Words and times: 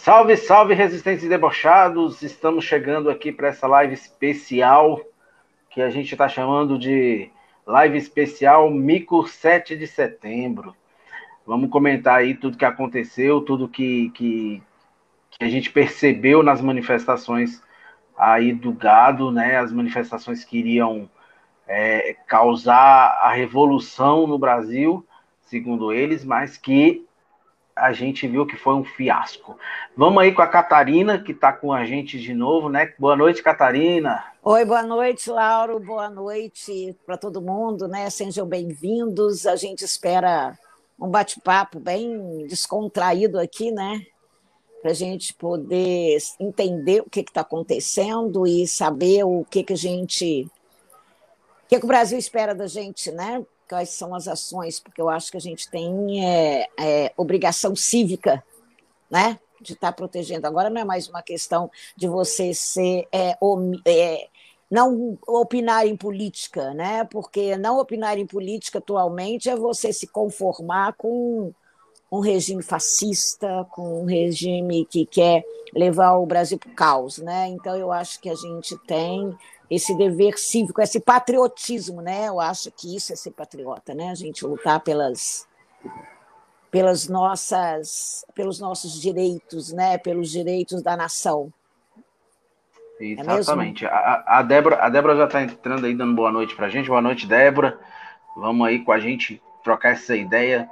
Salve, 0.00 0.36
salve, 0.36 0.74
resistentes 0.74 1.28
debochados! 1.28 2.22
Estamos 2.22 2.64
chegando 2.64 3.10
aqui 3.10 3.32
para 3.32 3.48
essa 3.48 3.66
live 3.66 3.92
especial 3.92 5.00
que 5.68 5.82
a 5.82 5.90
gente 5.90 6.12
está 6.12 6.28
chamando 6.28 6.78
de 6.78 7.28
live 7.66 7.98
especial 7.98 8.70
Mico 8.70 9.26
7 9.26 9.76
de 9.76 9.88
setembro. 9.88 10.74
Vamos 11.44 11.68
comentar 11.68 12.20
aí 12.20 12.34
tudo 12.34 12.56
que 12.56 12.64
aconteceu, 12.64 13.40
tudo 13.40 13.68
que, 13.68 14.10
que, 14.10 14.62
que 15.32 15.44
a 15.44 15.48
gente 15.48 15.70
percebeu 15.70 16.44
nas 16.44 16.60
manifestações 16.60 17.60
aí 18.16 18.52
do 18.52 18.72
gado, 18.72 19.32
né? 19.32 19.58
As 19.58 19.72
manifestações 19.72 20.44
que 20.44 20.58
iriam 20.58 21.10
é, 21.66 22.16
causar 22.28 23.18
a 23.20 23.32
revolução 23.32 24.28
no 24.28 24.38
Brasil, 24.38 25.04
segundo 25.42 25.92
eles, 25.92 26.24
mas 26.24 26.56
que 26.56 27.04
a 27.78 27.92
gente 27.92 28.26
viu 28.26 28.46
que 28.46 28.56
foi 28.56 28.74
um 28.74 28.84
fiasco. 28.84 29.56
Vamos 29.96 30.22
aí 30.22 30.32
com 30.32 30.42
a 30.42 30.46
Catarina, 30.46 31.18
que 31.18 31.32
está 31.32 31.52
com 31.52 31.72
a 31.72 31.84
gente 31.84 32.18
de 32.18 32.34
novo, 32.34 32.68
né? 32.68 32.92
Boa 32.98 33.16
noite, 33.16 33.42
Catarina. 33.42 34.24
Oi, 34.42 34.64
boa 34.64 34.82
noite, 34.82 35.30
Lauro. 35.30 35.78
Boa 35.78 36.10
noite 36.10 36.96
para 37.06 37.16
todo 37.16 37.40
mundo, 37.40 37.86
né? 37.86 38.10
Sejam 38.10 38.46
bem-vindos. 38.46 39.46
A 39.46 39.56
gente 39.56 39.84
espera 39.84 40.58
um 40.98 41.08
bate-papo 41.08 41.78
bem 41.78 42.46
descontraído 42.46 43.38
aqui, 43.38 43.70
né? 43.70 44.04
Para 44.82 44.90
a 44.90 44.94
gente 44.94 45.34
poder 45.34 46.18
entender 46.40 47.00
o 47.00 47.10
que 47.10 47.20
está 47.20 47.42
acontecendo 47.42 48.46
e 48.46 48.66
saber 48.66 49.24
o 49.24 49.44
que, 49.48 49.62
que 49.62 49.72
a 49.72 49.76
gente. 49.76 50.50
O 51.64 51.68
que, 51.68 51.78
que 51.78 51.84
o 51.84 51.88
Brasil 51.88 52.18
espera 52.18 52.54
da 52.54 52.66
gente, 52.66 53.10
né? 53.12 53.44
Quais 53.68 53.90
são 53.90 54.14
as 54.14 54.26
ações, 54.26 54.80
porque 54.80 55.00
eu 55.00 55.08
acho 55.08 55.30
que 55.30 55.36
a 55.36 55.40
gente 55.40 55.70
tem 55.70 56.24
é, 56.24 56.68
é, 56.78 57.12
obrigação 57.16 57.76
cívica, 57.76 58.42
né? 59.10 59.38
De 59.60 59.74
estar 59.74 59.88
tá 59.88 59.92
protegendo. 59.92 60.46
Agora 60.46 60.70
não 60.70 60.80
é 60.80 60.84
mais 60.84 61.08
uma 61.08 61.22
questão 61.22 61.70
de 61.96 62.08
você 62.08 62.54
ser 62.54 63.06
é, 63.12 63.36
é, 63.84 64.28
não 64.70 65.18
opinar 65.26 65.86
em 65.86 65.96
política, 65.96 66.72
né? 66.74 67.04
Porque 67.04 67.56
não 67.56 67.78
opinar 67.78 68.18
em 68.18 68.26
política 68.26 68.78
atualmente 68.78 69.48
é 69.48 69.56
você 69.56 69.92
se 69.92 70.06
conformar 70.06 70.94
com 70.94 71.52
um 72.10 72.20
regime 72.20 72.62
fascista, 72.62 73.66
com 73.70 74.02
um 74.02 74.04
regime 74.04 74.86
que 74.86 75.04
quer 75.04 75.44
levar 75.74 76.16
o 76.16 76.26
Brasil 76.26 76.58
para 76.58 76.70
o 76.70 76.74
caos, 76.74 77.18
né? 77.18 77.48
Então 77.48 77.76
eu 77.76 77.92
acho 77.92 78.20
que 78.20 78.30
a 78.30 78.34
gente 78.34 78.76
tem 78.86 79.36
esse 79.70 79.96
dever 79.96 80.38
cívico, 80.38 80.80
esse 80.80 81.00
patriotismo, 81.00 82.00
né? 82.00 82.28
Eu 82.28 82.40
acho 82.40 82.70
que 82.70 82.96
isso 82.96 83.12
é 83.12 83.16
ser 83.16 83.32
patriota, 83.32 83.94
né? 83.94 84.10
A 84.10 84.14
gente 84.14 84.44
lutar 84.46 84.80
pelas 84.80 85.46
pelas 86.70 87.08
nossas 87.08 88.24
pelos 88.34 88.60
nossos 88.60 89.00
direitos, 89.00 89.72
né? 89.72 89.98
Pelos 89.98 90.30
direitos 90.30 90.82
da 90.82 90.96
nação. 90.96 91.52
É 93.00 93.04
Exatamente. 93.38 93.84
É 93.84 93.88
a, 93.88 94.38
a 94.38 94.42
Débora, 94.42 94.76
a 94.82 94.88
Débora 94.88 95.16
já 95.16 95.24
está 95.24 95.42
entrando 95.42 95.86
aí 95.86 95.94
dando 95.94 96.14
boa 96.14 96.32
noite 96.32 96.54
para 96.54 96.66
a 96.66 96.70
gente. 96.70 96.88
Boa 96.88 97.02
noite, 97.02 97.26
Débora. 97.26 97.78
Vamos 98.36 98.66
aí 98.66 98.84
com 98.84 98.92
a 98.92 98.98
gente 98.98 99.40
trocar 99.62 99.90
essa 99.90 100.16
ideia. 100.16 100.68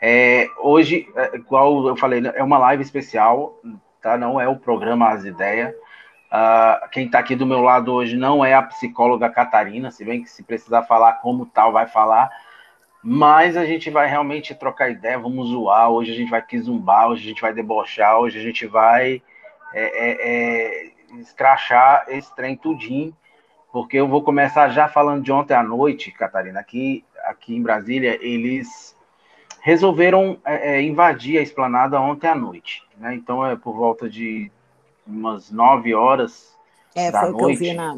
É, 0.00 0.48
hoje, 0.58 1.08
é, 1.16 1.36
igual 1.36 1.88
eu 1.88 1.96
falei, 1.96 2.22
é 2.34 2.42
uma 2.42 2.58
live 2.58 2.82
especial, 2.82 3.60
tá? 4.00 4.16
Não 4.16 4.40
é 4.40 4.48
o 4.48 4.56
programa 4.56 5.10
As 5.10 5.24
Ideias. 5.24 5.74
Uh, 6.30 6.88
quem 6.90 7.06
está 7.06 7.18
aqui 7.18 7.34
do 7.34 7.46
meu 7.46 7.62
lado 7.62 7.92
hoje 7.92 8.16
não 8.16 8.44
é 8.44 8.52
a 8.52 8.62
psicóloga 8.62 9.30
Catarina, 9.30 9.90
se 9.90 10.04
bem 10.04 10.22
que 10.22 10.28
se 10.28 10.42
precisar 10.42 10.82
falar 10.82 11.14
como 11.14 11.46
tal, 11.46 11.72
vai 11.72 11.86
falar. 11.86 12.30
Mas 13.02 13.56
a 13.56 13.64
gente 13.64 13.90
vai 13.90 14.06
realmente 14.08 14.54
trocar 14.54 14.90
ideia, 14.90 15.18
vamos 15.18 15.48
zoar. 15.48 15.90
Hoje 15.90 16.12
a 16.12 16.14
gente 16.14 16.30
vai 16.30 16.42
quizumbar, 16.42 17.08
hoje 17.08 17.24
a 17.24 17.28
gente 17.28 17.40
vai 17.40 17.54
debochar, 17.54 18.18
hoje 18.18 18.38
a 18.38 18.42
gente 18.42 18.66
vai 18.66 19.22
é, 19.72 19.82
é, 19.82 20.16
é, 20.20 20.92
escrachar 21.20 22.04
esse 22.08 22.34
trem 22.34 22.56
tudinho, 22.56 23.16
porque 23.72 23.96
eu 23.96 24.08
vou 24.08 24.22
começar 24.22 24.68
já 24.70 24.88
falando 24.88 25.22
de 25.22 25.32
ontem 25.32 25.54
à 25.54 25.62
noite, 25.62 26.10
Catarina. 26.10 26.60
Aqui, 26.60 27.04
aqui 27.24 27.54
em 27.54 27.62
Brasília, 27.62 28.18
eles 28.20 28.96
resolveram 29.60 30.38
é, 30.44 30.76
é, 30.76 30.82
invadir 30.82 31.38
a 31.38 31.42
esplanada 31.42 32.00
ontem 32.00 32.28
à 32.28 32.34
noite. 32.34 32.82
Né? 32.96 33.14
Então 33.14 33.46
é 33.46 33.56
por 33.56 33.74
volta 33.74 34.08
de 34.08 34.50
umas 35.08 35.50
9 35.50 35.94
horas 35.94 36.54
é, 36.94 37.10
da 37.10 37.30
noite. 37.30 37.72
Na... 37.72 37.96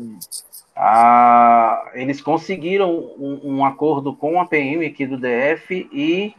Ah, 0.76 1.90
eles 1.94 2.20
conseguiram 2.22 2.90
um, 2.90 3.40
um, 3.44 3.64
acordo 3.64 4.14
com 4.14 4.40
a 4.40 4.46
PM 4.46 4.86
aqui 4.86 5.04
do 5.04 5.18
DF 5.18 5.88
e 5.92 6.34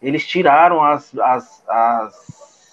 eles 0.00 0.26
tiraram 0.26 0.82
as, 0.82 1.16
as, 1.18 1.62
as 1.68 2.72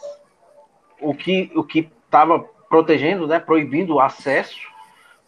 o 0.99 1.13
que 1.13 1.51
o 1.55 1.63
que 1.63 1.91
estava 2.05 2.39
protegendo, 2.69 3.27
né, 3.27 3.39
proibindo 3.39 3.95
o 3.95 3.99
acesso, 3.99 4.67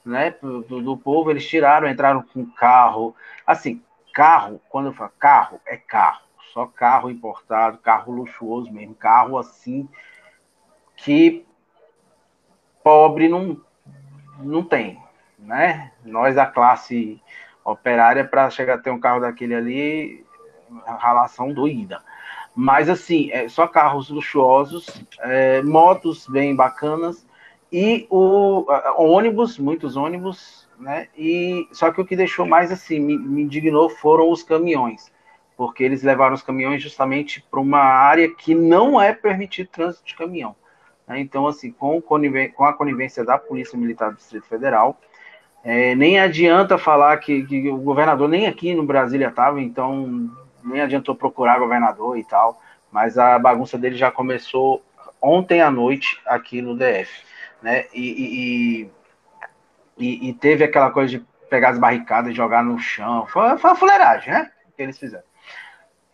né, 0.03 0.33
do, 0.41 0.81
do, 0.81 0.97
povo. 0.97 1.29
Eles 1.29 1.47
tiraram, 1.47 1.87
entraram 1.87 2.23
com 2.23 2.45
carro, 2.45 3.15
assim, 3.45 3.81
carro. 4.13 4.59
Quando 4.69 4.87
eu 4.87 4.93
falo 4.93 5.11
carro, 5.19 5.61
é 5.65 5.77
carro, 5.77 6.23
só 6.53 6.65
carro 6.65 7.11
importado, 7.11 7.77
carro 7.79 8.13
luxuoso 8.13 8.71
mesmo, 8.71 8.95
carro 8.95 9.37
assim 9.37 9.87
que 10.95 11.45
pobre 12.85 13.28
não, 13.28 13.59
não 14.38 14.63
tem, 14.63 15.01
né? 15.40 15.91
Nós, 16.06 16.38
a 16.38 16.46
classe 16.46 17.19
operária, 17.63 18.23
para 18.23 18.47
chegar 18.51 18.75
a 18.75 18.78
ter 18.78 18.91
um 18.91 19.00
carro 19.00 19.22
daquele 19.22 19.56
ali, 19.56 20.25
relação 21.00 21.51
doída. 21.51 22.03
Mas, 22.56 22.88
assim, 22.88 23.31
é 23.31 23.50
só 23.50 23.66
carros 23.66 24.12
luxuosos, 24.12 24.85
é, 25.22 25.63
motos 25.63 26.28
bem 26.28 26.56
bacanas 26.56 27.25
e 27.72 28.06
o 28.07 28.68
ônibus, 28.97 29.57
muitos 29.57 29.97
ônibus, 29.97 30.69
né? 30.79 31.07
E 31.18 31.68
só 31.72 31.91
que 31.91 32.00
o 32.00 32.06
que 32.06 32.16
deixou 32.16 32.45
mais 32.45 32.72
assim 32.72 33.00
me, 33.00 33.18
me 33.18 33.41
indignou 33.41 33.90
foram 33.90 34.29
os 34.29 34.44
caminhões, 34.44 35.12
porque 35.57 35.84
eles 35.84 36.03
levaram 36.03 36.35
os 36.35 36.44
caminhões 36.44 36.84
justamente 36.84 37.44
para 37.50 37.59
uma 37.59 37.79
área 37.79 38.29
que 38.29 38.53
não 38.53 39.01
é 39.01 39.12
permitido 39.12 39.69
trânsito 39.69 40.06
de 40.06 40.16
caminhão. 40.16 40.56
Né? 41.07 41.19
Então, 41.19 41.47
assim, 41.47 41.71
com, 41.71 42.01
com, 42.01 42.66
a 42.66 42.73
conivência 42.73 43.23
da 43.23 43.38
Polícia 43.38 43.77
Militar 43.77 44.11
do 44.11 44.17
Distrito 44.17 44.47
Federal, 44.47 44.99
é, 45.63 45.95
nem 45.95 46.19
adianta 46.19 46.77
falar 46.77 47.17
que, 47.17 47.43
que, 47.45 47.69
o 47.69 47.77
governador 47.77 48.29
nem 48.29 48.47
aqui 48.47 48.73
no 48.73 48.83
Brasília 48.83 49.29
estava, 49.29 49.61
então 49.61 50.29
nem 50.63 50.81
adiantou 50.81 51.15
procurar 51.15 51.59
governador 51.59 52.17
e 52.17 52.23
tal, 52.23 52.61
mas 52.91 53.17
a 53.17 53.38
bagunça 53.38 53.77
dele 53.77 53.95
já 53.95 54.11
começou 54.11 54.83
ontem 55.21 55.61
à 55.61 55.71
noite 55.71 56.21
aqui 56.25 56.61
no 56.61 56.77
DF, 56.77 57.23
né? 57.61 57.85
E, 57.94 58.09
e, 58.77 58.91
e, 59.97 60.29
e 60.29 60.33
teve 60.33 60.63
aquela 60.63 60.91
coisa 60.91 61.17
de 61.17 61.25
pegar 61.49 61.69
as 61.69 61.79
barricadas 61.79 62.31
e 62.31 62.35
jogar 62.35 62.63
no 62.63 62.77
chão, 62.77 63.25
foi, 63.27 63.57
foi 63.57 63.71
uma 63.71 63.75
fuleiragem, 63.75 64.33
né? 64.33 64.51
Que 64.75 64.83
eles 64.83 64.99
fizeram. 64.99 65.23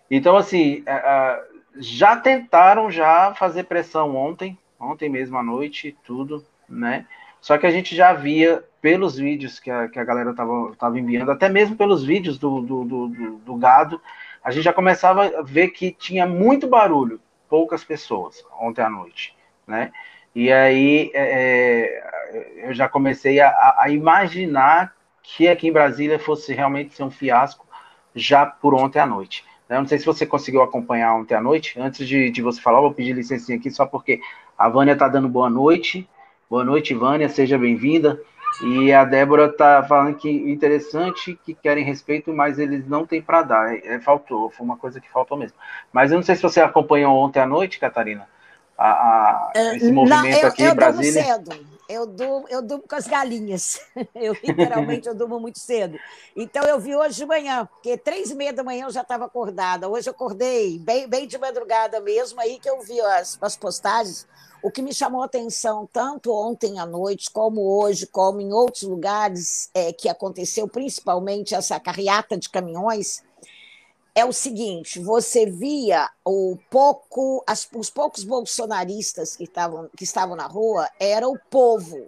Então, 0.10 0.36
assim, 0.36 0.84
é, 0.86 0.94
é, 0.94 1.44
já 1.78 2.16
tentaram 2.18 2.92
já 2.92 3.34
fazer 3.34 3.64
pressão 3.64 4.16
ontem, 4.16 4.58
ontem 4.82 5.10
mesmo 5.10 5.38
à 5.38 5.44
noite, 5.44 5.96
tudo, 6.04 6.44
né? 6.68 7.06
Só 7.40 7.58
que 7.58 7.66
a 7.66 7.72
gente 7.72 7.96
já 7.96 8.14
via 8.14 8.64
pelos 8.82 9.18
vídeos 9.18 9.60
que 9.60 9.70
a, 9.70 9.88
que 9.88 10.00
a 10.00 10.04
galera 10.04 10.34
tava, 10.34 10.76
tava 10.78 11.00
enviando, 11.00 11.32
até 11.32 11.50
mesmo 11.50 11.76
pelos 11.76 12.04
vídeos 12.04 12.38
do, 12.38 12.62
do, 12.62 12.84
do, 12.84 13.08
do, 13.38 13.56
gado, 13.56 14.02
a 14.44 14.52
gente 14.52 14.64
já 14.64 14.74
começava 14.74 15.26
a 15.26 15.42
ver 15.42 15.70
que 15.70 15.92
tinha 15.92 16.26
muito 16.26 16.68
barulho, 16.68 17.20
poucas 17.50 17.84
pessoas 17.84 18.44
ontem 18.60 18.82
à 18.82 18.90
noite, 18.90 19.36
né? 19.68 19.92
E 20.34 20.52
aí 20.52 21.12
é, 21.14 22.02
é 22.34 22.70
eu 22.70 22.74
já 22.74 22.88
comecei 22.88 23.40
a, 23.40 23.76
a, 23.80 23.90
imaginar 23.90 24.96
que 25.22 25.48
aqui 25.48 25.68
em 25.68 25.72
Brasília 25.72 26.18
fosse 26.18 26.54
realmente 26.54 26.96
ser 26.96 27.04
um 27.04 27.12
fiasco 27.12 27.68
já 28.16 28.46
por 28.46 28.74
ontem 28.74 29.00
à 29.00 29.06
noite. 29.06 29.44
Eu 29.70 29.80
não 29.80 29.88
sei 29.88 29.98
se 29.98 30.06
você 30.06 30.26
conseguiu 30.26 30.62
acompanhar 30.62 31.16
ontem 31.16 31.34
à 31.34 31.42
noite. 31.42 31.80
Antes 31.80 32.06
de, 32.06 32.30
de 32.30 32.42
você 32.42 32.60
falar, 32.60 32.82
vou 32.82 32.94
pedir 32.94 33.14
licença 33.14 33.54
aqui 33.54 33.72
só 33.72 33.86
porque 33.86 34.20
a 34.62 34.70
Vânia 34.70 34.94
está 34.94 35.08
dando 35.08 35.28
boa 35.28 35.50
noite. 35.50 36.08
Boa 36.48 36.64
noite, 36.64 36.94
Vânia, 36.94 37.28
seja 37.28 37.58
bem-vinda. 37.58 38.22
E 38.64 38.94
a 38.94 39.04
Débora 39.04 39.48
está 39.48 39.82
falando 39.82 40.16
que 40.18 40.30
interessante, 40.30 41.40
que 41.44 41.56
querem 41.56 41.84
respeito, 41.84 42.32
mas 42.32 42.60
eles 42.60 42.88
não 42.88 43.04
têm 43.04 43.24
para 43.24 43.42
dar. 43.42 43.74
É, 43.74 43.96
é, 43.96 44.00
faltou, 44.00 44.52
foi 44.52 44.64
uma 44.64 44.78
coisa 44.78 45.02
que 45.02 45.10
faltou 45.10 45.36
mesmo. 45.36 45.58
Mas 45.92 46.12
eu 46.12 46.18
não 46.18 46.24
sei 46.24 46.36
se 46.36 46.44
você 46.44 46.62
acompanhou 46.62 47.18
ontem 47.18 47.40
à 47.40 47.48
noite, 47.48 47.80
Catarina, 47.80 48.28
a, 48.78 48.92
a, 48.92 49.52
é, 49.56 49.78
esse 49.78 49.92
movimento 49.92 50.24
não, 50.24 50.30
eu, 50.30 50.48
aqui 50.48 50.64
eu 50.64 50.72
em 50.72 50.76
Brasília. 50.76 51.24
Cedo. 51.24 51.72
Eu 51.90 52.06
durmo, 52.06 52.46
eu 52.48 52.62
durmo 52.62 52.84
com 52.88 52.96
as 52.96 53.08
galinhas. 53.08 53.82
Eu 54.16 54.34
literalmente 54.42 55.10
eu 55.10 55.14
durmo 55.14 55.42
muito 55.42 55.60
cedo. 55.60 56.00
Então 56.34 56.64
eu 56.64 56.80
vi 56.80 56.96
hoje 56.96 57.18
de 57.18 57.26
manhã, 57.26 57.66
porque 57.66 57.98
três 57.98 58.32
e 58.32 58.36
meia 58.36 58.54
da 58.54 58.64
manhã 58.64 58.86
eu 58.86 58.92
já 58.92 59.02
estava 59.02 59.26
acordada. 59.26 59.90
Hoje 59.90 60.08
eu 60.08 60.12
acordei 60.12 60.80
bem, 60.80 61.06
bem 61.06 61.28
de 61.28 61.38
madrugada 61.38 62.00
mesmo, 62.00 62.40
aí 62.40 62.58
que 62.60 62.70
eu 62.70 62.80
vi 62.82 62.98
as, 63.02 63.38
as 63.42 63.58
postagens 63.58 64.26
o 64.64 64.70
que 64.70 64.82
me 64.82 64.94
chamou 64.94 65.22
a 65.22 65.26
atenção, 65.26 65.88
tanto 65.92 66.32
ontem 66.32 66.80
à 66.80 66.86
noite, 66.86 67.32
como 67.32 67.62
hoje, 67.62 68.06
como 68.06 68.42
em 68.42 68.54
outros 68.54 68.84
lugares 68.84 69.70
é, 69.74 69.92
que 69.92 70.08
aconteceu, 70.08 70.68
principalmente 70.68 71.56
essa 71.56 71.80
carreata 71.80 72.38
de 72.38 72.50
caminhões, 72.50 73.24
é 74.14 74.24
o 74.24 74.32
seguinte: 74.32 75.00
você 75.00 75.46
via 75.46 76.10
o 76.24 76.58
pouco, 76.70 77.44
as, 77.48 77.68
os 77.74 77.90
poucos 77.90 78.24
bolsonaristas 78.24 79.36
que 79.36 79.46
estavam, 79.46 79.90
que 79.96 80.04
estavam 80.04 80.36
na 80.36 80.48
rua 80.48 80.90
era 81.00 81.28
o 81.28 81.38
povo. 81.50 82.08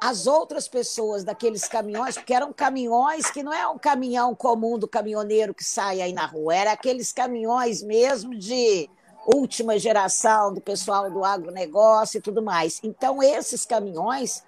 as 0.00 0.26
outras 0.26 0.68
pessoas 0.68 1.24
daqueles 1.24 1.66
caminhões, 1.68 2.16
porque 2.16 2.34
eram 2.34 2.52
caminhões 2.52 3.30
que 3.30 3.42
não 3.42 3.52
é 3.52 3.66
um 3.68 3.78
caminhão 3.78 4.34
comum 4.34 4.78
do 4.78 4.88
caminhoneiro 4.88 5.54
que 5.54 5.64
sai 5.64 6.00
aí 6.00 6.12
na 6.12 6.26
rua, 6.26 6.54
era 6.54 6.72
aqueles 6.72 7.12
caminhões 7.12 7.82
mesmo 7.82 8.34
de 8.34 8.90
última 9.26 9.78
geração 9.78 10.52
do 10.52 10.60
pessoal 10.60 11.10
do 11.10 11.24
agronegócio 11.24 12.18
e 12.18 12.20
tudo 12.20 12.42
mais. 12.42 12.80
Então, 12.82 13.22
esses 13.22 13.64
caminhões 13.64 14.42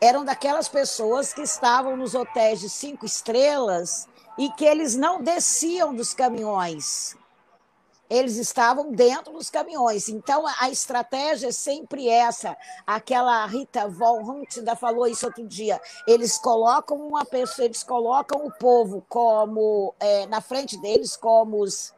eram 0.00 0.24
daquelas 0.24 0.68
pessoas 0.68 1.32
que 1.32 1.42
estavam 1.42 1.96
nos 1.96 2.14
hotéis 2.14 2.60
de 2.60 2.68
cinco 2.68 3.06
estrelas 3.06 4.06
e 4.36 4.50
que 4.50 4.64
eles 4.64 4.94
não 4.94 5.22
desciam 5.22 5.94
dos 5.94 6.12
caminhões. 6.12 7.16
Eles 8.10 8.36
estavam 8.36 8.92
dentro 8.92 9.32
dos 9.32 9.48
caminhões. 9.48 10.08
Então, 10.08 10.44
a 10.60 10.68
estratégia 10.68 11.48
é 11.48 11.52
sempre 11.52 12.06
essa. 12.06 12.54
Aquela 12.86 13.46
Rita 13.46 13.88
Von 13.88 14.44
ainda 14.56 14.76
falou 14.76 15.06
isso 15.06 15.24
outro 15.24 15.46
dia. 15.46 15.80
Eles 16.06 16.36
colocam 16.36 16.98
uma 16.98 17.24
pessoa, 17.24 17.64
eles 17.64 17.82
colocam 17.82 18.46
o 18.46 18.52
povo 18.52 19.04
como 19.08 19.94
é, 19.98 20.26
na 20.26 20.42
frente 20.42 20.76
deles 20.80 21.16
como 21.16 21.62
os 21.62 21.93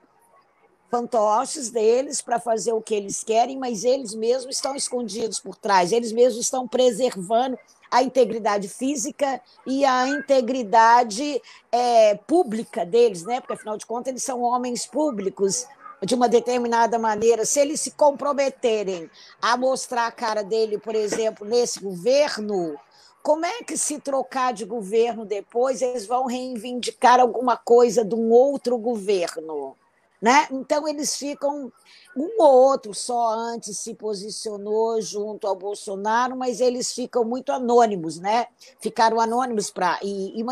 fantoches 0.90 1.70
deles 1.70 2.20
para 2.20 2.38
fazer 2.38 2.72
o 2.72 2.80
que 2.80 2.94
eles 2.94 3.24
querem, 3.24 3.58
mas 3.58 3.84
eles 3.84 4.14
mesmos 4.14 4.56
estão 4.56 4.74
escondidos 4.74 5.40
por 5.40 5.56
trás, 5.56 5.92
eles 5.92 6.12
mesmos 6.12 6.44
estão 6.44 6.66
preservando 6.66 7.58
a 7.90 8.02
integridade 8.02 8.68
física 8.68 9.40
e 9.66 9.84
a 9.84 10.08
integridade 10.08 11.40
é, 11.70 12.14
pública 12.14 12.84
deles, 12.84 13.22
né? 13.22 13.40
porque, 13.40 13.54
afinal 13.54 13.76
de 13.76 13.86
contas, 13.86 14.08
eles 14.08 14.22
são 14.22 14.42
homens 14.42 14.86
públicos 14.86 15.66
de 16.04 16.14
uma 16.14 16.28
determinada 16.28 16.98
maneira. 16.98 17.44
Se 17.44 17.60
eles 17.60 17.80
se 17.80 17.92
comprometerem 17.92 19.10
a 19.40 19.56
mostrar 19.56 20.06
a 20.06 20.12
cara 20.12 20.42
dele, 20.42 20.78
por 20.78 20.94
exemplo, 20.94 21.46
nesse 21.46 21.80
governo, 21.80 22.76
como 23.22 23.46
é 23.46 23.62
que, 23.62 23.76
se 23.76 23.98
trocar 23.98 24.52
de 24.52 24.64
governo 24.64 25.24
depois, 25.24 25.80
eles 25.80 26.06
vão 26.06 26.26
reivindicar 26.26 27.18
alguma 27.18 27.56
coisa 27.56 28.04
de 28.04 28.14
um 28.14 28.30
outro 28.30 28.76
governo? 28.76 29.76
Né? 30.26 30.48
Então, 30.50 30.88
eles 30.88 31.14
ficam. 31.14 31.72
Um 32.16 32.42
ou 32.42 32.50
outro 32.50 32.92
só 32.92 33.28
antes 33.28 33.78
se 33.78 33.94
posicionou 33.94 35.00
junto 35.00 35.46
ao 35.46 35.54
Bolsonaro, 35.54 36.34
mas 36.34 36.60
eles 36.60 36.92
ficam 36.92 37.22
muito 37.24 37.52
anônimos, 37.52 38.18
né? 38.18 38.48
Ficaram 38.80 39.20
anônimos 39.20 39.70
para. 39.70 40.00
E, 40.02 40.40
e 40.40 40.44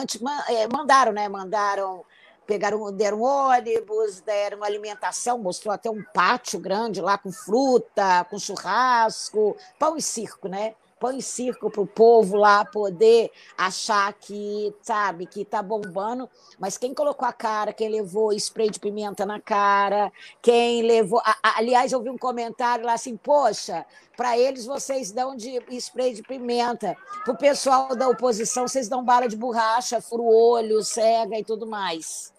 é, 0.49 0.69
mandaram, 0.69 1.11
né? 1.11 1.29
Mandaram 1.29 2.05
pegaram, 2.47 2.93
deram 2.93 3.23
ônibus, 3.23 4.21
deram 4.21 4.63
alimentação, 4.63 5.39
mostrou 5.39 5.75
até 5.75 5.91
um 5.91 6.05
pátio 6.15 6.61
grande 6.61 7.01
lá 7.01 7.19
com 7.19 7.33
fruta, 7.33 8.25
com 8.31 8.39
churrasco, 8.39 9.57
pão 9.77 9.97
e 9.97 10.03
circo, 10.03 10.47
né? 10.47 10.77
Põe 11.05 11.21
circo 11.21 11.71
para 11.71 11.83
o 11.83 11.87
povo 11.87 12.35
lá 12.35 12.65
poder 12.65 13.31
achar 13.59 14.11
que, 14.15 14.75
sabe, 14.81 15.27
que 15.27 15.43
está 15.43 15.63
bombando. 15.63 16.31
Mas 16.59 16.79
quem 16.79 16.95
colocou 16.95 17.29
a 17.29 17.33
cara, 17.33 17.75
quem 17.75 17.91
levou 17.91 18.33
spray 18.33 18.71
de 18.71 18.81
pimenta 18.81 19.27
na 19.27 19.39
cara, 19.39 20.11
quem 20.41 20.81
levou. 20.81 21.21
aliás, 21.43 21.93
eu 21.93 22.01
vi 22.01 22.09
um 22.09 22.17
comentário 22.17 22.87
lá 22.87 22.95
assim: 22.95 23.19
poxa, 23.19 23.85
para 24.17 24.39
eles 24.39 24.65
vocês 24.65 25.13
dão 25.13 25.37
de 25.37 25.63
spray 25.73 26.15
de 26.15 26.23
pimenta, 26.23 26.97
para 27.23 27.35
o 27.35 27.37
pessoal 27.37 27.95
da 27.95 28.09
oposição 28.09 28.67
vocês 28.67 28.89
dão 28.89 29.05
bala 29.05 29.29
de 29.29 29.37
borracha, 29.37 30.01
furo 30.01 30.25
olho, 30.25 30.83
cega 30.83 31.39
e 31.39 31.45
tudo 31.45 31.67
mais. 31.67 32.33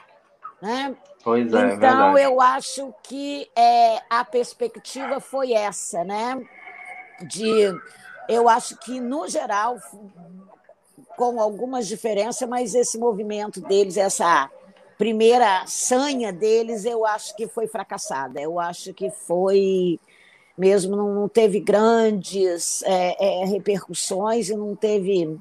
Né? 0.60 0.98
Pois 1.24 1.54
é, 1.54 1.70
é 1.70 1.74
então, 1.76 2.18
eu 2.18 2.42
acho 2.42 2.92
que 3.04 3.48
é, 3.56 4.02
a 4.10 4.26
perspectiva 4.26 5.20
foi 5.20 5.54
essa, 5.54 6.04
né? 6.04 6.42
De 7.22 7.72
eu 8.27 8.50
acho 8.50 8.77
que, 8.77 9.00
no 9.00 9.27
geral, 9.27 9.77
com 11.16 11.39
algumas 11.42 11.88
diferenças, 11.88 12.48
mas 12.48 12.75
esse 12.75 12.98
movimento 12.98 13.62
deles, 13.62 13.98
essa 13.98 14.50
primeira 14.98 15.66
sanha 15.68 16.31
deles, 16.31 16.86
eu 16.86 17.06
acho 17.06 17.36
que 17.36 17.48
foi 17.48 17.68
fracassada. 17.68 18.42
Eu 18.42 18.60
acho 18.60 18.94
que 18.94 19.10
foi 19.10 20.00
mesmo, 20.57 20.95
não 20.95 21.27
teve 21.27 21.60
grandes 21.60 22.81
é, 22.83 23.42
é, 23.42 23.45
repercussões 23.45 24.50
e 24.50 24.56
não 24.56 24.75
teve 24.75 25.38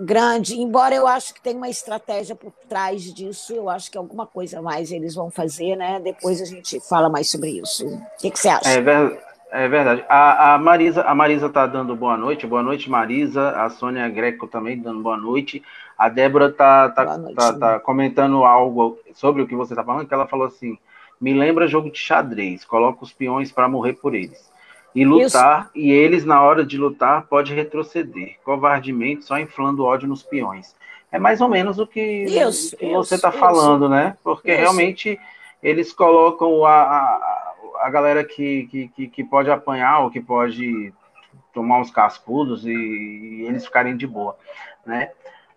grande, 0.00 0.60
embora 0.60 0.94
eu 0.94 1.06
acho 1.06 1.32
que 1.32 1.40
tem 1.40 1.54
uma 1.54 1.68
estratégia 1.68 2.34
por 2.34 2.52
trás 2.68 3.02
disso, 3.14 3.52
eu 3.52 3.68
acho 3.68 3.90
que 3.90 3.96
alguma 3.96 4.26
coisa 4.26 4.60
mais 4.60 4.90
eles 4.90 5.14
vão 5.14 5.30
fazer, 5.30 5.76
né? 5.76 6.00
Depois 6.00 6.40
a 6.40 6.44
gente 6.44 6.80
fala 6.80 7.08
mais 7.08 7.30
sobre 7.30 7.50
isso. 7.50 7.86
O 7.86 8.02
que, 8.18 8.30
que 8.30 8.38
você 8.38 8.48
acha? 8.48 8.68
É 8.68 8.80
verdade. 8.80 9.31
É 9.54 9.68
verdade. 9.68 10.02
A, 10.08 10.54
a, 10.54 10.58
Marisa 10.58 11.02
a 11.02 11.14
Marisa 11.14 11.46
tá 11.50 11.66
dando 11.66 11.94
boa 11.94 12.16
noite. 12.16 12.46
Boa 12.46 12.62
noite, 12.62 12.88
Marisa. 12.88 13.50
A 13.50 13.68
Sônia 13.68 14.08
Greco 14.08 14.46
também 14.46 14.80
dando 14.80 15.02
boa 15.02 15.16
noite. 15.18 15.62
A 15.98 16.08
Débora 16.08 16.50
tá, 16.50 16.88
tá, 16.88 17.18
noite, 17.18 17.36
tá, 17.36 17.52
tá, 17.52 17.78
comentando 17.78 18.44
algo 18.44 18.98
sobre 19.12 19.42
o 19.42 19.46
que 19.46 19.54
você 19.54 19.74
tá 19.74 19.84
falando, 19.84 20.08
que 20.08 20.14
ela 20.14 20.26
falou 20.26 20.46
assim: 20.46 20.78
me 21.20 21.34
lembra 21.34 21.68
jogo 21.68 21.90
de 21.90 21.98
xadrez, 21.98 22.64
coloca 22.64 23.04
os 23.04 23.12
peões 23.12 23.52
para 23.52 23.68
morrer 23.68 23.92
por 23.92 24.14
eles. 24.14 24.50
E 24.94 25.04
lutar, 25.04 25.70
Isso. 25.74 25.86
e 25.86 25.90
eles, 25.92 26.24
na 26.24 26.42
hora 26.42 26.64
de 26.64 26.78
lutar, 26.78 27.26
pode 27.26 27.52
retroceder. 27.52 28.36
Covardemente, 28.42 29.26
só 29.26 29.38
inflando 29.38 29.84
ódio 29.84 30.08
nos 30.08 30.22
peões. 30.22 30.74
É 31.10 31.18
mais 31.18 31.42
ou 31.42 31.48
menos 31.48 31.78
o 31.78 31.86
que, 31.86 32.00
Isso, 32.24 32.74
que 32.74 32.90
você 32.90 33.16
está 33.16 33.30
falando, 33.30 33.86
né? 33.86 34.16
Porque 34.24 34.54
realmente 34.54 35.20
eles 35.62 35.92
colocam 35.92 36.64
a, 36.64 36.72
a 36.72 37.41
a 37.82 37.90
galera 37.90 38.24
que, 38.24 38.90
que, 38.94 39.08
que, 39.08 39.24
pode 39.24 39.50
apanhar 39.50 40.00
ou 40.00 40.10
que 40.10 40.20
pode 40.20 40.92
tomar 41.52 41.80
uns 41.80 41.90
cascudos 41.90 42.64
e, 42.64 42.70
e 42.70 43.42
eles 43.46 43.64
ficarem 43.64 43.96
de 43.96 44.06
boa, 44.06 44.36
né? 44.86 45.10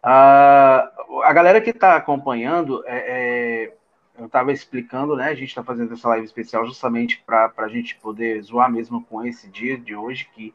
Uh, 0.04 1.22
a 1.24 1.34
galera 1.34 1.62
que 1.62 1.70
está 1.70 1.96
acompanhando, 1.96 2.84
é, 2.86 2.98
é, 2.98 3.74
eu 4.20 4.26
estava 4.26 4.52
explicando, 4.52 5.16
né? 5.16 5.30
A 5.30 5.36
gente 5.36 5.50
está 5.50 5.64
fazendo 5.64 5.94
essa 5.94 6.10
live 6.10 6.26
especial 6.26 6.66
justamente 6.66 7.24
para 7.26 7.52
a 7.58 7.68
gente 7.68 7.96
poder 7.96 8.42
zoar 8.42 8.72
mesmo 8.72 9.04
com 9.06 9.26
esse 9.26 9.50
dia 9.50 9.78
de 9.78 9.96
hoje, 9.96 10.30
que 10.34 10.54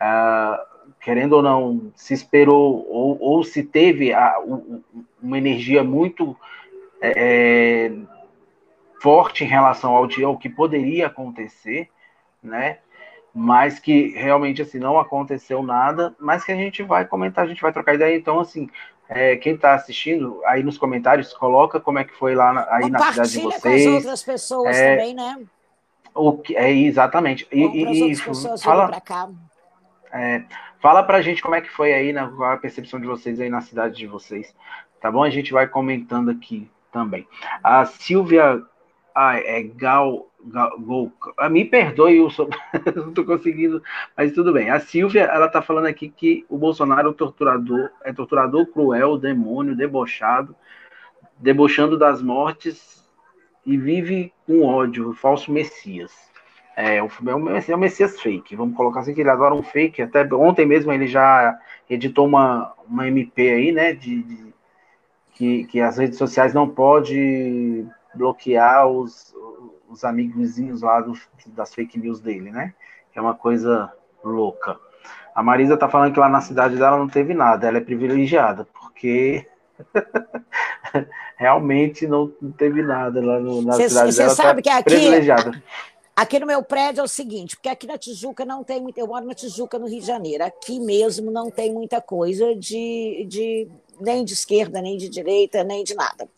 uh, 0.00 0.58
querendo 1.00 1.34
ou 1.34 1.42
não, 1.42 1.92
se 1.94 2.14
esperou 2.14 2.86
ou, 2.88 3.18
ou 3.20 3.44
se 3.44 3.62
teve 3.62 4.12
a, 4.12 4.36
uma 5.22 5.38
energia 5.38 5.82
muito 5.82 6.36
é, 7.00 7.88
é 7.88 8.15
forte 9.06 9.44
em 9.44 9.46
relação 9.46 9.94
ao, 9.94 10.04
dia, 10.04 10.26
ao 10.26 10.36
que 10.36 10.48
poderia 10.48 11.06
acontecer, 11.06 11.88
né? 12.42 12.78
Mas 13.32 13.78
que 13.78 14.08
realmente 14.16 14.60
assim 14.62 14.80
não 14.80 14.98
aconteceu 14.98 15.62
nada, 15.62 16.12
mas 16.18 16.42
que 16.42 16.50
a 16.50 16.56
gente 16.56 16.82
vai 16.82 17.04
comentar, 17.04 17.44
a 17.44 17.46
gente 17.46 17.62
vai 17.62 17.72
trocar 17.72 17.94
ideia. 17.94 18.16
Então, 18.16 18.40
assim, 18.40 18.68
é, 19.08 19.36
quem 19.36 19.54
está 19.54 19.74
assistindo, 19.74 20.42
aí 20.44 20.64
nos 20.64 20.76
comentários, 20.76 21.32
coloca 21.32 21.78
como 21.78 22.00
é 22.00 22.04
que 22.04 22.14
foi 22.14 22.34
lá 22.34 22.52
na, 22.52 22.66
aí 22.68 22.90
na 22.90 22.98
cidade 23.12 23.30
de 23.30 23.40
vocês. 23.42 23.62
com 23.62 23.90
as 23.90 23.94
outras 23.94 24.22
pessoas 24.24 24.76
é, 24.76 24.96
também, 24.96 25.14
né? 25.14 25.40
O 26.12 26.36
que, 26.38 26.56
é, 26.56 26.72
exatamente. 26.72 27.46
E, 27.52 28.10
e, 28.10 28.16
fala, 28.58 28.90
é, 30.12 30.42
fala 30.80 31.04
pra 31.04 31.22
gente 31.22 31.40
como 31.42 31.54
é 31.54 31.60
que 31.60 31.70
foi 31.70 31.94
aí, 31.94 32.12
na, 32.12 32.24
a 32.52 32.56
percepção 32.56 32.98
de 32.98 33.06
vocês 33.06 33.40
aí 33.40 33.48
na 33.48 33.60
cidade 33.60 33.94
de 33.94 34.08
vocês. 34.08 34.52
Tá 35.00 35.12
bom? 35.12 35.22
A 35.22 35.30
gente 35.30 35.52
vai 35.52 35.68
comentando 35.68 36.28
aqui 36.28 36.68
também. 36.90 37.24
A 37.62 37.84
Silvia 37.84 38.66
ah, 39.16 39.38
é 39.38 39.62
Gal, 39.62 40.30
Gal, 40.44 40.78
ah, 41.38 41.48
me 41.48 41.64
perdoe, 41.64 42.18
eu 42.18 42.28
sou, 42.28 42.50
não 42.94 43.08
estou 43.08 43.24
conseguindo, 43.24 43.82
mas 44.14 44.32
tudo 44.32 44.52
bem. 44.52 44.68
A 44.68 44.78
Silvia, 44.78 45.22
ela 45.22 45.46
está 45.46 45.62
falando 45.62 45.86
aqui 45.86 46.10
que 46.10 46.44
o 46.50 46.58
Bolsonaro 46.58 47.10
é 47.10 47.14
torturador, 47.14 47.88
é 48.04 48.12
torturador 48.12 48.66
cruel, 48.66 49.16
demônio, 49.16 49.74
debochado, 49.74 50.54
debochando 51.38 51.98
das 51.98 52.20
mortes 52.20 53.08
e 53.64 53.78
vive 53.78 54.34
com 54.46 54.62
ódio, 54.66 55.14
falso 55.14 55.50
messias. 55.50 56.12
É, 56.76 57.02
o, 57.02 57.08
é, 57.26 57.34
um, 57.34 57.48
é 57.48 57.74
um 57.74 57.78
messias 57.78 58.20
fake, 58.20 58.54
vamos 58.54 58.76
colocar 58.76 59.00
assim, 59.00 59.14
que 59.14 59.22
ele 59.22 59.30
adora 59.30 59.54
um 59.54 59.62
fake, 59.62 60.02
até 60.02 60.28
ontem 60.34 60.66
mesmo 60.66 60.92
ele 60.92 61.06
já 61.06 61.58
editou 61.88 62.26
uma, 62.26 62.74
uma 62.86 63.08
MP 63.08 63.48
aí, 63.48 63.72
né, 63.72 63.94
de, 63.94 64.22
de 64.22 64.54
que, 65.32 65.64
que 65.64 65.80
as 65.80 65.96
redes 65.96 66.18
sociais 66.18 66.52
não 66.52 66.68
podem 66.68 67.90
bloquear 68.16 68.88
os, 68.88 69.34
os 69.88 70.04
amiguinhos 70.04 70.82
lá 70.82 71.00
do, 71.00 71.12
das 71.48 71.74
fake 71.74 71.98
news 71.98 72.20
dele, 72.20 72.50
né? 72.50 72.74
É 73.14 73.20
uma 73.20 73.34
coisa 73.34 73.92
louca. 74.22 74.78
A 75.34 75.42
Marisa 75.42 75.76
tá 75.76 75.88
falando 75.88 76.12
que 76.12 76.20
lá 76.20 76.28
na 76.28 76.40
cidade 76.40 76.76
dela 76.76 76.98
não 76.98 77.08
teve 77.08 77.34
nada, 77.34 77.66
ela 77.66 77.78
é 77.78 77.80
privilegiada, 77.80 78.66
porque 78.72 79.46
realmente 81.36 82.06
não, 82.06 82.32
não, 82.40 82.50
teve 82.52 82.82
nada 82.82 83.24
lá 83.24 83.38
no, 83.38 83.62
na 83.62 83.74
cê, 83.74 83.88
cidade 83.88 84.12
cê 84.12 84.18
dela. 84.18 84.30
Você 84.30 84.42
sabe 84.42 84.62
tá 84.62 84.70
que 84.70 84.78
aqui, 84.78 84.90
privilegiada. 84.90 85.62
Aqui 86.14 86.40
no 86.40 86.46
meu 86.46 86.62
prédio 86.62 87.02
é 87.02 87.04
o 87.04 87.08
seguinte, 87.08 87.56
porque 87.56 87.68
aqui 87.68 87.86
na 87.86 87.98
Tijuca 87.98 88.44
não 88.46 88.64
tem 88.64 88.80
muito. 88.80 88.96
Eu 88.96 89.06
moro 89.06 89.26
na 89.26 89.34
Tijuca, 89.34 89.78
no 89.78 89.86
Rio 89.86 90.00
de 90.00 90.06
Janeiro. 90.06 90.42
Aqui 90.44 90.80
mesmo 90.80 91.30
não 91.30 91.50
tem 91.50 91.72
muita 91.72 92.00
coisa 92.00 92.54
de, 92.56 93.26
de 93.28 93.68
nem 94.00 94.24
de 94.24 94.34
esquerda, 94.34 94.80
nem 94.80 94.96
de 94.96 95.08
direita, 95.08 95.64
nem 95.64 95.84
de 95.84 95.94
nada. 95.94 96.28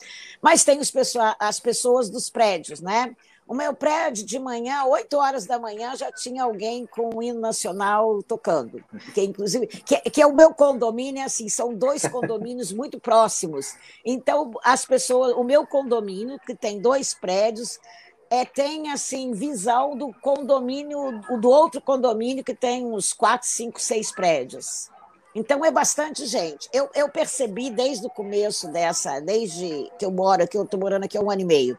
Mas 0.41 0.65
tem 0.65 0.79
pessoa, 0.85 1.37
as 1.39 1.59
pessoas 1.61 2.09
dos 2.09 2.31
prédios, 2.31 2.81
né? 2.81 3.15
O 3.49 3.55
meu 3.55 3.75
prédio, 3.75 4.27
de 4.27 4.39
manhã, 4.39 4.85
8 4.85 5.17
horas 5.17 5.47
da 5.47 5.59
manhã, 5.59 5.97
já 5.97 6.13
tinha 6.13 6.43
alguém 6.43 6.85
com 6.85 7.09
o 7.15 7.23
hino 7.23 7.41
nacional 7.41 8.23
tocando. 8.23 8.85
Que, 9.15 9.23
inclusive, 9.23 9.67
que, 9.67 9.99
que 10.11 10.21
é 10.21 10.27
o 10.27 10.35
meu 10.35 10.53
condomínio, 10.53 11.23
é 11.23 11.25
assim, 11.25 11.49
são 11.49 11.73
dois 11.73 12.07
condomínios 12.07 12.71
muito 12.71 13.01
próximos. 13.01 13.75
Então, 14.05 14.51
as 14.63 14.85
pessoas, 14.85 15.33
o 15.33 15.43
meu 15.43 15.67
condomínio, 15.67 16.39
que 16.41 16.55
tem 16.55 16.79
dois 16.79 17.15
prédios, 17.15 17.81
é, 18.29 18.45
tem 18.45 18.91
assim 18.93 19.33
visão 19.33 19.97
do 19.97 20.13
condomínio, 20.21 21.21
do 21.41 21.49
outro 21.49 21.81
condomínio 21.81 22.45
que 22.45 22.55
tem 22.55 22.85
uns 22.85 23.15
quatro, 23.15 23.49
cinco, 23.49 23.81
seis 23.81 24.13
prédios. 24.13 24.91
Então 25.39 25.65
é 25.65 25.71
bastante 25.71 26.27
gente. 26.27 26.69
Eu, 26.73 26.91
eu 26.97 27.09
percebi 27.09 27.71
desde 27.71 28.05
o 28.05 28.11
começo 28.11 28.67
dessa, 28.73 29.21
desde 29.21 29.89
que 29.97 30.05
eu 30.05 30.11
moro 30.11 30.43
aqui, 30.43 30.59
eu 30.59 30.65
estou 30.65 30.81
morando 30.81 31.05
aqui 31.05 31.17
há 31.17 31.21
um 31.21 31.31
ano 31.31 31.43
e 31.43 31.45
meio. 31.45 31.79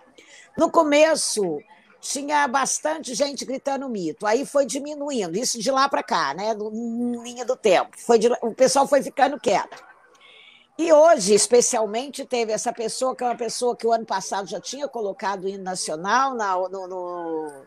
No 0.57 0.71
começo 0.71 1.59
tinha 1.99 2.47
bastante 2.47 3.13
gente 3.13 3.43
gritando 3.43 3.89
mito, 3.89 4.25
aí 4.25 4.45
foi 4.45 4.65
diminuindo, 4.65 5.37
isso 5.37 5.59
de 5.59 5.69
lá 5.69 5.89
para 5.89 6.01
cá, 6.01 6.33
né? 6.33 6.53
No, 6.53 7.21
linha 7.21 7.43
do 7.43 7.57
tempo. 7.57 7.89
Foi 7.99 8.17
de, 8.17 8.29
o 8.41 8.55
pessoal 8.55 8.87
foi 8.87 9.03
ficando 9.03 9.37
quieto. 9.37 9.83
E 10.77 10.93
hoje, 10.93 11.33
especialmente, 11.33 12.23
teve 12.23 12.53
essa 12.53 12.71
pessoa, 12.71 13.13
que 13.13 13.25
é 13.25 13.27
uma 13.27 13.35
pessoa 13.35 13.75
que 13.75 13.85
o 13.85 13.91
ano 13.91 14.05
passado 14.05 14.47
já 14.47 14.61
tinha 14.61 14.87
colocado 14.87 15.43
o 15.43 15.49
hino 15.49 15.65
nacional 15.65 16.33
na, 16.33 16.55
no, 16.55 16.87
no, 16.87 17.65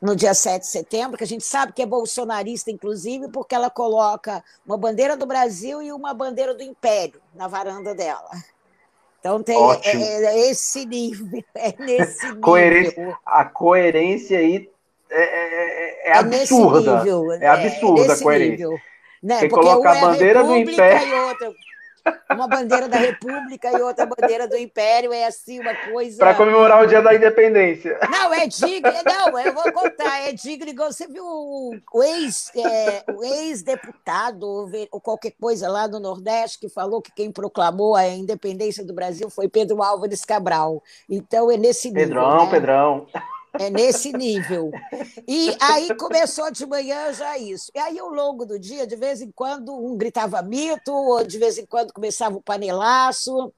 no, 0.00 0.14
dia 0.14 0.34
7 0.34 0.62
de 0.62 0.68
setembro, 0.68 1.18
que 1.18 1.24
a 1.24 1.26
gente 1.26 1.44
sabe 1.44 1.72
que 1.72 1.82
é 1.82 1.86
bolsonarista, 1.86 2.70
inclusive, 2.70 3.28
porque 3.28 3.54
ela 3.54 3.70
coloca 3.70 4.42
uma 4.66 4.76
bandeira 4.76 5.16
do 5.16 5.26
Brasil 5.26 5.82
e 5.82 5.92
uma 5.92 6.14
bandeira 6.14 6.54
do 6.54 6.62
Império 6.62 7.20
na 7.34 7.48
varanda 7.48 7.94
dela. 7.94 8.30
Então 9.20 9.42
tem 9.42 9.58
é, 9.58 9.96
é, 9.96 10.24
é 10.24 10.50
esse 10.50 10.86
nível, 10.86 11.42
é 11.54 11.74
nesse 11.78 12.26
nível. 12.26 12.40
Coerência, 12.40 13.18
a 13.26 13.44
coerência 13.44 14.38
aí 14.38 14.70
é, 15.10 15.22
é, 15.22 16.08
é, 16.08 16.08
é 16.10 16.18
absurda. 16.18 16.98
Nível, 16.98 17.32
é 17.32 17.46
absurda 17.46 18.12
a 18.12 18.22
coerência. 18.22 18.68
Nível. 18.68 18.78
Né? 19.22 19.40
Você 19.40 19.48
coloca 19.48 19.90
a 19.90 20.00
bandeira 20.00 20.44
do 20.44 20.56
Império 20.56 21.36
uma 22.30 22.46
bandeira 22.46 22.88
da 22.88 22.96
República 22.96 23.70
e 23.70 23.82
outra 23.82 24.06
bandeira 24.06 24.46
do 24.46 24.56
Império, 24.56 25.12
é 25.12 25.26
assim 25.26 25.60
uma 25.60 25.74
coisa. 25.74 26.18
Para 26.18 26.34
comemorar 26.34 26.82
o 26.82 26.86
dia 26.86 27.02
da 27.02 27.14
independência. 27.14 27.98
Não, 28.10 28.32
é 28.32 28.46
digno, 28.46 28.92
não, 29.04 29.38
eu 29.38 29.52
vou 29.52 29.72
contar, 29.72 30.28
é 30.28 30.32
digno. 30.32 30.72
Você 30.84 31.06
viu 31.06 31.24
o 31.24 32.02
ex, 32.02 32.50
é, 32.54 33.04
ex-deputado 33.22 34.68
ou 34.90 35.00
qualquer 35.00 35.32
coisa 35.40 35.68
lá 35.68 35.86
do 35.86 36.00
Nordeste 36.00 36.58
que 36.58 36.68
falou 36.68 37.00
que 37.00 37.12
quem 37.12 37.30
proclamou 37.30 37.94
a 37.94 38.06
independência 38.06 38.84
do 38.84 38.92
Brasil 38.92 39.30
foi 39.30 39.48
Pedro 39.48 39.82
Álvares 39.82 40.24
Cabral. 40.24 40.82
Então 41.08 41.50
é 41.50 41.56
nesse 41.56 41.88
nível. 41.88 42.08
Pedrão, 42.08 42.44
né? 42.44 42.50
Pedrão. 42.50 43.06
É 43.54 43.70
nesse 43.70 44.12
nível. 44.12 44.70
E 45.26 45.56
aí 45.60 45.94
começou 45.96 46.50
de 46.50 46.66
manhã 46.66 47.12
já 47.12 47.38
isso. 47.38 47.70
E 47.74 47.78
aí, 47.78 47.98
ao 47.98 48.10
longo 48.10 48.44
do 48.44 48.58
dia, 48.58 48.86
de 48.86 48.96
vez 48.96 49.20
em 49.20 49.30
quando, 49.30 49.74
um 49.74 49.96
gritava 49.96 50.42
mito, 50.42 50.92
ou 50.92 51.24
de 51.24 51.38
vez 51.38 51.58
em 51.58 51.66
quando 51.66 51.92
começava 51.92 52.36
o 52.36 52.42
panelaço. 52.42 53.52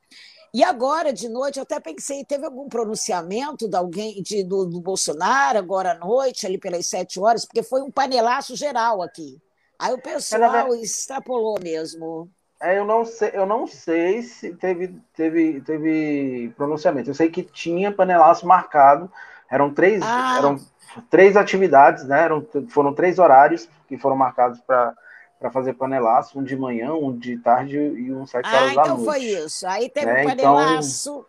E 0.53 0.65
agora, 0.65 1.13
de 1.13 1.29
noite, 1.29 1.59
eu 1.59 1.63
até 1.63 1.79
pensei, 1.79 2.25
teve 2.25 2.45
algum 2.45 2.69
pronunciamento 2.69 3.69
de 3.69 3.77
alguém 3.77 4.21
de, 4.23 4.43
do, 4.43 4.67
do 4.67 4.81
Bolsonaro 4.81 5.59
agora 5.59 5.93
à 5.93 5.95
noite, 5.95 6.45
ali 6.47 6.59
pelas 6.59 6.87
sete 6.87 7.21
horas, 7.21 7.45
porque 7.45 7.63
foi 7.63 7.83
um 7.83 7.91
panelaço 7.91 8.57
geral 8.57 9.01
aqui. 9.01 9.41
Aí 9.79 9.95
o 9.95 10.03
pessoal 10.03 10.75
extrapolou 10.75 11.59
mesmo. 11.61 12.29
É, 12.61 12.79
eu 12.79 12.85
não 12.85 13.05
sei, 13.05 13.31
eu 13.33 13.47
não 13.47 13.67
sei 13.67 14.23
se 14.23 14.55
teve, 14.55 14.95
teve, 15.15 15.63
teve 15.63 16.53
pronunciamento. 16.57 17.09
Eu 17.09 17.15
sei 17.15 17.31
que 17.31 17.43
tinha 17.43 17.91
panelaço 17.91 18.47
marcado 18.47 19.11
eram 19.51 19.73
três, 19.73 20.01
ah. 20.03 20.37
eram 20.39 20.59
três 21.11 21.37
atividades, 21.37 22.05
né? 22.05 22.23
Eram, 22.23 22.47
foram 22.69 22.95
três 22.95 23.19
horários 23.19 23.69
que 23.89 23.99
foram 23.99 24.17
marcados 24.17 24.61
para 24.61 24.95
para 25.41 25.51
fazer 25.51 25.73
panelaço, 25.73 26.39
um 26.39 26.45
de 26.45 26.55
manhã, 26.55 26.93
um 26.93 27.17
de 27.17 27.39
tarde 27.39 27.79
e 27.79 28.13
um 28.13 28.27
sete 28.27 28.47
horas 28.47 28.73
ah, 28.73 28.75
da 28.75 28.83
então 28.83 28.99
noite. 28.99 29.01
então 29.01 29.13
foi 29.13 29.45
isso. 29.47 29.67
Aí 29.67 29.89
teve 29.89 30.05
né? 30.05 30.23
um 30.23 30.29
panelaço. 30.29 31.11
Então... 31.11 31.27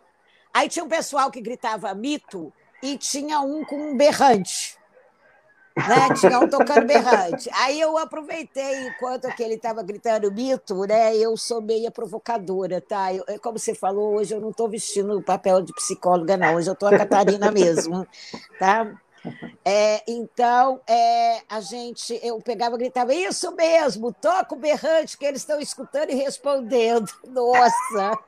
Aí 0.52 0.68
tinha 0.68 0.84
um 0.84 0.88
pessoal 0.88 1.30
que 1.30 1.40
gritava 1.40 1.94
mito 1.94 2.52
e 2.82 2.98
tinha 2.98 3.40
um 3.40 3.64
com 3.64 3.76
um 3.76 3.96
berrante. 3.96 4.76
Né? 5.76 6.14
Tinha 6.18 6.38
um 6.38 6.48
tocando 6.48 6.86
berrante. 6.86 7.50
Aí 7.54 7.80
eu 7.80 7.96
aproveitei, 7.96 8.88
enquanto 8.88 9.28
ele 9.40 9.54
estava 9.54 9.82
gritando 9.82 10.30
mito, 10.30 10.86
né? 10.86 11.16
Eu 11.16 11.36
sou 11.36 11.60
meia 11.60 11.90
provocadora, 11.90 12.80
tá? 12.80 13.12
Eu, 13.12 13.24
como 13.40 13.58
você 13.58 13.74
falou, 13.74 14.16
hoje 14.16 14.34
eu 14.34 14.40
não 14.40 14.50
estou 14.50 14.68
vestindo 14.68 15.16
o 15.16 15.22
papel 15.22 15.62
de 15.62 15.72
psicóloga, 15.72 16.36
não. 16.36 16.54
Hoje 16.54 16.68
eu 16.68 16.74
estou 16.74 16.88
a 16.88 16.98
Catarina 16.98 17.50
mesmo, 17.50 18.06
tá? 18.58 18.92
É, 19.64 20.02
então, 20.06 20.80
é, 20.86 21.42
a 21.48 21.60
gente, 21.60 22.18
eu 22.22 22.40
pegava 22.40 22.74
e 22.74 22.78
gritava, 22.78 23.14
isso 23.14 23.54
mesmo, 23.54 24.12
toca 24.12 24.54
o 24.54 24.58
berrante 24.58 25.16
que 25.16 25.24
eles 25.24 25.40
estão 25.40 25.60
escutando 25.60 26.10
e 26.10 26.14
respondendo. 26.14 27.10
Nossa! 27.28 28.18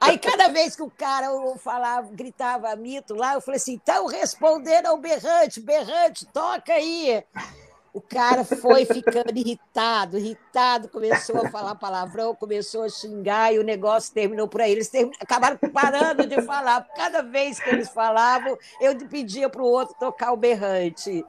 Aí, 0.00 0.18
cada 0.18 0.48
vez 0.48 0.76
que 0.76 0.82
o 0.82 0.90
cara 0.90 1.28
falava, 1.58 2.08
gritava 2.12 2.74
mito 2.76 3.14
lá, 3.14 3.34
eu 3.34 3.40
falei 3.40 3.56
assim: 3.56 3.74
então 3.74 4.06
respondendo 4.06 4.86
ao 4.86 4.98
berrante, 4.98 5.60
berrante, 5.60 6.26
toca 6.26 6.72
aí. 6.72 7.22
O 7.94 8.00
cara 8.00 8.44
foi 8.44 8.84
ficando 8.84 9.38
irritado, 9.38 10.18
irritado, 10.18 10.88
começou 10.88 11.46
a 11.46 11.48
falar 11.48 11.76
palavrão, 11.76 12.34
começou 12.34 12.82
a 12.82 12.88
xingar 12.88 13.54
e 13.54 13.58
o 13.60 13.62
negócio 13.62 14.12
terminou 14.12 14.48
por 14.48 14.60
aí. 14.62 14.72
Eles 14.72 14.90
acabaram 15.20 15.56
parando 15.72 16.26
de 16.26 16.42
falar. 16.42 16.84
Cada 16.96 17.22
vez 17.22 17.60
que 17.60 17.70
eles 17.70 17.88
falavam, 17.88 18.58
eu 18.80 18.96
pedia 19.08 19.48
para 19.48 19.62
o 19.62 19.66
outro 19.66 19.94
tocar 19.94 20.32
o 20.32 20.36
berrante. 20.36 21.24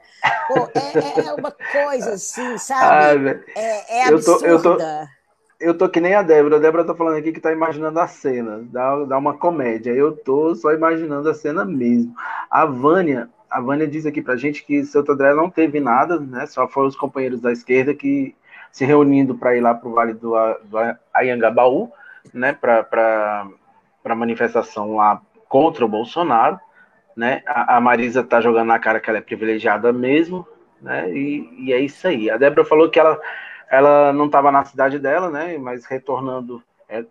Pô, 0.48 0.68
é, 0.74 1.27
é, 1.27 1.34
uma 1.34 1.51
coisa 1.51 2.13
assim, 2.13 2.58
sabe? 2.58 3.30
Ah, 3.30 3.60
é, 3.60 4.00
é 4.00 4.08
absurda. 4.08 4.48
Eu 4.48 4.60
tô, 4.60 4.70
eu 4.70 4.77
tô 4.77 5.14
eu 5.60 5.78
tô 5.78 5.88
que 5.90 6.00
nem 6.00 6.14
a 6.14 6.22
Débora. 6.22 6.58
A 6.58 6.60
Débora 6.60 6.84
tá 6.86 6.94
falando 6.94 7.18
aqui 7.18 7.32
que 7.32 7.40
tá 7.40 7.52
imaginando 7.52 8.00
a 8.00 8.08
cena, 8.08 8.62
dá, 8.72 9.06
dá 9.06 9.18
uma 9.18 9.34
comédia. 9.38 9.92
Eu 9.92 10.16
tô 10.16 10.56
só 10.56 10.74
imaginando 10.74 11.30
a 11.30 11.34
cena 11.34 11.66
mesmo. 11.66 12.14
A 12.50 12.66
Vânia, 12.66 13.30
a 13.50 13.60
Vânia 13.62 13.88
diz 13.88 14.06
aqui 14.06 14.22
pra 14.22 14.36
gente 14.36 14.64
que 14.66 14.84
Santo 14.84 15.12
André 15.12 15.34
não 15.34 15.50
teve 15.50 15.80
nada, 15.80 16.20
né? 16.20 16.46
Só 16.46 16.68
foram 16.68 16.88
os 16.88 16.96
companheiros 16.96 17.42
da 17.42 17.52
esquerda 17.52 17.94
que 17.94 18.36
se 18.72 18.86
reunindo 18.86 19.36
para 19.36 19.56
ir 19.56 19.62
lá 19.62 19.74
pro 19.74 19.94
Vale 19.94 20.14
do, 20.14 20.34
do 20.66 20.78
Ayangabaú, 21.14 21.92
né? 22.34 22.54
Para 22.54 23.48
a 24.04 24.16
manifestação 24.16 24.96
lá 24.96 25.22
contra 25.48 25.86
o 25.86 25.90
Bolsonaro, 25.90 26.60
né? 27.16 27.42
A, 27.48 27.78
a 27.78 27.82
Marisa 27.82 28.24
tá 28.24 28.42
jogando 28.42 28.68
na 28.68 28.80
cara 28.80 29.00
que 29.00 29.10
ela 29.10 29.20
é 29.20 29.22
privilegiada 29.22 29.94
mesmo, 29.94 30.46
né? 30.82 31.10
E, 31.12 31.66
e 31.66 31.74
é 31.74 31.80
isso 31.80 32.08
aí. 32.08 32.30
A 32.30 32.38
Débora 32.38 32.66
falou 32.66 32.90
que 32.90 33.00
ela 33.00 33.20
ela 33.69 34.13
não 34.13 34.25
estava 34.27 34.51
na 34.51 34.63
cidade 34.65 35.00
dela, 35.00 35.29
né? 35.29 35.57
Mas 35.57 35.86
retornando, 35.86 36.62
é, 36.88 37.03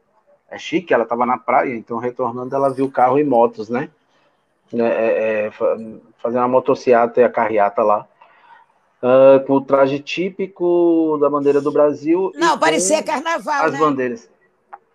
é 0.50 0.58
chique, 0.58 0.92
ela 0.94 1.04
estava 1.04 1.26
na 1.26 1.38
praia, 1.38 1.74
então 1.74 1.98
retornando 1.98 2.54
ela 2.54 2.72
viu 2.72 2.90
carro 2.90 3.18
e 3.18 3.24
motos, 3.24 3.68
né? 3.68 3.88
É, 4.72 4.78
é, 4.78 5.46
é 5.46 5.50
fazendo 6.18 6.42
a 6.42 6.48
motociata 6.48 7.20
e 7.20 7.24
a 7.24 7.30
carreata 7.30 7.82
lá. 7.82 8.06
Uh, 9.02 9.44
com 9.46 9.54
o 9.54 9.60
traje 9.60 9.98
típico 9.98 11.18
da 11.20 11.28
bandeira 11.28 11.60
do 11.60 11.70
Brasil. 11.70 12.32
Não, 12.34 12.58
parecia 12.58 13.02
carnaval, 13.02 13.66
as 13.66 13.72
né? 13.72 13.78
bandeiras. 13.78 14.30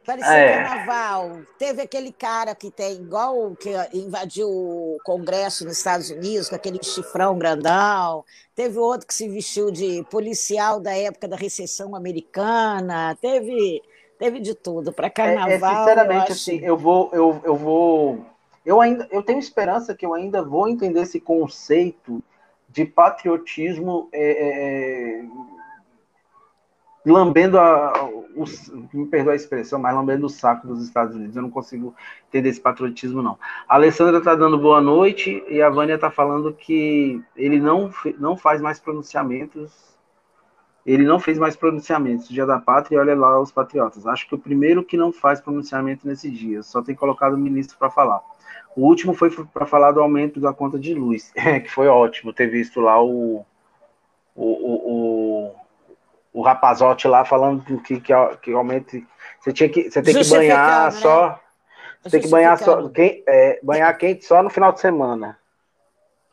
Parecia 0.05 0.33
é. 0.33 0.63
carnaval. 0.63 1.41
Teve 1.57 1.81
aquele 1.81 2.11
cara 2.11 2.55
que 2.55 2.71
tem, 2.71 2.93
igual 2.93 3.55
que 3.55 3.69
invadiu 3.93 4.49
o 4.49 4.97
Congresso 5.03 5.65
nos 5.65 5.77
Estados 5.77 6.09
Unidos, 6.09 6.49
com 6.49 6.55
aquele 6.55 6.79
chifrão 6.81 7.37
grandão. 7.37 8.23
Teve 8.55 8.79
outro 8.79 9.05
que 9.05 9.13
se 9.13 9.27
vestiu 9.27 9.71
de 9.71 10.03
policial 10.09 10.79
da 10.79 10.95
época 10.95 11.27
da 11.27 11.35
recessão 11.35 11.95
americana. 11.95 13.15
Teve, 13.21 13.81
teve 14.17 14.39
de 14.39 14.55
tudo. 14.55 14.91
Para 14.91 15.09
carnaval. 15.09 15.49
É, 15.49 15.55
é, 15.55 15.59
sinceramente, 15.59 16.29
eu 16.29 16.35
assim, 16.35 16.59
eu 16.59 16.77
vou, 16.77 17.09
eu, 17.13 17.41
eu 17.43 17.55
vou. 17.55 18.25
Eu 18.65 18.81
ainda 18.81 19.07
eu 19.11 19.23
tenho 19.23 19.39
esperança 19.39 19.95
que 19.95 20.05
eu 20.05 20.13
ainda 20.13 20.43
vou 20.43 20.67
entender 20.67 21.01
esse 21.01 21.19
conceito 21.19 22.21
de 22.67 22.85
patriotismo 22.85 24.07
é, 24.11 24.21
é, 24.21 25.19
é 25.19 25.25
lambendo 27.09 27.59
a, 27.59 28.09
o, 28.35 28.45
me 28.93 29.05
perdoa 29.07 29.33
a 29.33 29.35
expressão, 29.35 29.79
mas 29.79 29.93
lambendo 29.93 30.25
o 30.25 30.29
saco 30.29 30.67
dos 30.67 30.83
Estados 30.83 31.15
Unidos. 31.15 31.35
Eu 31.35 31.41
não 31.41 31.49
consigo 31.49 31.93
entender 32.27 32.49
esse 32.49 32.61
patriotismo, 32.61 33.21
não. 33.21 33.37
A 33.67 33.75
Alessandra 33.75 34.19
está 34.19 34.35
dando 34.35 34.57
boa 34.57 34.81
noite 34.81 35.43
e 35.47 35.61
a 35.61 35.69
Vânia 35.69 35.95
está 35.95 36.09
falando 36.09 36.53
que 36.53 37.21
ele 37.35 37.59
não, 37.59 37.91
não 38.17 38.37
faz 38.37 38.61
mais 38.61 38.79
pronunciamentos. 38.79 39.89
Ele 40.85 41.03
não 41.03 41.19
fez 41.19 41.37
mais 41.37 41.55
pronunciamentos 41.55 42.29
Dia 42.29 42.45
da 42.45 42.57
Pátria 42.57 42.99
olha 42.99 43.15
lá 43.15 43.39
os 43.39 43.51
patriotas. 43.51 44.07
Acho 44.07 44.27
que 44.27 44.35
o 44.35 44.39
primeiro 44.39 44.83
que 44.83 44.97
não 44.97 45.11
faz 45.11 45.41
pronunciamento 45.41 46.07
nesse 46.07 46.31
dia, 46.31 46.63
só 46.63 46.81
tem 46.81 46.95
colocado 46.95 47.33
o 47.33 47.37
ministro 47.37 47.77
para 47.77 47.89
falar. 47.89 48.21
O 48.75 48.87
último 48.87 49.13
foi 49.13 49.29
para 49.29 49.65
falar 49.65 49.91
do 49.91 50.01
aumento 50.01 50.39
da 50.39 50.53
conta 50.53 50.79
de 50.79 50.93
luz, 50.93 51.33
que 51.63 51.69
foi 51.69 51.87
ótimo 51.87 52.31
ter 52.31 52.47
visto 52.47 52.79
lá 52.79 53.01
o, 53.03 53.45
o, 54.35 54.43
o 54.43 55.28
o 56.33 56.41
rapazote 56.41 57.07
lá 57.07 57.25
falando 57.25 57.63
que, 57.81 57.99
que, 57.99 58.13
que 58.41 58.53
aumente. 58.53 59.05
Você, 59.39 59.53
tinha 59.53 59.69
que, 59.69 59.89
você 59.89 60.01
tem 60.01 60.13
que 60.13 60.29
banhar 60.29 60.85
né? 60.85 60.91
só. 60.91 61.39
Você 62.01 62.09
tem 62.11 62.21
que 62.21 62.29
banhar 62.29 62.57
só. 62.57 62.87
Quem, 62.89 63.23
é, 63.27 63.59
banhar 63.63 63.97
quente 63.97 64.25
só 64.25 64.41
no 64.41 64.49
final 64.49 64.71
de 64.71 64.79
semana. 64.79 65.37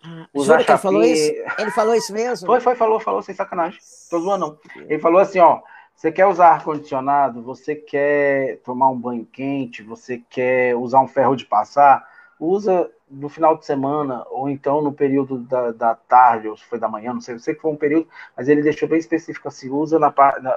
Ah, 0.05 0.27
Usar 0.33 0.61
ele 0.61 0.79
falou 0.79 1.03
isso? 1.03 1.33
Ele 1.59 1.71
falou 1.71 1.95
isso 1.95 2.13
mesmo? 2.13 2.47
Foi, 2.47 2.61
foi, 2.61 2.75
falou, 2.77 3.01
falou, 3.01 3.23
sem 3.23 3.35
sacanagem. 3.35 3.79
Tô 4.11 4.21
zoando, 4.21 4.61
não. 4.77 4.83
Ele 4.83 5.01
falou 5.01 5.21
assim, 5.21 5.39
ó. 5.39 5.61
Você 5.95 6.13
quer 6.13 6.27
usar 6.27 6.51
ar-condicionado, 6.51 7.43
você 7.43 7.75
quer 7.75 8.59
tomar 8.59 8.91
um 8.91 9.01
banho 9.01 9.25
quente, 9.25 9.83
você 9.83 10.23
quer 10.29 10.77
usar 10.77 11.01
um 11.01 11.09
ferro 11.09 11.35
de 11.35 11.47
passar, 11.47 12.07
usa 12.39 12.91
no 13.11 13.29
final 13.29 13.57
de 13.57 13.65
semana, 13.65 14.25
ou 14.31 14.49
então 14.49 14.83
no 14.83 14.93
período 14.93 15.39
da, 15.39 15.71
da 15.71 15.95
tarde, 15.95 16.49
ou 16.49 16.57
se 16.57 16.65
foi 16.65 16.79
da 16.79 16.89
manhã, 16.89 17.13
não 17.15 17.21
sei, 17.21 17.35
eu 17.35 17.39
sei 17.39 17.55
que 17.55 17.61
foi 17.61 17.71
um 17.71 17.77
período, 17.77 18.09
mas 18.37 18.49
ele 18.49 18.63
deixou 18.63 18.89
bem 18.89 18.99
específico 18.99 19.47
assim, 19.49 19.71
usa, 19.71 19.99
na, 19.99 20.13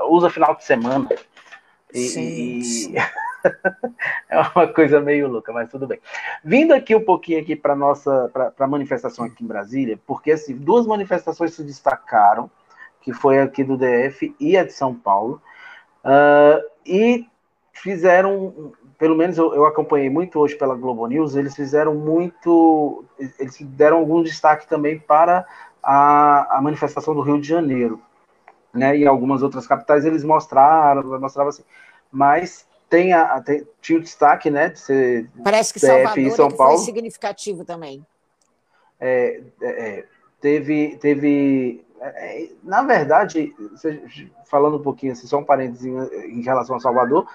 usa 0.05 0.29
final 0.29 0.55
de 0.55 0.63
semana. 0.63 1.07
E, 1.93 2.61
sim, 2.61 2.95
é 4.29 4.39
uma 4.55 4.67
coisa 4.67 4.99
meio 4.99 5.27
louca, 5.27 5.51
mas 5.51 5.69
tudo 5.69 5.87
bem. 5.87 5.99
Vindo 6.43 6.73
aqui 6.73 6.95
um 6.95 7.03
pouquinho 7.03 7.41
aqui 7.41 7.55
para 7.55 7.75
nossa 7.75 8.29
para 8.33 8.53
a 8.57 8.67
manifestação 8.67 9.25
aqui 9.25 9.43
em 9.43 9.47
Brasília, 9.47 9.99
porque 10.05 10.31
assim, 10.31 10.55
duas 10.55 10.85
manifestações 10.85 11.53
se 11.53 11.63
destacaram, 11.63 12.49
que 13.01 13.13
foi 13.13 13.39
aqui 13.39 13.63
do 13.63 13.77
DF 13.77 14.35
e 14.39 14.57
a 14.57 14.63
de 14.63 14.73
São 14.73 14.93
Paulo, 14.93 15.41
uh, 16.03 16.63
e 16.85 17.27
fizeram 17.73 18.73
pelo 18.99 19.15
menos 19.15 19.37
eu, 19.37 19.55
eu, 19.55 19.65
acompanhei 19.65 20.09
muito 20.09 20.37
hoje 20.37 20.55
pela 20.55 20.75
Globo 20.75 21.07
News, 21.07 21.37
eles 21.37 21.55
fizeram 21.55 21.95
muito, 21.95 23.05
eles 23.39 23.57
deram 23.61 23.97
algum 23.97 24.21
destaque 24.21 24.67
também 24.67 24.99
para 24.99 25.47
a, 25.81 26.57
a 26.57 26.61
manifestação 26.61 27.15
do 27.15 27.21
Rio 27.21 27.39
de 27.39 27.47
Janeiro, 27.47 28.01
né? 28.73 28.97
E 28.97 29.07
algumas 29.07 29.41
outras 29.41 29.65
capitais 29.65 30.03
eles 30.03 30.21
mostraram, 30.21 31.17
mostravam 31.17 31.49
assim, 31.49 31.63
mas 32.11 32.67
tem 32.89 33.13
a, 33.13 33.41
tem, 33.41 33.65
tinha 33.79 33.97
o 33.97 34.01
destaque, 34.01 34.49
né, 34.49 34.67
de 34.67 34.79
ser 34.79 35.29
Parece 35.43 35.73
que 35.73 35.79
Salvador 35.79 36.31
São 36.31 36.51
Paulo. 36.51 36.75
foi 36.75 36.85
significativo 36.85 37.63
também. 37.63 38.05
É, 38.99 39.41
é, 39.61 40.05
teve, 40.41 40.97
teve 40.97 41.85
é, 42.01 42.49
na 42.61 42.81
verdade, 42.81 43.53
falando 44.45 44.75
um 44.77 44.81
pouquinho, 44.81 45.13
assim, 45.13 45.25
só 45.25 45.37
um 45.37 45.43
parênteses 45.45 45.85
em, 45.85 46.39
em 46.39 46.41
relação 46.41 46.75
a 46.75 46.79
Salvador, 46.81 47.25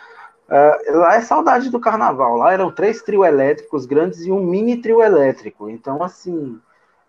Uh, 0.48 0.98
lá 0.98 1.16
é 1.16 1.20
saudade 1.20 1.70
do 1.70 1.80
carnaval. 1.80 2.36
Lá 2.36 2.52
eram 2.52 2.70
três 2.70 3.02
trio 3.02 3.24
elétricos 3.24 3.86
grandes 3.86 4.26
e 4.26 4.30
um 4.30 4.44
mini 4.44 4.76
trio 4.76 5.02
elétrico. 5.02 5.70
Então, 5.70 6.02
assim, 6.02 6.60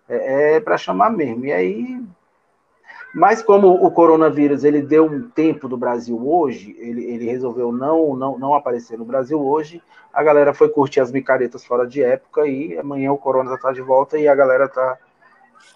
é, 0.08 0.56
é 0.56 0.60
para 0.60 0.77
chamar 0.77 1.10
mesmo. 1.10 1.46
E 1.46 1.51
aí. 1.51 2.01
Mas 3.13 3.42
como 3.42 3.70
o 3.70 3.89
coronavírus 3.92 4.65
ele 4.65 4.82
deu 4.82 5.06
um 5.06 5.30
tempo 5.30 5.70
do 5.70 5.77
Brasil 5.77 6.20
hoje, 6.30 6.75
ele, 6.77 7.06
ele 7.06 7.25
resolveu 7.25 7.72
não, 7.72 8.13
não, 8.13 8.38
não 8.38 8.54
aparecer 8.54 8.98
no 8.98 9.06
Brasil 9.06 9.42
hoje, 9.42 9.82
a 10.13 10.22
galera 10.22 10.54
foi 10.54 10.68
curtir 10.68 11.00
as 11.00 11.13
micaretas 11.13 11.65
fora 11.65 11.88
de 11.88 12.04
época 12.04 12.46
e 12.46 12.77
amanhã 12.77 13.13
o 13.13 13.18
corona 13.18 13.56
está 13.56 13.72
de 13.72 13.82
volta 13.82 14.18
e 14.18 14.27
a 14.27 14.36
galera 14.36 14.65
está 14.65 14.98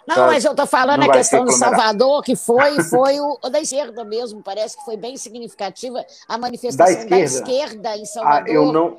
não, 0.08 0.15
tá, 0.15 0.27
mas 0.27 0.43
eu 0.43 0.51
estou 0.51 0.65
falando 0.65 1.03
a 1.03 1.12
questão 1.12 1.46
de 1.46 1.53
Salvador, 1.53 2.24
que 2.24 2.36
foi, 2.36 2.81
foi 2.89 3.19
o, 3.19 3.38
o, 3.43 3.50
da 3.50 3.62
esquerda 3.62 4.03
mesmo, 4.03 4.41
parece 4.41 4.77
que 4.77 4.84
foi 4.84 4.98
bem 4.98 5.15
significativa 5.17 6.03
a 6.27 6.38
manifestação 6.38 6.86
da 6.86 7.00
esquerda, 7.00 7.15
da 7.15 7.22
esquerda 7.22 7.98
em 7.98 8.05
Salvador. 8.05 8.48
Ah, 8.48 8.51
eu 8.51 8.72
não, 8.72 8.98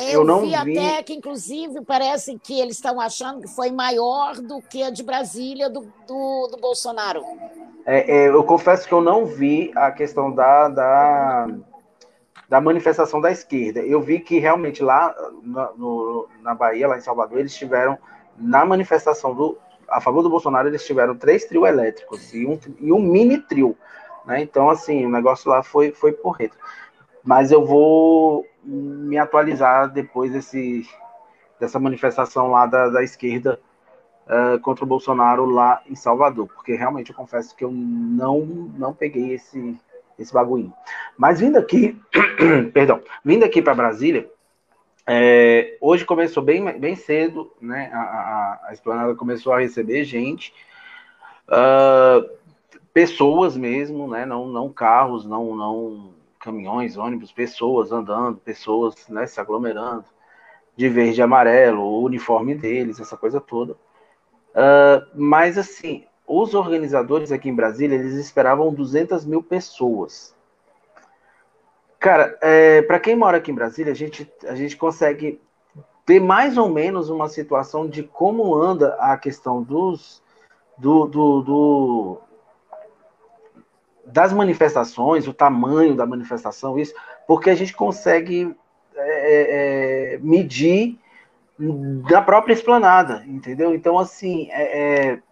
eu, 0.00 0.08
eu 0.08 0.24
não 0.24 0.40
vi, 0.40 0.48
vi 0.48 0.78
até 0.78 1.02
que, 1.02 1.14
inclusive, 1.14 1.82
parece 1.84 2.38
que 2.38 2.60
eles 2.60 2.76
estão 2.76 3.00
achando 3.00 3.42
que 3.42 3.48
foi 3.48 3.70
maior 3.70 4.36
do 4.36 4.60
que 4.60 4.82
a 4.82 4.90
de 4.90 5.02
Brasília 5.02 5.68
do, 5.70 5.80
do, 6.06 6.48
do 6.50 6.56
Bolsonaro. 6.60 7.24
É, 7.86 8.16
é, 8.16 8.28
eu 8.28 8.44
confesso 8.44 8.86
que 8.86 8.92
eu 8.92 9.00
não 9.00 9.24
vi 9.24 9.72
a 9.74 9.90
questão 9.90 10.30
da, 10.30 10.68
da, 10.68 11.48
da 12.48 12.60
manifestação 12.60 13.20
da 13.20 13.32
esquerda. 13.32 13.80
Eu 13.80 14.00
vi 14.00 14.20
que 14.20 14.38
realmente 14.38 14.82
lá 14.82 15.14
na, 15.42 15.72
no, 15.72 16.28
na 16.42 16.54
Bahia, 16.54 16.86
lá 16.86 16.98
em 16.98 17.02
Salvador, 17.02 17.38
eles 17.38 17.56
tiveram 17.56 17.98
na 18.36 18.64
manifestação 18.64 19.34
do, 19.34 19.58
a 19.88 20.00
favor 20.00 20.22
do 20.22 20.30
Bolsonaro, 20.30 20.68
eles 20.68 20.84
tiveram 20.84 21.16
três 21.16 21.44
trio 21.44 21.66
elétricos 21.66 22.32
e 22.34 22.46
um, 22.46 22.58
e 22.80 22.92
um 22.92 23.00
mini 23.00 23.38
trio. 23.38 23.76
Né? 24.24 24.42
Então, 24.42 24.68
assim, 24.68 25.06
o 25.06 25.10
negócio 25.10 25.50
lá 25.50 25.62
foi, 25.62 25.92
foi 25.92 26.12
porreto. 26.12 26.56
Mas 27.24 27.50
eu 27.50 27.64
vou 27.64 28.46
me 28.62 29.18
atualizar 29.18 29.90
depois 29.90 30.32
desse, 30.32 30.86
dessa 31.58 31.78
manifestação 31.78 32.50
lá 32.50 32.66
da, 32.66 32.88
da 32.88 33.02
esquerda 33.02 33.60
uh, 34.26 34.58
contra 34.60 34.84
o 34.84 34.88
Bolsonaro 34.88 35.46
lá 35.46 35.82
em 35.86 35.96
Salvador, 35.96 36.46
porque 36.46 36.74
realmente 36.74 37.10
eu 37.10 37.16
confesso 37.16 37.56
que 37.56 37.64
eu 37.64 37.70
não, 37.70 38.40
não 38.40 38.92
peguei 38.92 39.32
esse, 39.34 39.78
esse 40.18 40.32
bagulho. 40.32 40.72
Mas 41.16 41.40
vindo 41.40 41.56
aqui, 41.56 42.00
perdão, 42.72 43.00
vindo 43.24 43.44
aqui 43.44 43.62
para 43.62 43.74
Brasília, 43.74 44.30
é, 45.10 45.78
hoje 45.80 46.04
começou 46.04 46.42
bem, 46.42 46.78
bem 46.78 46.94
cedo, 46.94 47.50
né? 47.58 47.90
A, 47.94 47.98
a, 47.98 48.60
a 48.68 48.72
esplanada 48.74 49.14
começou 49.14 49.54
a 49.54 49.60
receber 49.60 50.04
gente, 50.04 50.52
uh, 51.48 52.28
pessoas 52.92 53.56
mesmo, 53.56 54.06
né? 54.06 54.26
Não, 54.26 54.46
não 54.46 54.70
carros, 54.70 55.24
não, 55.24 55.56
não 55.56 56.10
caminhões, 56.38 56.98
ônibus, 56.98 57.32
pessoas 57.32 57.90
andando, 57.90 58.36
pessoas 58.36 59.08
né, 59.08 59.26
se 59.26 59.40
aglomerando, 59.40 60.04
de 60.76 60.90
verde 60.90 61.20
e 61.20 61.22
amarelo, 61.22 61.80
o 61.80 62.04
uniforme 62.04 62.54
deles, 62.54 63.00
essa 63.00 63.16
coisa 63.16 63.40
toda. 63.40 63.72
Uh, 63.72 65.08
mas 65.14 65.56
assim, 65.56 66.04
os 66.26 66.52
organizadores 66.52 67.32
aqui 67.32 67.48
em 67.48 67.54
Brasília, 67.54 67.96
eles 67.96 68.12
esperavam 68.12 68.74
200 68.74 69.24
mil 69.24 69.42
pessoas. 69.42 70.36
Cara, 71.98 72.38
é, 72.40 72.82
para 72.82 73.00
quem 73.00 73.16
mora 73.16 73.38
aqui 73.38 73.50
em 73.50 73.54
Brasília, 73.54 73.92
a 73.92 73.96
gente, 73.96 74.30
a 74.46 74.54
gente 74.54 74.76
consegue 74.76 75.40
ter 76.06 76.20
mais 76.20 76.56
ou 76.56 76.68
menos 76.68 77.10
uma 77.10 77.28
situação 77.28 77.88
de 77.88 78.02
como 78.04 78.54
anda 78.54 78.94
a 79.00 79.16
questão 79.16 79.62
dos 79.62 80.22
do, 80.78 81.06
do, 81.06 81.42
do, 81.42 82.20
das 84.06 84.32
manifestações, 84.32 85.26
o 85.26 85.34
tamanho 85.34 85.96
da 85.96 86.06
manifestação, 86.06 86.78
isso, 86.78 86.94
porque 87.26 87.50
a 87.50 87.54
gente 87.54 87.74
consegue 87.74 88.54
é, 88.94 90.14
é, 90.14 90.18
medir 90.18 90.96
da 92.08 92.22
própria 92.22 92.54
esplanada, 92.54 93.24
entendeu? 93.26 93.74
Então, 93.74 93.98
assim, 93.98 94.48
é, 94.52 94.62
é, 94.62 95.22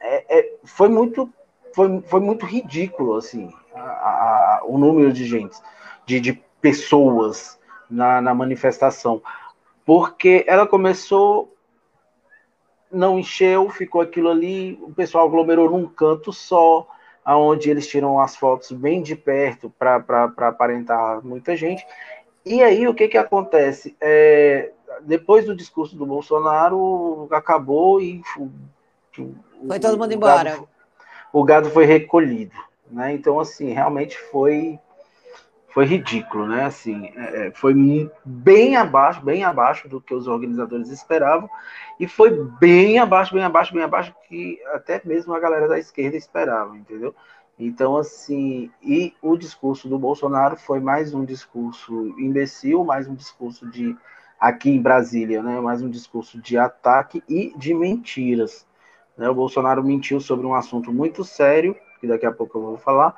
é, 0.00 0.38
é 0.38 0.52
foi 0.62 0.88
muito 0.88 1.28
foi, 1.74 2.00
foi 2.02 2.20
muito 2.20 2.46
ridículo, 2.46 3.16
assim, 3.16 3.52
a, 3.74 3.80
a, 3.80 4.60
o 4.64 4.78
número 4.78 5.12
de 5.12 5.24
gente 5.24 5.56
de, 6.06 6.20
de 6.20 6.44
pessoas 6.60 7.58
na, 7.90 8.20
na 8.20 8.34
manifestação, 8.34 9.22
porque 9.84 10.44
ela 10.46 10.66
começou, 10.66 11.54
não 12.90 13.18
encheu, 13.18 13.68
ficou 13.70 14.00
aquilo 14.00 14.30
ali, 14.30 14.78
o 14.82 14.92
pessoal 14.92 15.26
aglomerou 15.26 15.70
num 15.70 15.86
canto 15.86 16.32
só, 16.32 16.86
aonde 17.24 17.70
eles 17.70 17.86
tiram 17.86 18.20
as 18.20 18.36
fotos 18.36 18.70
bem 18.72 19.02
de 19.02 19.16
perto 19.16 19.72
para 19.78 19.96
aparentar 20.48 21.24
muita 21.24 21.56
gente. 21.56 21.84
E 22.44 22.62
aí 22.62 22.86
o 22.86 22.94
que, 22.94 23.08
que 23.08 23.16
acontece? 23.16 23.96
É, 24.00 24.72
depois 25.02 25.46
do 25.46 25.56
discurso 25.56 25.96
do 25.96 26.04
Bolsonaro, 26.04 27.26
acabou 27.30 28.00
e. 28.00 28.22
Foi 29.66 29.80
todo 29.80 29.98
mundo 29.98 30.12
embora. 30.12 30.50
Gado, 30.50 30.68
o 31.32 31.44
gado 31.44 31.70
foi 31.70 31.86
recolhido. 31.86 32.54
Né? 32.90 33.12
Então, 33.12 33.40
assim, 33.40 33.72
realmente 33.72 34.18
foi 34.30 34.78
foi 35.74 35.84
ridículo, 35.86 36.46
né? 36.46 36.64
Assim, 36.64 37.10
é, 37.16 37.48
é 37.48 37.50
foi 37.50 37.74
bem 38.24 38.76
abaixo, 38.76 39.20
bem 39.20 39.42
abaixo 39.42 39.88
do 39.88 40.00
que 40.00 40.14
os 40.14 40.28
organizadores 40.28 40.88
esperavam, 40.88 41.50
e 41.98 42.06
foi 42.06 42.30
bem 42.60 43.00
abaixo, 43.00 43.34
bem 43.34 43.42
abaixo, 43.42 43.74
bem 43.74 43.82
abaixo 43.82 44.14
que 44.28 44.60
até 44.72 45.02
mesmo 45.04 45.34
a 45.34 45.40
galera 45.40 45.66
da 45.66 45.78
esquerda 45.78 46.16
esperava, 46.16 46.76
entendeu? 46.76 47.12
Então, 47.58 47.96
assim, 47.96 48.70
e 48.80 49.14
o 49.20 49.36
discurso 49.36 49.88
do 49.88 49.98
Bolsonaro 49.98 50.56
foi 50.56 50.78
mais 50.78 51.12
um 51.12 51.24
discurso 51.24 52.14
imbecil, 52.18 52.84
mais 52.84 53.08
um 53.08 53.14
discurso 53.14 53.68
de 53.68 53.96
aqui 54.38 54.70
em 54.70 54.80
Brasília, 54.80 55.42
né? 55.42 55.60
Mais 55.60 55.82
um 55.82 55.90
discurso 55.90 56.40
de 56.40 56.56
ataque 56.56 57.22
e 57.28 57.52
de 57.56 57.74
mentiras. 57.74 58.64
Né? 59.16 59.28
O 59.28 59.34
Bolsonaro 59.34 59.82
mentiu 59.82 60.20
sobre 60.20 60.46
um 60.46 60.54
assunto 60.54 60.92
muito 60.92 61.24
sério, 61.24 61.76
que 62.00 62.06
daqui 62.06 62.26
a 62.26 62.32
pouco 62.32 62.58
eu 62.58 62.62
vou 62.62 62.78
falar, 62.78 63.14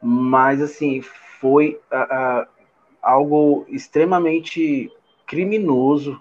mas 0.00 0.60
assim 0.62 1.02
foi 1.40 1.80
algo 3.02 3.64
extremamente 3.68 4.90
criminoso 5.26 6.20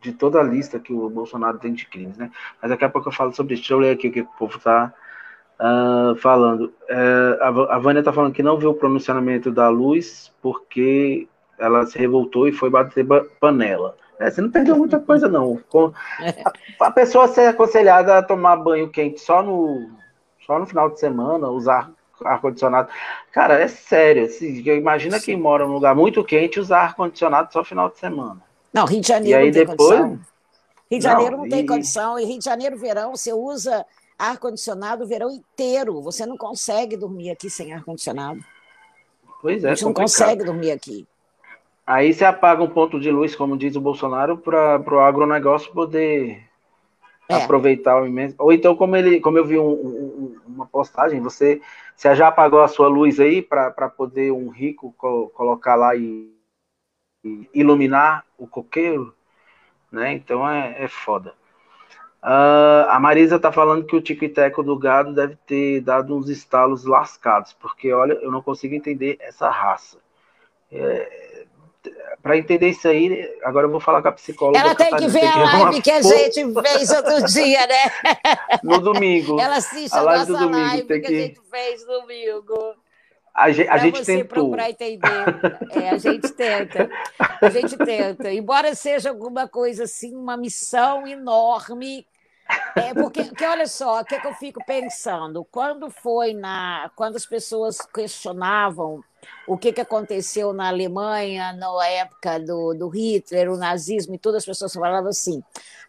de 0.00 0.12
toda 0.12 0.40
a 0.40 0.42
lista 0.42 0.80
que 0.80 0.92
o 0.92 1.08
Bolsonaro 1.08 1.58
tem 1.58 1.72
de 1.72 1.86
crimes, 1.86 2.18
né? 2.18 2.30
Mas 2.60 2.70
daqui 2.70 2.84
a 2.84 2.88
pouco 2.88 3.08
eu 3.08 3.12
falo 3.12 3.32
sobre 3.32 3.54
isso. 3.54 3.62
Deixa 3.62 3.74
eu 3.74 3.78
ler 3.78 3.92
aqui 3.92 4.08
o 4.08 4.12
que 4.12 4.20
o 4.22 4.28
povo 4.38 4.56
está 4.56 4.92
uh, 5.60 6.16
falando. 6.16 6.72
Uh, 6.90 7.70
a, 7.70 7.78
Vânia 7.78 8.00
está 8.00 8.12
falando 8.12 8.34
que 8.34 8.42
não 8.42 8.58
viu 8.58 8.70
o 8.70 8.74
pronunciamento 8.74 9.50
da 9.50 9.68
luz 9.68 10.32
porque 10.42 11.28
ela 11.58 11.86
se 11.86 11.96
revoltou 11.98 12.48
e 12.48 12.52
foi 12.52 12.68
bater 12.68 13.06
panela. 13.38 13.96
É, 14.18 14.28
você 14.28 14.40
não 14.40 14.50
perdeu 14.50 14.76
muita 14.76 14.98
coisa, 14.98 15.28
não. 15.28 15.60
A, 16.80 16.86
a 16.86 16.90
pessoa 16.90 17.28
ser 17.28 17.46
aconselhada 17.46 18.18
a 18.18 18.22
tomar 18.22 18.56
banho 18.56 18.90
quente 18.90 19.20
só 19.20 19.42
no, 19.42 19.88
só 20.44 20.58
no 20.58 20.66
final 20.66 20.90
de 20.90 20.98
semana, 20.98 21.48
usar 21.48 21.90
ar-condicionado. 22.24 22.88
Cara, 23.32 23.60
é 23.60 23.68
sério. 23.68 24.26
Assim, 24.26 24.58
imagina 24.58 25.18
Sim. 25.18 25.24
quem 25.24 25.36
mora 25.36 25.66
num 25.66 25.74
lugar 25.74 25.94
muito 25.94 26.24
quente 26.24 26.60
usar 26.60 26.80
ar-condicionado 26.80 27.52
só 27.52 27.64
final 27.64 27.88
de 27.88 27.98
semana. 27.98 28.40
Não, 28.72 28.84
Rio 28.84 29.00
de 29.00 29.08
Janeiro 29.08 29.38
e 29.38 29.42
aí, 29.42 29.46
não 29.46 29.52
tem 29.52 29.66
depois... 29.66 30.00
condição. 30.00 30.20
Rio 30.90 30.98
de 30.98 31.04
Janeiro 31.04 31.32
não, 31.32 31.42
não 31.42 31.48
tem 31.48 31.60
e... 31.60 31.66
condição. 31.66 32.18
E 32.18 32.24
Rio 32.24 32.38
de 32.38 32.44
Janeiro, 32.44 32.76
verão, 32.76 33.16
você 33.16 33.32
usa 33.32 33.84
ar-condicionado 34.18 35.04
o 35.04 35.06
verão 35.06 35.30
inteiro. 35.30 36.00
Você 36.02 36.24
não 36.24 36.36
consegue 36.36 36.96
dormir 36.96 37.30
aqui 37.30 37.50
sem 37.50 37.72
ar-condicionado. 37.72 38.40
Pois 39.40 39.64
é. 39.64 39.70
A 39.70 39.74
gente 39.74 39.84
não 39.84 39.92
consegue 39.92 40.44
dormir 40.44 40.70
aqui. 40.70 41.06
Aí 41.84 42.14
você 42.14 42.24
apaga 42.24 42.62
um 42.62 42.68
ponto 42.68 43.00
de 43.00 43.10
luz, 43.10 43.34
como 43.34 43.56
diz 43.56 43.74
o 43.74 43.80
Bolsonaro, 43.80 44.38
para 44.38 44.78
o 44.78 45.00
agronegócio 45.00 45.72
poder 45.72 46.40
é. 47.28 47.34
aproveitar 47.34 48.00
o 48.00 48.06
imenso. 48.06 48.36
Ou 48.38 48.52
então, 48.52 48.76
como 48.76 48.94
ele, 48.94 49.20
como 49.20 49.36
eu 49.36 49.44
vi 49.44 49.58
um, 49.58 49.68
um, 49.68 50.36
uma 50.46 50.66
postagem, 50.66 51.20
você, 51.20 51.60
você 51.96 52.14
já 52.14 52.28
apagou 52.28 52.62
a 52.62 52.68
sua 52.68 52.88
luz 52.88 53.20
aí 53.20 53.42
para 53.42 53.88
poder 53.88 54.32
um 54.32 54.48
rico 54.48 54.92
co 54.96 55.28
colocar 55.30 55.74
lá 55.74 55.94
e, 55.94 56.32
e, 57.24 57.48
iluminar 57.54 58.24
o 58.36 58.46
coqueiro, 58.46 59.14
né? 59.90 60.12
Então 60.12 60.48
é, 60.48 60.82
é 60.82 60.88
foda. 60.88 61.34
Uh, 62.22 62.86
a 62.88 63.00
Marisa 63.00 63.38
tá 63.38 63.50
falando 63.50 63.84
que 63.84 63.96
o 63.96 64.00
tico 64.00 64.24
e 64.24 64.28
teco 64.28 64.62
do 64.62 64.78
gado 64.78 65.12
deve 65.12 65.36
ter 65.44 65.80
dado 65.80 66.16
uns 66.16 66.28
estalos 66.28 66.84
lascados, 66.84 67.52
porque 67.52 67.92
olha, 67.92 68.12
eu 68.14 68.30
não 68.30 68.40
consigo 68.40 68.74
entender 68.74 69.16
essa 69.20 69.50
raça. 69.50 69.98
É, 70.70 71.31
para 72.22 72.38
entender 72.38 72.68
isso 72.68 72.86
aí, 72.86 73.28
agora 73.42 73.66
eu 73.66 73.70
vou 73.70 73.80
falar 73.80 74.02
com 74.02 74.08
a 74.08 74.12
psicóloga. 74.12 74.58
Ela 74.58 74.74
tem 74.74 74.94
que 74.96 75.08
ver 75.08 75.26
a 75.26 75.36
live 75.36 75.82
que 75.82 75.90
a 75.90 76.02
gente 76.02 76.52
fez 76.62 76.90
outro 76.90 77.24
dia, 77.32 77.66
né? 77.66 78.60
No 78.62 78.80
domingo. 78.80 79.40
Ela 79.40 79.56
assiste 79.56 79.94
a, 79.94 79.98
a 79.98 80.02
live 80.02 80.26
do 80.26 80.38
domingo, 80.38 80.58
live 80.58 80.86
que... 80.86 81.00
que... 81.00 81.06
a 81.06 81.10
gente 81.10 81.40
fez 81.50 81.84
domingo. 81.84 82.74
A 83.34 83.50
gente, 83.50 83.68
a 83.68 83.78
gente 83.78 83.98
você 83.98 84.16
tentou. 84.18 84.28
procurar 84.28 84.70
entender. 84.70 85.08
É, 85.70 85.88
a 85.88 85.96
gente 85.98 86.28
tenta. 86.32 86.90
A 87.40 87.48
gente 87.48 87.76
tenta. 87.78 88.32
Embora 88.32 88.74
seja 88.74 89.08
alguma 89.08 89.48
coisa 89.48 89.84
assim, 89.84 90.14
uma 90.14 90.36
missão 90.36 91.06
enorme 91.06 92.06
é 92.76 92.94
porque, 92.94 93.24
porque 93.24 93.44
olha 93.44 93.66
só, 93.66 94.00
o 94.00 94.04
que, 94.04 94.14
é 94.14 94.20
que 94.20 94.26
eu 94.26 94.34
fico 94.34 94.64
pensando? 94.66 95.46
Quando 95.50 95.90
foi 95.90 96.34
na. 96.34 96.90
Quando 96.94 97.16
as 97.16 97.26
pessoas 97.26 97.78
questionavam 97.80 99.02
o 99.46 99.58
que, 99.58 99.72
que 99.72 99.80
aconteceu 99.80 100.52
na 100.52 100.68
Alemanha 100.68 101.52
na 101.52 101.86
época 101.86 102.38
do, 102.38 102.74
do 102.74 102.88
Hitler, 102.88 103.50
o 103.50 103.56
nazismo, 103.56 104.14
e 104.14 104.18
todas 104.18 104.42
as 104.42 104.46
pessoas 104.46 104.72
falavam 104.72 105.10
assim: 105.10 105.42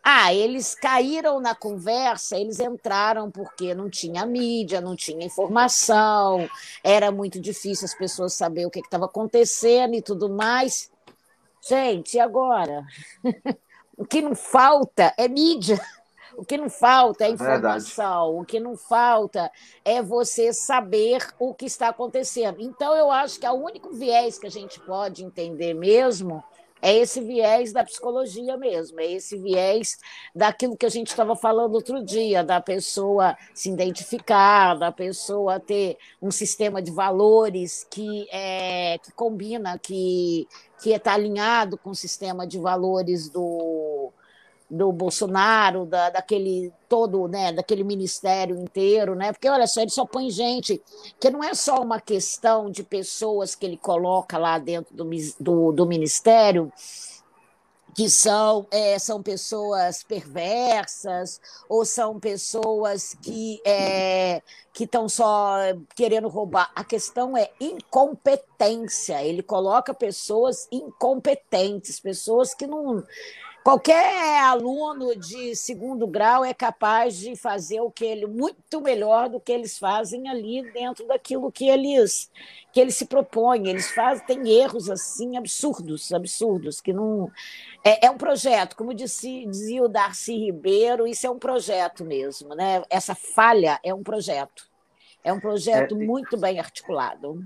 ah, 0.03 0.33
eles 0.33 0.75
caíram 0.75 1.39
na 1.39 1.55
conversa, 1.55 2.37
eles 2.37 2.59
entraram 2.59 3.31
porque 3.31 3.73
não 3.73 3.89
tinha 3.89 4.25
mídia, 4.25 4.81
não 4.81 4.95
tinha 4.95 5.25
informação, 5.25 6.49
era 6.83 7.11
muito 7.11 7.39
difícil 7.39 7.85
as 7.85 7.93
pessoas 7.93 8.33
saber 8.33 8.65
o 8.65 8.69
que 8.69 8.79
estava 8.79 9.05
acontecendo 9.05 9.93
e 9.93 10.01
tudo 10.01 10.29
mais. 10.29 10.91
Gente, 11.61 12.17
e 12.17 12.19
agora? 12.19 12.85
o 13.97 14.05
que 14.05 14.21
não 14.21 14.35
falta 14.35 15.13
é 15.17 15.27
mídia. 15.27 15.79
O 16.37 16.45
que 16.45 16.57
não 16.57 16.69
falta 16.69 17.25
é 17.25 17.29
informação, 17.29 18.25
Verdade. 18.25 18.41
o 18.41 18.45
que 18.45 18.59
não 18.59 18.75
falta 18.75 19.51
é 19.83 20.01
você 20.01 20.51
saber 20.53 21.25
o 21.39 21.53
que 21.53 21.65
está 21.65 21.89
acontecendo. 21.89 22.57
Então, 22.59 22.95
eu 22.95 23.11
acho 23.11 23.39
que 23.39 23.47
o 23.47 23.53
único 23.53 23.91
viés 23.91 24.37
que 24.37 24.47
a 24.47 24.51
gente 24.51 24.79
pode 24.79 25.23
entender 25.23 25.73
mesmo 25.73 26.43
é 26.81 26.97
esse 26.97 27.21
viés 27.21 27.71
da 27.71 27.81
psicologia 27.81 28.57
mesmo, 28.57 28.99
é 28.99 29.09
esse 29.13 29.37
viés 29.37 29.97
daquilo 30.35 30.75
que 30.75 30.85
a 30.85 30.89
gente 30.89 31.07
estava 31.07 31.33
falando 31.33 31.75
outro 31.75 32.03
dia, 32.03 32.43
da 32.43 32.59
pessoa 32.59 33.37
se 33.53 33.71
identificar, 33.71 34.75
da 34.75 34.91
pessoa 34.91 35.61
ter 35.61 35.97
um 36.21 36.29
sistema 36.29 36.81
de 36.81 36.91
valores 36.91 37.87
que, 37.89 38.27
é, 38.29 38.97
que 38.97 39.13
combina, 39.13 39.79
que 39.79 40.45
que 40.83 40.89
está 40.89 41.13
alinhado 41.13 41.77
com 41.77 41.91
o 41.91 41.95
sistema 41.95 42.45
de 42.45 42.59
valores 42.59 43.29
do, 43.29 44.11
do 44.73 44.91
Bolsonaro, 44.91 45.85
da, 45.85 46.09
daquele 46.09 46.73
todo, 46.89 47.27
né, 47.27 47.53
daquele 47.53 47.83
ministério 47.83 48.57
inteiro, 48.57 49.13
né? 49.13 49.31
Porque 49.31 49.47
olha 49.47 49.67
só, 49.67 49.81
ele 49.81 49.91
só 49.91 50.05
põe 50.05 50.29
gente 50.31 50.81
que 51.19 51.29
não 51.29 51.43
é 51.43 51.53
só 51.53 51.79
uma 51.79 52.01
questão 52.01 52.71
de 52.71 52.83
pessoas 52.83 53.53
que 53.53 53.65
ele 53.65 53.77
coloca 53.77 54.37
lá 54.37 54.57
dentro 54.57 54.95
do, 54.95 55.07
do, 55.39 55.71
do 55.71 55.85
ministério 55.85 56.71
que 57.95 58.09
são, 58.09 58.65
é, 58.71 58.97
são 58.97 59.21
pessoas 59.21 60.03
perversas 60.03 61.39
ou 61.69 61.85
são 61.85 62.19
pessoas 62.19 63.15
que 63.21 63.61
é, 63.63 64.41
que 64.73 64.85
estão 64.85 65.07
só 65.07 65.57
querendo 65.95 66.27
roubar. 66.27 66.71
A 66.75 66.83
questão 66.83 67.37
é 67.37 67.51
incompetência. 67.59 69.23
Ele 69.23 69.43
coloca 69.43 69.93
pessoas 69.93 70.67
incompetentes, 70.71 71.99
pessoas 71.99 72.55
que 72.55 72.65
não 72.65 73.03
Qualquer 73.63 74.41
aluno 74.41 75.15
de 75.15 75.55
segundo 75.55 76.05
grau 76.05 76.43
é 76.43 76.53
capaz 76.53 77.17
de 77.17 77.33
fazer 77.33 77.79
o 77.79 77.89
que 77.89 78.03
ele 78.03 78.27
muito 78.27 78.81
melhor 78.81 79.29
do 79.29 79.39
que 79.39 79.53
eles 79.53 79.79
fazem 79.79 80.27
ali 80.27 80.69
dentro 80.73 81.07
daquilo 81.07 81.49
que 81.49 81.69
eles 81.69 82.29
que 82.73 82.81
eles 82.81 82.95
se 82.95 83.05
propõem. 83.05 83.69
Eles 83.69 83.89
fazem 83.91 84.25
têm 84.25 84.49
erros 84.49 84.89
assim 84.89 85.37
absurdos, 85.37 86.11
absurdos 86.11 86.81
que 86.81 86.91
não 86.91 87.31
é, 87.85 88.07
é 88.07 88.11
um 88.11 88.17
projeto, 88.17 88.75
como 88.75 88.93
disse, 88.93 89.45
dizia 89.45 89.81
o 89.81 89.87
Darcy 89.87 90.35
Ribeiro, 90.37 91.07
isso 91.07 91.25
é 91.25 91.29
um 91.29 91.39
projeto 91.39 92.03
mesmo, 92.03 92.53
né? 92.55 92.83
Essa 92.89 93.15
falha 93.15 93.79
é 93.81 93.93
um 93.93 94.03
projeto, 94.03 94.69
é 95.23 95.31
um 95.31 95.39
projeto 95.39 95.95
é, 95.95 96.05
muito 96.05 96.37
bem 96.37 96.59
articulado. 96.59 97.41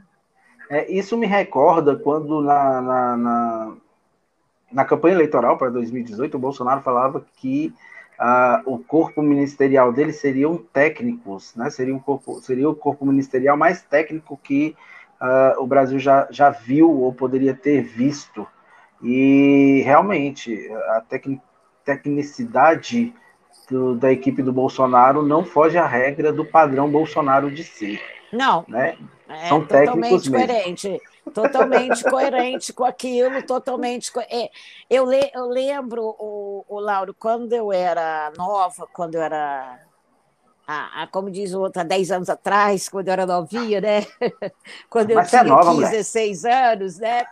É, 0.67 0.91
isso 0.91 1.15
me 1.15 1.27
recorda 1.27 1.95
quando 1.95 2.41
na, 2.41 2.81
na, 2.81 3.17
na 3.17 3.77
na 4.71 4.85
campanha 4.85 5.15
eleitoral 5.15 5.57
para 5.57 5.69
2018, 5.69 6.35
o 6.35 6.39
Bolsonaro 6.39 6.81
falava 6.81 7.25
que 7.37 7.73
uh, 8.19 8.73
o 8.73 8.79
corpo 8.79 9.21
ministerial 9.21 9.91
dele 9.93 10.11
seriam 10.11 10.57
técnicos, 10.57 11.55
né? 11.55 11.69
Seria, 11.69 11.95
um 11.95 11.99
corpo, 11.99 12.41
seria 12.41 12.69
o 12.69 12.75
corpo 12.75 13.05
ministerial 13.05 13.55
mais 13.55 13.81
técnico 13.81 14.39
que 14.41 14.75
uh, 15.21 15.61
o 15.61 15.67
Brasil 15.67 15.99
já, 15.99 16.27
já 16.29 16.49
viu 16.49 16.91
ou 16.91 17.13
poderia 17.13 17.53
ter 17.53 17.81
visto. 17.81 18.47
E 19.01 19.81
realmente, 19.85 20.69
a 20.89 21.01
tec 21.01 21.39
tecnicidade 21.85 23.13
do, 23.69 23.95
da 23.95 24.11
equipe 24.11 24.41
do 24.41 24.51
Bolsonaro 24.51 25.21
não 25.21 25.45
foge 25.45 25.77
à 25.77 25.87
regra 25.87 26.33
do 26.33 26.43
padrão 26.43 26.89
Bolsonaro 26.89 27.49
de 27.49 27.63
ser. 27.63 28.01
Não. 28.33 28.65
Né? 28.67 28.97
É 29.29 29.47
São 29.47 29.65
técnicos 29.65 30.27
coerente. 30.27 30.89
Mesmo 30.89 31.01
totalmente 31.31 32.03
coerente 32.03 32.73
com 32.73 32.83
aquilo, 32.85 33.43
totalmente. 33.43 34.11
Co... 34.11 34.19
É, 34.21 34.49
eu, 34.89 35.05
le, 35.05 35.31
eu 35.33 35.47
lembro, 35.47 36.15
o, 36.19 36.65
o 36.67 36.79
Lauro, 36.79 37.13
quando 37.13 37.53
eu 37.53 37.71
era 37.71 38.31
nova, 38.37 38.87
quando 38.91 39.15
eu 39.15 39.21
era 39.21 39.86
há, 40.67 41.03
há, 41.03 41.07
como 41.07 41.31
diz 41.31 41.53
o 41.53 41.61
outro, 41.61 41.81
há 41.81 41.83
10 41.83 42.11
anos 42.11 42.29
atrás, 42.29 42.89
quando 42.89 43.07
eu 43.07 43.13
era 43.13 43.25
novinha, 43.25 43.79
né? 43.79 44.05
Quando 44.89 45.15
Mas 45.15 45.31
eu 45.31 45.39
é 45.39 45.43
tinha 45.43 45.53
é 45.53 45.55
nova, 45.55 45.71
15, 45.71 45.91
16 45.91 46.45
anos, 46.45 46.97
né? 46.97 47.25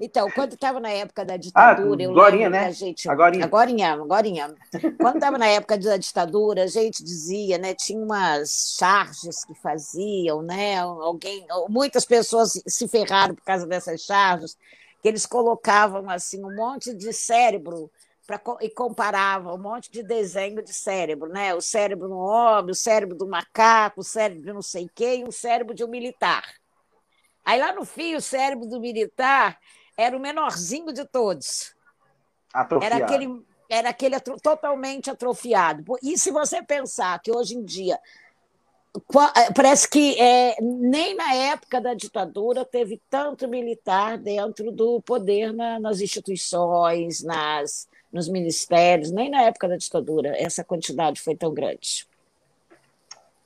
Então, 0.00 0.28
quando 0.30 0.54
estava 0.54 0.80
na 0.80 0.90
época 0.90 1.24
da 1.24 1.36
ditadura, 1.38 2.02
ah, 2.02 2.34
eu 2.36 2.50
né? 2.50 2.66
a 2.66 2.70
gente. 2.72 3.08
Agorinha. 3.08 3.44
Agorinha, 3.44 3.92
agorinha. 3.92 4.54
Quando 4.98 5.16
estava 5.16 5.38
na 5.38 5.46
época 5.46 5.78
da 5.78 5.96
ditadura, 5.96 6.64
a 6.64 6.66
gente 6.66 7.04
dizia, 7.04 7.56
né? 7.58 7.74
Tinha 7.74 8.02
umas 8.02 8.74
charges 8.76 9.44
que 9.44 9.54
faziam, 9.54 10.42
né? 10.42 10.78
Alguém, 10.80 11.46
muitas 11.68 12.04
pessoas 12.04 12.60
se 12.66 12.88
ferraram 12.88 13.34
por 13.34 13.44
causa 13.44 13.66
dessas 13.66 14.00
charges, 14.00 14.56
que 15.00 15.06
eles 15.06 15.24
colocavam 15.24 16.10
assim 16.10 16.44
um 16.44 16.54
monte 16.54 16.92
de 16.92 17.12
cérebro 17.12 17.90
pra, 18.26 18.40
e 18.60 18.70
comparava 18.70 19.54
um 19.54 19.58
monte 19.58 19.90
de 19.90 20.02
desenho 20.02 20.62
de 20.62 20.72
cérebro, 20.72 21.28
né? 21.28 21.54
O 21.54 21.60
cérebro 21.60 22.08
do 22.08 22.16
homem, 22.16 22.70
o 22.70 22.74
cérebro 22.74 23.16
do 23.16 23.26
macaco, 23.26 24.00
o 24.00 24.04
cérebro 24.04 24.42
de 24.42 24.52
não 24.52 24.62
sei 24.62 24.88
quem, 24.94 25.22
e 25.22 25.28
o 25.28 25.32
cérebro 25.32 25.74
de 25.74 25.84
um 25.84 25.88
militar. 25.88 26.44
Aí 27.44 27.60
lá 27.60 27.72
no 27.72 27.84
fim, 27.84 28.14
o 28.14 28.20
cérebro 28.20 28.66
do 28.66 28.80
militar 28.80 29.58
era 29.96 30.16
o 30.16 30.20
menorzinho 30.20 30.92
de 30.92 31.04
todos. 31.04 31.74
Atrofiado. 32.52 32.94
Era 32.94 33.04
aquele, 33.04 33.44
era 33.68 33.88
aquele 33.90 34.14
atro, 34.14 34.40
totalmente 34.40 35.10
atrofiado. 35.10 35.84
E 36.02 36.18
se 36.18 36.30
você 36.30 36.62
pensar 36.62 37.20
que 37.20 37.30
hoje 37.30 37.54
em 37.54 37.64
dia 37.64 37.98
é, 39.36 39.52
parece 39.52 39.90
que 39.90 40.18
é, 40.20 40.56
nem 40.62 41.16
na 41.16 41.34
época 41.34 41.80
da 41.80 41.94
ditadura 41.94 42.64
teve 42.64 43.02
tanto 43.10 43.48
militar 43.48 44.16
dentro 44.16 44.70
do 44.70 45.02
poder 45.02 45.52
na, 45.52 45.80
nas 45.80 46.00
instituições, 46.00 47.22
nas, 47.22 47.88
nos 48.14 48.28
ministérios, 48.28 49.10
nem 49.10 49.28
na 49.28 49.42
época 49.42 49.68
da 49.68 49.76
ditadura 49.76 50.32
essa 50.40 50.62
quantidade 50.62 51.20
foi 51.20 51.34
tão 51.34 51.52
grande. 51.52 52.06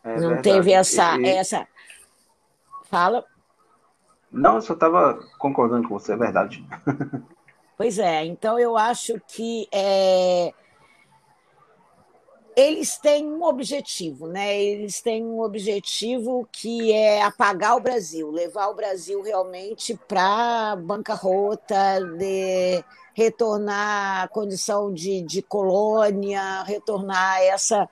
É 0.04 0.20
Não 0.20 0.28
verdade. 0.28 0.42
teve 0.42 0.72
essa, 0.72 1.16
e, 1.18 1.26
essa. 1.26 1.66
Fala. 2.84 3.24
Não, 4.30 4.56
eu 4.56 4.60
só 4.60 4.74
estava 4.74 5.18
concordando 5.38 5.88
com 5.88 5.98
você, 5.98 6.12
é 6.12 6.16
verdade. 6.16 6.64
Pois 7.78 7.96
é, 7.96 8.24
então 8.24 8.58
eu 8.58 8.76
acho 8.76 9.20
que 9.28 9.68
é, 9.70 10.52
eles 12.56 12.98
têm 12.98 13.24
um 13.24 13.44
objetivo, 13.44 14.26
né? 14.26 14.60
Eles 14.60 15.00
têm 15.00 15.24
um 15.24 15.40
objetivo 15.40 16.48
que 16.50 16.92
é 16.92 17.22
apagar 17.22 17.76
o 17.76 17.80
Brasil, 17.80 18.32
levar 18.32 18.66
o 18.66 18.74
Brasil 18.74 19.22
realmente 19.22 19.96
para 20.08 20.74
bancarrota, 20.74 22.00
de 22.18 22.82
retornar 23.18 24.22
à 24.22 24.28
condição 24.28 24.94
de, 24.94 25.20
de 25.22 25.42
colônia, 25.42 26.62
retornar 26.62 27.42
essa. 27.42 27.88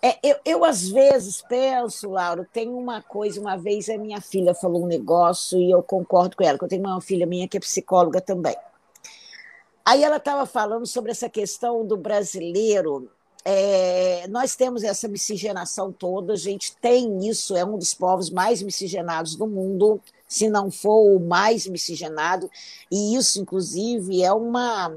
É, 0.00 0.16
eu, 0.22 0.36
eu, 0.44 0.64
às 0.64 0.88
vezes, 0.88 1.42
penso, 1.42 2.10
Laura, 2.10 2.48
tem 2.52 2.68
uma 2.68 3.02
coisa, 3.02 3.40
uma 3.40 3.56
vez 3.56 3.88
a 3.88 3.98
minha 3.98 4.20
filha 4.20 4.54
falou 4.54 4.84
um 4.84 4.86
negócio 4.86 5.58
e 5.58 5.72
eu 5.72 5.82
concordo 5.82 6.36
com 6.36 6.44
ela, 6.44 6.56
que 6.56 6.62
eu 6.62 6.68
tenho 6.68 6.82
uma 6.82 7.00
filha 7.00 7.26
minha 7.26 7.48
que 7.48 7.56
é 7.56 7.60
psicóloga 7.60 8.20
também. 8.20 8.56
Aí 9.84 10.04
ela 10.04 10.18
estava 10.18 10.46
falando 10.46 10.86
sobre 10.86 11.10
essa 11.10 11.28
questão 11.28 11.84
do 11.84 11.96
brasileiro 11.96 13.10
é, 13.48 14.26
nós 14.28 14.56
temos 14.56 14.82
essa 14.82 15.06
miscigenação 15.06 15.92
toda, 15.92 16.32
a 16.32 16.36
gente 16.36 16.76
tem 16.78 17.28
isso, 17.28 17.56
é 17.56 17.64
um 17.64 17.78
dos 17.78 17.94
povos 17.94 18.28
mais 18.28 18.60
miscigenados 18.60 19.36
do 19.36 19.46
mundo, 19.46 20.00
se 20.26 20.48
não 20.48 20.70
for 20.70 21.16
o 21.16 21.20
mais 21.20 21.66
miscigenado, 21.66 22.50
e 22.90 23.16
isso, 23.16 23.40
inclusive, 23.40 24.22
é 24.22 24.32
uma, 24.32 24.96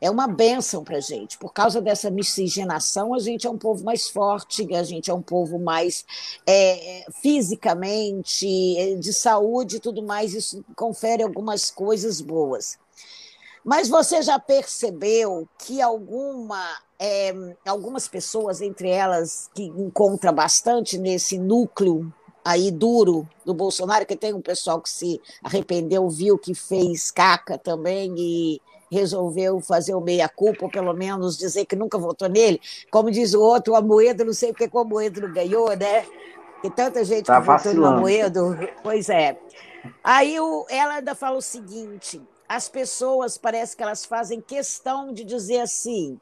é 0.00 0.10
uma 0.10 0.26
benção 0.26 0.84
para 0.84 0.98
a 0.98 1.00
gente. 1.00 1.38
Por 1.38 1.52
causa 1.52 1.80
dessa 1.80 2.10
miscigenação, 2.10 3.14
a 3.14 3.18
gente 3.18 3.46
é 3.46 3.50
um 3.50 3.58
povo 3.58 3.84
mais 3.84 4.08
forte, 4.08 4.74
a 4.74 4.82
gente 4.82 5.10
é 5.10 5.14
um 5.14 5.22
povo 5.22 5.58
mais 5.58 6.04
é, 6.46 7.04
fisicamente, 7.20 8.46
de 9.00 9.12
saúde 9.12 9.76
e 9.76 9.80
tudo 9.80 10.02
mais, 10.02 10.34
isso 10.34 10.64
confere 10.76 11.22
algumas 11.22 11.70
coisas 11.70 12.20
boas. 12.20 12.78
Mas 13.64 13.88
você 13.88 14.22
já 14.22 14.38
percebeu 14.38 15.46
que 15.58 15.82
alguma 15.82 16.64
é, 16.98 17.32
algumas 17.66 18.08
pessoas, 18.08 18.60
entre 18.60 18.88
elas, 18.88 19.50
que 19.54 19.62
encontra 19.64 20.32
bastante 20.32 20.98
nesse 20.98 21.38
núcleo 21.38 22.12
aí 22.44 22.70
duro 22.70 23.28
do 23.44 23.52
Bolsonaro, 23.52 24.06
que 24.06 24.16
tem 24.16 24.32
um 24.32 24.40
pessoal 24.40 24.80
que 24.80 24.90
se 24.90 25.20
arrependeu, 25.42 26.08
viu 26.08 26.38
que 26.38 26.54
fez 26.54 27.10
caca 27.10 27.58
também 27.58 28.14
e 28.16 28.62
resolveu 28.90 29.60
fazer 29.60 29.94
o 29.94 30.00
meia-culpa, 30.00 30.64
ou 30.64 30.70
pelo 30.70 30.92
menos 30.94 31.36
dizer 31.36 31.66
que 31.66 31.76
nunca 31.76 31.98
votou 31.98 32.28
nele. 32.28 32.60
Como 32.90 33.10
diz 33.10 33.34
o 33.34 33.40
outro, 33.40 33.74
o 33.74 33.76
Amoedo, 33.76 34.24
não 34.24 34.32
sei 34.32 34.52
porque 34.52 34.68
o 34.72 34.80
Amoedo 34.80 35.20
não 35.20 35.32
ganhou, 35.32 35.68
né? 35.76 36.06
Tem 36.62 36.70
tanta 36.70 37.04
gente 37.04 37.26
tá 37.26 37.40
que 37.40 37.46
votou 37.46 37.74
no 37.74 37.86
Amoedo. 37.86 38.58
Pois 38.82 39.08
é. 39.08 39.38
Aí 40.02 40.40
o, 40.40 40.66
ela 40.68 40.94
ainda 40.94 41.14
fala 41.14 41.36
o 41.36 41.42
seguinte: 41.42 42.20
as 42.48 42.68
pessoas 42.68 43.38
parece 43.38 43.76
que 43.76 43.82
elas 43.82 44.04
fazem 44.04 44.40
questão 44.40 45.12
de 45.12 45.24
dizer 45.24 45.60
assim: 45.60 46.18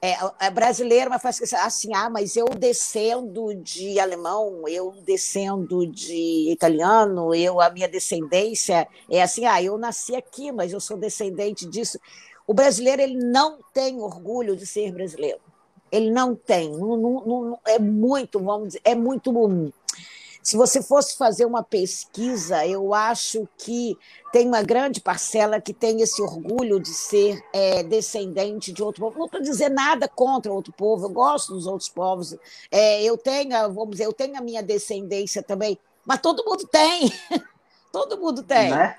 é, 0.00 0.14
é 0.40 0.50
brasileiro, 0.50 1.10
mas 1.10 1.20
faz 1.20 1.40
assim, 1.54 1.92
ah, 1.94 2.08
mas 2.08 2.36
eu 2.36 2.46
descendo 2.46 3.54
de 3.54 3.98
alemão, 3.98 4.62
eu 4.68 4.94
descendo 5.04 5.86
de 5.86 6.50
italiano, 6.50 7.34
eu 7.34 7.60
a 7.60 7.68
minha 7.70 7.88
descendência 7.88 8.86
é 9.10 9.22
assim, 9.22 9.44
ah, 9.44 9.60
eu 9.62 9.76
nasci 9.76 10.14
aqui, 10.14 10.52
mas 10.52 10.72
eu 10.72 10.80
sou 10.80 10.96
descendente 10.96 11.66
disso. 11.66 11.98
O 12.46 12.54
brasileiro 12.54 13.02
ele 13.02 13.18
não 13.18 13.58
tem 13.74 14.00
orgulho 14.00 14.56
de 14.56 14.66
ser 14.66 14.92
brasileiro. 14.92 15.40
Ele 15.90 16.10
não 16.10 16.34
tem, 16.34 16.70
não, 16.70 16.96
não, 16.96 17.24
não, 17.26 17.58
é 17.66 17.78
muito, 17.78 18.38
vamos 18.38 18.68
dizer, 18.68 18.80
é 18.84 18.94
muito 18.94 19.32
se 20.48 20.56
você 20.56 20.82
fosse 20.82 21.14
fazer 21.14 21.44
uma 21.44 21.62
pesquisa, 21.62 22.66
eu 22.66 22.94
acho 22.94 23.46
que 23.58 23.98
tem 24.32 24.48
uma 24.48 24.62
grande 24.62 24.98
parcela 24.98 25.60
que 25.60 25.74
tem 25.74 26.00
esse 26.00 26.22
orgulho 26.22 26.80
de 26.80 26.88
ser 26.88 27.38
é, 27.52 27.82
descendente 27.82 28.72
de 28.72 28.82
outro 28.82 29.02
povo. 29.02 29.18
Não 29.18 29.26
estou 29.26 29.42
dizendo 29.42 29.74
nada 29.74 30.08
contra 30.08 30.50
outro 30.50 30.72
povo, 30.72 31.04
eu 31.04 31.10
gosto 31.10 31.52
dos 31.52 31.66
outros 31.66 31.90
povos. 31.90 32.34
É, 32.70 33.02
eu 33.02 33.18
tenho, 33.18 33.50
vamos 33.74 33.90
dizer, 33.90 34.06
eu 34.06 34.12
tenho 34.14 34.38
a 34.38 34.40
minha 34.40 34.62
descendência 34.62 35.42
também, 35.42 35.78
mas 36.02 36.18
todo 36.18 36.42
mundo 36.42 36.66
tem. 36.66 37.12
todo 37.92 38.16
mundo 38.16 38.42
tem. 38.42 38.70
Né? 38.70 38.96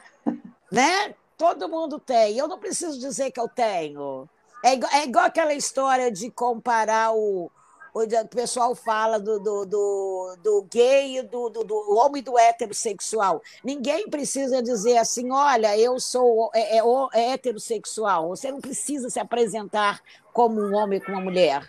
né? 0.72 1.16
Todo 1.36 1.68
mundo 1.68 1.98
tem. 1.98 2.38
Eu 2.38 2.48
não 2.48 2.60
preciso 2.60 3.00
dizer 3.00 3.32
que 3.32 3.40
eu 3.40 3.50
tenho. 3.50 4.30
É 4.64 4.74
igual, 4.76 4.92
é 4.94 5.04
igual 5.04 5.26
aquela 5.26 5.56
história 5.56 6.12
de 6.12 6.30
comparar 6.30 7.12
o, 7.12 7.50
o 7.94 8.28
pessoal 8.28 8.76
fala 8.76 9.20
do, 9.20 9.40
do, 9.40 9.66
do, 9.66 10.36
do 10.44 10.62
gay, 10.70 11.22
do, 11.24 11.50
do, 11.50 11.64
do 11.64 11.96
homem 11.96 12.20
e 12.20 12.24
do 12.24 12.38
heterossexual. 12.38 13.42
Ninguém 13.64 14.10
precisa 14.10 14.62
dizer 14.62 14.98
assim, 14.98 15.32
olha, 15.32 15.78
eu 15.78 16.00
sou 16.00 16.52
é, 16.54 16.78
é, 16.78 16.82
é 17.14 17.32
heterossexual. 17.32 18.30
Você 18.30 18.52
não 18.52 18.62
precisa 18.62 19.10
se 19.10 19.20
apresentar 19.20 20.02
como 20.34 20.62
um 20.62 20.76
homem 20.76 21.00
com 21.00 21.12
uma 21.12 21.22
mulher. 21.22 21.68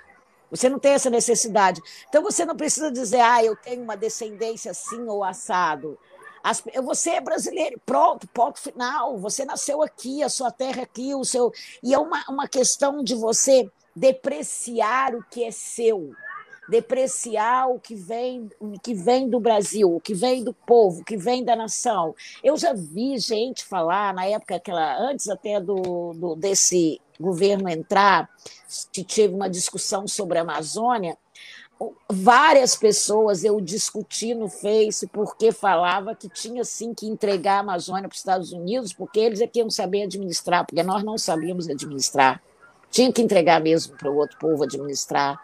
Você 0.50 0.68
não 0.68 0.78
tem 0.78 0.92
essa 0.92 1.08
necessidade. 1.08 1.80
Então 2.08 2.22
você 2.22 2.44
não 2.44 2.56
precisa 2.56 2.90
dizer, 2.90 3.20
ah, 3.20 3.42
eu 3.44 3.56
tenho 3.56 3.82
uma 3.82 3.96
descendência 3.96 4.72
assim 4.72 5.06
ou 5.06 5.22
assado. 5.22 5.98
As, 6.42 6.62
você 6.82 7.10
é 7.10 7.20
brasileiro, 7.20 7.80
pronto, 7.84 8.26
ponto 8.28 8.58
final. 8.58 9.18
Você 9.18 9.44
nasceu 9.44 9.82
aqui, 9.82 10.22
a 10.22 10.28
sua 10.28 10.50
terra 10.50 10.82
aqui, 10.82 11.14
o 11.14 11.24
seu. 11.24 11.52
E 11.82 11.94
é 11.94 11.98
uma, 11.98 12.24
uma 12.28 12.48
questão 12.48 13.04
de 13.04 13.14
você 13.14 13.70
depreciar 13.94 15.14
o 15.14 15.24
que 15.30 15.44
é 15.44 15.50
seu, 15.50 16.12
depreciar 16.68 17.68
o 17.68 17.78
que 17.78 17.94
vem, 17.94 18.48
o 18.60 18.78
que 18.78 18.94
vem 18.94 19.28
do 19.28 19.40
Brasil, 19.40 19.94
o 19.94 20.00
que 20.00 20.14
vem 20.14 20.44
do 20.44 20.52
povo, 20.52 21.00
o 21.00 21.04
que 21.04 21.16
vem 21.16 21.44
da 21.44 21.56
nação. 21.56 22.14
Eu 22.42 22.56
já 22.56 22.72
vi 22.72 23.18
gente 23.18 23.64
falar 23.64 24.14
na 24.14 24.24
época 24.26 24.56
aquela 24.56 24.96
antes 24.98 25.28
até 25.28 25.60
do, 25.60 26.12
do 26.14 26.36
desse 26.36 27.00
governo 27.18 27.68
entrar, 27.68 28.30
que 28.92 29.04
teve 29.04 29.34
uma 29.34 29.50
discussão 29.50 30.08
sobre 30.08 30.38
a 30.38 30.42
Amazônia, 30.42 31.18
várias 32.08 32.76
pessoas 32.76 33.42
eu 33.42 33.60
discuti 33.60 34.34
no 34.34 34.48
Face 34.48 35.06
porque 35.06 35.50
falava 35.50 36.14
que 36.14 36.28
tinha 36.28 36.62
sim 36.64 36.92
que 36.92 37.06
entregar 37.06 37.56
a 37.56 37.60
Amazônia 37.60 38.08
para 38.08 38.14
os 38.14 38.18
Estados 38.18 38.52
Unidos, 38.52 38.92
porque 38.92 39.18
eles 39.18 39.40
é 39.40 39.46
que 39.46 39.60
iam 39.60 39.70
saber 39.70 40.02
administrar, 40.02 40.66
porque 40.66 40.82
nós 40.82 41.02
não 41.02 41.16
sabíamos 41.16 41.68
administrar. 41.68 42.42
Tinha 42.90 43.12
que 43.12 43.22
entregar 43.22 43.60
mesmo 43.60 43.96
para 43.96 44.10
o 44.10 44.16
outro 44.16 44.38
povo 44.38 44.64
administrar. 44.64 45.38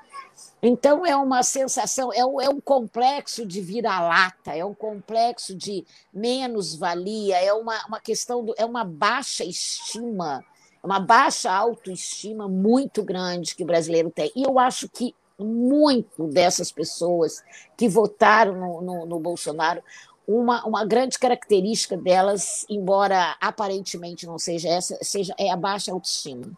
Então, 0.63 1.07
é 1.07 1.15
uma 1.15 1.43
sensação, 1.43 2.13
é 2.13 2.25
um, 2.25 2.41
é 2.41 2.49
um 2.49 2.61
complexo 2.61 3.47
de 3.47 3.61
vira-lata, 3.61 4.55
é 4.55 4.65
um 4.65 4.75
complexo 4.75 5.55
de 5.55 5.85
menos-valia, 6.13 7.39
é 7.39 7.53
uma, 7.53 7.87
uma 7.87 8.01
questão, 8.01 8.45
do, 8.45 8.55
é 8.57 8.65
uma 8.65 8.83
baixa 8.83 9.45
estima, 9.45 10.45
uma 10.83 10.99
baixa 10.99 11.53
autoestima 11.53 12.49
muito 12.49 13.03
grande 13.03 13.55
que 13.55 13.63
o 13.63 13.67
brasileiro 13.67 14.11
tem. 14.11 14.33
E 14.35 14.43
eu 14.43 14.59
acho 14.59 14.89
que 14.89 15.15
muito 15.39 16.27
dessas 16.29 16.73
pessoas 16.73 17.45
que 17.77 17.89
votaram 17.89 18.55
no, 18.55 18.81
no, 18.81 19.07
no 19.07 19.21
Bolsonaro, 19.21 19.83
uma, 20.27 20.65
uma 20.65 20.85
grande 20.85 21.19
característica 21.19 21.97
delas, 21.97 22.65
embora 22.69 23.37
aparentemente 23.41 24.27
não 24.27 24.39
seja 24.39 24.69
essa, 24.69 24.99
seja 25.03 25.35
é 25.39 25.51
a 25.51 25.57
baixa 25.57 25.93
autoestima 25.93 26.57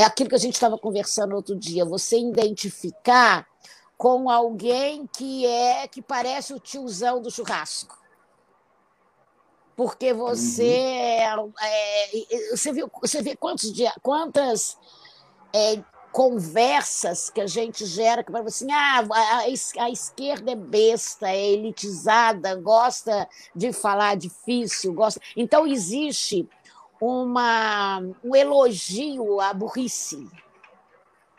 é 0.00 0.04
aquilo 0.04 0.30
que 0.30 0.34
a 0.34 0.38
gente 0.38 0.54
estava 0.54 0.78
conversando 0.78 1.34
outro 1.34 1.54
dia, 1.54 1.84
você 1.84 2.18
identificar 2.18 3.46
com 3.98 4.30
alguém 4.30 5.06
que 5.06 5.44
é 5.44 5.86
que 5.86 6.00
parece 6.00 6.54
o 6.54 6.58
tiozão 6.58 7.20
do 7.20 7.30
churrasco. 7.30 7.98
Porque 9.76 10.14
você 10.14 11.18
uhum. 11.36 11.52
é, 11.60 12.18
é, 12.18 12.56
você 12.56 12.72
viu, 12.72 12.90
você 13.00 13.20
vê 13.20 13.36
quantos 13.36 13.70
dias, 13.70 13.92
quantas 14.02 14.78
é, 15.52 15.82
conversas 16.12 17.28
que 17.28 17.40
a 17.40 17.46
gente 17.46 17.84
gera 17.84 18.24
que 18.24 18.32
vai 18.32 18.42
assim, 18.42 18.72
ah, 18.72 19.06
a, 19.10 19.84
a, 19.84 19.90
esquerda 19.90 20.52
é 20.52 20.56
besta, 20.56 21.28
é 21.28 21.52
elitizada, 21.52 22.54
gosta 22.54 23.28
de 23.54 23.70
falar 23.70 24.16
difícil, 24.16 24.94
gosta. 24.94 25.20
Então 25.36 25.66
existe 25.66 26.48
uma, 27.00 28.02
um 28.22 28.36
elogio 28.36 29.40
à 29.40 29.54
burrice. 29.54 30.28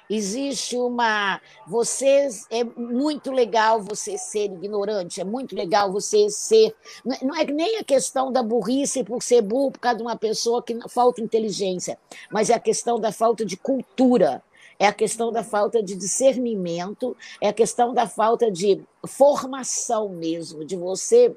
Existe 0.09 0.75
uma. 0.75 1.39
Vocês. 1.65 2.45
É 2.49 2.65
muito 2.65 3.31
legal 3.31 3.81
você 3.81 4.17
ser 4.17 4.51
ignorante, 4.51 5.21
é 5.21 5.23
muito 5.23 5.55
legal 5.55 5.89
você 5.89 6.29
ser. 6.29 6.75
Não 7.21 7.33
é 7.33 7.45
nem 7.45 7.77
a 7.77 7.83
questão 7.83 8.29
da 8.29 8.43
burrice 8.43 9.05
por 9.05 9.23
ser 9.23 9.41
burro 9.41 9.71
por 9.71 9.79
causa 9.79 9.99
de 9.99 10.03
uma 10.03 10.17
pessoa 10.17 10.61
que 10.61 10.77
falta 10.89 11.21
inteligência, 11.21 11.97
mas 12.29 12.49
é 12.49 12.53
a 12.55 12.59
questão 12.59 12.99
da 12.99 13.13
falta 13.13 13.45
de 13.45 13.55
cultura, 13.55 14.43
é 14.77 14.85
a 14.85 14.91
questão 14.91 15.31
da 15.31 15.45
falta 15.45 15.81
de 15.81 15.95
discernimento, 15.95 17.15
é 17.39 17.47
a 17.47 17.53
questão 17.53 17.93
da 17.93 18.05
falta 18.05 18.51
de 18.51 18.83
formação 19.07 20.09
mesmo, 20.09 20.65
de 20.65 20.75
você 20.75 21.33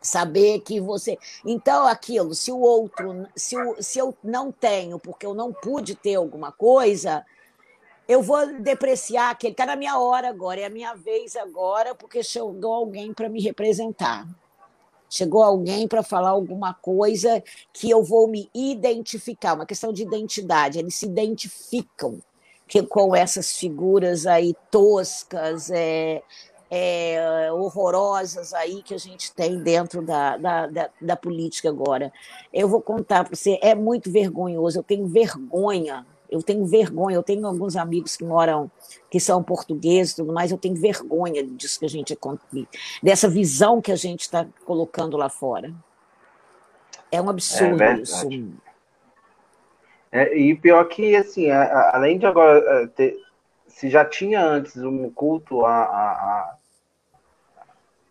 saber 0.00 0.60
que 0.60 0.80
você. 0.80 1.18
Então, 1.44 1.86
aquilo, 1.86 2.34
se 2.34 2.50
o 2.50 2.58
outro, 2.58 3.26
se, 3.36 3.56
o, 3.56 3.82
se 3.82 3.98
eu 3.98 4.14
não 4.22 4.50
tenho, 4.50 4.98
porque 4.98 5.26
eu 5.26 5.34
não 5.34 5.52
pude 5.52 5.94
ter 5.94 6.14
alguma 6.14 6.50
coisa, 6.50 7.24
eu 8.08 8.22
vou 8.22 8.60
depreciar 8.60 9.30
aquele. 9.30 9.52
Está 9.52 9.66
na 9.66 9.76
minha 9.76 9.98
hora 9.98 10.28
agora, 10.28 10.60
é 10.60 10.64
a 10.64 10.70
minha 10.70 10.94
vez 10.94 11.36
agora, 11.36 11.94
porque 11.94 12.22
chegou 12.22 12.72
alguém 12.72 13.12
para 13.12 13.28
me 13.28 13.40
representar. 13.40 14.26
Chegou 15.08 15.42
alguém 15.42 15.88
para 15.88 16.04
falar 16.04 16.30
alguma 16.30 16.72
coisa 16.72 17.42
que 17.72 17.90
eu 17.90 18.02
vou 18.02 18.28
me 18.28 18.48
identificar, 18.54 19.54
uma 19.54 19.66
questão 19.66 19.92
de 19.92 20.02
identidade. 20.02 20.78
Eles 20.78 20.94
se 20.94 21.06
identificam 21.06 22.20
com 22.88 23.16
essas 23.16 23.56
figuras 23.56 24.26
aí 24.26 24.54
toscas, 24.70 25.70
é, 25.72 26.22
é, 26.70 27.50
horrorosas 27.52 28.54
aí 28.54 28.82
que 28.82 28.94
a 28.94 28.98
gente 28.98 29.34
tem 29.34 29.58
dentro 29.58 30.02
da, 30.02 30.36
da, 30.36 30.66
da, 30.66 30.90
da 31.00 31.16
política 31.16 31.68
agora. 31.68 32.12
Eu 32.52 32.68
vou 32.68 32.80
contar 32.80 33.24
para 33.24 33.34
você, 33.34 33.58
é 33.60 33.74
muito 33.74 34.10
vergonhoso, 34.10 34.78
eu 34.78 34.82
tenho 34.82 35.06
vergonha 35.06 36.06
eu 36.30 36.42
tenho 36.42 36.64
vergonha, 36.64 37.16
eu 37.16 37.22
tenho 37.22 37.44
alguns 37.44 37.76
amigos 37.76 38.16
que 38.16 38.24
moram, 38.24 38.70
que 39.10 39.18
são 39.18 39.42
portugueses 39.42 40.12
e 40.12 40.16
tudo 40.16 40.32
mais, 40.32 40.52
eu 40.52 40.58
tenho 40.58 40.76
vergonha 40.76 41.44
disso 41.44 41.80
que 41.80 41.86
a 41.86 41.88
gente 41.88 42.16
dessa 43.02 43.28
visão 43.28 43.82
que 43.82 43.90
a 43.90 43.96
gente 43.96 44.20
está 44.20 44.46
colocando 44.64 45.16
lá 45.16 45.28
fora. 45.28 45.74
É 47.10 47.20
um 47.20 47.28
absurdo 47.28 47.82
é 47.82 48.00
isso. 48.00 48.28
É, 50.12 50.36
e 50.36 50.54
pior 50.54 50.84
que, 50.84 51.16
assim, 51.16 51.50
além 51.50 52.18
de 52.18 52.26
agora 52.26 52.58
é, 52.58 52.86
ter, 52.86 53.16
se 53.66 53.90
já 53.90 54.04
tinha 54.04 54.44
antes 54.44 54.76
um 54.76 55.10
culto 55.10 55.64
a, 55.64 55.82
a, 55.82 56.12
a, 56.12 56.56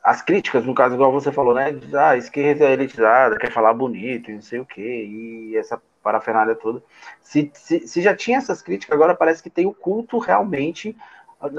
as 0.03 0.21
críticas, 0.21 0.65
no 0.65 0.73
caso, 0.73 0.95
igual 0.95 1.11
você 1.11 1.31
falou, 1.31 1.53
né? 1.53 1.77
Ah, 1.93 2.15
esquerda 2.15 2.65
é 2.65 2.73
elitizada, 2.73 3.37
quer 3.37 3.51
falar 3.51 3.73
bonito 3.73 4.31
e 4.31 4.35
não 4.35 4.41
sei 4.41 4.59
o 4.59 4.65
quê, 4.65 5.05
e 5.05 5.57
essa 5.57 5.81
parafernália 6.01 6.55
toda. 6.55 6.81
Se, 7.21 7.51
se, 7.53 7.87
se, 7.87 8.01
já 8.01 8.15
tinha 8.15 8.37
essas 8.37 8.61
críticas, 8.61 8.95
agora 8.95 9.15
parece 9.15 9.43
que 9.43 9.49
tem 9.49 9.65
o 9.65 9.73
culto 9.73 10.17
realmente. 10.17 10.95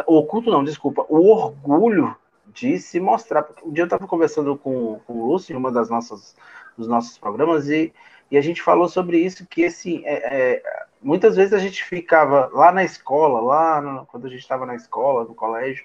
O 0.06 0.24
culto 0.24 0.50
não, 0.50 0.64
desculpa, 0.64 1.04
o 1.08 1.30
orgulho 1.30 2.16
de 2.46 2.78
se 2.78 2.98
mostrar. 2.98 3.46
Um 3.64 3.72
dia 3.72 3.82
eu 3.82 3.86
estava 3.86 4.06
conversando 4.06 4.56
com, 4.56 5.00
com 5.06 5.12
o 5.12 5.28
Lúcio 5.28 5.52
em 5.52 5.56
uma 5.56 5.70
das 5.70 5.88
nossas 5.88 6.34
dos 6.76 6.88
nossos 6.88 7.18
programas 7.18 7.68
e, 7.68 7.92
e 8.30 8.36
a 8.36 8.40
gente 8.40 8.62
falou 8.62 8.88
sobre 8.88 9.18
isso 9.18 9.46
que 9.46 9.64
assim 9.64 10.02
é, 10.04 10.54
é, 10.54 10.62
muitas 11.02 11.36
vezes 11.36 11.52
a 11.52 11.58
gente 11.58 11.84
ficava 11.84 12.50
lá 12.52 12.72
na 12.72 12.82
escola 12.82 13.40
lá 13.40 13.80
no, 13.80 14.06
quando 14.06 14.26
a 14.26 14.30
gente 14.30 14.40
estava 14.40 14.64
na 14.64 14.74
escola 14.74 15.24
no 15.24 15.34
colégio 15.34 15.84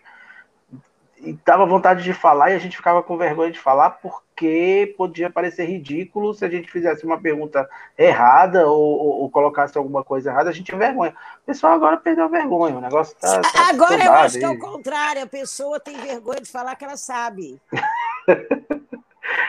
e 1.26 1.38
dava 1.46 1.66
vontade 1.66 2.04
de 2.04 2.14
falar 2.14 2.52
e 2.52 2.54
a 2.54 2.60
gente 2.60 2.78
ficava 2.78 3.02
com 3.02 3.18
vergonha 3.18 3.52
de 3.52 3.60
falar 3.60 3.90
porque 3.90 4.94
podia 4.98 5.30
parecer 5.30 5.66
ridículo 5.66 6.34
se 6.34 6.46
a 6.46 6.50
gente 6.50 6.72
fizesse 6.72 7.06
uma 7.06 7.20
pergunta 7.20 7.68
errada 7.98 8.68
ou, 8.68 9.00
ou, 9.00 9.22
ou 9.22 9.30
colocasse 9.30 9.78
alguma 9.78 10.04
coisa 10.04 10.30
errada, 10.30 10.50
a 10.50 10.54
gente 10.54 10.68
tinha 10.68 10.78
vergonha. 10.78 11.16
O 11.42 11.46
pessoal 11.46 11.74
agora 11.74 11.98
perdeu 11.98 12.26
a 12.26 12.30
vergonha, 12.30 12.78
o 12.78 12.82
negócio 12.82 13.16
tá. 13.20 13.42
tá 13.42 13.70
agora 13.70 14.06
eu 14.06 14.14
acho 14.14 14.38
que 14.38 14.46
é 14.46 14.50
o 14.50 14.60
contrário, 14.60 15.24
a 15.24 15.28
pessoa 15.28 15.80
tem 15.80 15.98
vergonha 15.98 16.42
de 16.42 16.52
falar 16.52 16.76
que 16.76 16.86
ela 16.86 16.98
sabe. 16.98 17.60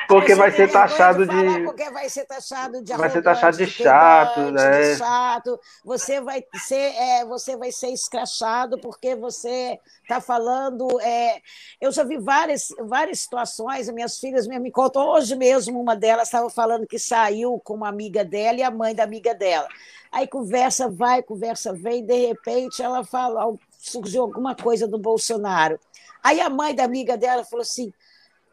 Porque 0.09 0.35
vai 0.35 0.51
ser 0.51 0.71
taxado 0.71 1.27
de, 1.27 1.64
Porque 1.64 1.90
vai 1.90 2.09
ser 2.09 2.25
taxado 2.25 2.83
de 2.83 2.92
Vai 2.95 3.11
ser 3.11 3.23
taxado 3.23 3.57
de, 3.57 3.66
chato, 3.66 4.51
né? 4.53 4.92
De 4.92 4.99
chato. 4.99 5.61
Você 5.85 6.21
vai 6.21 6.45
ser, 6.66 6.95
é, 6.95 7.25
você 7.25 7.57
vai 7.57 7.73
ser 7.73 7.88
escrachado 7.88 8.79
porque 8.79 9.14
você 9.14 9.79
está 10.03 10.21
falando. 10.21 10.87
É... 11.01 11.40
Eu 11.81 11.90
já 11.90 12.05
vi 12.05 12.19
várias, 12.19 12.69
várias 12.81 13.21
situações, 13.21 13.90
minhas 13.90 14.19
filhas 14.19 14.47
me 14.47 14.71
contam, 14.71 15.07
hoje 15.07 15.35
mesmo 15.35 15.81
uma 15.81 15.97
delas 15.97 16.29
estava 16.29 16.49
falando 16.49 16.87
que 16.87 16.99
saiu 16.99 17.61
com 17.64 17.75
uma 17.75 17.88
amiga 17.88 18.25
dela 18.25 18.59
e 18.59 18.62
a 18.62 18.71
mãe 18.71 18.95
da 18.95 19.05
amiga 19.05 19.35
dela. 19.35 19.69
Aí 20.12 20.27
conversa 20.27 20.88
vai, 20.88 21.23
conversa 21.23 21.73
vem, 21.73 22.05
de 22.05 22.29
repente 22.29 22.83
ela 22.83 23.05
fala, 23.05 23.53
surgiu 23.79 24.23
alguma 24.23 24.55
coisa 24.55 24.87
do 24.87 24.99
Bolsonaro. 24.99 25.79
Aí 26.23 26.40
a 26.40 26.51
mãe 26.51 26.75
da 26.75 26.85
amiga 26.85 27.16
dela 27.16 27.45
falou 27.45 27.62
assim: 27.62 27.92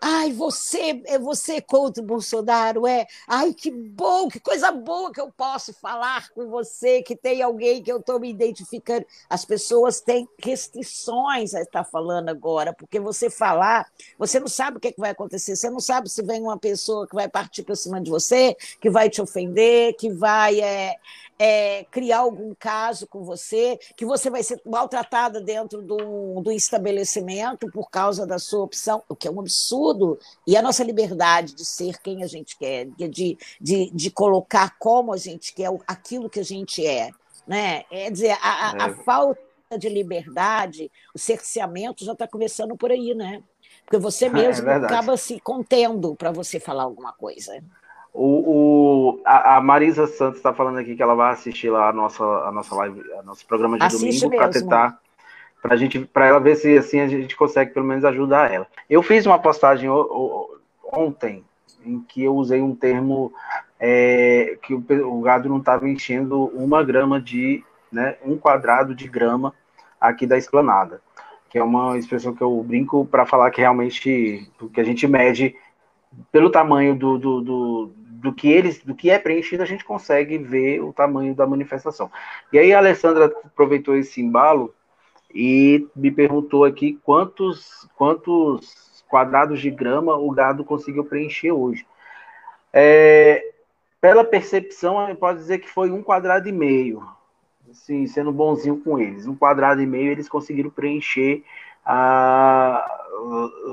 Ai, 0.05 0.33
você 0.33 1.01
é 1.05 1.17
você 1.17 1.61
contra 1.61 2.03
o 2.03 2.05
Bolsonaro, 2.05 2.85
é? 2.85 3.07
Ai, 3.25 3.53
que 3.53 3.71
bom, 3.71 4.27
que 4.27 4.37
coisa 4.37 4.69
boa 4.69 5.13
que 5.13 5.21
eu 5.21 5.31
posso 5.31 5.73
falar 5.73 6.29
com 6.31 6.49
você, 6.49 7.01
que 7.01 7.15
tem 7.15 7.41
alguém 7.41 7.81
que 7.81 7.89
eu 7.89 7.99
estou 7.99 8.19
me 8.19 8.29
identificando. 8.29 9.05
As 9.29 9.45
pessoas 9.45 10.01
têm 10.01 10.27
restrições 10.43 11.55
a 11.55 11.61
estar 11.61 11.85
falando 11.85 12.27
agora, 12.27 12.73
porque 12.73 12.99
você 12.99 13.29
falar, 13.29 13.89
você 14.19 14.41
não 14.41 14.47
sabe 14.49 14.75
o 14.75 14.79
que, 14.81 14.89
é 14.89 14.91
que 14.91 14.99
vai 14.99 15.11
acontecer, 15.11 15.55
você 15.55 15.69
não 15.69 15.79
sabe 15.79 16.09
se 16.09 16.21
vem 16.21 16.41
uma 16.41 16.59
pessoa 16.59 17.07
que 17.07 17.15
vai 17.15 17.29
partir 17.29 17.63
para 17.63 17.73
cima 17.73 18.01
de 18.01 18.11
você, 18.11 18.57
que 18.81 18.89
vai 18.89 19.09
te 19.09 19.21
ofender, 19.21 19.95
que 19.95 20.11
vai 20.11 20.59
é, 20.59 20.97
é, 21.37 21.83
criar 21.85 22.19
algum 22.19 22.53
caso 22.55 23.07
com 23.07 23.23
você, 23.23 23.79
que 23.97 24.05
você 24.05 24.29
vai 24.29 24.43
ser 24.43 24.61
maltratada 24.65 25.41
dentro 25.41 25.81
do, 25.81 26.41
do 26.41 26.51
estabelecimento 26.51 27.69
por 27.71 27.89
causa 27.89 28.25
da 28.25 28.39
sua 28.39 28.63
opção, 28.63 29.03
o 29.09 29.15
que 29.15 29.27
é 29.27 29.31
um 29.31 29.39
absurdo. 29.39 30.19
E 30.45 30.55
a 30.55 30.61
nossa 30.61 30.83
liberdade 30.83 31.53
de 31.53 31.65
ser 31.65 31.99
quem 32.01 32.23
a 32.23 32.27
gente 32.27 32.57
quer, 32.57 32.85
de, 32.85 33.37
de, 33.59 33.91
de 33.91 34.11
colocar 34.11 34.77
como 34.77 35.13
a 35.13 35.17
gente 35.17 35.53
quer, 35.53 35.69
aquilo 35.87 36.29
que 36.29 36.39
a 36.39 36.45
gente 36.45 36.85
é. 36.85 37.09
Né? 37.45 37.83
É 37.91 38.09
dizer, 38.09 38.37
a, 38.41 38.85
a, 38.85 38.89
é. 38.89 38.93
falta 39.03 39.41
de 39.77 39.89
liberdade, 39.89 40.91
o 41.13 41.19
cerceamento 41.19 42.05
já 42.05 42.13
está 42.13 42.27
começando 42.27 42.77
por 42.77 42.91
aí, 42.91 43.13
né? 43.13 43.43
Porque 43.83 43.97
você 43.97 44.25
é 44.27 44.29
mesmo 44.29 44.69
é 44.69 44.75
acaba 44.75 45.17
se 45.17 45.39
contendo 45.39 46.15
para 46.15 46.31
você 46.31 46.59
falar 46.59 46.83
alguma 46.83 47.11
coisa. 47.11 47.61
O, 48.13 49.17
o 49.17 49.21
a, 49.25 49.57
a, 49.57 49.61
Marisa 49.61 50.05
Santos 50.05 50.37
está 50.37 50.53
falando 50.53 50.77
aqui 50.77 50.95
que 50.95 51.01
ela 51.01 51.15
vai 51.15 51.33
assistir 51.33 51.71
lá 51.71 51.89
a 51.89 51.93
nossa, 51.93 52.23
a 52.23 52.51
nossa 52.51 52.75
live, 52.75 53.01
a 53.19 53.23
nosso 53.23 53.45
programa 53.47 53.77
de 53.77 53.85
Assiste 53.85 54.21
domingo 54.21 54.37
para 54.37 54.49
tentar 54.49 54.99
para 55.63 55.77
gente 55.77 55.99
para 55.99 56.27
ela 56.27 56.39
ver 56.39 56.57
se 56.57 56.77
assim 56.77 56.99
a 56.99 57.07
gente 57.07 57.35
consegue 57.35 57.71
pelo 57.71 57.85
menos 57.85 58.05
ajudar 58.05 58.51
ela. 58.51 58.67
Eu 58.89 59.01
fiz 59.01 59.25
uma 59.25 59.39
postagem 59.39 59.89
ontem 60.83 61.43
em 61.85 62.01
que 62.01 62.23
eu 62.23 62.35
usei 62.35 62.61
um 62.61 62.75
termo 62.75 63.33
é, 63.79 64.57
que 64.61 64.73
o, 64.73 64.83
o, 65.05 65.21
gado 65.21 65.49
não 65.49 65.57
estava 65.57 65.89
enchendo 65.89 66.45
uma 66.53 66.83
grama 66.83 67.19
de, 67.19 67.63
né, 67.91 68.15
um 68.23 68.37
quadrado 68.37 68.93
de 68.93 69.07
grama 69.07 69.53
aqui 69.99 70.27
da 70.27 70.37
esplanada, 70.37 71.01
que 71.49 71.57
é 71.57 71.63
uma 71.63 71.97
expressão 71.97 72.33
que 72.33 72.41
eu 72.41 72.63
brinco 72.63 73.05
para 73.05 73.25
falar 73.25 73.51
que 73.51 73.61
realmente 73.61 74.49
o 74.61 74.69
que 74.69 74.79
a 74.79 74.83
gente 74.83 75.07
mede 75.07 75.55
pelo 76.31 76.49
tamanho 76.49 76.95
do, 76.95 77.17
do, 77.17 77.41
do 77.41 77.91
do 78.23 78.33
que 78.33 78.49
eles, 78.49 78.79
do 78.79 78.95
que 78.95 79.09
é 79.09 79.19
preenchido, 79.19 79.61
a 79.61 79.65
gente 79.65 79.83
consegue 79.83 80.37
ver 80.37 80.81
o 80.81 80.93
tamanho 80.93 81.35
da 81.35 81.45
manifestação. 81.45 82.09
E 82.53 82.57
aí 82.57 82.73
a 82.73 82.77
Alessandra 82.77 83.25
aproveitou 83.25 83.97
esse 83.97 84.21
embalo 84.21 84.73
e 85.35 85.85
me 85.93 86.09
perguntou 86.09 86.63
aqui 86.63 86.97
quantos, 87.03 87.85
quantos 87.97 89.03
quadrados 89.09 89.59
de 89.59 89.69
grama 89.69 90.15
o 90.15 90.31
gado 90.31 90.63
conseguiu 90.63 91.03
preencher 91.03 91.51
hoje. 91.51 91.85
É, 92.71 93.51
pela 93.99 94.23
percepção, 94.23 94.97
a 94.97 95.07
gente 95.07 95.17
pode 95.17 95.39
dizer 95.39 95.59
que 95.59 95.69
foi 95.69 95.91
um 95.91 96.01
quadrado 96.01 96.47
e 96.47 96.51
meio, 96.53 97.05
assim, 97.69 98.07
sendo 98.07 98.31
bonzinho 98.31 98.79
com 98.79 98.97
eles. 98.97 99.27
Um 99.27 99.35
quadrado 99.35 99.81
e 99.81 99.85
meio 99.85 100.13
eles 100.13 100.29
conseguiram 100.29 100.69
preencher 100.69 101.43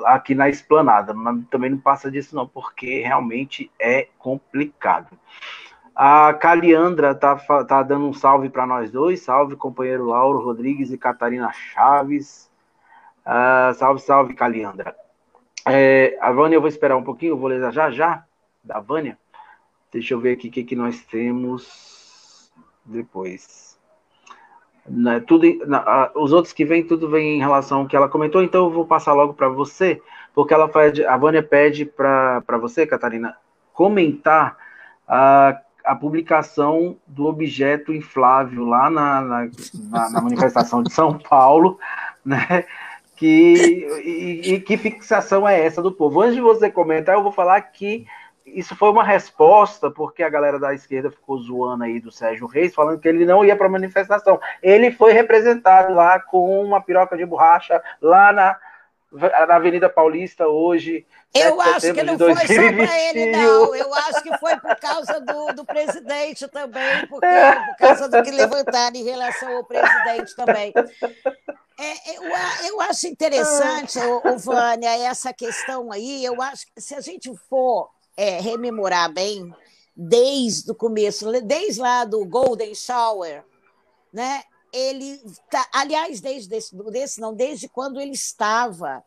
aqui 0.04 0.34
na 0.34 0.48
esplanada. 0.48 1.14
Mas 1.14 1.44
também 1.50 1.70
não 1.70 1.78
passa 1.78 2.10
disso, 2.10 2.34
não, 2.34 2.46
porque 2.46 3.00
realmente 3.00 3.70
é 3.78 4.08
complicado. 4.18 5.18
A 5.94 6.32
Caliandra 6.34 7.14
tá, 7.14 7.36
tá 7.64 7.82
dando 7.82 8.06
um 8.06 8.12
salve 8.12 8.48
para 8.48 8.66
nós 8.66 8.90
dois. 8.90 9.20
Salve, 9.20 9.56
companheiro 9.56 10.06
Lauro 10.06 10.40
Rodrigues 10.40 10.90
e 10.90 10.98
Catarina 10.98 11.52
Chaves. 11.52 12.50
Uh, 13.26 13.74
salve, 13.74 14.00
salve, 14.00 14.34
Caliandra. 14.34 14.96
É, 15.66 16.16
a 16.20 16.32
Vânia, 16.32 16.56
eu 16.56 16.60
vou 16.60 16.68
esperar 16.68 16.96
um 16.96 17.02
pouquinho, 17.02 17.32
eu 17.32 17.36
vou 17.36 17.48
ler 17.48 17.70
já 17.70 17.90
já, 17.90 18.24
da 18.64 18.80
Vânia. 18.80 19.18
Deixa 19.92 20.14
eu 20.14 20.20
ver 20.20 20.32
aqui 20.32 20.48
o 20.48 20.50
que, 20.50 20.64
que 20.64 20.76
nós 20.76 21.04
temos 21.04 22.50
depois. 22.84 23.69
Né, 24.88 25.20
tudo, 25.20 25.46
na, 25.66 26.10
os 26.14 26.32
outros 26.32 26.52
que 26.52 26.64
vêm, 26.64 26.84
tudo 26.84 27.08
vem 27.08 27.36
em 27.36 27.38
relação 27.38 27.80
ao 27.80 27.86
que 27.86 27.94
ela 27.94 28.08
comentou, 28.08 28.42
então 28.42 28.64
eu 28.64 28.70
vou 28.70 28.86
passar 28.86 29.12
logo 29.12 29.34
para 29.34 29.48
você, 29.48 30.00
porque 30.34 30.54
ela 30.54 30.68
pede, 30.68 31.04
a 31.04 31.16
Vânia 31.16 31.42
pede 31.42 31.84
para 31.84 32.58
você, 32.60 32.86
Catarina, 32.86 33.36
comentar 33.72 34.56
a, 35.06 35.60
a 35.84 35.94
publicação 35.94 36.96
do 37.06 37.26
objeto 37.26 37.92
inflável 37.92 38.64
lá 38.64 38.90
na, 38.90 39.20
na, 39.20 39.50
na, 39.90 40.10
na 40.10 40.20
manifestação 40.20 40.82
de 40.82 40.92
São 40.92 41.18
Paulo, 41.18 41.78
né? 42.24 42.64
Que, 43.16 43.86
e, 44.02 44.54
e 44.54 44.60
que 44.60 44.78
fixação 44.78 45.46
é 45.46 45.62
essa 45.62 45.82
do 45.82 45.92
povo? 45.92 46.22
Antes 46.22 46.36
de 46.36 46.40
você 46.40 46.70
comentar, 46.70 47.14
eu 47.14 47.22
vou 47.22 47.32
falar 47.32 47.60
que 47.60 48.06
isso 48.54 48.76
foi 48.76 48.90
uma 48.90 49.04
resposta, 49.04 49.90
porque 49.90 50.22
a 50.22 50.28
galera 50.28 50.58
da 50.58 50.74
esquerda 50.74 51.10
ficou 51.10 51.38
zoando 51.38 51.84
aí 51.84 52.00
do 52.00 52.10
Sérgio 52.10 52.46
Reis, 52.46 52.74
falando 52.74 53.00
que 53.00 53.08
ele 53.08 53.24
não 53.24 53.44
ia 53.44 53.56
para 53.56 53.66
a 53.66 53.70
manifestação. 53.70 54.40
Ele 54.62 54.90
foi 54.90 55.12
representado 55.12 55.94
lá 55.94 56.20
com 56.20 56.62
uma 56.64 56.80
piroca 56.80 57.16
de 57.16 57.24
borracha, 57.24 57.82
lá 58.00 58.32
na, 58.32 58.56
na 59.46 59.56
Avenida 59.56 59.88
Paulista, 59.88 60.46
hoje. 60.48 61.06
Eu 61.34 61.60
acho 61.60 61.92
que 61.92 62.02
não 62.02 62.18
foi 62.18 62.34
só 62.34 62.44
para 62.44 63.00
ele, 63.08 63.32
não. 63.32 63.74
Eu 63.74 63.94
acho 63.94 64.22
que 64.22 64.36
foi 64.38 64.56
por 64.56 64.76
causa 64.76 65.20
do, 65.20 65.52
do 65.54 65.64
presidente 65.64 66.48
também, 66.48 67.06
porque, 67.08 67.26
por 67.68 67.76
causa 67.76 68.08
do 68.08 68.22
que 68.22 68.30
levantaram 68.30 68.96
em 68.96 69.04
relação 69.04 69.56
ao 69.56 69.64
presidente 69.64 70.34
também. 70.34 70.72
É, 71.78 72.16
eu, 72.16 72.22
eu 72.68 72.80
acho 72.82 73.06
interessante, 73.06 73.98
o 73.98 74.36
Vânia, 74.36 74.90
essa 75.08 75.32
questão 75.32 75.90
aí. 75.90 76.24
Eu 76.24 76.40
acho 76.42 76.66
que 76.66 76.80
se 76.80 76.94
a 76.94 77.00
gente 77.00 77.34
for 77.48 77.88
é, 78.20 78.38
rememorar 78.38 79.10
bem, 79.10 79.50
desde 79.96 80.70
o 80.70 80.74
começo, 80.74 81.26
desde 81.40 81.80
lá 81.80 82.04
do 82.04 82.22
Golden 82.26 82.74
Shower, 82.74 83.42
né? 84.12 84.42
ele 84.70 85.18
tá, 85.50 85.66
aliás, 85.72 86.20
desde 86.20 86.46
desse, 86.46 86.76
desse, 86.90 87.18
não, 87.18 87.34
desde 87.34 87.66
quando 87.66 87.98
ele 87.98 88.12
estava 88.12 89.02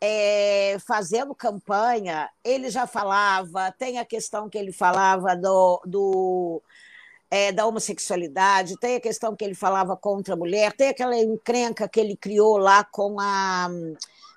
é, 0.00 0.76
fazendo 0.84 1.32
campanha, 1.32 2.28
ele 2.42 2.68
já 2.68 2.88
falava, 2.88 3.70
tem 3.70 3.98
a 3.98 4.04
questão 4.04 4.48
que 4.48 4.58
ele 4.58 4.72
falava 4.72 5.36
do, 5.36 5.80
do 5.86 6.62
é, 7.30 7.52
da 7.52 7.66
homossexualidade, 7.66 8.80
tem 8.80 8.96
a 8.96 9.00
questão 9.00 9.36
que 9.36 9.44
ele 9.44 9.54
falava 9.54 9.96
contra 9.96 10.34
a 10.34 10.36
mulher, 10.36 10.72
tem 10.72 10.88
aquela 10.88 11.16
encrenca 11.16 11.88
que 11.88 12.00
ele 12.00 12.16
criou 12.16 12.58
lá 12.58 12.82
com 12.82 13.20
a 13.20 13.68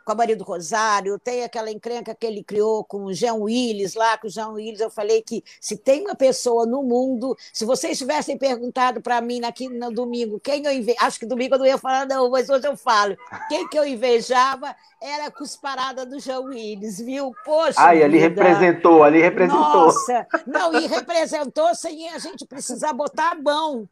com 0.06 0.12
a 0.12 0.16
Maria 0.16 0.36
do 0.36 0.44
Rosário, 0.44 1.20
tem 1.20 1.44
aquela 1.44 1.72
encrenca 1.72 2.16
que 2.16 2.26
ele 2.26 2.44
criou 2.44 2.84
com 2.84 3.06
o 3.06 3.14
Jean 3.14 3.36
Willis 3.36 3.96
lá, 3.96 4.18
com 4.18 4.28
o 4.28 4.30
Jean 4.30 4.50
Willis, 4.50 4.80
eu 4.80 4.90
falei 4.90 5.22
que 5.22 5.44
se 5.60 5.78
tem 5.78 6.02
uma 6.02 6.16
pessoa 6.16 6.66
no 6.66 6.82
mundo, 6.84 7.38
se 7.54 7.66
vocês 7.66 7.98
tivessem 7.98 8.38
perguntado 8.38 9.02
para 9.02 9.22
mim 9.22 9.44
aqui 9.44 9.70
no 9.70 9.92
domingo, 9.92 10.40
quem 10.40 10.66
eu 10.66 10.72
inve... 10.72 10.96
acho 11.00 11.20
que 11.20 11.26
domingo 11.26 11.56
eu 11.56 11.60
não 11.60 11.66
ia 11.66 11.78
falar 11.78 12.06
não, 12.06 12.30
mas 12.30 12.50
hoje 12.50 12.68
eu 12.68 12.76
falo, 12.76 13.16
quem 13.48 13.68
que 13.68 13.78
eu 13.78 13.86
invejava 13.86 14.76
era 15.02 15.28
a 15.28 15.32
cusparada 15.32 16.06
do 16.06 16.20
Jean 16.20 16.42
Willis, 16.42 17.00
viu? 17.00 17.32
Poxa 17.46 17.80
Ai, 17.80 18.04
ali 18.04 18.18
representou, 18.18 19.04
ali 19.04 19.22
representou. 19.22 19.86
Nossa, 19.86 20.28
não, 20.46 20.74
e 20.80 20.88
representou 20.88 21.74
sem 21.76 22.10
a 22.10 22.20
gente 22.20 22.46
precisar 22.46 22.94
botar 22.94 23.32
a 23.32 23.36
mão 23.36 23.88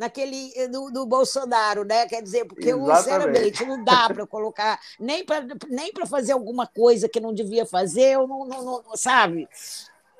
naquele 0.00 0.50
do, 0.68 0.90
do, 0.90 1.04
Bolsonaro, 1.04 1.84
né? 1.84 2.06
Quer 2.06 2.22
dizer, 2.22 2.46
porque 2.46 2.70
Exatamente. 2.70 3.02
sinceramente 3.02 3.64
não 3.66 3.84
dá 3.84 4.08
para 4.08 4.26
colocar 4.26 4.80
nem 4.98 5.22
para 5.22 5.46
nem 5.68 5.92
para 5.92 6.06
fazer 6.06 6.32
alguma 6.32 6.66
coisa 6.66 7.06
que 7.06 7.20
não 7.20 7.34
devia 7.34 7.66
fazer, 7.66 8.14
eu 8.14 8.26
não, 8.26 8.46
não, 8.46 8.64
não 8.82 8.96
sabe? 8.96 9.46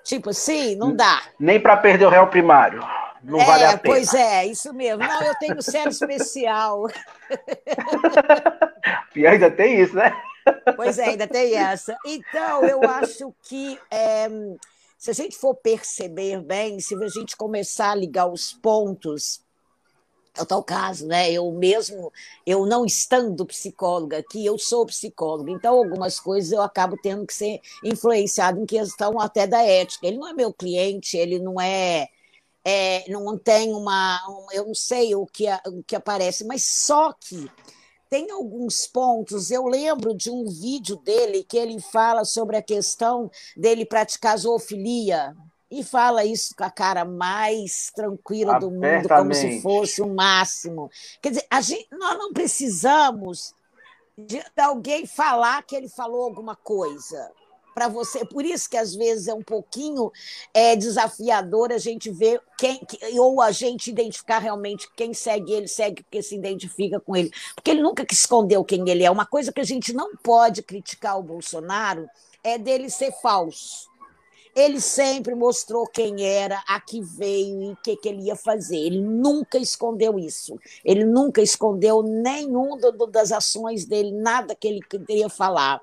Tipo 0.05 0.31
assim, 0.31 0.77
não 0.77 0.95
dá. 0.95 1.23
Nem 1.39 1.59
para 1.59 1.79
perder 1.79 2.05
o 2.05 2.11
réu 2.11 2.27
primário. 2.27 2.81
Não 3.23 3.41
é, 3.41 3.45
vale 3.45 3.65
a 3.65 3.79
pena. 3.79 3.95
Pois 3.95 4.13
é, 4.13 4.47
isso 4.47 4.73
mesmo. 4.75 5.03
Não, 5.03 5.23
eu 5.23 5.35
tenho 5.37 5.63
série 5.63 5.91
especial. 5.91 6.87
e 9.17 9.27
ainda 9.27 9.51
tem 9.51 9.81
isso, 9.81 9.95
né? 9.95 10.13
Pois 10.77 10.99
é, 10.99 11.05
ainda 11.05 11.27
tem 11.27 11.55
essa. 11.55 11.97
Então, 12.05 12.65
eu 12.65 12.83
acho 12.83 13.35
que 13.43 13.79
é, 13.91 14.29
se 14.99 15.11
a 15.11 15.15
gente 15.15 15.37
for 15.37 15.55
perceber 15.55 16.41
bem, 16.43 16.81
se 16.81 16.95
a 16.95 17.09
gente 17.09 17.37
começar 17.37 17.93
a 17.93 17.95
ligar 17.95 18.27
os 18.27 18.53
pontos 18.53 19.43
é 20.37 20.43
o 20.43 20.47
tal 20.47 20.63
caso, 20.63 21.07
né? 21.07 21.31
Eu 21.33 21.51
mesmo, 21.53 22.13
eu 22.47 22.67
não 22.67 22.85
estando 22.85 23.45
psicóloga 23.47 24.19
aqui, 24.19 24.45
eu 24.45 24.59
sou 24.59 24.87
psicóloga, 24.87 25.51
então 25.51 25.77
algumas 25.77 26.21
coisas 26.21 26.53
eu 26.53 26.63
acabo 26.63 26.97
tendo 27.03 27.27
que 27.27 27.35
ser 27.35 27.61
influenciado 27.85 28.61
em 28.61 28.67
questão 28.67 29.21
até 29.21 29.47
da 29.47 29.63
ética. 29.63 30.07
Ele 30.07 30.19
não 30.19 30.29
é 30.29 30.33
meu 30.33 30.53
cliente, 30.53 31.17
ele 31.17 31.39
não 31.39 31.61
é, 31.61 32.09
é 32.65 33.05
não 33.11 33.37
tem 33.39 33.73
uma, 33.75 34.21
eu 34.53 34.67
não 34.67 34.75
sei 34.75 35.15
o 35.15 35.27
que, 35.27 35.47
o 35.67 35.83
que 35.85 35.97
aparece, 35.97 36.45
mas 36.45 36.65
só 36.65 37.13
que 37.13 37.51
tem 38.09 38.31
alguns 38.31 38.87
pontos. 38.87 39.51
Eu 39.51 39.67
lembro 39.67 40.15
de 40.15 40.31
um 40.31 40.45
vídeo 40.49 40.97
dele 40.97 41.45
que 41.45 41.57
ele 41.57 41.81
fala 41.81 42.25
sobre 42.25 42.57
a 42.57 42.63
questão 42.63 43.31
dele 43.57 43.85
praticar 43.87 44.37
zoofilia 44.39 45.35
e 45.71 45.85
fala 45.85 46.25
isso 46.25 46.55
com 46.57 46.65
a 46.65 46.71
cara 46.71 47.05
mais 47.05 47.93
tranquila 47.95 48.59
do 48.59 48.71
mundo, 48.71 49.09
como 49.09 49.33
se 49.33 49.61
fosse 49.61 50.03
o 50.03 50.13
máximo. 50.13 50.91
Quer 51.23 51.31
dizer, 51.31 51.47
a 51.49 51.61
gente, 51.61 51.87
nós 51.93 52.19
não 52.19 52.33
precisamos 52.33 53.55
de, 54.19 54.43
alguém 54.57 55.07
falar 55.07 55.63
que 55.63 55.77
ele 55.77 55.89
falou 55.89 56.25
alguma 56.25 56.57
coisa 56.57 57.31
para 57.73 57.87
você. 57.87 58.25
Por 58.25 58.45
isso 58.45 58.69
que 58.69 58.77
às 58.77 58.95
vezes 58.95 59.29
é 59.29 59.35
um 59.35 59.43
pouquinho 59.43 60.11
é, 60.53 60.75
desafiador 60.75 61.73
a 61.73 61.79
gente 61.79 62.11
ver 62.11 62.43
quem 62.59 62.81
ou 63.17 63.41
a 63.41 63.53
gente 63.53 63.91
identificar 63.91 64.39
realmente 64.39 64.89
quem 64.97 65.15
segue 65.15 65.53
ele, 65.53 65.69
segue 65.69 66.03
porque 66.03 66.23
se 66.23 66.35
identifica 66.35 66.99
com 66.99 67.17
ele. 67.17 67.31
Porque 67.55 67.71
ele 67.71 67.83
nunca 67.83 68.05
escondeu 68.11 68.65
quem 68.65 68.89
ele 68.89 69.05
é. 69.05 69.11
Uma 69.11 69.27
coisa 69.27 69.53
que 69.53 69.61
a 69.61 69.65
gente 69.65 69.93
não 69.93 70.17
pode 70.17 70.63
criticar 70.63 71.19
o 71.19 71.23
Bolsonaro 71.23 72.09
é 72.43 72.59
dele 72.59 72.91
ser 72.91 73.13
falso. 73.13 73.90
Ele 74.55 74.81
sempre 74.81 75.35
mostrou 75.35 75.87
quem 75.87 76.25
era, 76.25 76.63
a 76.69 76.81
que 76.81 77.01
veio 77.01 77.63
e 77.63 77.73
o 77.73 77.77
que, 77.77 77.97
que, 77.97 78.09
ele 78.09 78.23
ia 78.23 78.37
fazer. 78.37 78.77
Ele 78.77 79.01
nunca 79.01 79.59
escondeu 79.59 80.19
isso. 80.19 80.59
Ele 80.85 81.05
nunca 81.05 81.41
escondeu 81.41 82.03
nenhum 82.03 82.77
do, 82.77 83.07
das 83.07 83.33
ações 83.33 83.85
dele, 83.85 84.13
nada 84.13 84.55
que 84.55 84.67
ele 84.67 84.81
queria 84.81 85.29
falar. 85.29 85.81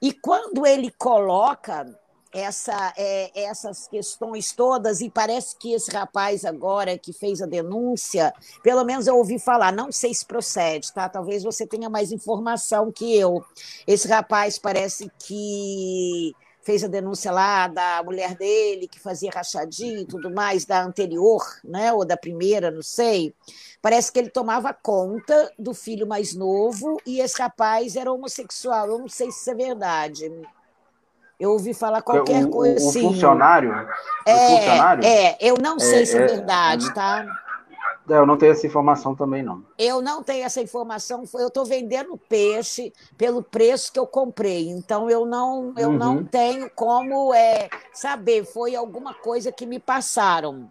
E 0.00 0.12
quando 0.12 0.66
ele 0.66 0.90
coloca 0.98 1.86
essa, 2.32 2.94
é, 2.96 3.30
essas 3.34 3.86
questões 3.86 4.52
todas, 4.52 5.00
e 5.00 5.10
parece 5.10 5.54
que 5.56 5.74
esse 5.74 5.90
rapaz 5.90 6.44
agora 6.44 6.96
que 6.98 7.12
fez 7.12 7.42
a 7.42 7.46
denúncia, 7.46 8.32
pelo 8.62 8.84
menos 8.84 9.06
eu 9.06 9.16
ouvi 9.16 9.38
falar, 9.38 9.70
não 9.70 9.92
sei 9.92 10.14
se 10.14 10.24
procede, 10.24 10.92
tá? 10.92 11.08
Talvez 11.08 11.44
você 11.44 11.66
tenha 11.66 11.90
mais 11.90 12.10
informação 12.10 12.90
que 12.90 13.14
eu. 13.14 13.44
Esse 13.86 14.08
rapaz 14.08 14.58
parece 14.58 15.10
que 15.18 16.34
fez 16.62 16.84
a 16.84 16.88
denúncia 16.88 17.30
lá 17.32 17.66
da 17.66 18.02
mulher 18.04 18.34
dele, 18.36 18.88
que 18.88 19.00
fazia 19.00 19.30
rachadinho 19.34 20.00
e 20.00 20.06
tudo 20.06 20.30
mais, 20.30 20.64
da 20.64 20.82
anterior, 20.82 21.42
né, 21.64 21.92
ou 21.92 22.04
da 22.04 22.16
primeira, 22.16 22.70
não 22.70 22.82
sei. 22.82 23.34
Parece 23.80 24.12
que 24.12 24.18
ele 24.18 24.30
tomava 24.30 24.72
conta 24.72 25.52
do 25.58 25.74
filho 25.74 26.06
mais 26.06 26.34
novo 26.34 26.98
e 27.04 27.20
esse 27.20 27.40
rapaz 27.40 27.96
era 27.96 28.12
homossexual. 28.12 28.86
Eu 28.86 28.98
não 29.00 29.08
sei 29.08 29.30
se 29.32 29.40
isso 29.40 29.50
é 29.50 29.54
verdade. 29.54 30.32
Eu 31.38 31.50
ouvi 31.50 31.74
falar 31.74 32.00
qualquer 32.02 32.44
o, 32.44 32.50
coisa 32.50 32.84
o, 32.84 32.88
assim. 32.88 33.02
Funcionário? 33.02 33.72
É, 34.24 34.34
o 34.34 34.56
funcionário? 34.56 35.04
É, 35.04 35.36
eu 35.40 35.56
não 35.60 35.80
sei 35.80 36.02
é, 36.02 36.06
se 36.06 36.16
é, 36.16 36.20
é 36.20 36.26
verdade, 36.28 36.94
tá? 36.94 37.26
É, 38.12 38.18
eu 38.18 38.26
não 38.26 38.36
tenho 38.36 38.52
essa 38.52 38.66
informação 38.66 39.14
também, 39.14 39.42
não. 39.42 39.64
Eu 39.78 40.02
não 40.02 40.22
tenho 40.22 40.44
essa 40.44 40.60
informação. 40.60 41.24
Eu 41.32 41.48
estou 41.48 41.64
vendendo 41.64 42.18
peixe 42.28 42.92
pelo 43.16 43.42
preço 43.42 43.90
que 43.90 43.98
eu 43.98 44.06
comprei. 44.06 44.68
Então, 44.68 45.08
eu 45.08 45.24
não, 45.24 45.72
eu 45.78 45.88
uhum. 45.88 45.96
não 45.96 46.22
tenho 46.22 46.68
como 46.68 47.32
é, 47.32 47.70
saber. 47.90 48.44
Foi 48.44 48.76
alguma 48.76 49.14
coisa 49.14 49.50
que 49.50 49.64
me 49.64 49.78
passaram. 49.78 50.70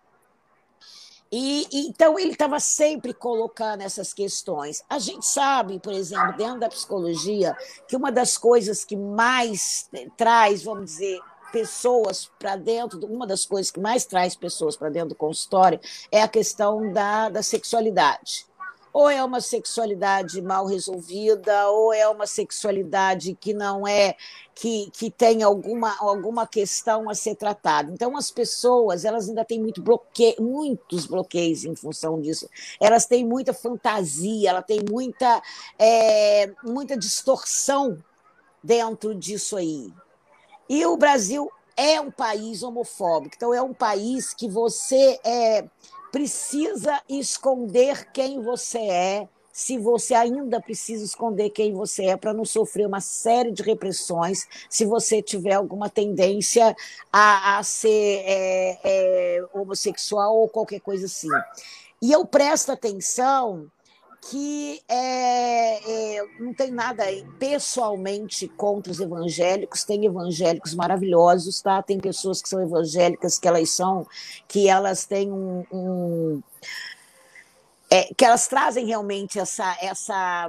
E, 1.32 1.66
então 1.88 2.20
ele 2.20 2.34
estava 2.34 2.60
sempre 2.60 3.12
colocando 3.12 3.82
essas 3.82 4.14
questões. 4.14 4.84
A 4.88 5.00
gente 5.00 5.26
sabe, 5.26 5.80
por 5.80 5.94
exemplo, 5.94 6.38
dentro 6.38 6.60
da 6.60 6.70
psicologia, 6.70 7.58
que 7.88 7.96
uma 7.96 8.12
das 8.12 8.38
coisas 8.38 8.86
que 8.86 8.96
mais 8.96 9.90
traz, 10.16 10.62
vamos 10.62 10.92
dizer, 10.92 11.20
pessoas 11.52 12.30
para 12.40 12.56
dentro, 12.56 13.06
uma 13.06 13.28
das 13.28 13.46
coisas 13.46 13.72
que 13.72 13.80
mais 13.80 14.06
traz 14.06 14.36
pessoas 14.36 14.76
para 14.76 14.90
dentro 14.90 15.10
do 15.10 15.16
consultório 15.16 15.80
é 16.12 16.22
a 16.22 16.28
questão 16.28 16.92
da, 16.92 17.30
da 17.30 17.44
sexualidade. 17.44 18.46
Ou 18.94 19.10
é 19.10 19.24
uma 19.24 19.40
sexualidade 19.40 20.42
mal 20.42 20.66
resolvida, 20.66 21.70
ou 21.70 21.94
é 21.94 22.06
uma 22.10 22.28
sexualidade 22.28 23.38
que 23.40 23.54
não 23.54 23.88
é, 23.88 24.18
que, 24.54 24.90
que 24.92 25.10
tem 25.10 25.44
alguma, 25.44 25.96
alguma 25.98 26.46
questão 26.46 27.10
a 27.10 27.16
ser 27.16 27.36
tratada. 27.36 27.90
Então, 27.90 28.18
as 28.18 28.30
pessoas, 28.30 29.06
elas 29.06 29.30
ainda 29.30 29.46
têm 29.46 29.62
muito 29.62 29.82
bloque... 29.82 30.36
muitos 30.42 31.06
bloqueios 31.06 31.64
em 31.64 31.74
função 31.74 32.20
disso. 32.20 32.50
Elas 32.82 33.06
têm 33.06 33.26
muita 33.26 33.54
fantasia, 33.54 34.50
ela 34.50 34.62
tem 34.62 34.82
muita, 34.90 35.42
é, 35.80 36.52
muita 36.62 36.98
distorção 36.98 37.98
dentro 38.62 39.16
disso 39.16 39.56
aí. 39.56 39.90
E 40.74 40.86
o 40.86 40.96
Brasil 40.96 41.52
é 41.76 42.00
um 42.00 42.10
país 42.10 42.64
homofóbico, 42.64 43.36
então 43.36 43.54
é 43.54 43.62
um 43.62 43.74
país 43.74 44.34
que 44.34 44.48
você 44.48 45.20
é, 45.22 45.66
precisa 46.14 46.98
esconder 47.10 48.10
quem 48.14 48.42
você 48.42 48.80
é, 48.80 49.28
se 49.52 49.78
você 49.78 50.14
ainda 50.14 50.62
precisa 50.62 51.04
esconder 51.04 51.50
quem 51.50 51.74
você 51.74 52.06
é 52.06 52.16
para 52.16 52.34
não 52.34 52.46
sofrer 52.46 52.88
uma 52.88 53.02
série 53.02 53.52
de 53.52 53.62
repressões, 53.62 54.48
se 54.70 54.86
você 54.86 55.22
tiver 55.22 55.56
alguma 55.56 55.90
tendência 55.90 56.74
a, 57.12 57.58
a 57.58 57.64
ser 57.64 58.24
é, 58.26 58.80
é, 58.82 59.46
homossexual 59.54 60.38
ou 60.38 60.48
qualquer 60.48 60.80
coisa 60.80 61.06
assim. 61.06 61.28
E 62.02 62.14
eu 62.14 62.26
presto 62.26 62.72
atenção 62.72 63.70
que 64.22 64.82
é, 64.88 66.18
é, 66.18 66.28
não 66.40 66.54
tem 66.54 66.72
nada 66.72 67.04
pessoalmente 67.40 68.48
contra 68.48 68.92
os 68.92 69.00
evangélicos, 69.00 69.84
tem 69.84 70.06
evangélicos 70.06 70.76
maravilhosos, 70.76 71.60
tá? 71.60 71.82
Tem 71.82 72.00
pessoas 72.00 72.42
que 72.42 72.48
são 72.48 72.62
evangélicas 72.62 73.40
que 73.40 73.48
elas 73.48 73.72
são, 73.72 74.06
que 74.48 74.70
elas 74.70 75.06
têm 75.06 75.32
um, 75.32 75.66
um 75.72 76.44
é, 77.90 78.14
que 78.16 78.24
elas 78.24 78.48
trazem 78.48 78.86
realmente 78.86 79.40
essa 79.40 79.76
essa 79.82 80.48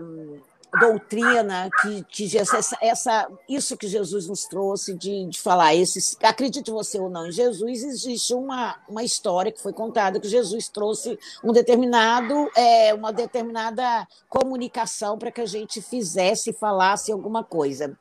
doutrina 0.80 1.68
que, 1.82 2.04
que 2.04 2.38
essa, 2.38 2.78
essa, 2.80 3.28
isso 3.48 3.76
que 3.76 3.86
Jesus 3.86 4.26
nos 4.26 4.44
trouxe 4.44 4.94
de, 4.94 5.26
de 5.26 5.40
falar, 5.40 5.74
esses, 5.74 6.16
acredite 6.22 6.70
você 6.70 6.98
ou 6.98 7.10
não, 7.10 7.26
em 7.26 7.32
Jesus 7.32 7.84
existe 7.84 8.32
uma, 8.32 8.78
uma 8.88 9.02
história 9.02 9.52
que 9.52 9.60
foi 9.60 9.72
contada 9.72 10.18
que 10.18 10.28
Jesus 10.28 10.68
trouxe 10.68 11.18
um 11.44 11.52
determinado, 11.52 12.50
é, 12.56 12.94
uma 12.94 13.12
determinada 13.12 14.08
comunicação 14.28 15.18
para 15.18 15.30
que 15.30 15.42
a 15.42 15.46
gente 15.46 15.82
fizesse 15.82 16.52
falasse 16.52 17.12
alguma 17.12 17.44
coisa. 17.44 17.96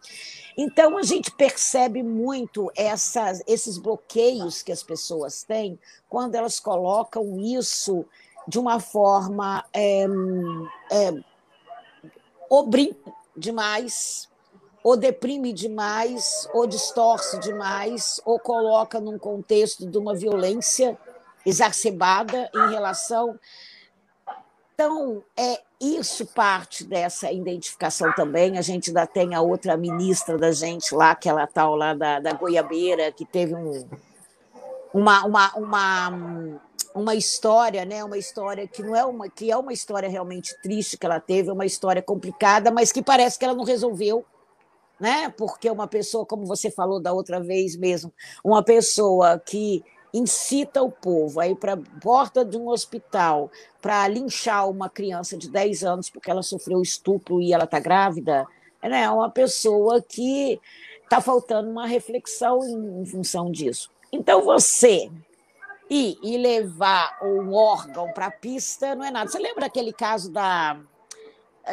Então 0.58 0.98
a 0.98 1.04
gente 1.04 1.32
percebe 1.32 2.02
muito 2.04 2.72
essas, 2.76 3.42
esses 3.48 3.78
bloqueios 3.78 4.62
que 4.62 4.72
as 4.72 4.84
pessoas 4.84 5.44
têm 5.44 5.78
quando 6.10 6.36
elas 6.36 6.60
colocam 6.60 7.40
isso 7.40 8.06
de 8.48 8.60
uma 8.60 8.80
forma 8.80 9.64
é, 9.74 10.06
é, 10.92 11.14
ou 12.52 12.68
brinca 12.68 13.14
demais, 13.36 14.30
ou 14.84 14.98
deprime 14.98 15.54
demais, 15.54 16.50
ou 16.54 16.68
distorce 16.68 17.40
demais, 17.40 18.20
ou 18.26 18.38
coloca 18.38 19.00
num 19.00 19.18
contexto 19.18 19.90
de 19.90 19.98
uma 19.98 20.14
violência 20.14 21.00
exacerbada 21.46 22.52
em 22.54 22.70
relação. 22.72 23.40
Então, 24.74 25.24
é 25.38 25.62
isso 25.80 26.26
parte 26.26 26.84
dessa 26.84 27.32
identificação 27.32 28.12
também. 28.16 28.58
A 28.58 28.62
gente 28.62 28.90
ainda 28.90 29.08
tem 29.08 29.34
a 29.34 29.40
outra 29.40 29.78
ministra 29.78 30.38
da 30.38 30.52
gente 30.52 30.94
lá, 30.94 31.12
aquela 31.12 31.48
tal 31.48 31.74
lá 31.78 31.94
da, 31.94 32.20
da 32.20 32.34
Goiabeira, 32.34 33.14
que 33.14 33.24
teve 33.24 33.56
um, 33.56 33.88
uma, 34.94 35.26
uma, 35.26 35.56
uma, 35.56 36.60
uma 36.94 37.16
história, 37.16 37.86
né? 37.86 38.04
Uma 38.04 38.18
história 38.18 38.68
que 38.68 38.84
não 38.84 38.96
é 38.96 39.06
uma 39.06 39.30
que 39.30 39.52
é 39.52 39.58
uma 39.58 39.74
história 39.74 40.10
realmente 40.10 40.56
triste 40.62 40.98
que 40.98 41.06
ela 41.06 41.20
teve, 41.20 41.50
é 41.50 41.54
uma 41.54 41.66
história 41.66 42.02
complicada, 42.02 42.72
mas 42.72 42.92
que 42.92 43.02
parece 43.02 43.40
que 43.40 43.46
ela 43.46 43.56
não 43.56 43.64
resolveu, 43.64 44.26
né? 45.00 45.30
Porque 45.30 45.70
uma 45.70 45.88
pessoa, 45.88 46.26
como 46.26 46.46
você 46.46 46.70
falou 46.70 47.00
da 47.00 47.14
outra 47.14 47.40
vez 47.40 47.76
mesmo, 47.76 48.14
uma 48.44 48.64
pessoa 48.64 49.40
que 49.40 49.84
incita 50.14 50.82
o 50.84 50.92
povo 50.92 51.40
a 51.40 51.48
ir 51.48 51.56
para 51.56 51.74
a 51.74 51.78
porta 52.02 52.44
de 52.44 52.58
um 52.58 52.68
hospital 52.68 53.50
para 53.82 54.08
linchar 54.08 54.70
uma 54.70 54.90
criança 54.90 55.38
de 55.38 55.50
10 55.50 55.84
anos 55.86 56.10
porque 56.10 56.30
ela 56.30 56.44
sofreu 56.44 56.82
estupro 56.82 57.42
e 57.42 57.54
ela 57.54 57.64
está 57.64 57.80
grávida, 57.80 58.46
né? 58.84 59.04
é 59.04 59.10
uma 59.10 59.30
pessoa 59.30 60.02
que 60.02 60.60
está 61.02 61.22
faltando 61.22 61.70
uma 61.70 61.88
reflexão 61.88 62.60
em, 62.64 63.02
em 63.02 63.06
função 63.06 63.50
disso. 63.50 63.90
Então, 64.12 64.44
você 64.44 65.10
ir 65.90 66.18
e 66.24 66.38
levar 66.38 67.18
um 67.22 67.54
órgão 67.54 68.12
para 68.14 68.28
a 68.28 68.32
pista 68.32 68.96
não 68.96 69.04
é 69.04 69.12
nada. 69.12 69.30
Você 69.30 69.40
lembra 69.40 69.66
aquele 69.66 69.92
caso 69.92 70.32
da 70.32 70.78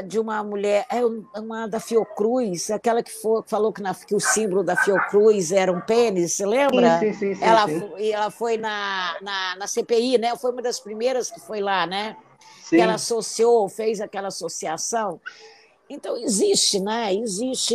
de 0.04 0.18
uma 0.18 0.44
mulher, 0.44 0.86
é 0.90 1.00
uma 1.38 1.66
da 1.66 1.80
Fiocruz, 1.80 2.70
aquela 2.70 3.02
que 3.02 3.10
falou 3.46 3.72
que, 3.72 3.80
na, 3.80 3.94
que, 3.94 4.14
o 4.14 4.20
símbolo 4.20 4.62
da 4.62 4.76
Fiocruz 4.76 5.50
era 5.50 5.72
um 5.72 5.80
pênis, 5.80 6.34
você 6.34 6.46
lembra? 6.46 6.98
Sim, 7.00 7.12
sim, 7.14 7.34
sim. 7.34 7.44
ela, 7.44 7.66
sim. 7.66 7.80
Foi, 7.80 8.10
ela 8.10 8.30
foi 8.30 8.58
na, 8.58 9.16
na, 9.22 9.56
na, 9.56 9.66
CPI, 9.66 10.18
né? 10.18 10.36
Foi 10.36 10.52
uma 10.52 10.60
das 10.60 10.78
primeiras 10.78 11.30
que 11.30 11.40
foi 11.40 11.60
lá, 11.60 11.86
né? 11.86 12.16
Sim. 12.60 12.76
Que 12.76 12.82
ela 12.82 12.94
associou, 12.94 13.68
fez 13.68 14.00
aquela 14.00 14.28
associação. 14.28 15.20
Então, 15.90 16.16
existe, 16.18 16.78
né? 16.80 17.14
Existe 17.14 17.74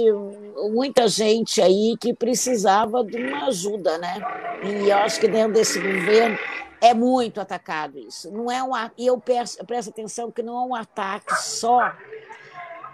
muita 0.72 1.08
gente 1.08 1.62
aí 1.62 1.96
que 2.00 2.14
precisava 2.14 3.04
de 3.04 3.18
uma 3.18 3.48
ajuda, 3.48 3.98
né? 3.98 4.22
E 4.64 4.90
eu 4.90 4.98
acho 4.98 5.20
que 5.20 5.28
dentro 5.28 5.54
desse 5.54 5.80
governo 5.80 6.38
é 6.80 6.94
muito 6.94 7.42
atacado 7.42 7.98
isso. 7.98 8.30
Não 8.32 8.52
é 8.52 8.62
um, 8.62 8.72
e 8.98 9.08
eu 9.08 9.18
presto, 9.18 9.66
presto 9.66 9.90
atenção 9.90 10.30
que 10.30 10.44
não 10.44 10.62
é 10.62 10.68
um 10.68 10.76
ataque 10.76 11.34
só 11.42 11.92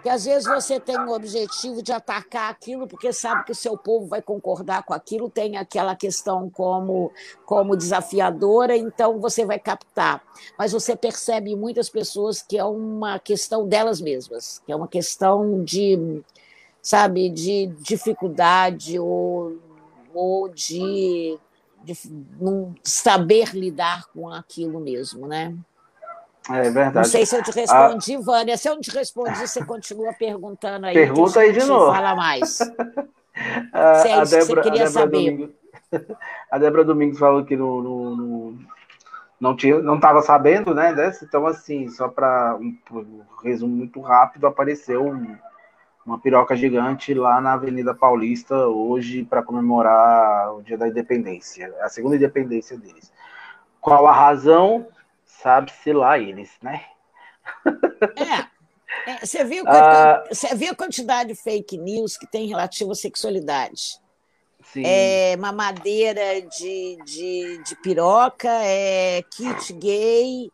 que 0.02 0.08
às 0.08 0.24
vezes 0.24 0.46
você 0.46 0.80
tem 0.80 0.98
o 0.98 1.12
objetivo 1.12 1.82
de 1.82 1.92
atacar 1.92 2.50
aquilo 2.50 2.86
porque 2.86 3.12
sabe 3.12 3.44
que 3.44 3.52
o 3.52 3.54
seu 3.54 3.76
povo 3.76 4.06
vai 4.06 4.22
concordar 4.22 4.82
com 4.82 4.94
aquilo, 4.94 5.28
tem 5.30 5.56
aquela 5.56 5.94
questão 5.94 6.48
como, 6.48 7.12
como 7.44 7.76
desafiadora, 7.76 8.76
então 8.76 9.18
você 9.18 9.44
vai 9.44 9.58
captar. 9.58 10.22
Mas 10.58 10.72
você 10.72 10.96
percebe 10.96 11.54
muitas 11.54 11.88
pessoas 11.88 12.42
que 12.42 12.56
é 12.56 12.64
uma 12.64 13.18
questão 13.18 13.66
delas 13.66 14.00
mesmas, 14.00 14.62
que 14.64 14.72
é 14.72 14.76
uma 14.76 14.88
questão 14.88 15.62
de, 15.62 16.22
sabe, 16.82 17.28
de 17.28 17.66
dificuldade 17.80 18.98
ou, 18.98 19.58
ou 20.14 20.48
de, 20.48 21.38
de 21.84 21.94
não 22.40 22.74
saber 22.82 23.54
lidar 23.54 24.06
com 24.12 24.28
aquilo 24.28 24.80
mesmo, 24.80 25.26
né? 25.26 25.54
É 26.48 26.62
verdade. 26.62 26.94
Não 26.94 27.04
sei 27.04 27.26
se 27.26 27.36
eu 27.36 27.42
te 27.42 27.50
respondi, 27.50 28.16
a... 28.16 28.20
Vânia. 28.20 28.56
Se 28.56 28.68
eu 28.68 28.74
não 28.74 28.80
te 28.80 28.90
respondi, 28.90 29.38
você 29.38 29.64
continua 29.64 30.12
perguntando 30.12 30.86
aí. 30.86 30.94
Pergunta 30.94 31.40
aí 31.40 31.52
de 31.52 31.64
novo. 31.64 31.92
Fala 31.92 32.14
mais. 32.14 32.60
a, 33.72 33.94
se 33.96 34.08
é 34.08 34.22
isso 34.22 34.30
Débora, 34.30 34.62
que 34.62 34.68
você 34.68 34.70
queria 34.70 34.86
saber. 34.86 35.30
Domingos, 35.30 35.50
a 36.50 36.58
Débora 36.58 36.84
Domingos 36.84 37.18
falou 37.18 37.44
que 37.44 37.56
no, 37.56 37.82
no, 37.82 38.16
no 38.16 38.58
não 39.40 39.56
tinha, 39.56 39.80
não 39.80 39.96
estava 39.96 40.20
sabendo, 40.20 40.74
né? 40.74 40.92
Dessa, 40.92 41.24
então, 41.24 41.46
assim, 41.46 41.88
só 41.88 42.08
para 42.08 42.56
um, 42.60 42.76
um, 42.92 43.22
resumo 43.42 43.74
muito 43.74 44.00
rápido, 44.00 44.46
apareceu 44.46 45.06
um, 45.06 45.36
uma 46.04 46.18
piroca 46.18 46.54
gigante 46.54 47.14
lá 47.14 47.40
na 47.40 47.54
Avenida 47.54 47.94
Paulista 47.94 48.54
hoje 48.66 49.24
para 49.24 49.42
comemorar 49.42 50.54
o 50.54 50.62
Dia 50.62 50.76
da 50.76 50.88
Independência, 50.88 51.72
a 51.80 51.88
segunda 51.88 52.16
independência 52.16 52.76
deles. 52.76 53.10
Qual 53.80 54.06
a 54.06 54.12
razão? 54.12 54.86
Sabe-se 55.42 55.92
lá 55.92 56.18
eles, 56.18 56.50
né? 56.62 56.84
É. 58.16 59.10
é 59.10 59.26
você, 59.26 59.44
viu, 59.44 59.64
ah, 59.66 60.24
você 60.28 60.54
viu 60.54 60.72
a 60.72 60.76
quantidade 60.76 61.30
de 61.30 61.40
fake 61.40 61.78
news 61.78 62.16
que 62.16 62.26
tem 62.26 62.46
relativo 62.46 62.92
à 62.92 62.94
sexualidade? 62.94 63.98
Sim. 64.62 64.82
É 64.84 65.36
mamadeira 65.36 66.42
de, 66.42 66.98
de, 67.04 67.62
de 67.64 67.76
piroca, 67.76 68.48
é 68.48 69.22
kit 69.22 69.72
gay, 69.72 70.50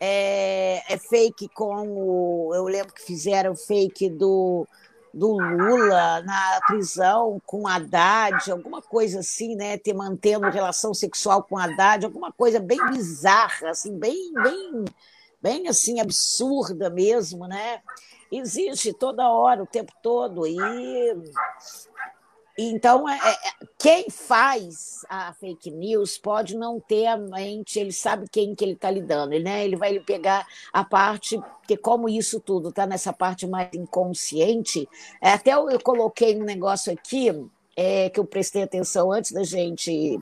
é, 0.00 0.82
é 0.88 0.98
fake 0.98 1.48
com 1.48 1.88
o. 1.88 2.54
Eu 2.54 2.64
lembro 2.64 2.94
que 2.94 3.02
fizeram 3.02 3.54
fake 3.54 4.08
do 4.08 4.66
do 5.12 5.32
Lula 5.32 6.22
na 6.22 6.60
prisão 6.66 7.40
com 7.44 7.66
Haddad, 7.66 8.50
alguma 8.50 8.80
coisa 8.80 9.20
assim, 9.20 9.56
né? 9.56 9.76
Ter 9.76 9.92
mantendo 9.92 10.48
relação 10.50 10.94
sexual 10.94 11.42
com 11.42 11.58
Haddad, 11.58 12.04
alguma 12.04 12.32
coisa 12.32 12.60
bem 12.60 12.78
bizarra, 12.90 13.70
assim, 13.70 13.98
bem, 13.98 14.32
bem, 14.32 14.84
bem 15.42 15.68
assim 15.68 16.00
absurda 16.00 16.88
mesmo, 16.88 17.46
né? 17.46 17.80
Existe 18.30 18.92
toda 18.92 19.28
hora, 19.28 19.62
o 19.62 19.66
tempo 19.66 19.92
todo 20.00 20.46
e 20.46 20.56
então, 22.68 23.08
é, 23.08 23.16
é, 23.16 23.36
quem 23.78 24.10
faz 24.10 25.00
a 25.08 25.32
fake 25.32 25.70
news 25.70 26.18
pode 26.18 26.56
não 26.56 26.78
ter 26.78 27.06
a 27.06 27.16
mente, 27.16 27.78
ele 27.78 27.92
sabe 27.92 28.28
quem 28.30 28.54
que 28.54 28.64
ele 28.64 28.72
está 28.72 28.90
lidando, 28.90 29.38
né? 29.38 29.64
ele 29.64 29.76
vai 29.76 29.98
pegar 30.00 30.46
a 30.72 30.84
parte, 30.84 31.40
porque 31.60 31.76
como 31.76 32.08
isso 32.08 32.40
tudo 32.40 32.68
está 32.68 32.86
nessa 32.86 33.12
parte 33.12 33.46
mais 33.46 33.70
inconsciente, 33.72 34.88
é, 35.22 35.30
até 35.30 35.54
eu, 35.54 35.70
eu, 35.70 35.80
coloquei 35.80 36.38
um 36.38 36.44
negócio 36.44 36.92
aqui 36.92 37.28
é, 37.76 38.10
que 38.10 38.20
eu 38.20 38.24
prestei 38.24 38.62
atenção 38.62 39.10
antes 39.10 39.32
da 39.32 39.42
gente 39.42 40.20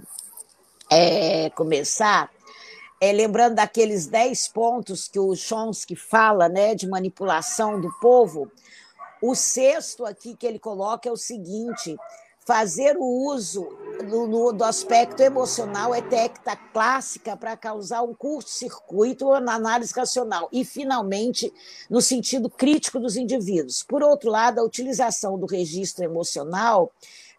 é, 0.90 1.50
começar, 1.50 2.30
é, 3.00 3.12
lembrando 3.12 3.56
daqueles 3.56 4.06
10 4.06 4.48
pontos 4.48 5.08
que 5.08 5.18
o 5.18 5.34
Chomsky 5.34 5.96
fala 5.96 6.48
né, 6.48 6.74
de 6.74 6.86
manipulação 6.86 7.80
do 7.80 7.92
povo, 8.00 8.50
o 9.20 9.34
sexto 9.34 10.04
aqui 10.04 10.36
que 10.36 10.46
ele 10.46 10.58
coloca 10.58 11.08
é 11.08 11.12
o 11.12 11.16
seguinte: 11.16 11.96
fazer 12.48 12.96
o 12.96 13.04
uso 13.04 13.68
do, 14.08 14.52
do 14.52 14.64
aspecto 14.64 15.20
emocional 15.20 15.94
é 15.94 16.00
técnica 16.00 16.56
clássica 16.72 17.36
para 17.36 17.54
causar 17.58 18.00
um 18.00 18.14
curto-circuito 18.14 19.38
na 19.38 19.56
análise 19.56 19.92
racional 19.94 20.48
e, 20.50 20.64
finalmente, 20.64 21.52
no 21.90 22.00
sentido 22.00 22.48
crítico 22.48 22.98
dos 22.98 23.16
indivíduos. 23.18 23.82
Por 23.82 24.02
outro 24.02 24.30
lado, 24.30 24.60
a 24.60 24.64
utilização 24.64 25.38
do 25.38 25.44
registro 25.44 26.02
emocional 26.02 26.90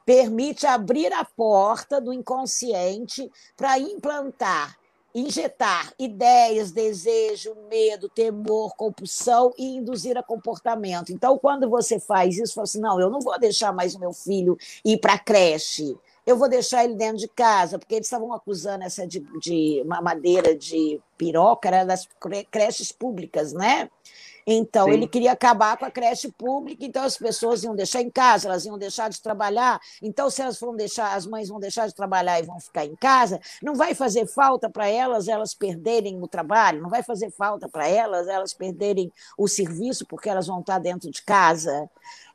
permite 0.05 0.68
abrir 0.68 1.12
a 1.12 1.26
porta 1.26 1.99
do 1.99 2.14
inconsciente 2.14 3.32
para 3.57 3.80
implantar 3.80 4.78
injetar 5.14 5.93
ideias, 5.97 6.72
desejo, 6.72 7.55
medo, 7.70 8.10
temor, 8.10 8.76
compulsão 8.76 9.53
e 9.57 9.78
induzir 9.78 10.18
a 10.18 10.24
comportamento. 10.24 11.12
Então, 11.12 11.38
quando 11.38 11.70
você 11.70 11.99
faz 11.99 12.38
isso, 12.38 12.53
fala 12.53 12.64
assim: 12.64 12.80
não, 12.80 12.99
eu 12.99 13.10
não 13.10 13.20
vou 13.20 13.38
deixar 13.39 13.74
mais 13.74 13.95
o 13.95 13.99
meu 13.99 14.14
filho 14.14 14.57
ir 14.84 14.97
para 14.99 15.14
a 15.14 15.20
creche. 15.20 15.97
Eu 16.26 16.38
vou 16.38 16.47
deixar 16.47 16.84
ele 16.84 16.93
dentro 16.93 17.18
de 17.18 17.28
casa, 17.28 17.80
porque 17.80 17.95
eles 17.95 18.05
estavam 18.05 18.32
acusando 18.34 18.84
essa 18.84 19.07
de, 19.07 19.20
de 19.41 19.84
mamadeira 19.86 20.55
de 20.55 21.01
piroca, 21.18 21.68
era 21.68 21.84
das 21.84 22.07
creches 22.51 22.91
públicas, 22.91 23.51
né? 23.51 23.89
Então, 24.51 24.85
Sim. 24.85 24.93
ele 24.93 25.07
queria 25.07 25.31
acabar 25.31 25.77
com 25.77 25.85
a 25.85 25.91
creche 25.91 26.31
pública, 26.31 26.83
então 26.83 27.03
as 27.03 27.15
pessoas 27.15 27.63
iam 27.63 27.75
deixar 27.75 28.01
em 28.01 28.09
casa, 28.09 28.47
elas 28.47 28.65
iam 28.65 28.79
deixar 28.79 29.07
de 29.07 29.21
trabalhar. 29.21 29.79
Então, 30.01 30.27
se 30.27 30.41
elas 30.41 30.59
vão 30.59 30.75
deixar, 30.75 31.15
as 31.15 31.27
mães 31.27 31.49
vão 31.49 31.59
deixar 31.59 31.87
de 31.87 31.93
trabalhar 31.93 32.39
e 32.39 32.43
vão 32.43 32.59
ficar 32.59 32.83
em 32.83 32.95
casa, 32.95 33.39
não 33.61 33.75
vai 33.75 33.93
fazer 33.93 34.25
falta 34.25 34.67
para 34.67 34.87
elas 34.87 35.27
elas 35.27 35.53
perderem 35.53 36.19
o 36.19 36.27
trabalho, 36.27 36.81
não 36.81 36.89
vai 36.89 37.03
fazer 37.03 37.29
falta 37.29 37.69
para 37.69 37.87
elas 37.87 38.27
elas 38.27 38.51
perderem 38.51 39.13
o 39.37 39.47
serviço 39.47 40.03
porque 40.07 40.27
elas 40.27 40.47
vão 40.47 40.61
estar 40.61 40.79
dentro 40.79 41.11
de 41.11 41.21
casa. 41.21 41.87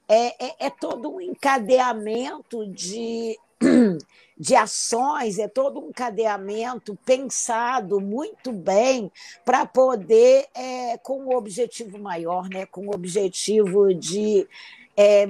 É, 0.06 0.46
é, 0.46 0.66
é 0.66 0.70
todo 0.70 1.16
um 1.16 1.20
encadeamento 1.20 2.64
de 2.68 3.36
de 4.36 4.56
ações, 4.56 5.38
é 5.38 5.46
todo 5.46 5.78
um 5.78 5.92
cadeamento 5.92 6.98
pensado 7.04 8.00
muito 8.00 8.52
bem 8.52 9.10
para 9.44 9.64
poder, 9.64 10.46
é, 10.54 10.98
com 10.98 11.20
o 11.20 11.32
um 11.32 11.36
objetivo 11.36 11.98
maior, 11.98 12.48
né, 12.48 12.66
com 12.66 12.82
o 12.82 12.86
um 12.86 12.94
objetivo 12.94 13.94
de, 13.94 14.48
é, 14.96 15.26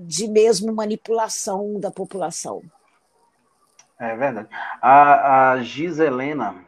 de 0.00 0.28
mesmo 0.28 0.74
manipulação 0.74 1.78
da 1.78 1.90
população. 1.90 2.62
É 3.98 4.14
verdade. 4.14 4.48
A, 4.80 5.52
a 5.52 5.62
Giselena, 5.62 6.64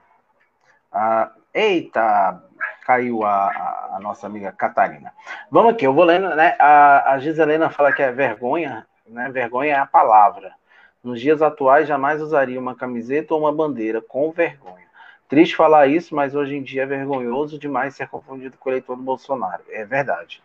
a, 0.92 1.32
Eita, 1.52 2.42
caiu 2.84 3.24
a, 3.24 3.90
a, 3.94 3.98
nossa 4.00 4.26
amiga 4.26 4.52
Catarina. 4.52 5.12
Vamos 5.50 5.74
aqui, 5.74 5.86
eu 5.86 5.92
vou 5.92 6.04
lendo, 6.04 6.34
né? 6.34 6.56
A, 6.58 7.12
a 7.12 7.18
Giselena 7.18 7.68
fala 7.68 7.92
que 7.92 8.02
é 8.02 8.12
vergonha, 8.12 8.86
né? 9.06 9.30
Vergonha 9.30 9.74
é 9.74 9.78
a 9.78 9.86
palavra. 9.86 10.57
Nos 11.02 11.20
dias 11.20 11.40
atuais, 11.42 11.86
jamais 11.86 12.20
usaria 12.20 12.58
uma 12.58 12.74
camiseta 12.74 13.34
ou 13.34 13.40
uma 13.40 13.52
bandeira 13.52 14.02
com 14.02 14.30
vergonha. 14.32 14.86
Triste 15.28 15.54
falar 15.54 15.86
isso, 15.86 16.14
mas 16.14 16.34
hoje 16.34 16.56
em 16.56 16.62
dia 16.62 16.82
é 16.82 16.86
vergonhoso 16.86 17.58
demais 17.58 17.94
ser 17.94 18.08
confundido 18.08 18.56
com 18.58 18.68
o 18.68 18.72
eleitor 18.72 18.96
do 18.96 19.02
Bolsonaro. 19.02 19.62
É 19.68 19.84
verdade. 19.84 20.42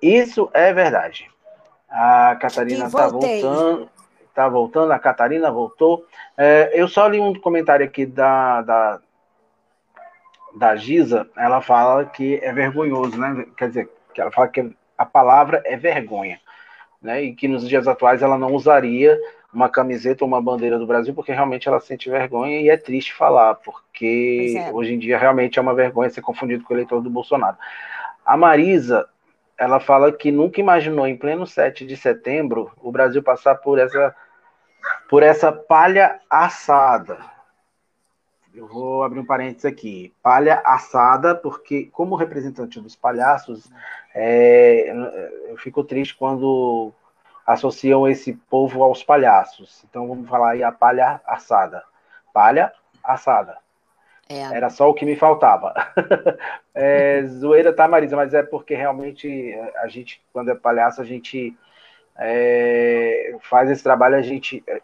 Isso 0.00 0.50
é 0.52 0.72
verdade. 0.72 1.30
A 1.88 2.36
Catarina 2.40 2.86
está 2.86 3.08
voltando. 3.08 3.90
Está 4.28 4.48
voltando, 4.48 4.92
a 4.92 4.98
Catarina 4.98 5.50
voltou. 5.50 6.04
É, 6.36 6.72
eu 6.74 6.88
só 6.88 7.06
li 7.06 7.20
um 7.20 7.38
comentário 7.38 7.86
aqui 7.86 8.04
da, 8.04 8.62
da, 8.62 9.00
da 10.56 10.74
Giza. 10.74 11.28
Ela 11.36 11.60
fala 11.60 12.04
que 12.04 12.40
é 12.42 12.52
vergonhoso, 12.52 13.16
né? 13.16 13.46
Quer 13.56 13.68
dizer, 13.68 13.90
que 14.12 14.20
ela 14.20 14.32
fala 14.32 14.48
que 14.48 14.74
a 14.98 15.06
palavra 15.06 15.62
é 15.64 15.76
vergonha. 15.76 16.40
Né? 17.00 17.22
E 17.22 17.34
que 17.34 17.46
nos 17.46 17.68
dias 17.68 17.86
atuais 17.86 18.22
ela 18.22 18.36
não 18.36 18.52
usaria 18.54 19.16
uma 19.54 19.68
camiseta 19.68 20.24
ou 20.24 20.28
uma 20.28 20.42
bandeira 20.42 20.78
do 20.78 20.86
Brasil, 20.86 21.14
porque 21.14 21.32
realmente 21.32 21.68
ela 21.68 21.80
sente 21.80 22.10
vergonha 22.10 22.60
e 22.60 22.68
é 22.68 22.76
triste 22.76 23.14
falar, 23.14 23.54
porque 23.56 24.54
é. 24.58 24.72
hoje 24.72 24.94
em 24.94 24.98
dia 24.98 25.18
realmente 25.18 25.58
é 25.58 25.62
uma 25.62 25.74
vergonha 25.74 26.10
ser 26.10 26.22
confundido 26.22 26.64
com 26.64 26.74
o 26.74 26.76
eleitor 26.76 27.00
do 27.00 27.10
Bolsonaro. 27.10 27.56
A 28.24 28.36
Marisa, 28.36 29.08
ela 29.58 29.78
fala 29.78 30.10
que 30.10 30.32
nunca 30.32 30.60
imaginou, 30.60 31.06
em 31.06 31.16
pleno 31.16 31.46
7 31.46 31.86
de 31.86 31.96
setembro, 31.96 32.72
o 32.80 32.90
Brasil 32.90 33.22
passar 33.22 33.54
por 33.56 33.78
essa, 33.78 34.14
por 35.08 35.22
essa 35.22 35.52
palha 35.52 36.20
assada. 36.28 37.18
Eu 38.54 38.68
vou 38.68 39.02
abrir 39.02 39.18
um 39.18 39.26
parênteses 39.26 39.64
aqui. 39.64 40.14
Palha 40.22 40.62
assada, 40.64 41.34
porque, 41.34 41.86
como 41.86 42.14
representante 42.14 42.80
dos 42.80 42.94
palhaços, 42.94 43.68
é, 44.14 44.92
eu 45.48 45.56
fico 45.58 45.82
triste 45.82 46.14
quando 46.16 46.92
associam 47.46 48.08
esse 48.08 48.34
povo 48.48 48.82
aos 48.82 49.02
palhaços. 49.02 49.84
Então 49.88 50.08
vamos 50.08 50.28
falar 50.28 50.52
aí 50.52 50.62
a 50.62 50.72
palha 50.72 51.20
assada. 51.26 51.82
Palha 52.32 52.72
assada. 53.02 53.58
É. 54.28 54.40
Era 54.56 54.70
só 54.70 54.88
o 54.88 54.94
que 54.94 55.04
me 55.04 55.16
faltava. 55.16 55.74
é, 56.74 57.22
zoeira, 57.24 57.72
tá, 57.72 57.86
Marisa? 57.86 58.16
Mas 58.16 58.32
é 58.32 58.42
porque 58.42 58.74
realmente 58.74 59.54
a 59.76 59.86
gente, 59.86 60.22
quando 60.32 60.50
é 60.50 60.54
palhaço, 60.54 61.02
a 61.02 61.04
gente 61.04 61.54
é, 62.16 63.36
faz 63.42 63.70
esse 63.70 63.82
trabalho, 63.82 64.16
a 64.16 64.22
gente. 64.22 64.62
É, 64.66 64.80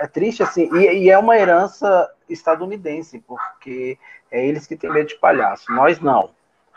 é 0.00 0.06
triste, 0.06 0.42
assim, 0.42 0.68
e, 0.74 1.04
e, 1.04 1.10
é 1.10 1.18
uma 1.18 1.36
herança 1.36 2.10
estadunidense, 2.28 3.20
porque 3.26 3.98
é 4.30 4.44
eles 4.44 4.66
que 4.66 4.76
têm 4.76 4.90
medo 4.90 5.08
de 5.08 5.16
palhaço, 5.16 5.72
nós 5.72 6.00
não. 6.00 6.30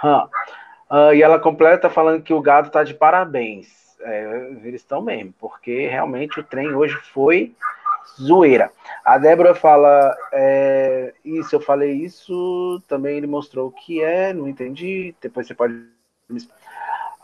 Hum. 0.04 0.28
Uh, 0.90 1.14
e 1.14 1.24
ela 1.24 1.40
completa 1.40 1.90
falando 1.90 2.22
que 2.22 2.34
o 2.34 2.42
gado 2.42 2.70
tá 2.70 2.84
de 2.84 2.94
parabéns. 2.94 3.91
É, 4.04 4.50
eles 4.64 4.82
estão 4.82 5.02
mesmo, 5.02 5.34
porque 5.40 5.88
realmente 5.88 6.40
o 6.40 6.44
trem 6.44 6.74
hoje 6.74 6.96
foi 7.14 7.56
zoeira. 8.20 8.72
A 9.06 9.18
Débora 9.18 9.54
fala, 9.56 10.16
é, 10.32 11.14
isso, 11.24 11.56
eu 11.56 11.62
falei 11.62 11.92
isso, 11.92 12.82
também 12.88 13.18
ele 13.18 13.28
mostrou 13.28 13.68
o 13.68 13.72
que 13.72 14.02
é, 14.02 14.34
não 14.34 14.48
entendi, 14.48 15.16
depois 15.22 15.48
você 15.48 15.54
pode... 15.54 15.86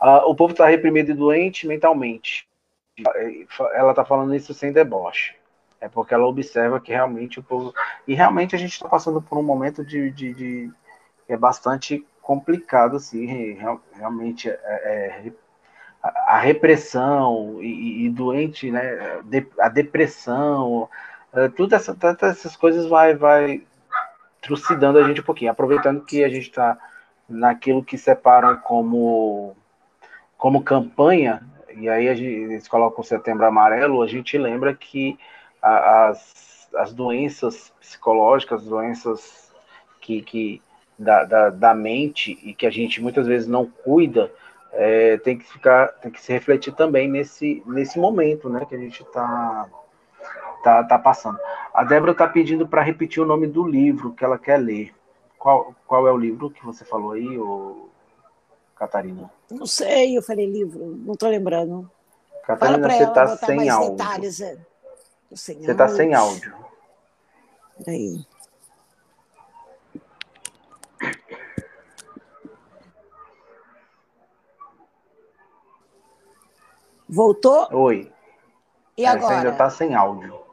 Ah, 0.00 0.26
o 0.26 0.34
povo 0.34 0.52
está 0.52 0.66
reprimido 0.66 1.10
e 1.10 1.14
doente 1.14 1.66
mentalmente. 1.66 2.46
Ela 3.74 3.90
está 3.90 4.04
falando 4.04 4.34
isso 4.34 4.54
sem 4.54 4.72
deboche. 4.72 5.34
É 5.80 5.88
porque 5.88 6.14
ela 6.14 6.26
observa 6.26 6.80
que 6.80 6.92
realmente 6.92 7.38
o 7.38 7.42
povo... 7.42 7.72
E 8.06 8.14
realmente 8.14 8.54
a 8.54 8.58
gente 8.58 8.72
está 8.72 8.88
passando 8.88 9.20
por 9.22 9.38
um 9.38 9.42
momento 9.42 9.84
de, 9.84 10.10
de, 10.10 10.34
de... 10.34 10.70
é 11.28 11.36
bastante 11.36 12.04
complicado, 12.20 12.96
assim, 12.96 13.56
realmente 13.92 14.50
é, 14.50 14.58
é 14.74 15.32
a 16.26 16.38
repressão 16.38 17.58
e, 17.60 18.06
e 18.06 18.10
doente, 18.10 18.70
né, 18.70 19.20
a 19.58 19.68
depressão, 19.68 20.88
eh, 21.32 21.48
todas 21.48 21.88
essa, 21.88 21.96
essas 22.22 22.56
coisas 22.56 22.86
vai, 22.86 23.14
vai 23.14 23.62
trucidando 24.40 24.98
a 24.98 25.04
gente 25.04 25.20
um 25.20 25.24
pouquinho, 25.24 25.50
aproveitando 25.50 26.04
que 26.04 26.24
a 26.24 26.28
gente 26.28 26.48
está 26.48 26.78
naquilo 27.28 27.84
que 27.84 27.98
separam 27.98 28.56
como, 28.56 29.56
como 30.36 30.62
campanha, 30.62 31.42
e 31.76 31.88
aí 31.88 32.08
a 32.08 32.14
gente, 32.14 32.30
eles 32.30 32.66
colocam 32.66 33.00
o 33.00 33.06
setembro 33.06 33.46
amarelo, 33.46 34.02
a 34.02 34.06
gente 34.06 34.38
lembra 34.38 34.74
que 34.74 35.18
as, 35.60 36.68
as 36.74 36.92
doenças 36.92 37.72
psicológicas, 37.80 38.64
doenças 38.64 39.52
que, 40.00 40.22
que 40.22 40.62
da, 40.98 41.24
da, 41.24 41.50
da 41.50 41.74
mente 41.74 42.38
e 42.42 42.54
que 42.54 42.66
a 42.66 42.70
gente 42.70 43.00
muitas 43.00 43.26
vezes 43.26 43.46
não 43.46 43.66
cuida, 43.66 44.32
é, 44.72 45.16
tem 45.18 45.38
que 45.38 45.44
ficar, 45.44 45.88
tem 45.94 46.10
que 46.10 46.20
se 46.20 46.32
refletir 46.32 46.74
também 46.74 47.08
nesse, 47.08 47.62
nesse 47.66 47.98
momento, 47.98 48.48
né, 48.48 48.64
que 48.68 48.74
a 48.74 48.78
gente 48.78 49.02
está 49.02 49.68
tá, 50.62 50.84
tá 50.84 50.98
passando. 50.98 51.38
A 51.72 51.84
Débora 51.84 52.12
está 52.12 52.26
pedindo 52.26 52.66
para 52.66 52.82
repetir 52.82 53.22
o 53.22 53.26
nome 53.26 53.46
do 53.46 53.66
livro 53.66 54.12
que 54.12 54.24
ela 54.24 54.38
quer 54.38 54.58
ler. 54.58 54.94
Qual, 55.38 55.74
qual 55.86 56.06
é 56.08 56.12
o 56.12 56.16
livro 56.16 56.50
que 56.50 56.64
você 56.64 56.84
falou 56.84 57.12
aí, 57.12 57.38
ô, 57.38 57.88
Catarina? 58.76 59.30
Não 59.50 59.66
sei, 59.66 60.16
eu 60.16 60.22
falei 60.22 60.46
livro, 60.46 60.96
não 61.04 61.14
estou 61.14 61.28
lembrando. 61.28 61.90
Catarina, 62.44 62.88
você 62.88 63.04
está 63.04 63.36
sem 63.36 63.68
áudio. 63.68 63.90
Detalhes, 63.96 64.40
é. 64.40 64.58
você 65.30 65.52
está 65.52 65.88
sem 65.88 66.14
áudio. 66.14 66.54
Peraí. 67.84 68.26
Voltou? 77.08 77.68
Oi. 77.72 78.12
E 78.96 79.04
Essa 79.04 79.16
agora? 79.16 79.36
ainda 79.36 79.50
está 79.50 79.70
sem 79.70 79.94
áudio. 79.94 80.48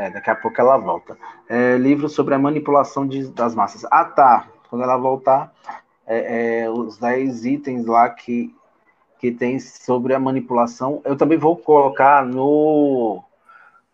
É, 0.00 0.08
daqui 0.08 0.30
a 0.30 0.34
pouco 0.34 0.58
ela 0.58 0.78
volta. 0.78 1.18
É, 1.46 1.76
livro 1.76 2.08
sobre 2.08 2.34
a 2.34 2.38
manipulação 2.38 3.06
de, 3.06 3.28
das 3.28 3.54
massas. 3.54 3.84
Ah, 3.90 4.06
tá. 4.06 4.48
Quando 4.70 4.82
ela 4.82 4.96
voltar, 4.96 5.52
é, 6.06 6.62
é, 6.62 6.70
os 6.70 6.96
10 6.96 7.44
itens 7.44 7.84
lá 7.84 8.08
que, 8.08 8.54
que 9.18 9.30
tem 9.30 9.58
sobre 9.58 10.14
a 10.14 10.18
manipulação. 10.18 11.02
Eu 11.04 11.16
também 11.16 11.36
vou 11.36 11.54
colocar 11.54 12.24
no 12.24 13.22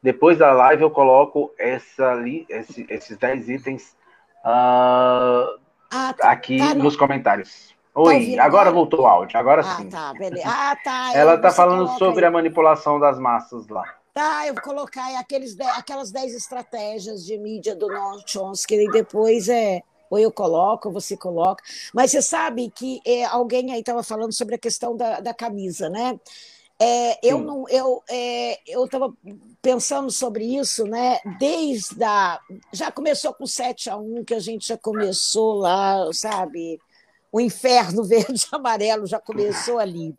depois 0.06 0.38
da 0.38 0.52
live 0.52 0.84
eu 0.84 0.90
coloco 0.90 1.52
essa 1.58 2.12
ali, 2.12 2.46
esse, 2.48 2.86
esses 2.88 3.16
10 3.16 3.48
itens 3.48 3.96
uh, 4.44 5.58
ah, 5.90 6.14
tá, 6.16 6.30
aqui 6.30 6.58
tá 6.58 6.76
nos 6.76 6.94
comentários. 6.94 7.74
Tá 7.92 8.02
Oi, 8.02 8.36
tá 8.36 8.44
agora 8.44 8.70
voltou 8.70 9.00
o 9.00 9.06
áudio, 9.06 9.36
agora 9.36 9.62
ah, 9.62 9.76
sim. 9.76 9.88
Tá, 9.88 10.14
beleza. 10.14 10.46
Ah, 10.46 10.76
tá. 10.76 11.10
Ela 11.12 11.34
está 11.34 11.50
falando 11.50 11.88
sobre 11.98 12.24
aí. 12.24 12.28
a 12.28 12.30
manipulação 12.30 13.00
das 13.00 13.18
massas 13.18 13.66
lá. 13.66 13.82
Tá, 14.14 14.46
eu 14.46 14.54
vou 14.54 14.62
colocar 14.62 15.18
aqueles, 15.18 15.58
aquelas 15.76 16.12
10 16.12 16.36
estratégias 16.36 17.26
de 17.26 17.36
mídia 17.36 17.74
do 17.74 17.88
Noam 17.88 18.22
Chomsky 18.24 18.76
e 18.76 18.90
depois 18.92 19.48
é 19.48 19.82
ou 20.08 20.20
eu 20.20 20.30
coloco, 20.30 20.86
ou 20.86 20.94
você 20.94 21.16
coloca. 21.16 21.64
Mas 21.92 22.12
você 22.12 22.22
sabe 22.22 22.70
que 22.70 23.00
é, 23.04 23.24
alguém 23.24 23.72
aí 23.72 23.80
estava 23.80 24.04
falando 24.04 24.32
sobre 24.32 24.54
a 24.54 24.58
questão 24.58 24.96
da, 24.96 25.18
da 25.18 25.34
camisa, 25.34 25.90
né? 25.90 26.16
É, 26.78 27.26
eu 27.26 27.38
não, 27.38 27.66
eu 27.70 28.02
é, 28.08 28.58
eu 28.66 28.84
estava 28.84 29.12
pensando 29.66 30.12
sobre 30.12 30.44
isso, 30.44 30.84
né? 30.84 31.18
Desde 31.40 32.04
a 32.04 32.40
já 32.72 32.92
começou 32.92 33.34
com 33.34 33.48
7 33.48 33.90
a 33.90 33.96
1 33.96 34.24
que 34.24 34.32
a 34.32 34.38
gente 34.38 34.68
já 34.68 34.78
começou 34.78 35.54
lá, 35.54 36.08
sabe? 36.12 36.78
O 37.32 37.40
inferno 37.40 38.04
verde 38.06 38.46
e 38.46 38.54
amarelo 38.54 39.08
já 39.08 39.18
começou 39.18 39.80
ali. 39.80 40.14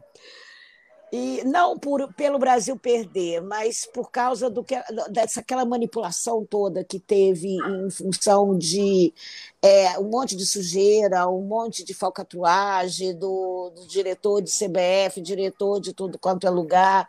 E 1.13 1.41
não 1.45 1.79
por, 1.79 2.13
pelo 2.15 2.37
Brasil 2.37 2.77
perder, 2.77 3.41
mas 3.41 3.85
por 3.85 4.11
causa 4.11 4.49
do 4.49 4.65
que, 4.65 4.75
dessa 5.09 5.39
aquela 5.39 5.63
manipulação 5.63 6.45
toda 6.45 6.83
que 6.83 6.99
teve 6.99 7.55
em 7.55 7.89
função 7.89 8.57
de 8.57 9.13
é, 9.61 9.97
um 9.97 10.09
monte 10.09 10.35
de 10.35 10.45
sujeira, 10.45 11.25
um 11.29 11.43
monte 11.43 11.85
de 11.85 11.93
falcatruagem 11.93 13.17
do, 13.17 13.71
do 13.73 13.87
diretor 13.87 14.41
de 14.41 14.51
CBF, 14.51 15.21
diretor 15.21 15.79
de 15.79 15.93
tudo 15.93 16.19
quanto 16.19 16.45
é 16.45 16.49
lugar. 16.49 17.07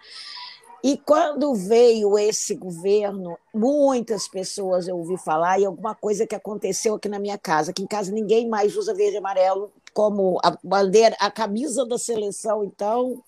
E 0.83 0.97
quando 0.97 1.55
veio 1.55 2.17
esse 2.19 2.55
governo, 2.55 3.37
muitas 3.53 4.29
pessoas 4.29 4.87
eu 4.87 4.97
ouvi 4.97 5.19
falar, 5.19 5.59
e 5.59 5.65
alguma 5.67 5.95
coisa 5.95 6.27
que 6.27 6.35
aconteceu 6.35 6.95
aqui 6.95 7.09
na 7.09 7.19
minha 7.19 7.37
casa, 7.37 7.73
que 7.73 7.83
em 7.83 7.87
casa 7.87 8.13
ninguém 8.13 8.49
mais 8.49 8.77
usa 8.77 8.95
verde 8.95 9.15
e 9.17 9.19
amarelo 9.19 9.73
como 9.93 10.39
a 10.45 10.57
bandeira, 10.63 11.17
a 11.19 11.31
camisa 11.31 11.85
da 11.85 11.99
seleção, 11.99 12.65
então 12.65 13.23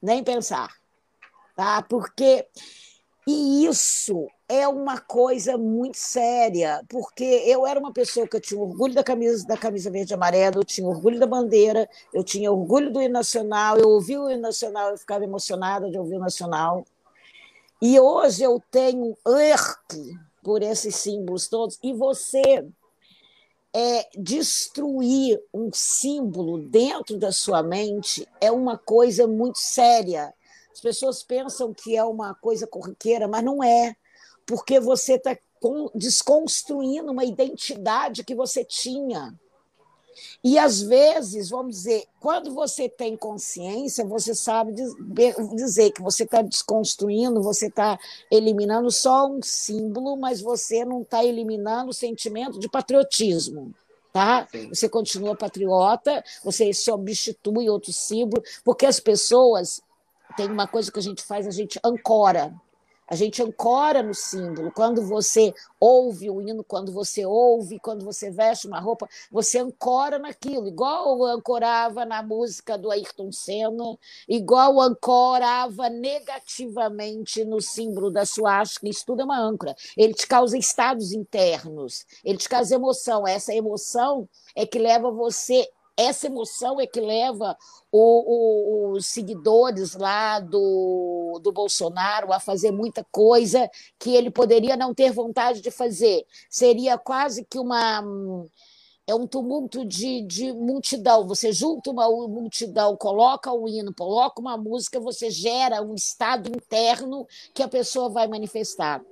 nem 0.00 0.22
pensar, 0.22 0.70
tá? 1.56 1.82
Porque 1.82 2.46
E 3.26 3.66
isso 3.66 4.28
é 4.48 4.66
uma 4.66 4.98
coisa 5.00 5.56
muito 5.56 5.96
séria, 5.96 6.82
porque 6.88 7.24
eu 7.24 7.66
era 7.66 7.78
uma 7.78 7.92
pessoa 7.92 8.26
que 8.26 8.36
eu 8.36 8.40
tinha 8.40 8.60
orgulho 8.60 8.94
da 8.94 9.04
camisa, 9.04 9.46
da 9.46 9.56
camisa 9.56 9.90
verde 9.90 10.12
e 10.12 10.14
amarela, 10.14 10.56
eu 10.56 10.64
tinha 10.64 10.88
orgulho 10.88 11.20
da 11.20 11.26
bandeira, 11.26 11.88
eu 12.12 12.24
tinha 12.24 12.50
orgulho 12.50 12.92
do 12.92 13.00
hino 13.00 13.12
nacional, 13.14 13.78
eu 13.78 13.88
ouvia 13.88 14.20
o 14.20 14.30
hino 14.30 14.42
nacional, 14.42 14.90
eu 14.90 14.98
ficava 14.98 15.24
emocionada 15.24 15.88
de 15.90 15.96
ouvir 15.98 16.16
o 16.16 16.18
nacional. 16.20 16.84
E 17.82 18.00
hoje 18.00 18.44
eu 18.44 18.62
tenho 18.70 19.14
ERC 19.26 20.16
por 20.42 20.62
esses 20.62 20.96
símbolos 20.96 21.48
todos, 21.48 21.78
e 21.82 21.92
você 21.92 22.66
é, 23.74 24.08
destruir 24.16 25.38
um 25.52 25.70
símbolo 25.72 26.58
dentro 26.58 27.18
da 27.18 27.32
sua 27.32 27.62
mente 27.62 28.26
é 28.40 28.50
uma 28.50 28.78
coisa 28.78 29.26
muito 29.26 29.58
séria 29.58 30.32
as 30.72 30.80
pessoas 30.80 31.22
pensam 31.22 31.72
que 31.74 31.96
é 31.96 32.02
uma 32.02 32.34
coisa 32.34 32.66
corriqueira, 32.66 33.28
mas 33.28 33.44
não 33.44 33.62
é, 33.62 33.94
porque 34.46 34.80
você 34.80 35.14
está 35.14 35.36
desconstruindo 35.94 37.12
uma 37.12 37.24
identidade 37.24 38.24
que 38.24 38.34
você 38.34 38.64
tinha. 38.64 39.38
E 40.42 40.58
às 40.58 40.82
vezes, 40.82 41.50
vamos 41.50 41.76
dizer, 41.76 42.04
quando 42.20 42.52
você 42.52 42.88
tem 42.88 43.16
consciência, 43.16 44.04
você 44.04 44.34
sabe 44.34 44.74
dizer 45.54 45.92
que 45.92 46.02
você 46.02 46.24
está 46.24 46.42
desconstruindo, 46.42 47.42
você 47.42 47.66
está 47.66 47.98
eliminando 48.30 48.90
só 48.90 49.26
um 49.26 49.40
símbolo, 49.42 50.16
mas 50.16 50.40
você 50.40 50.84
não 50.84 51.02
está 51.02 51.24
eliminando 51.24 51.90
o 51.90 51.94
sentimento 51.94 52.58
de 52.58 52.68
patriotismo. 52.68 53.74
Tá? 54.12 54.46
Você 54.68 54.88
continua 54.88 55.34
patriota, 55.34 56.22
você 56.44 56.72
substitui 56.74 57.70
outro 57.70 57.92
símbolo, 57.92 58.42
porque 58.62 58.84
as 58.84 59.00
pessoas 59.00 59.80
tem 60.36 60.50
uma 60.50 60.66
coisa 60.66 60.90
que 60.90 60.98
a 60.98 61.02
gente 61.02 61.22
faz, 61.22 61.46
a 61.46 61.50
gente 61.50 61.78
ancora. 61.82 62.54
A 63.08 63.14
gente 63.14 63.42
ancora 63.42 64.02
no 64.02 64.14
símbolo. 64.14 64.72
Quando 64.72 65.06
você 65.06 65.52
ouve 65.78 66.30
o 66.30 66.40
hino, 66.40 66.64
quando 66.64 66.92
você 66.92 67.26
ouve, 67.26 67.78
quando 67.78 68.04
você 68.04 68.30
veste 68.30 68.66
uma 68.66 68.80
roupa, 68.80 69.08
você 69.30 69.58
ancora 69.58 70.18
naquilo, 70.18 70.68
igual 70.68 71.22
ancorava 71.24 72.04
na 72.04 72.22
música 72.22 72.78
do 72.78 72.90
Ayrton 72.90 73.30
Senna, 73.30 73.98
igual 74.28 74.80
ancorava 74.80 75.88
negativamente 75.88 77.44
no 77.44 77.60
símbolo 77.60 78.10
da 78.10 78.24
suástica. 78.24 78.88
Isso 78.88 79.04
tudo 79.04 79.22
é 79.22 79.24
uma 79.24 79.38
âncora. 79.38 79.74
Ele 79.96 80.14
te 80.14 80.26
causa 80.26 80.56
estados 80.56 81.12
internos, 81.12 82.06
ele 82.24 82.38
te 82.38 82.48
causa 82.48 82.74
emoção. 82.74 83.26
Essa 83.26 83.52
emoção 83.52 84.28
é 84.54 84.64
que 84.64 84.78
leva 84.78 85.10
você 85.10 85.68
essa 85.96 86.26
emoção 86.26 86.80
é 86.80 86.86
que 86.86 87.00
leva 87.00 87.56
o, 87.90 88.90
o, 88.90 88.92
os 88.92 89.06
seguidores 89.06 89.94
lá 89.94 90.40
do, 90.40 91.38
do 91.42 91.52
Bolsonaro 91.52 92.32
a 92.32 92.40
fazer 92.40 92.70
muita 92.70 93.04
coisa 93.10 93.70
que 93.98 94.14
ele 94.14 94.30
poderia 94.30 94.76
não 94.76 94.94
ter 94.94 95.12
vontade 95.12 95.60
de 95.60 95.70
fazer. 95.70 96.24
Seria 96.48 96.96
quase 96.96 97.44
que 97.44 97.58
uma. 97.58 98.02
É 99.04 99.14
um 99.14 99.26
tumulto 99.26 99.84
de, 99.84 100.22
de 100.22 100.52
multidão. 100.52 101.26
Você 101.26 101.52
junta 101.52 101.90
uma 101.90 102.08
multidão, 102.28 102.96
coloca 102.96 103.52
o 103.52 103.68
hino, 103.68 103.92
coloca 103.92 104.40
uma 104.40 104.56
música, 104.56 105.00
você 105.00 105.28
gera 105.28 105.82
um 105.82 105.94
estado 105.94 106.48
interno 106.48 107.26
que 107.52 107.64
a 107.64 107.68
pessoa 107.68 108.08
vai 108.08 108.28
manifestar. 108.28 109.02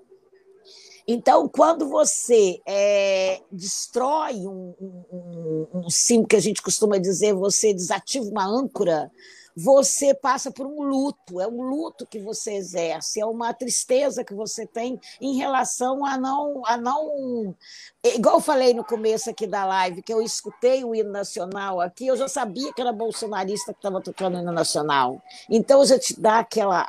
Então, 1.13 1.49
quando 1.49 1.89
você 1.89 2.61
é, 2.65 3.41
destrói 3.51 4.47
um, 4.47 4.73
um, 4.81 5.67
um, 5.75 5.91
símbolo 5.91 6.29
que 6.29 6.37
a 6.37 6.41
gente 6.41 6.63
costuma 6.63 6.99
dizer, 6.99 7.35
você 7.35 7.75
desativa 7.75 8.25
uma 8.27 8.47
âncora, 8.47 9.11
você 9.57 10.15
passa 10.15 10.53
por 10.53 10.69
um 10.69 10.85
luto, 10.85 11.41
é 11.41 11.49
um 11.49 11.63
luto 11.63 12.07
que 12.07 12.21
você 12.21 12.53
exerce, 12.53 13.21
é 13.21 13.27
uma 13.27 13.53
tristeza 13.53 14.23
que 14.23 14.33
você 14.33 14.65
tem 14.65 15.01
em 15.21 15.37
relação 15.37 16.07
a 16.07 16.17
não. 16.17 16.63
A 16.65 16.77
não 16.77 17.57
igual 18.05 18.37
eu 18.37 18.41
falei 18.41 18.73
no 18.73 18.85
começo 18.85 19.29
aqui 19.29 19.49
da 19.49 19.65
live, 19.65 20.03
que 20.03 20.15
eu 20.15 20.23
escutei 20.23 20.85
o 20.85 20.95
hino 20.95 21.11
nacional 21.11 21.81
aqui, 21.81 22.07
eu 22.07 22.17
já 22.17 22.29
sabia 22.29 22.73
que 22.73 22.81
era 22.81 22.93
bolsonarista 22.93 23.73
que 23.73 23.81
estava 23.81 24.01
tocando 24.01 24.37
o 24.37 24.41
hino 24.41 24.53
nacional. 24.53 25.21
Então 25.49 25.85
já 25.85 25.99
te 25.99 26.19
dá 26.21 26.39
aquela, 26.39 26.87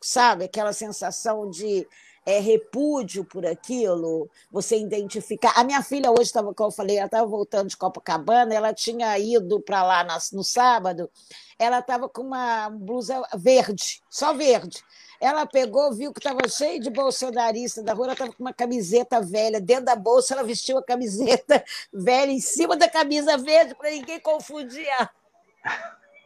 sabe, 0.00 0.46
aquela 0.46 0.72
sensação 0.72 1.48
de 1.48 1.86
é, 2.24 2.38
repúdio 2.38 3.24
por 3.24 3.46
aquilo, 3.46 4.28
você 4.50 4.78
identificar. 4.78 5.52
A 5.56 5.64
minha 5.64 5.82
filha 5.82 6.10
hoje 6.10 6.22
estava, 6.22 6.52
como 6.54 6.68
eu 6.68 6.74
falei, 6.74 6.96
ela 6.96 7.06
estava 7.06 7.26
voltando 7.26 7.68
de 7.68 7.76
Copacabana, 7.76 8.54
ela 8.54 8.72
tinha 8.72 9.18
ido 9.18 9.60
para 9.60 9.82
lá 9.82 10.06
no 10.32 10.44
sábado, 10.44 11.10
ela 11.58 11.78
estava 11.80 12.08
com 12.08 12.22
uma 12.22 12.70
blusa 12.70 13.22
verde, 13.34 14.02
só 14.08 14.34
verde. 14.34 14.82
Ela 15.20 15.44
pegou, 15.44 15.92
viu 15.92 16.14
que 16.14 16.18
estava 16.18 16.48
cheio 16.48 16.80
de 16.80 16.88
bolsonarista 16.88 17.82
da 17.82 17.92
rua, 17.92 18.06
ela 18.06 18.12
estava 18.14 18.32
com 18.32 18.42
uma 18.42 18.54
camiseta 18.54 19.20
velha. 19.20 19.60
Dentro 19.60 19.84
da 19.84 19.94
bolsa, 19.94 20.32
ela 20.32 20.42
vestiu 20.42 20.78
a 20.78 20.82
camiseta 20.82 21.62
velha 21.92 22.30
em 22.30 22.40
cima 22.40 22.74
da 22.74 22.88
camisa 22.88 23.36
verde 23.36 23.74
para 23.74 23.90
ninguém 23.90 24.18
confundir. 24.18 24.88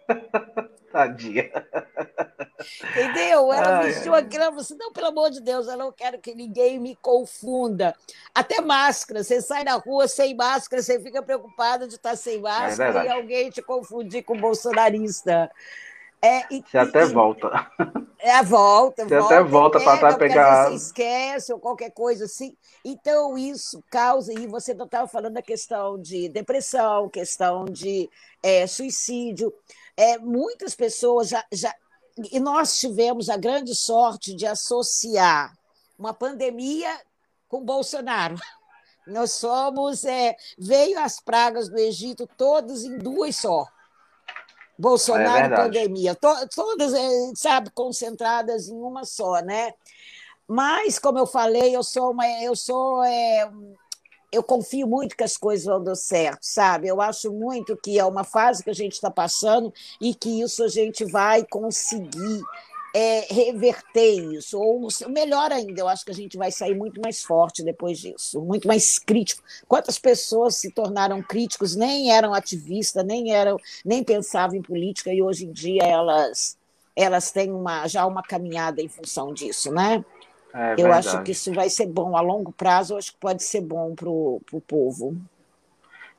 Tadinha. 0.92 1.50
Entendeu? 2.90 3.52
Ela 3.52 3.78
ai, 3.78 3.86
vestiu 3.86 4.14
aquilo, 4.14 4.44
ela 4.44 4.52
falou 4.52 4.60
assim, 4.60 4.76
não, 4.78 4.92
pelo 4.92 5.08
amor 5.08 5.30
de 5.30 5.40
Deus, 5.40 5.66
eu 5.66 5.76
não 5.76 5.90
quero 5.90 6.18
que 6.18 6.34
ninguém 6.34 6.78
me 6.78 6.96
confunda. 6.96 7.94
Até 8.32 8.60
máscara, 8.60 9.24
você 9.24 9.40
sai 9.40 9.64
na 9.64 9.74
rua 9.74 10.06
sem 10.06 10.36
máscara, 10.36 10.80
você 10.80 11.00
fica 11.00 11.20
preocupado 11.20 11.88
de 11.88 11.96
estar 11.96 12.16
sem 12.16 12.36
é 12.36 12.40
máscara 12.40 13.02
é 13.02 13.06
e 13.06 13.08
alguém 13.08 13.50
te 13.50 13.60
confundir 13.60 14.22
com 14.22 14.38
bolsonarista. 14.38 15.50
É, 16.22 16.42
e, 16.50 16.62
você 16.62 16.78
até 16.78 17.02
e, 17.02 17.06
volta. 17.06 17.50
É, 18.18 18.42
volta, 18.42 19.04
você 19.04 19.18
volta. 19.18 19.34
até 19.34 19.44
volta 19.44 19.80
para 19.80 19.94
estar 19.96 20.16
pegar. 20.16 20.70
Você 20.70 20.76
esquece 20.76 21.52
ou 21.52 21.58
qualquer 21.58 21.90
coisa 21.90 22.24
assim. 22.24 22.56
Então, 22.82 23.36
isso 23.36 23.84
causa, 23.90 24.32
e 24.32 24.46
você 24.46 24.72
estava 24.72 25.06
falando 25.06 25.34
da 25.34 25.42
questão 25.42 26.00
de 26.00 26.30
depressão, 26.30 27.10
questão 27.10 27.66
de 27.66 28.08
é, 28.42 28.66
suicídio 28.66 29.52
é, 29.96 30.18
muitas 30.18 30.74
pessoas 30.74 31.28
já, 31.28 31.44
já. 31.52 31.74
E 32.30 32.38
nós 32.38 32.78
tivemos 32.78 33.28
a 33.28 33.36
grande 33.36 33.74
sorte 33.74 34.34
de 34.34 34.46
associar 34.46 35.52
uma 35.98 36.14
pandemia 36.14 37.00
com 37.48 37.64
Bolsonaro. 37.64 38.36
Nós 39.06 39.32
somos. 39.32 40.04
É, 40.04 40.36
veio 40.58 40.98
as 40.98 41.20
pragas 41.20 41.68
do 41.68 41.78
Egito 41.78 42.28
todas 42.36 42.84
em 42.84 42.98
duas 42.98 43.36
só. 43.36 43.66
Bolsonaro 44.78 45.54
é 45.54 45.56
e 45.56 45.56
pandemia, 45.56 46.14
to, 46.16 46.28
todas, 46.52 46.92
é, 46.94 47.08
sabe, 47.36 47.70
concentradas 47.70 48.68
em 48.68 48.74
uma 48.74 49.04
só, 49.04 49.40
né? 49.40 49.72
Mas, 50.48 50.98
como 50.98 51.18
eu 51.18 51.26
falei, 51.26 51.74
eu 51.74 51.82
sou 51.82 52.10
uma, 52.10 52.26
eu 52.42 52.56
sou 52.56 53.02
é, 53.04 53.50
eu 54.34 54.42
confio 54.42 54.86
muito 54.86 55.16
que 55.16 55.24
as 55.24 55.36
coisas 55.36 55.66
vão 55.66 55.82
dar 55.82 55.94
certo, 55.94 56.42
sabe? 56.42 56.88
Eu 56.88 57.00
acho 57.00 57.32
muito 57.32 57.76
que 57.76 57.98
é 57.98 58.04
uma 58.04 58.24
fase 58.24 58.64
que 58.64 58.70
a 58.70 58.74
gente 58.74 58.92
está 58.92 59.10
passando 59.10 59.72
e 60.00 60.14
que 60.14 60.42
isso 60.42 60.64
a 60.64 60.68
gente 60.68 61.04
vai 61.04 61.44
conseguir 61.44 62.42
é, 62.94 63.26
reverter 63.28 64.34
isso. 64.34 64.58
Ou 64.58 64.88
melhor 65.08 65.50
ainda, 65.50 65.80
eu 65.80 65.88
acho 65.88 66.04
que 66.04 66.12
a 66.12 66.14
gente 66.14 66.36
vai 66.36 66.52
sair 66.52 66.76
muito 66.76 67.00
mais 67.00 67.22
forte 67.22 67.62
depois 67.62 67.98
disso, 67.98 68.40
muito 68.40 68.68
mais 68.68 68.98
crítico. 68.98 69.42
Quantas 69.66 69.98
pessoas 69.98 70.56
se 70.56 70.70
tornaram 70.70 71.22
críticos, 71.22 71.74
nem 71.74 72.12
eram 72.12 72.32
ativistas, 72.32 73.04
nem 73.04 73.32
eram, 73.32 73.58
nem 73.84 74.04
pensavam 74.04 74.56
em 74.56 74.62
política, 74.62 75.12
e 75.12 75.20
hoje 75.22 75.46
em 75.46 75.52
dia 75.52 75.82
elas 75.82 76.56
elas 76.96 77.32
têm 77.32 77.50
uma, 77.50 77.88
já 77.88 78.06
uma 78.06 78.22
caminhada 78.22 78.80
em 78.80 78.88
função 78.88 79.34
disso, 79.34 79.72
né? 79.72 80.04
É 80.54 80.76
eu 80.78 80.92
acho 80.92 81.20
que 81.24 81.32
isso 81.32 81.52
vai 81.52 81.68
ser 81.68 81.86
bom 81.86 82.16
a 82.16 82.20
longo 82.20 82.52
prazo, 82.52 82.94
eu 82.94 82.98
acho 82.98 83.12
que 83.12 83.18
pode 83.18 83.42
ser 83.42 83.60
bom 83.60 83.92
para 83.92 84.08
o 84.08 84.62
povo. 84.66 85.16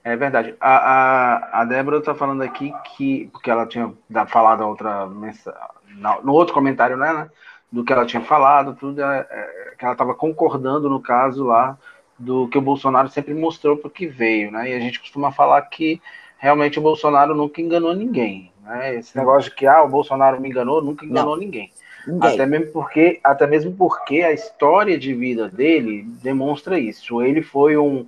É 0.03 0.15
verdade. 0.15 0.53
A, 0.59 0.75
a, 0.75 1.61
a 1.61 1.65
Débora 1.65 1.99
está 1.99 2.13
falando 2.13 2.43
aqui 2.43 2.73
que, 2.83 3.29
porque 3.31 3.49
ela 3.49 3.65
tinha 3.65 3.93
falado 4.27 4.61
outra 4.61 5.07
no 5.07 6.33
outro 6.33 6.53
comentário, 6.53 6.97
né, 6.97 7.13
né, 7.13 7.29
do 7.71 7.83
que 7.83 7.93
ela 7.93 8.05
tinha 8.05 8.21
falado, 8.21 8.75
tudo, 8.75 9.01
é, 9.01 9.25
é, 9.29 9.73
que 9.77 9.85
ela 9.85 9.93
estava 9.93 10.13
concordando 10.13 10.89
no 10.89 10.99
caso 10.99 11.45
lá 11.45 11.77
do 12.19 12.47
que 12.49 12.57
o 12.57 12.61
Bolsonaro 12.61 13.09
sempre 13.09 13.33
mostrou 13.33 13.77
para 13.77 13.87
o 13.87 13.91
que 13.91 14.05
veio, 14.05 14.51
né? 14.51 14.69
E 14.69 14.73
a 14.73 14.79
gente 14.79 14.99
costuma 14.99 15.31
falar 15.31 15.61
que 15.63 16.01
realmente 16.37 16.77
o 16.77 16.81
Bolsonaro 16.81 17.33
nunca 17.33 17.61
enganou 17.61 17.95
ninguém, 17.95 18.51
né? 18.61 18.95
Esse 18.95 19.17
negócio 19.17 19.49
de 19.49 19.55
que 19.55 19.65
ah, 19.65 19.83
o 19.83 19.89
Bolsonaro 19.89 20.39
me 20.39 20.49
enganou, 20.49 20.81
nunca 20.81 21.05
enganou 21.05 21.35
Não. 21.35 21.41
ninguém. 21.41 21.71
Ninguém. 22.07 22.33
Até 22.33 22.45
mesmo 22.45 22.71
porque, 22.71 23.19
até 23.23 23.47
mesmo 23.47 23.73
porque 23.75 24.21
a 24.21 24.31
história 24.31 24.97
de 24.97 25.13
vida 25.13 25.49
dele 25.49 26.03
demonstra 26.21 26.79
isso. 26.79 27.21
Ele 27.21 27.41
foi 27.41 27.77
um, 27.77 28.05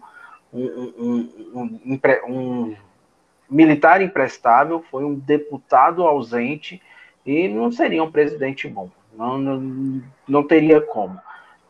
um, 0.54 1.30
um, 1.86 2.00
um, 2.28 2.76
militar 3.50 4.02
imprestável, 4.02 4.84
foi 4.92 5.04
um 5.04 5.16
deputado 5.16 6.04
ausente 6.04 6.82
e 7.26 7.48
não 7.48 7.72
seria 7.72 8.04
um 8.04 8.12
presidente 8.12 8.68
bom. 8.68 8.90
Não, 9.18 9.38
não, 9.38 10.02
não 10.28 10.44
teria 10.44 10.80
como. 10.80 11.20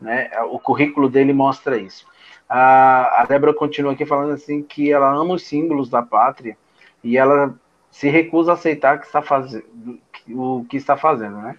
Né? 0.00 0.30
O 0.50 0.58
currículo 0.58 1.08
dele 1.08 1.32
mostra 1.32 1.78
isso. 1.78 2.06
A, 2.48 3.22
a 3.22 3.26
Débora 3.26 3.52
continua 3.52 3.92
aqui 3.92 4.06
falando 4.06 4.32
assim 4.32 4.62
que 4.62 4.90
ela 4.90 5.12
ama 5.12 5.34
os 5.34 5.42
símbolos 5.46 5.90
da 5.90 6.02
pátria 6.02 6.56
e 7.02 7.16
ela 7.16 7.54
se 7.90 8.08
recusa 8.08 8.52
a 8.52 8.54
aceitar 8.54 8.98
que 8.98 9.06
está 9.06 9.20
fazendo, 9.20 9.98
o 10.28 10.64
que 10.68 10.76
está 10.76 10.96
fazendo, 10.96 11.36
né? 11.38 11.56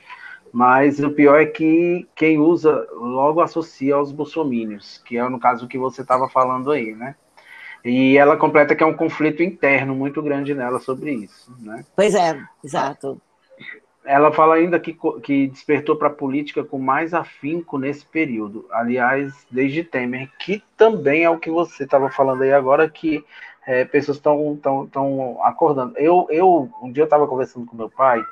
Mas 0.52 1.00
o 1.00 1.12
pior 1.12 1.42
é 1.42 1.46
que 1.46 2.08
quem 2.16 2.40
usa 2.40 2.88
logo 2.94 3.42
associa 3.42 3.96
aos 3.96 4.12
bolsomínios, 4.12 5.02
que 5.06 5.18
é 5.18 5.30
no 5.30 5.40
caso 5.40 5.68
que 5.68 5.78
você 5.78 6.02
estava 6.02 6.28
falando 6.30 6.72
aí, 6.72 6.94
né? 6.96 7.16
E 7.84 8.18
ela 8.18 8.36
completa 8.36 8.76
que 8.76 8.84
é 8.84 8.86
um 8.86 8.96
conflito 8.96 9.42
interno 9.42 9.96
muito 9.96 10.22
grande 10.22 10.54
nela 10.54 10.80
sobre 10.80 11.14
isso, 11.14 11.56
né? 11.60 11.86
Pois 11.96 12.14
é, 12.14 12.42
exato. 12.64 13.22
Ela 14.04 14.32
fala 14.32 14.56
ainda 14.56 14.80
que, 14.80 14.98
que 15.22 15.48
despertou 15.48 15.96
para 15.96 16.08
a 16.08 16.14
política 16.14 16.64
com 16.64 16.80
mais 16.80 17.14
afinco 17.14 17.78
nesse 17.78 18.06
período. 18.06 18.66
Aliás, 18.72 19.34
desde 19.52 19.84
Temer, 19.84 20.30
que 20.40 20.64
também 20.76 21.24
é 21.24 21.30
o 21.30 21.38
que 21.38 21.52
você 21.52 21.84
estava 21.84 22.10
falando 22.10 22.42
aí 22.42 22.52
agora, 22.52 22.90
que 22.90 23.24
é, 23.68 23.86
pessoas 23.86 24.18
estão 24.18 24.58
tão, 24.62 24.88
tão 24.88 25.44
acordando. 25.44 25.94
Eu, 25.98 26.26
eu, 26.32 26.70
um 26.82 26.92
dia 26.92 27.04
eu 27.04 27.06
estava 27.06 27.28
conversando 27.28 27.68
com 27.68 27.78
meu 27.78 27.90
pai, 27.90 28.24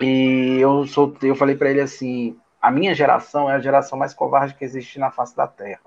e 0.00 0.58
eu, 0.60 0.86
sou, 0.86 1.14
eu 1.22 1.34
falei 1.34 1.56
para 1.56 1.70
ele 1.70 1.80
assim: 1.80 2.36
a 2.60 2.70
minha 2.70 2.94
geração 2.94 3.50
é 3.50 3.54
a 3.54 3.60
geração 3.60 3.98
mais 3.98 4.14
covarde 4.14 4.54
que 4.54 4.64
existe 4.64 4.98
na 4.98 5.10
face 5.10 5.36
da 5.36 5.46
Terra. 5.46 5.80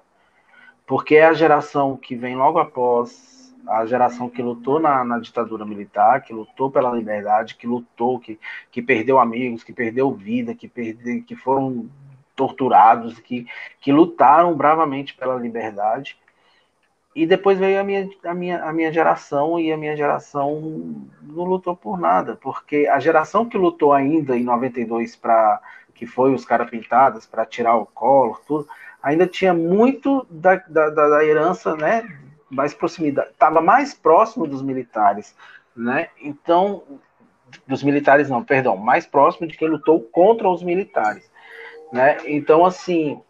Porque 0.86 1.16
é 1.16 1.26
a 1.26 1.34
geração 1.34 1.96
que 1.96 2.16
vem 2.16 2.36
logo 2.36 2.60
após 2.60 3.54
a 3.68 3.86
geração 3.86 4.30
que 4.30 4.42
lutou 4.42 4.80
na, 4.80 5.04
na, 5.04 5.20
ditadura 5.20 5.66
militar, 5.66 6.22
que 6.22 6.34
lutou 6.34 6.72
pela 6.72 6.92
liberdade, 6.92 7.56
que 7.56 7.68
lutou, 7.68 8.20
que, 8.20 8.40
que 8.72 8.82
perdeu 8.82 9.20
amigos, 9.20 9.64
que 9.64 9.72
perdeu 9.72 10.12
vida, 10.12 10.56
que, 10.56 10.68
perde, 10.68 11.22
que 11.22 11.36
foram 11.36 11.90
torturados, 12.36 13.20
que, 13.20 13.46
que 13.80 13.92
lutaram 13.92 14.56
bravamente 14.56 15.14
pela 15.16 15.36
liberdade. 15.36 16.18
E 17.14 17.26
depois 17.26 17.58
veio 17.60 17.80
a 17.80 17.84
minha, 17.84 18.10
a, 18.24 18.34
minha, 18.34 18.64
a 18.64 18.72
minha 18.72 18.92
geração, 18.92 19.60
e 19.60 19.72
a 19.72 19.78
minha 19.78 19.98
geração 19.98 20.62
não 21.22 21.44
lutou 21.44 21.76
por 21.76 22.00
nada, 22.00 22.38
porque 22.38 22.88
a 22.88 23.00
geração 23.00 23.46
que 23.46 23.58
lutou 23.58 23.92
ainda 23.92 24.38
em 24.38 24.44
92 24.44 25.16
para 25.18 25.60
que 26.02 26.08
foi 26.08 26.34
os 26.34 26.44
caras 26.44 26.68
pintados 26.68 27.28
para 27.28 27.46
tirar 27.46 27.76
o 27.76 27.86
colo, 27.86 28.42
tudo, 28.48 28.68
ainda 29.04 29.28
tinha 29.28 29.54
muito 29.54 30.26
da, 30.32 30.56
da, 30.56 30.90
da 30.90 31.24
herança, 31.24 31.76
né, 31.76 32.08
mais 32.50 32.74
proximidade, 32.74 33.30
estava 33.30 33.62
mais 33.62 33.94
próximo 33.94 34.48
dos 34.48 34.64
militares, 34.64 35.36
né, 35.76 36.10
então, 36.20 36.82
dos 37.68 37.84
militares 37.84 38.30
não, 38.30 38.44
perdão, 38.44 38.76
mais 38.78 39.06
próximo 39.06 39.48
de 39.48 39.56
quem 39.56 39.68
lutou 39.68 40.02
contra 40.02 40.50
os 40.50 40.64
militares, 40.64 41.30
né, 41.94 42.18
então, 42.26 42.66
assim, 42.66 43.22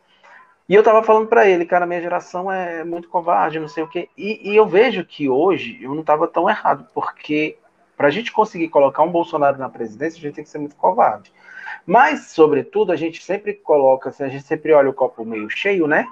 e 0.71 0.73
eu 0.73 0.81
tava 0.81 1.03
falando 1.03 1.27
para 1.27 1.45
ele, 1.45 1.65
cara, 1.65 1.85
minha 1.85 1.99
geração 1.99 2.49
é 2.49 2.81
muito 2.85 3.09
covarde, 3.09 3.59
não 3.59 3.67
sei 3.67 3.83
o 3.83 3.89
quê. 3.89 4.07
E, 4.17 4.51
e 4.51 4.55
eu 4.55 4.65
vejo 4.65 5.03
que 5.03 5.27
hoje 5.27 5.77
eu 5.81 5.93
não 5.93 6.01
tava 6.01 6.29
tão 6.29 6.49
errado, 6.49 6.87
porque 6.93 7.57
para 7.97 8.07
a 8.07 8.09
gente 8.09 8.31
conseguir 8.31 8.69
colocar 8.69 9.03
um 9.03 9.11
Bolsonaro 9.11 9.57
na 9.57 9.67
presidência, 9.67 10.17
a 10.17 10.21
gente 10.21 10.35
tem 10.35 10.45
que 10.45 10.49
ser 10.49 10.59
muito 10.59 10.77
covarde. 10.77 11.29
Mas, 11.85 12.27
sobretudo, 12.27 12.93
a 12.93 12.95
gente 12.95 13.21
sempre 13.21 13.53
coloca, 13.53 14.11
assim, 14.11 14.23
a 14.23 14.29
gente 14.29 14.45
sempre 14.45 14.71
olha 14.71 14.89
o 14.89 14.93
copo 14.93 15.25
meio 15.25 15.49
cheio, 15.49 15.87
né? 15.87 16.07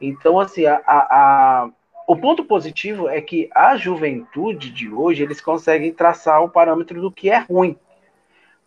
Então, 0.00 0.40
assim, 0.40 0.64
a, 0.64 0.80
a, 0.86 1.64
a, 1.64 1.70
o 2.06 2.16
ponto 2.16 2.42
positivo 2.44 3.10
é 3.10 3.20
que 3.20 3.50
a 3.54 3.76
juventude 3.76 4.70
de 4.70 4.90
hoje, 4.90 5.22
eles 5.22 5.38
conseguem 5.38 5.92
traçar 5.92 6.42
o 6.42 6.48
parâmetro 6.48 6.98
do 6.98 7.12
que 7.12 7.28
é 7.28 7.40
ruim. 7.40 7.76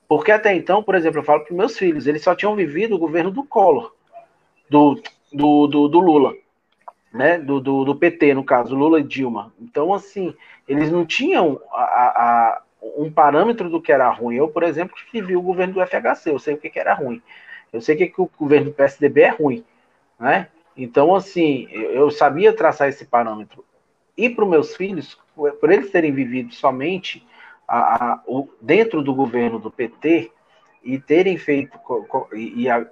Porque 0.07 0.31
até 0.31 0.53
então, 0.53 0.83
por 0.83 0.93
exemplo, 0.93 1.17
eu 1.17 1.23
falo 1.23 1.43
para 1.43 1.57
meus 1.57 1.75
filhos, 1.79 2.05
eles 2.05 2.21
só 2.21 2.35
tinham 2.35 2.55
vivido 2.55 2.93
o 2.93 2.99
governo 2.99 3.31
do 3.31 3.43
Collor, 3.43 3.91
do 4.69 5.01
do, 5.31 5.67
do, 5.67 5.87
do 5.87 5.99
Lula, 5.99 6.33
né? 7.13 7.37
Do, 7.37 7.59
do, 7.59 7.85
do, 7.85 7.95
PT, 7.95 8.33
no 8.33 8.43
caso, 8.43 8.75
Lula 8.75 8.99
e 8.99 9.03
Dilma. 9.03 9.53
Então, 9.59 9.93
assim, 9.93 10.35
eles 10.67 10.91
não 10.91 11.05
tinham 11.05 11.59
a, 11.71 11.83
a, 11.83 12.61
um 12.97 13.11
parâmetro 13.11 13.69
do 13.69 13.81
que 13.81 13.91
era 13.91 14.09
ruim. 14.09 14.35
Eu, 14.35 14.47
por 14.47 14.63
exemplo, 14.63 14.95
vivi 15.11 15.35
o 15.35 15.41
governo 15.41 15.73
do 15.73 15.85
FHC, 15.85 16.31
eu 16.31 16.39
sei 16.39 16.55
o 16.55 16.57
que, 16.57 16.69
que 16.69 16.79
era 16.79 16.93
ruim. 16.93 17.21
Eu 17.71 17.81
sei 17.81 17.95
que, 17.95 18.07
que 18.07 18.21
o 18.21 18.29
governo 18.37 18.67
do 18.67 18.73
PSDB 18.73 19.21
é 19.21 19.29
ruim, 19.29 19.63
né? 20.19 20.47
Então, 20.75 21.15
assim, 21.15 21.67
eu 21.71 22.09
sabia 22.09 22.53
traçar 22.53 22.89
esse 22.89 23.05
parâmetro. 23.05 23.63
E 24.17 24.29
para 24.29 24.43
os 24.43 24.49
meus 24.49 24.75
filhos, 24.75 25.17
por 25.35 25.71
eles 25.71 25.91
terem 25.91 26.11
vivido 26.11 26.53
somente 26.53 27.25
a, 27.67 28.13
a, 28.13 28.23
o, 28.25 28.49
dentro 28.61 29.01
do 29.01 29.13
governo 29.13 29.59
do 29.59 29.71
PT 29.71 30.31
e 30.83 30.99
terem 30.99 31.37
feito 31.37 31.79
e, 32.33 32.63
e 32.63 32.69
a, 32.69 32.85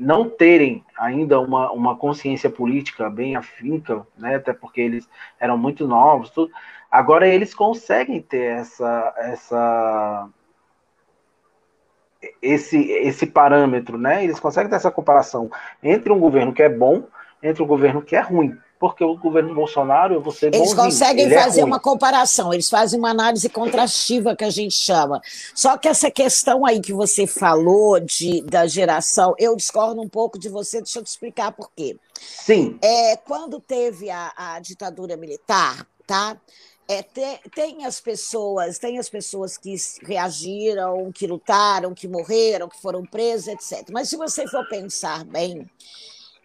não 0.00 0.28
terem 0.28 0.84
ainda 0.98 1.38
uma, 1.38 1.70
uma 1.70 1.96
consciência 1.96 2.48
política 2.48 3.10
bem 3.10 3.36
afinca, 3.36 4.06
né, 4.16 4.36
até 4.36 4.52
porque 4.52 4.80
eles 4.80 5.08
eram 5.38 5.58
muito 5.58 5.86
novos, 5.86 6.30
tudo, 6.30 6.50
agora 6.90 7.28
eles 7.28 7.54
conseguem 7.54 8.22
ter 8.22 8.60
essa, 8.60 9.14
essa 9.18 10.28
esse, 12.40 12.78
esse 12.90 13.26
parâmetro, 13.26 13.96
né? 13.96 14.22
Eles 14.22 14.38
conseguem 14.38 14.68
ter 14.68 14.76
essa 14.76 14.90
comparação 14.90 15.50
entre 15.82 16.12
um 16.12 16.18
governo 16.18 16.52
que 16.52 16.62
é 16.62 16.68
bom, 16.68 17.06
entre 17.42 17.62
um 17.62 17.66
governo 17.66 18.02
que 18.02 18.14
é 18.14 18.20
ruim 18.20 18.58
porque 18.80 19.04
o 19.04 19.14
governo 19.14 19.54
Bolsonaro, 19.54 20.14
eu 20.14 20.22
vou 20.22 20.32
ser 20.32 20.46
Eles 20.46 20.60
bonzinho, 20.60 20.76
conseguem 20.76 21.30
é 21.30 21.38
fazer 21.38 21.60
é 21.60 21.64
uma 21.64 21.78
comparação, 21.78 22.52
eles 22.52 22.70
fazem 22.70 22.98
uma 22.98 23.10
análise 23.10 23.46
contrastiva 23.50 24.34
que 24.34 24.42
a 24.42 24.48
gente 24.48 24.74
chama. 24.74 25.20
Só 25.54 25.76
que 25.76 25.86
essa 25.86 26.10
questão 26.10 26.64
aí 26.64 26.80
que 26.80 26.94
você 26.94 27.26
falou 27.26 28.00
de, 28.00 28.40
da 28.40 28.66
geração, 28.66 29.34
eu 29.38 29.54
discordo 29.54 30.00
um 30.00 30.08
pouco 30.08 30.38
de 30.38 30.48
você, 30.48 30.78
deixa 30.78 30.98
eu 30.98 31.04
te 31.04 31.08
explicar 31.08 31.52
por 31.52 31.70
quê. 31.76 31.94
Sim. 32.18 32.78
É, 32.80 33.18
quando 33.18 33.60
teve 33.60 34.08
a, 34.08 34.32
a 34.34 34.60
ditadura 34.60 35.14
militar, 35.14 35.86
tá? 36.06 36.38
É, 36.88 37.02
tem, 37.02 37.38
tem, 37.54 37.84
as 37.84 38.00
pessoas, 38.00 38.78
tem 38.78 38.98
as 38.98 39.10
pessoas 39.10 39.58
que 39.58 39.76
reagiram, 40.02 41.12
que 41.12 41.26
lutaram, 41.26 41.92
que 41.92 42.08
morreram, 42.08 42.66
que 42.66 42.80
foram 42.80 43.04
presas, 43.04 43.48
etc. 43.48 43.90
Mas 43.92 44.08
se 44.08 44.16
você 44.16 44.48
for 44.48 44.66
pensar 44.68 45.22
bem, 45.24 45.70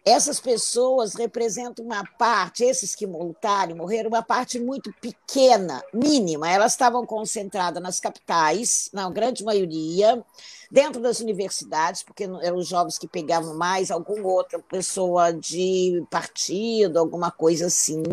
essas 0.06 0.40
pessoas 0.40 1.16
representam 1.16 1.84
uma 1.84 2.06
parte, 2.06 2.64
esses 2.64 2.94
que 2.94 3.08
lutaram, 3.08 3.76
morreram, 3.76 4.10
uma 4.10 4.22
parte 4.22 4.60
muito 4.60 4.94
pequena, 5.02 5.84
mínima. 5.92 6.48
Elas 6.48 6.74
estavam 6.74 7.04
concentradas 7.08 7.82
nas 7.82 8.00
capitais, 8.00 8.88
na 8.94 9.10
grande 9.10 9.44
maioria, 9.44 10.24
dentro 10.70 11.02
das 11.02 11.20
universidades, 11.22 12.04
porque 12.04 12.24
eram 12.24 12.58
os 12.58 12.68
jovens 12.68 13.00
que 13.00 13.08
pegavam 13.08 13.56
mais 13.56 13.90
alguma 13.90 14.28
outra 14.28 14.60
pessoa 14.60 15.34
de 15.34 16.06
partido, 16.12 17.00
alguma 17.00 17.32
coisa 17.32 17.66
assim. 17.66 18.04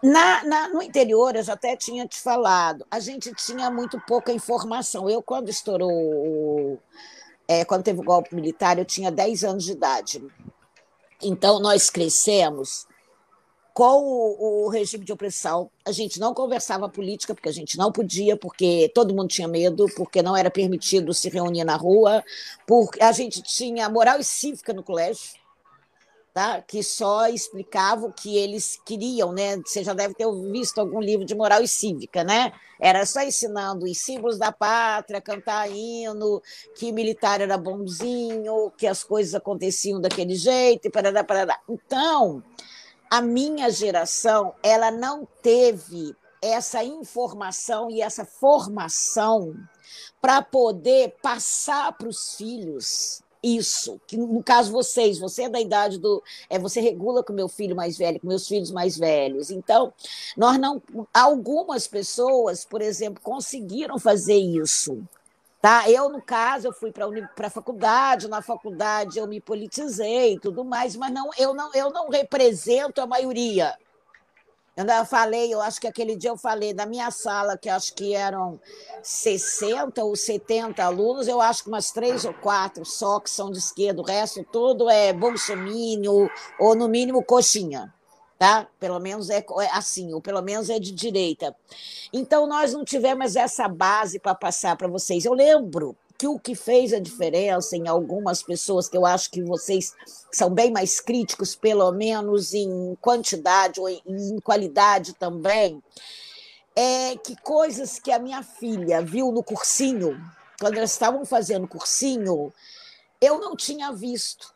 Na, 0.00 0.44
na, 0.44 0.68
no 0.68 0.80
interior, 0.80 1.34
eu 1.34 1.42
já 1.42 1.54
até 1.54 1.76
tinha 1.76 2.06
te 2.06 2.20
falado, 2.20 2.86
a 2.88 3.00
gente 3.00 3.34
tinha 3.34 3.72
muito 3.72 4.00
pouca 4.06 4.32
informação. 4.32 5.10
Eu, 5.10 5.20
quando 5.20 5.48
estourou, 5.48 6.78
é, 7.48 7.64
quando 7.64 7.82
teve 7.82 7.98
o 7.98 8.04
golpe 8.04 8.36
militar, 8.36 8.78
eu 8.78 8.84
tinha 8.84 9.10
10 9.10 9.42
anos 9.42 9.64
de 9.64 9.72
idade. 9.72 10.22
Então, 11.22 11.60
nós 11.60 11.90
crescemos 11.90 12.86
com 13.72 14.02
o, 14.02 14.66
o, 14.66 14.68
regime 14.68 15.04
de 15.04 15.12
opressão. 15.12 15.70
A 15.86 15.92
gente 15.92 16.18
não 16.18 16.34
conversava 16.34 16.88
política, 16.88 17.34
porque 17.34 17.48
a 17.48 17.52
gente 17.52 17.78
não 17.78 17.90
podia, 17.90 18.36
porque 18.36 18.90
todo 18.94 19.14
mundo 19.14 19.28
tinha 19.28 19.48
medo, 19.48 19.86
porque 19.96 20.22
não 20.22 20.36
era 20.36 20.50
permitido 20.50 21.14
se 21.14 21.28
reunir 21.28 21.64
na 21.64 21.76
rua, 21.76 22.22
porque 22.66 23.02
a 23.02 23.12
gente 23.12 23.42
tinha 23.42 23.88
moral 23.88 24.18
e 24.18 24.24
cívica 24.24 24.72
no 24.72 24.82
colégio 24.82 25.39
tá? 26.32 26.62
que 26.62 26.82
só 26.82 27.26
explicava 27.28 28.06
o 28.06 28.12
que 28.12 28.36
eles 28.36 28.78
queriam, 28.84 29.32
né? 29.32 29.56
Você 29.58 29.82
já 29.82 29.92
deve 29.92 30.14
ter 30.14 30.26
visto 30.50 30.78
algum 30.78 31.00
livro 31.00 31.24
de 31.24 31.34
moral 31.34 31.62
e 31.62 31.68
cívica, 31.68 32.22
né? 32.22 32.52
Era 32.80 33.04
só 33.04 33.20
ensinando 33.20 33.84
os 33.84 33.98
símbolos 33.98 34.38
da 34.38 34.52
pátria, 34.52 35.20
cantar 35.20 35.70
hino, 35.70 36.42
que 36.76 36.92
militar 36.92 37.40
era 37.40 37.58
bonzinho, 37.58 38.72
que 38.76 38.86
as 38.86 39.02
coisas 39.02 39.34
aconteciam 39.34 40.00
daquele 40.00 40.34
jeito, 40.34 40.86
e 40.86 40.90
parará, 40.90 41.24
parará. 41.24 41.60
Então, 41.68 42.42
a 43.10 43.20
minha 43.20 43.70
geração, 43.70 44.54
ela 44.62 44.90
não 44.90 45.26
teve 45.42 46.14
essa 46.40 46.82
informação 46.82 47.90
e 47.90 48.00
essa 48.00 48.24
formação 48.24 49.54
para 50.20 50.40
poder 50.40 51.16
passar 51.20 51.92
para 51.92 52.08
os 52.08 52.34
filhos 52.34 53.22
isso, 53.42 54.00
que 54.06 54.16
no 54.16 54.42
caso 54.42 54.70
vocês, 54.70 55.18
você 55.18 55.44
é 55.44 55.48
da 55.48 55.60
idade 55.60 55.98
do. 55.98 56.22
É, 56.48 56.58
você 56.58 56.80
regula 56.80 57.22
com 57.22 57.32
meu 57.32 57.48
filho 57.48 57.74
mais 57.74 57.96
velho, 57.96 58.20
com 58.20 58.26
meus 58.26 58.46
filhos 58.46 58.70
mais 58.70 58.98
velhos. 58.98 59.50
Então, 59.50 59.92
nós 60.36 60.58
não. 60.58 60.82
Algumas 61.12 61.86
pessoas, 61.86 62.64
por 62.64 62.82
exemplo, 62.82 63.22
conseguiram 63.22 63.98
fazer 63.98 64.36
isso. 64.36 65.02
Tá? 65.60 65.90
Eu, 65.90 66.08
no 66.08 66.22
caso, 66.22 66.68
eu 66.68 66.72
fui 66.72 66.90
para 66.90 67.06
a 67.46 67.50
faculdade, 67.50 68.28
na 68.28 68.40
faculdade 68.40 69.18
eu 69.18 69.26
me 69.26 69.42
politizei 69.42 70.34
e 70.34 70.40
tudo 70.40 70.64
mais, 70.64 70.96
mas 70.96 71.12
não, 71.12 71.28
eu, 71.36 71.52
não, 71.52 71.70
eu 71.74 71.90
não 71.90 72.08
represento 72.08 73.00
a 73.00 73.06
maioria. 73.06 73.76
Eu 74.88 75.04
falei, 75.04 75.52
eu 75.52 75.60
acho 75.60 75.80
que 75.80 75.86
aquele 75.86 76.16
dia 76.16 76.30
eu 76.30 76.36
falei, 76.36 76.72
da 76.72 76.86
minha 76.86 77.10
sala, 77.10 77.56
que 77.56 77.68
acho 77.68 77.94
que 77.94 78.14
eram 78.14 78.60
60 79.02 80.02
ou 80.04 80.16
70 80.16 80.82
alunos, 80.82 81.28
eu 81.28 81.40
acho 81.40 81.64
que 81.64 81.68
umas 81.68 81.90
três 81.90 82.24
ou 82.24 82.32
quatro 82.32 82.84
só 82.84 83.20
que 83.20 83.28
são 83.28 83.50
de 83.50 83.58
esquerda, 83.58 84.00
o 84.00 84.04
resto 84.04 84.44
todo 84.44 84.88
é 84.88 85.12
bolsomínio, 85.12 86.30
ou 86.58 86.74
no 86.74 86.88
mínimo 86.88 87.22
coxinha. 87.24 87.92
Tá? 88.38 88.66
Pelo 88.78 88.98
menos 88.98 89.28
é, 89.28 89.44
é 89.60 89.70
assim, 89.72 90.14
ou 90.14 90.20
pelo 90.22 90.40
menos 90.40 90.70
é 90.70 90.78
de 90.78 90.92
direita. 90.92 91.54
Então, 92.10 92.46
nós 92.46 92.72
não 92.72 92.82
tivemos 92.86 93.36
essa 93.36 93.68
base 93.68 94.18
para 94.18 94.34
passar 94.34 94.76
para 94.76 94.88
vocês. 94.88 95.26
Eu 95.26 95.34
lembro 95.34 95.94
que 96.20 96.28
o 96.28 96.38
que 96.38 96.54
fez 96.54 96.92
a 96.92 97.00
diferença 97.00 97.78
em 97.78 97.88
algumas 97.88 98.42
pessoas, 98.42 98.90
que 98.90 98.94
eu 98.94 99.06
acho 99.06 99.30
que 99.30 99.42
vocês 99.42 99.94
são 100.30 100.50
bem 100.50 100.70
mais 100.70 101.00
críticos, 101.00 101.56
pelo 101.56 101.90
menos 101.92 102.52
em 102.52 102.94
quantidade 103.00 103.80
ou 103.80 103.88
em 103.88 104.38
qualidade 104.44 105.14
também, 105.14 105.82
é 106.76 107.16
que 107.16 107.34
coisas 107.40 107.98
que 107.98 108.12
a 108.12 108.18
minha 108.18 108.42
filha 108.42 109.00
viu 109.00 109.32
no 109.32 109.42
cursinho, 109.42 110.22
quando 110.60 110.76
elas 110.76 110.92
estavam 110.92 111.24
fazendo 111.24 111.66
cursinho, 111.66 112.52
eu 113.18 113.40
não 113.40 113.56
tinha 113.56 113.90
visto 113.90 114.52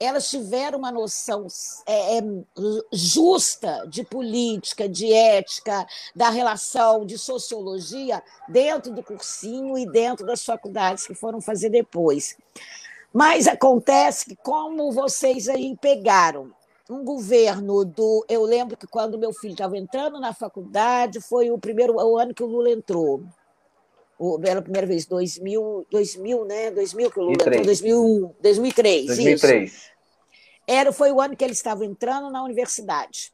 elas 0.00 0.30
tiveram 0.30 0.78
uma 0.78 0.92
noção 0.92 1.46
é, 1.86 2.18
é, 2.18 2.22
justa 2.92 3.84
de 3.88 4.04
política, 4.04 4.88
de 4.88 5.12
ética, 5.12 5.86
da 6.14 6.30
relação, 6.30 7.04
de 7.04 7.18
sociologia, 7.18 8.22
dentro 8.48 8.92
do 8.92 9.02
cursinho 9.02 9.76
e 9.76 9.90
dentro 9.90 10.24
das 10.24 10.44
faculdades 10.44 11.06
que 11.06 11.14
foram 11.14 11.40
fazer 11.40 11.70
depois. 11.70 12.36
Mas 13.12 13.48
acontece 13.48 14.26
que, 14.26 14.36
como 14.36 14.92
vocês 14.92 15.48
aí 15.48 15.76
pegaram 15.80 16.52
um 16.88 17.04
governo 17.04 17.84
do. 17.84 18.24
Eu 18.28 18.44
lembro 18.44 18.76
que 18.76 18.86
quando 18.86 19.18
meu 19.18 19.32
filho 19.32 19.52
estava 19.52 19.76
entrando 19.76 20.18
na 20.20 20.32
faculdade, 20.32 21.20
foi 21.20 21.50
o 21.50 21.58
primeiro 21.58 21.94
o 21.94 22.18
ano 22.18 22.32
que 22.32 22.42
o 22.42 22.46
Lula 22.46 22.70
entrou. 22.70 23.22
O, 24.18 24.38
pela 24.38 24.60
primeira 24.60 24.86
vez, 24.86 25.06
2000, 25.06 25.86
2000, 25.90 26.44
né? 26.44 26.70
2000 26.72 27.10
que 27.10 27.18
o 27.18 27.22
Lula 27.22 27.36
2003. 27.36 27.80
entrou, 27.80 28.24
2001, 28.24 28.34
2003. 28.42 29.06
2003. 29.06 29.72
Isso. 29.72 29.90
Era, 30.66 30.92
foi 30.92 31.12
o 31.12 31.20
ano 31.20 31.36
que 31.36 31.44
ele 31.44 31.52
estava 31.52 31.84
entrando 31.84 32.30
na 32.30 32.42
universidade. 32.42 33.32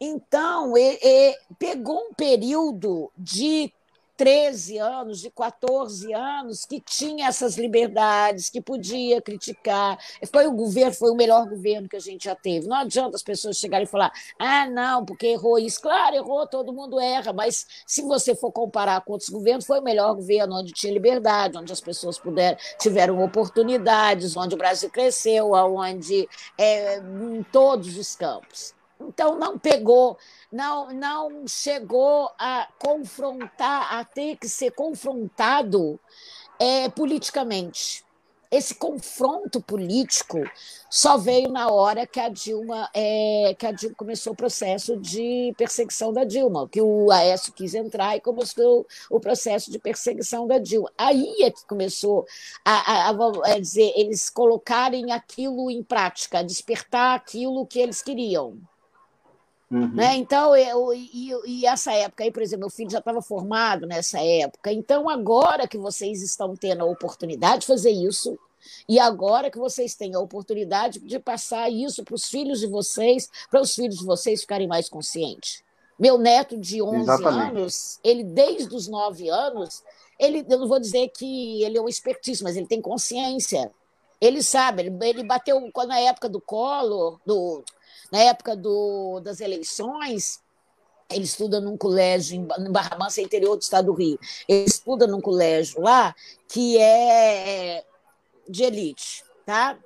Então, 0.00 0.76
ele 0.76 1.36
pegou 1.58 2.08
um 2.08 2.14
período 2.14 3.12
de 3.16 3.72
13 4.16 4.78
anos, 4.78 5.20
de 5.20 5.30
14 5.30 6.12
anos, 6.12 6.64
que 6.64 6.80
tinha 6.80 7.28
essas 7.28 7.56
liberdades, 7.56 8.48
que 8.48 8.60
podia 8.60 9.20
criticar. 9.20 9.98
Foi 10.30 10.46
o 10.46 10.52
governo, 10.52 10.92
foi 10.92 11.10
o 11.10 11.16
melhor 11.16 11.48
governo 11.48 11.88
que 11.88 11.96
a 11.96 12.00
gente 12.00 12.24
já 12.24 12.34
teve. 12.34 12.66
Não 12.66 12.76
adianta 12.76 13.16
as 13.16 13.22
pessoas 13.22 13.56
chegarem 13.56 13.84
e 13.84 13.90
falar: 13.90 14.12
ah, 14.38 14.66
não, 14.68 15.04
porque 15.04 15.26
errou 15.26 15.58
isso. 15.58 15.80
Claro, 15.80 16.16
errou, 16.16 16.46
todo 16.46 16.72
mundo 16.72 17.00
erra, 17.00 17.32
mas 17.32 17.66
se 17.86 18.02
você 18.02 18.34
for 18.34 18.52
comparar 18.52 19.00
com 19.02 19.12
outros 19.12 19.30
governos, 19.30 19.66
foi 19.66 19.80
o 19.80 19.84
melhor 19.84 20.14
governo 20.14 20.56
onde 20.56 20.72
tinha 20.72 20.92
liberdade, 20.92 21.58
onde 21.58 21.72
as 21.72 21.80
pessoas 21.80 22.18
puderam, 22.18 22.56
tiveram 22.78 23.22
oportunidades, 23.22 24.36
onde 24.36 24.54
o 24.54 24.58
Brasil 24.58 24.90
cresceu, 24.90 25.52
onde 25.52 26.28
é, 26.58 26.98
em 26.98 27.42
todos 27.52 27.96
os 27.96 28.14
campos. 28.14 28.74
Então, 29.08 29.38
não 29.38 29.58
pegou 29.58 30.18
não, 30.54 30.92
não 30.92 31.48
chegou 31.48 32.30
a 32.38 32.68
confrontar, 32.78 33.92
a 33.92 34.04
ter 34.04 34.36
que 34.36 34.48
ser 34.48 34.70
confrontado 34.70 35.98
é, 36.60 36.88
politicamente. 36.88 38.04
Esse 38.52 38.72
confronto 38.72 39.60
político 39.60 40.38
só 40.88 41.18
veio 41.18 41.50
na 41.50 41.72
hora 41.72 42.06
que 42.06 42.20
a 42.20 42.28
Dilma, 42.28 42.88
é, 42.94 43.52
que 43.58 43.66
a 43.66 43.72
Dilma 43.72 43.96
começou 43.96 44.32
o 44.32 44.36
processo 44.36 44.96
de 44.96 45.52
perseguição 45.58 46.12
da 46.12 46.22
Dilma, 46.22 46.68
que 46.68 46.80
o 46.80 47.10
Aécio 47.10 47.52
quis 47.52 47.74
entrar 47.74 48.14
e 48.14 48.20
começou 48.20 48.86
o 49.10 49.18
processo 49.18 49.72
de 49.72 49.78
perseguição 49.80 50.46
da 50.46 50.58
Dilma. 50.58 50.92
Aí 50.96 51.42
é 51.42 51.50
que 51.50 51.66
começou 51.66 52.24
a, 52.64 53.08
a, 53.08 53.10
a, 53.10 53.54
a 53.54 53.58
dizer, 53.58 53.92
eles 53.96 54.30
colocarem 54.30 55.10
aquilo 55.10 55.68
em 55.68 55.82
prática, 55.82 56.44
despertar 56.44 57.16
aquilo 57.16 57.66
que 57.66 57.80
eles 57.80 58.02
queriam. 58.02 58.56
Uhum. 59.70 59.94
Né? 59.94 60.16
Então, 60.16 60.54
eu, 60.54 60.92
e, 60.92 61.32
e, 61.46 61.66
essa 61.66 61.92
época 61.92 62.22
aí, 62.22 62.30
por 62.30 62.42
exemplo, 62.42 62.60
meu 62.60 62.70
filho 62.70 62.90
já 62.90 62.98
estava 62.98 63.22
formado 63.22 63.86
nessa 63.86 64.20
época. 64.20 64.72
Então, 64.72 65.08
agora 65.08 65.66
que 65.66 65.78
vocês 65.78 66.22
estão 66.22 66.54
tendo 66.54 66.82
a 66.82 66.86
oportunidade 66.86 67.62
de 67.62 67.66
fazer 67.66 67.90
isso, 67.90 68.38
e 68.88 68.98
agora 68.98 69.50
que 69.50 69.58
vocês 69.58 69.94
têm 69.94 70.14
a 70.14 70.20
oportunidade 70.20 71.00
de 71.00 71.18
passar 71.18 71.70
isso 71.70 72.04
para 72.04 72.14
os 72.14 72.26
filhos 72.28 72.60
de 72.60 72.66
vocês, 72.66 73.28
para 73.50 73.60
os 73.60 73.74
filhos 73.74 73.98
de 73.98 74.04
vocês 74.04 74.42
ficarem 74.42 74.68
mais 74.68 74.88
conscientes. 74.88 75.62
Meu 75.98 76.18
neto 76.18 76.58
de 76.58 76.82
11 76.82 77.02
Exatamente. 77.02 77.50
anos, 77.50 78.00
ele 78.02 78.24
desde 78.24 78.74
os 78.74 78.88
9 78.88 79.28
anos, 79.28 79.82
ele, 80.18 80.44
eu 80.48 80.58
não 80.58 80.68
vou 80.68 80.80
dizer 80.80 81.08
que 81.08 81.62
ele 81.62 81.78
é 81.78 81.80
um 81.80 81.88
expertise, 81.88 82.42
mas 82.42 82.56
ele 82.56 82.66
tem 82.66 82.80
consciência. 82.80 83.70
Ele 84.20 84.42
sabe, 84.42 84.82
ele, 84.82 84.96
ele 85.02 85.22
bateu 85.22 85.60
quando 85.72 85.88
na 85.88 86.00
época 86.00 86.28
do 86.28 86.40
colo, 86.40 87.20
do 87.26 87.62
na 88.14 88.20
época 88.20 88.54
do, 88.54 89.18
das 89.18 89.40
eleições, 89.40 90.40
ele 91.10 91.24
estuda 91.24 91.60
num 91.60 91.76
colégio 91.76 92.36
em 92.36 92.70
Barra 92.70 92.96
Mansa, 92.96 93.20
interior 93.20 93.56
do 93.56 93.62
estado 93.62 93.86
do 93.86 93.92
Rio. 93.92 94.16
Ele 94.48 94.66
estuda 94.66 95.04
num 95.04 95.20
colégio 95.20 95.80
lá 95.80 96.14
que 96.46 96.78
é 96.78 97.84
de 98.48 98.62
elite, 98.62 99.24
tá? 99.44 99.76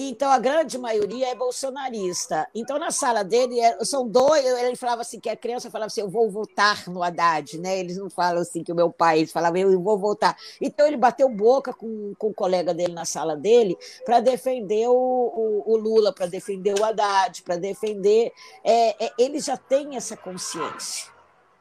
Então, 0.00 0.30
a 0.30 0.38
grande 0.38 0.78
maioria 0.78 1.26
é 1.26 1.34
bolsonarista. 1.34 2.48
Então, 2.54 2.78
na 2.78 2.92
sala 2.92 3.24
dele, 3.24 3.58
é, 3.58 3.84
são 3.84 4.06
dois. 4.06 4.44
Ele 4.44 4.76
falava 4.76 5.00
assim: 5.00 5.18
que 5.18 5.28
a 5.28 5.34
criança 5.34 5.72
falava 5.72 5.88
assim, 5.88 6.02
eu 6.02 6.08
vou 6.08 6.30
votar 6.30 6.88
no 6.88 7.02
Haddad, 7.02 7.58
né? 7.58 7.80
Eles 7.80 7.96
não 7.96 8.08
falam 8.08 8.42
assim 8.42 8.62
que 8.62 8.70
o 8.70 8.76
meu 8.76 8.92
pai, 8.92 9.18
eles 9.18 9.32
falavam, 9.32 9.58
eu 9.58 9.82
vou 9.82 9.98
votar. 9.98 10.36
Então, 10.60 10.86
ele 10.86 10.96
bateu 10.96 11.28
boca 11.28 11.72
com, 11.72 12.14
com 12.16 12.28
o 12.28 12.34
colega 12.34 12.72
dele 12.72 12.92
na 12.92 13.04
sala 13.04 13.36
dele 13.36 13.76
para 14.04 14.20
defender 14.20 14.86
o, 14.86 14.92
o, 14.94 15.72
o 15.72 15.76
Lula, 15.76 16.12
para 16.12 16.26
defender 16.26 16.78
o 16.78 16.84
Haddad, 16.84 17.42
para 17.42 17.56
defender. 17.56 18.30
É, 18.62 19.04
é, 19.04 19.12
ele 19.18 19.40
já 19.40 19.56
tem 19.56 19.96
essa 19.96 20.16
consciência 20.16 21.17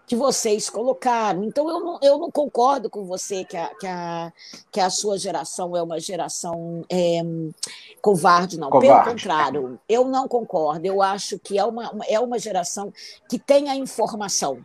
que 0.08 0.16
vocês 0.16 0.70
colocaram. 0.70 1.44
Então, 1.44 1.70
eu 1.70 1.80
não, 1.82 2.00
eu 2.02 2.18
não 2.18 2.32
concordo 2.32 2.90
com 2.90 3.04
você 3.04 3.44
que 3.44 3.58
a, 3.58 3.68
que, 3.76 3.86
a, 3.86 4.34
que 4.72 4.80
a 4.80 4.90
sua 4.90 5.20
geração 5.20 5.76
é 5.76 5.84
uma 5.84 6.00
geração 6.00 6.86
é, 6.90 7.20
covarde, 8.02 8.58
não. 8.58 8.70
Covarde. 8.70 8.88
Pelo 8.88 9.04
contrário, 9.04 9.80
eu 9.88 10.06
não 10.06 10.26
concordo. 10.26 10.86
Eu 10.86 11.02
acho 11.02 11.38
que 11.38 11.60
é 11.60 11.66
uma, 11.66 11.92
é 12.08 12.18
uma 12.22 12.40
geração 12.40 12.92
que 13.30 13.38
tem 13.38 13.70
a 13.70 13.76
informação. 13.76 14.64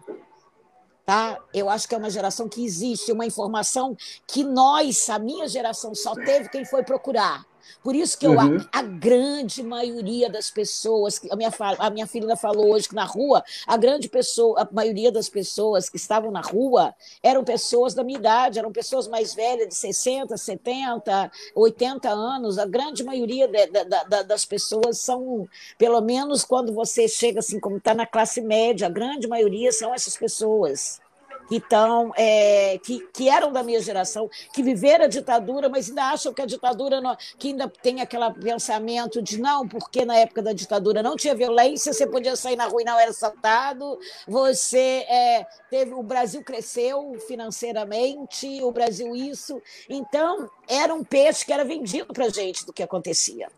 Tá? 1.05 1.37
Eu 1.53 1.69
acho 1.69 1.89
que 1.89 1.95
é 1.97 1.99
uma 1.99 2.11
geração 2.11 2.49
que 2.49 2.65
existe, 2.65 3.11
uma 3.11 3.27
informação 3.27 3.97
que 4.29 4.45
nós, 4.45 5.11
a 5.11 5.19
minha 5.19 5.49
geração, 5.49 5.93
só 5.93 6.15
teve 6.15 6.49
quem 6.51 6.65
foi 6.65 6.85
procurar. 6.85 7.45
Por 7.83 7.95
isso 7.95 8.19
que 8.19 8.27
eu, 8.27 8.33
uhum. 8.33 8.59
a, 8.73 8.79
a, 8.79 8.83
grande 8.83 9.63
maioria 9.63 10.31
das 10.31 10.51
pessoas, 10.51 11.21
a 11.31 11.37
minha, 11.37 11.51
a 11.79 11.91
minha 11.91 12.07
filha 12.07 12.37
falou 12.37 12.71
hoje 12.71 12.89
que 12.89 12.95
na 12.95 13.05
rua, 13.05 13.45
a 13.67 13.77
grande 13.77 14.09
pessoa, 14.09 14.63
a 14.63 14.69
maioria 14.73 15.11
das 15.11 15.29
pessoas 15.29 15.89
que 15.89 15.97
estavam 15.97 16.31
na 16.31 16.41
rua 16.41 16.95
eram 17.23 17.45
pessoas 17.45 17.95
da 17.95 18.05
minha 18.05 18.19
idade, 18.19 18.59
eram 18.59 18.73
pessoas 18.73 19.09
mais 19.09 19.35
velhas, 19.35 19.69
de 19.69 19.75
60, 19.75 20.37
70, 20.37 21.31
80 21.55 22.09
anos. 22.09 22.59
A 22.59 22.67
grande 22.67 23.05
maioria 23.05 23.49
de, 23.49 23.67
de, 23.67 23.85
de, 23.85 24.23
das 24.25 24.45
pessoas 24.45 24.99
são, 24.99 25.49
pelo 25.77 26.01
menos 26.01 26.45
quando 26.45 26.73
você 26.73 27.09
chega 27.09 27.41
assim, 27.41 27.59
como 27.59 27.77
está 27.77 27.95
na 27.95 28.07
classe 28.07 28.41
média, 28.41 28.87
a 28.87 28.91
grande 28.91 29.27
maioria 29.29 29.73
são 29.73 29.95
essas 29.95 30.17
pessoas 30.17 31.02
que, 31.49 31.61
tão, 31.61 32.13
é, 32.17 32.79
que, 32.83 33.07
que 33.13 33.29
eram 33.29 33.53
da 33.53 33.63
minha 33.63 33.81
geração, 33.81 34.29
que 34.53 34.63
viveram 34.63 35.05
a 35.05 35.09
ditadura, 35.09 35.69
mas 35.69 35.89
ainda 35.89 36.05
acham 36.05 36.33
que 36.33 36.43
a 36.43 36.47
ditadura, 36.47 37.01
não, 37.01 37.17
que 37.39 37.49
ainda 37.49 37.69
tem 37.69 38.01
aquele 38.01 38.31
pensamento 38.35 39.23
de 39.23 39.41
não, 39.41 39.67
porque 39.67 40.05
na 40.05 40.17
época 40.17 40.43
da 40.43 40.53
ditadura 40.53 41.03
não 41.03 41.17
tinha 41.17 41.35
violência, 41.35 41.93
você 41.93 42.07
podia 42.07 42.37
sair 42.37 42.57
na 42.57 42.67
rua 42.67 42.83
e 42.83 42.85
não 42.85 42.99
era 42.99 43.11
assaltado, 43.11 43.99
você 44.27 45.05
é, 45.09 45.47
teve, 45.71 45.93
o 45.95 46.03
Brasil 46.03 46.43
cresceu 46.43 47.17
financeiramente, 47.27 48.63
o 48.63 48.71
Brasil 48.71 49.15
isso. 49.15 49.61
Então, 49.89 50.51
era 50.69 50.95
um 50.95 51.05
peixe 51.05 51.45
que 51.45 51.53
era 51.53 51.65
vendido 51.65 52.13
para 52.13 52.29
gente 52.29 52.65
do 52.65 52.73
que 52.73 52.83
acontecia. 52.83 53.49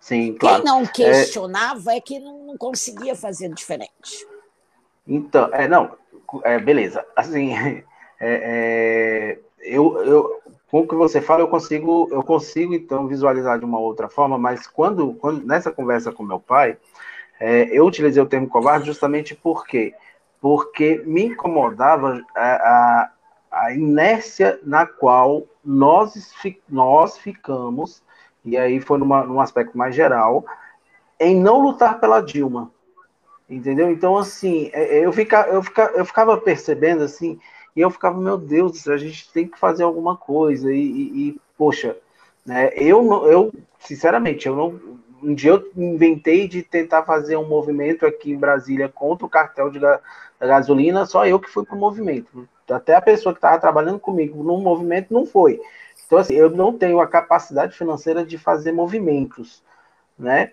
Sim, 0.00 0.34
claro. 0.34 0.62
Quem 0.62 0.70
não 0.70 0.82
é 0.82 0.86
questionava 0.86 1.94
é, 1.94 1.96
é 1.96 2.00
que 2.00 2.18
não, 2.18 2.46
não 2.46 2.58
conseguia 2.58 3.16
fazer 3.16 3.48
diferente. 3.54 4.26
Então, 5.06 5.48
é, 5.52 5.66
não, 5.66 5.96
é, 6.44 6.58
beleza. 6.58 7.04
Assim, 7.14 7.54
é, 7.56 7.84
é, 8.20 9.38
eu, 9.60 9.96
eu, 10.04 10.40
com 10.70 10.80
o 10.80 10.88
que 10.88 10.94
você 10.94 11.20
fala, 11.20 11.42
eu 11.42 11.48
consigo, 11.48 12.08
eu 12.10 12.22
consigo 12.22 12.74
então 12.74 13.06
visualizar 13.06 13.58
de 13.58 13.64
uma 13.64 13.78
outra 13.78 14.08
forma, 14.08 14.38
mas 14.38 14.66
quando, 14.66 15.14
quando 15.14 15.46
nessa 15.46 15.70
conversa 15.70 16.10
com 16.10 16.22
meu 16.22 16.40
pai, 16.40 16.76
é, 17.40 17.64
eu 17.70 17.86
utilizei 17.86 18.22
o 18.22 18.26
termo 18.26 18.48
covarde 18.48 18.86
justamente 18.86 19.34
por 19.34 19.66
quê? 19.66 19.94
Porque 20.40 21.02
me 21.06 21.26
incomodava 21.26 22.22
a, 22.34 22.44
a, 22.44 23.10
a 23.50 23.72
inércia 23.72 24.58
na 24.62 24.86
qual 24.86 25.44
nós, 25.64 26.32
nós 26.68 27.18
ficamos, 27.18 28.02
e 28.44 28.56
aí 28.56 28.80
foi 28.80 28.98
numa, 28.98 29.24
num 29.24 29.40
aspecto 29.40 29.76
mais 29.76 29.94
geral, 29.94 30.44
em 31.18 31.40
não 31.40 31.60
lutar 31.60 31.98
pela 31.98 32.20
Dilma. 32.20 32.70
Entendeu? 33.48 33.90
Então, 33.90 34.16
assim, 34.16 34.70
é, 34.72 34.98
é, 34.98 35.06
eu, 35.06 35.12
fica, 35.12 35.46
eu, 35.48 35.62
fica, 35.62 35.92
eu 35.94 36.04
ficava 36.04 36.36
percebendo 36.38 37.02
assim, 37.02 37.38
e 37.76 37.80
eu 37.80 37.90
ficava, 37.90 38.18
meu 38.18 38.38
Deus, 38.38 38.88
a 38.88 38.96
gente 38.96 39.30
tem 39.32 39.46
que 39.46 39.58
fazer 39.58 39.82
alguma 39.82 40.16
coisa. 40.16 40.72
E, 40.72 40.80
e, 40.80 41.28
e 41.28 41.40
poxa, 41.56 41.96
né, 42.46 42.70
eu, 42.74 43.26
eu, 43.26 43.52
sinceramente, 43.78 44.46
eu 44.46 44.56
não. 44.56 45.04
Um 45.22 45.34
dia 45.34 45.52
eu 45.52 45.70
inventei 45.74 46.46
de 46.46 46.62
tentar 46.62 47.02
fazer 47.04 47.36
um 47.36 47.48
movimento 47.48 48.04
aqui 48.04 48.30
em 48.32 48.38
Brasília 48.38 48.90
contra 48.90 49.24
o 49.24 49.30
cartel 49.30 49.70
de 49.70 49.80
gasolina, 50.38 51.06
só 51.06 51.26
eu 51.26 51.40
que 51.40 51.48
fui 51.48 51.64
para 51.64 51.74
o 51.74 51.78
movimento. 51.78 52.46
até 52.70 52.94
a 52.94 53.00
pessoa 53.00 53.32
que 53.32 53.38
estava 53.38 53.58
trabalhando 53.58 53.98
comigo 53.98 54.42
no 54.42 54.58
movimento 54.58 55.14
não 55.14 55.24
foi. 55.24 55.60
Então, 56.06 56.18
assim, 56.18 56.34
eu 56.34 56.50
não 56.50 56.76
tenho 56.76 57.00
a 57.00 57.06
capacidade 57.06 57.76
financeira 57.76 58.24
de 58.24 58.36
fazer 58.36 58.72
movimentos, 58.72 59.62
né? 60.18 60.52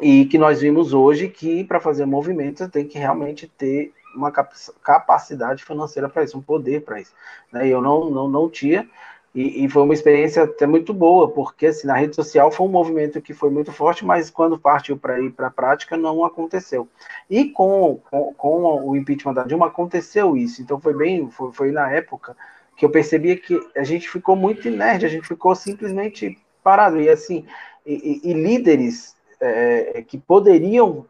E 0.00 0.26
que 0.26 0.38
nós 0.38 0.60
vimos 0.60 0.92
hoje 0.92 1.28
que 1.28 1.64
para 1.64 1.80
fazer 1.80 2.04
movimentos 2.04 2.68
tem 2.68 2.86
que 2.86 2.98
realmente 2.98 3.48
ter 3.48 3.92
uma 4.14 4.30
capacidade 4.30 5.64
financeira 5.64 6.08
para 6.08 6.24
isso, 6.24 6.38
um 6.38 6.42
poder 6.42 6.82
para 6.82 7.00
isso. 7.00 7.12
Né? 7.52 7.68
Eu 7.68 7.80
não, 7.80 8.10
não, 8.10 8.28
não 8.28 8.48
tinha, 8.48 8.88
e, 9.36 9.66
e, 9.66 9.68
foi 9.68 9.82
uma 9.82 9.92
experiência 9.92 10.44
até 10.44 10.66
muito 10.66 10.94
boa, 10.94 11.30
porque 11.30 11.66
assim, 11.66 11.86
na 11.86 11.94
rede 11.94 12.16
social 12.16 12.50
foi 12.50 12.66
um 12.66 12.70
movimento 12.70 13.20
que 13.20 13.34
foi 13.34 13.50
muito 13.50 13.70
forte, 13.70 14.02
mas 14.02 14.30
quando 14.30 14.58
partiu 14.58 14.96
para 14.96 15.20
ir 15.20 15.30
para 15.30 15.48
a 15.48 15.50
prática 15.50 15.94
não 15.94 16.24
aconteceu. 16.24 16.88
E 17.28 17.50
com, 17.50 18.00
com, 18.10 18.32
com, 18.32 18.88
o 18.88 18.96
impeachment 18.96 19.34
da 19.34 19.44
Dilma 19.44 19.66
aconteceu 19.66 20.38
isso, 20.38 20.62
então 20.62 20.80
foi 20.80 20.94
bem, 20.94 21.30
foi, 21.30 21.52
foi 21.52 21.70
na 21.70 21.90
época 21.90 22.34
que 22.78 22.86
eu 22.86 22.90
percebia 22.90 23.36
que 23.36 23.60
a 23.76 23.84
gente 23.84 24.08
ficou 24.08 24.34
muito 24.34 24.68
inerte, 24.68 25.04
a 25.04 25.08
gente 25.10 25.28
ficou 25.28 25.54
simplesmente 25.54 26.38
parado, 26.62 26.98
e 26.98 27.06
assim, 27.06 27.44
e, 27.84 28.20
e, 28.24 28.30
e 28.30 28.32
líderes 28.32 29.15
é, 29.40 30.02
que 30.02 30.18
poderiam 30.18 31.06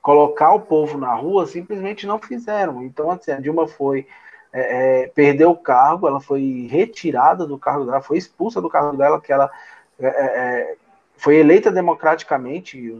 colocar 0.00 0.52
o 0.54 0.60
povo 0.60 0.96
na 0.96 1.12
rua 1.14 1.46
simplesmente 1.46 2.06
não 2.06 2.18
fizeram. 2.18 2.82
Então, 2.82 3.10
assim, 3.10 3.32
a 3.32 3.40
Dilma 3.40 3.66
foi 3.66 4.06
é, 4.52 5.02
é, 5.02 5.06
perdeu 5.08 5.50
o 5.50 5.56
cargo, 5.56 6.06
ela 6.06 6.20
foi 6.20 6.68
retirada 6.70 7.46
do 7.46 7.58
cargo 7.58 7.84
dela, 7.84 8.00
foi 8.00 8.16
expulsa 8.16 8.60
do 8.60 8.70
cargo 8.70 8.96
dela, 8.96 9.20
que 9.20 9.32
ela 9.32 9.50
é, 9.98 10.06
é, 10.06 10.10
é 10.10 10.76
foi 11.16 11.36
eleita 11.36 11.70
democraticamente. 11.70 12.94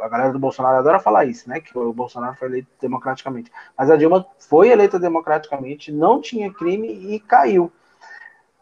A 0.00 0.08
galera 0.08 0.32
do 0.32 0.38
Bolsonaro 0.38 0.78
adora 0.78 1.00
falar 1.00 1.24
isso, 1.24 1.48
né? 1.48 1.60
Que 1.60 1.76
o 1.76 1.92
Bolsonaro 1.92 2.36
foi 2.36 2.48
eleito 2.48 2.68
democraticamente. 2.80 3.50
Mas 3.76 3.90
a 3.90 3.96
Dilma 3.96 4.26
foi 4.38 4.68
eleita 4.68 4.98
democraticamente, 4.98 5.90
não 5.90 6.20
tinha 6.20 6.52
crime 6.52 6.88
e 6.88 7.18
caiu. 7.18 7.72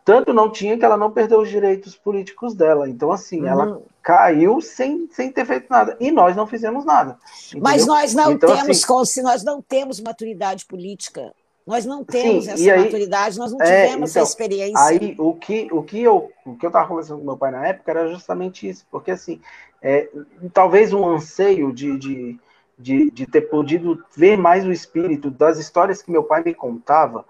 Tanto 0.04 0.32
não 0.32 0.50
tinha 0.50 0.78
que 0.78 0.84
ela 0.84 0.96
não 0.96 1.10
perdeu 1.10 1.40
os 1.40 1.48
direitos 1.48 1.96
políticos 1.96 2.54
dela. 2.54 2.88
Então, 2.88 3.12
assim, 3.12 3.42
uhum. 3.42 3.46
ela 3.46 3.82
caiu 4.02 4.60
sem, 4.60 5.08
sem 5.12 5.30
ter 5.30 5.46
feito 5.46 5.66
nada. 5.70 5.96
E 6.00 6.10
nós 6.10 6.34
não 6.34 6.46
fizemos 6.46 6.84
nada. 6.84 7.18
Entendeu? 7.46 7.62
Mas 7.62 7.86
nós 7.86 8.14
não 8.14 8.32
então, 8.32 8.56
temos, 8.56 8.90
assim, 8.90 9.22
nós 9.22 9.44
não 9.44 9.62
temos 9.62 10.00
maturidade 10.00 10.66
política 10.66 11.32
nós 11.66 11.86
não 11.86 12.04
temos 12.04 12.44
Sim, 12.44 12.50
essa 12.50 12.72
aí, 12.72 12.84
maturidade, 12.84 13.38
nós 13.38 13.52
não 13.52 13.60
é, 13.60 13.84
tivemos 13.84 14.10
então, 14.10 14.22
essa 14.22 14.32
experiência. 14.32 14.84
Aí 14.84 15.14
o 15.18 15.34
que, 15.34 15.68
o 15.70 15.82
que 15.82 16.02
eu 16.02 16.30
o 16.44 16.56
que 16.56 16.66
eu 16.66 16.68
estava 16.68 16.88
conversando 16.88 17.20
com 17.20 17.24
meu 17.24 17.36
pai 17.36 17.52
na 17.52 17.66
época 17.68 17.90
era 17.90 18.08
justamente 18.08 18.68
isso, 18.68 18.84
porque 18.90 19.12
assim, 19.12 19.40
é, 19.80 20.08
talvez 20.52 20.92
um 20.92 21.06
anseio 21.06 21.72
de, 21.72 21.96
de, 21.96 22.40
de, 22.76 23.10
de, 23.12 23.26
ter 23.26 23.42
podido 23.42 24.02
ver 24.16 24.36
mais 24.36 24.66
o 24.66 24.72
espírito 24.72 25.30
das 25.30 25.58
histórias 25.58 26.02
que 26.02 26.10
meu 26.10 26.24
pai 26.24 26.42
me 26.42 26.52
contava 26.52 27.24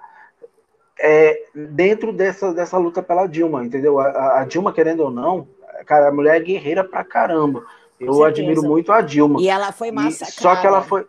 é, 0.99 1.45
dentro 1.55 2.11
dessa, 2.11 2.55
dessa 2.55 2.79
luta 2.79 3.03
pela 3.03 3.27
Dilma, 3.27 3.65
entendeu? 3.65 4.01
A, 4.01 4.41
a 4.41 4.45
Dilma, 4.45 4.73
querendo 4.73 5.01
ou 5.01 5.11
não, 5.11 5.47
cara, 5.85 6.09
a 6.09 6.13
mulher 6.13 6.37
é 6.37 6.41
guerreira 6.41 6.85
pra 6.85 7.05
caramba. 7.05 7.65
Eu 7.99 8.25
admiro 8.25 8.63
muito 8.63 8.91
a 8.93 9.01
Dilma. 9.01 9.41
E 9.41 9.49
ela 9.49 9.71
foi 9.71 9.91
massacrada. 9.91 10.33
E, 10.33 10.43
só 10.43 10.57
que 10.57 10.67
ela 10.67 10.83
foi 10.83 11.07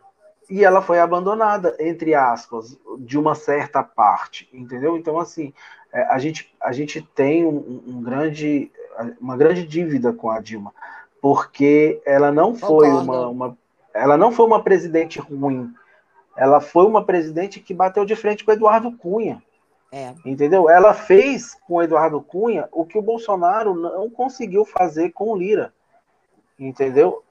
e 0.49 0.63
ela 0.63 0.82
foi 0.82 0.99
abandonada, 0.99 1.76
entre 1.80 2.13
aspas, 2.13 2.78
de 2.99 3.17
uma 3.17 3.34
certa 3.34 3.82
parte, 3.82 4.47
entendeu? 4.53 4.97
Então, 4.97 5.17
assim, 5.17 5.53
é, 5.91 6.03
a 6.03 6.19
gente, 6.19 6.53
a 6.61 6.71
gente 6.71 7.01
tem 7.01 7.45
um, 7.45 7.82
um 7.88 8.03
grande, 8.03 8.71
uma 9.19 9.38
grande 9.38 9.65
dívida 9.65 10.13
com 10.13 10.30
a 10.30 10.39
Dilma, 10.39 10.74
porque 11.21 12.01
ela 12.05 12.32
não 12.32 12.53
foi 12.53 12.89
uma, 12.89 13.28
uma, 13.28 13.57
ela 13.93 14.17
não 14.17 14.32
foi 14.32 14.45
uma 14.45 14.61
presidente 14.61 15.19
ruim, 15.19 15.74
ela 16.36 16.59
foi 16.59 16.86
uma 16.86 17.03
presidente 17.03 17.59
que 17.59 17.74
bateu 17.74 18.05
de 18.05 18.15
frente 18.15 18.43
com 18.43 18.51
o 18.51 18.53
Eduardo 18.53 18.91
Cunha. 18.91 19.41
É. 19.93 20.11
Entendeu? 20.25 20.67
Ela 20.67 20.91
fez 20.95 21.55
com 21.67 21.75
o 21.75 21.83
Eduardo 21.83 22.19
Cunha 22.19 22.67
o 22.71 22.83
que 22.83 22.97
o 22.97 23.01
Bolsonaro 23.01 23.75
não 23.75 24.09
conseguiu 24.09 24.65
fazer 24.65 25.11
com 25.11 25.25
o 25.25 25.37
Lira. 25.37 25.71
Entendeu? 26.57 27.23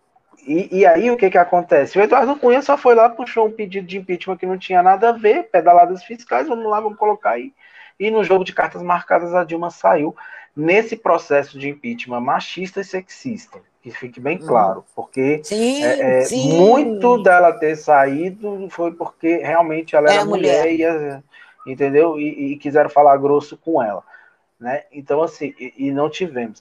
E, 0.46 0.78
e, 0.78 0.86
aí 0.86 1.10
o 1.10 1.16
que 1.16 1.28
que 1.28 1.38
acontece? 1.38 1.98
O 1.98 2.02
Eduardo 2.02 2.36
Cunha 2.36 2.62
só 2.62 2.78
foi 2.78 2.94
lá, 2.94 3.08
puxou 3.08 3.48
um 3.48 3.52
pedido 3.52 3.86
de 3.86 3.98
impeachment 3.98 4.36
que 4.36 4.46
não 4.46 4.56
tinha 4.56 4.80
nada 4.80 5.08
a 5.08 5.12
ver, 5.12 5.50
pedaladas 5.50 6.04
fiscais, 6.04 6.46
vamos 6.46 6.64
lá, 6.70 6.80
vamos 6.80 6.98
colocar 6.98 7.30
aí. 7.30 7.52
E 7.98 8.10
no 8.12 8.22
jogo 8.22 8.44
de 8.44 8.52
cartas 8.52 8.80
marcadas 8.80 9.34
a 9.34 9.42
Dilma 9.42 9.70
saiu 9.70 10.14
nesse 10.56 10.96
processo 10.96 11.58
de 11.58 11.68
impeachment 11.68 12.20
machista 12.20 12.80
e 12.80 12.84
sexista. 12.84 13.58
Que 13.82 13.90
fique 13.90 14.20
bem 14.20 14.38
hum. 14.40 14.46
claro, 14.46 14.84
porque 14.94 15.40
sim, 15.42 15.82
é, 15.82 16.20
é, 16.20 16.20
sim. 16.22 16.56
muito 16.56 17.20
dela 17.20 17.52
ter 17.52 17.74
saído 17.74 18.68
foi 18.70 18.92
porque 18.92 19.38
realmente 19.38 19.96
ela 19.96 20.12
era, 20.12 20.24
mulher, 20.24 20.62
mulher 20.62 21.18
e, 21.18 21.22
entendeu? 21.66 22.18
E, 22.18 22.52
e, 22.52 22.56
quiseram 22.56 22.90
falar 22.90 23.16
grosso 23.18 23.56
com 23.56 23.82
ela, 23.82 24.02
né? 24.58 24.84
Então 24.92 25.22
assim, 25.22 25.54
e, 25.58 25.88
e 25.88 25.90
não 25.90 26.10
tivemos. 26.10 26.60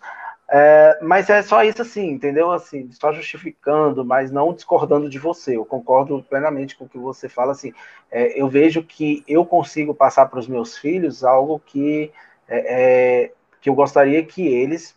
É, 0.54 1.00
mas 1.02 1.30
é 1.30 1.42
só 1.42 1.64
isso 1.64 1.82
assim, 1.82 2.10
entendeu? 2.10 2.52
Assim, 2.52 2.92
só 2.92 3.14
justificando, 3.14 4.04
mas 4.04 4.32
não 4.32 4.54
discordando 4.54 5.10
de 5.10 5.18
você. 5.18 5.56
Eu 5.56 5.64
concordo 5.64 6.22
plenamente 6.30 6.76
com 6.76 6.84
o 6.84 6.90
que 6.90 6.98
você 6.98 7.30
fala. 7.30 7.54
Assim, 7.54 7.72
é, 8.12 8.40
eu 8.40 8.50
vejo 8.50 8.84
que 8.84 9.24
eu 9.26 9.46
consigo 9.46 9.94
passar 9.94 10.26
para 10.26 10.40
os 10.40 10.50
meus 10.50 10.78
filhos 10.78 11.24
algo 11.24 11.58
que, 11.58 12.12
é, 12.50 13.24
é 13.24 13.32
que 13.62 13.70
eu 13.70 13.74
gostaria 13.74 14.26
que 14.26 14.46
eles 14.46 14.94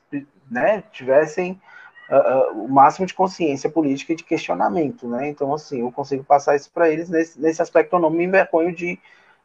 né, 0.50 0.82
tivessem 0.90 1.61
uh, 2.11 2.16
uh, 2.52 2.64
o 2.64 2.68
máximo 2.68 3.07
de 3.07 3.14
consciência 3.14 3.70
política 3.70 4.12
e 4.12 4.16
de 4.16 4.24
questionamento, 4.24 5.09
né? 5.09 5.28
Então, 5.28 5.55
assim, 5.55 5.80
eu 5.80 5.92
consigo 5.92 6.24
passar 6.24 6.57
isso 6.57 6.70
para 6.72 6.88
eles. 6.90 7.09
Nesse, 7.09 7.40
nesse 7.40 7.62
aspecto, 7.62 7.94
eu 7.94 8.00
não 8.00 8.11
me 8.11 8.24
envergonho 8.24 8.74
de, 8.74 8.98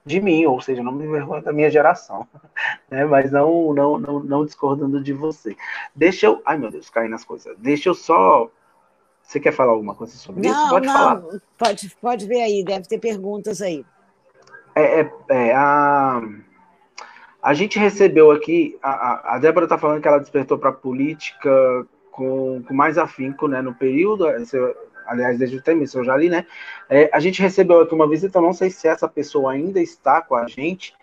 de 0.09 0.19
mim, 0.19 0.43
ou 0.45 0.59
seja, 0.59 0.81
não 0.81 0.91
me 0.91 1.05
envergonho 1.05 1.43
da 1.43 1.53
minha 1.53 1.69
geração, 1.69 2.27
né? 2.89 3.05
Mas 3.05 3.31
não, 3.31 3.73
não, 3.73 3.99
não, 3.99 4.19
não 4.19 4.45
discordando 4.45 5.01
de 5.01 5.13
você. 5.13 5.55
Deixa 5.95 6.25
eu, 6.25 6.41
ai 6.43 6.57
meu 6.57 6.71
Deus, 6.71 6.89
caí 6.89 7.07
nas 7.07 7.23
coisas. 7.23 7.55
Deixa 7.59 7.89
eu 7.89 7.93
só 7.93 8.49
você 9.21 9.39
quer 9.39 9.53
falar 9.53 9.73
alguma 9.73 9.93
coisa 9.93 10.17
sobre 10.17 10.41
não, 10.41 10.51
isso? 10.51 10.69
Pode 10.69 10.87
não, 10.87 10.93
falar. 10.93 11.23
Pode, 11.55 11.95
pode 12.01 12.27
ver 12.27 12.41
aí, 12.41 12.63
deve 12.63 12.87
ter 12.87 12.97
perguntas 12.97 13.61
aí. 13.61 13.85
É, 14.73 15.01
é, 15.01 15.11
é 15.29 15.53
a, 15.53 16.19
a 17.39 17.53
gente 17.53 17.77
recebeu 17.77 18.31
aqui, 18.31 18.79
a, 18.81 19.35
a 19.35 19.37
Débora 19.37 19.67
está 19.67 19.77
falando 19.77 20.01
que 20.01 20.07
ela 20.07 20.17
despertou 20.17 20.57
para 20.57 20.71
a 20.71 20.73
política 20.73 21.51
com, 22.11 22.63
com 22.67 22.73
mais 22.73 22.97
afinco 22.97 23.47
né, 23.47 23.61
no 23.61 23.75
período 23.75 24.25
aliás, 25.09 25.37
desde 25.37 25.57
o 25.57 25.61
tempo, 25.61 25.83
eu 25.93 26.03
já 26.03 26.15
li, 26.15 26.29
né? 26.29 26.45
É, 26.89 27.09
a 27.11 27.19
gente 27.19 27.41
recebeu 27.41 27.81
aqui 27.81 27.93
uma 27.93 28.07
visita, 28.07 28.39
não 28.39 28.53
sei 28.53 28.69
se 28.69 28.87
essa 28.87 29.07
pessoa 29.07 29.51
ainda 29.51 29.81
está 29.81 30.21
com 30.21 30.35
a 30.35 30.47
gente, 30.47 30.93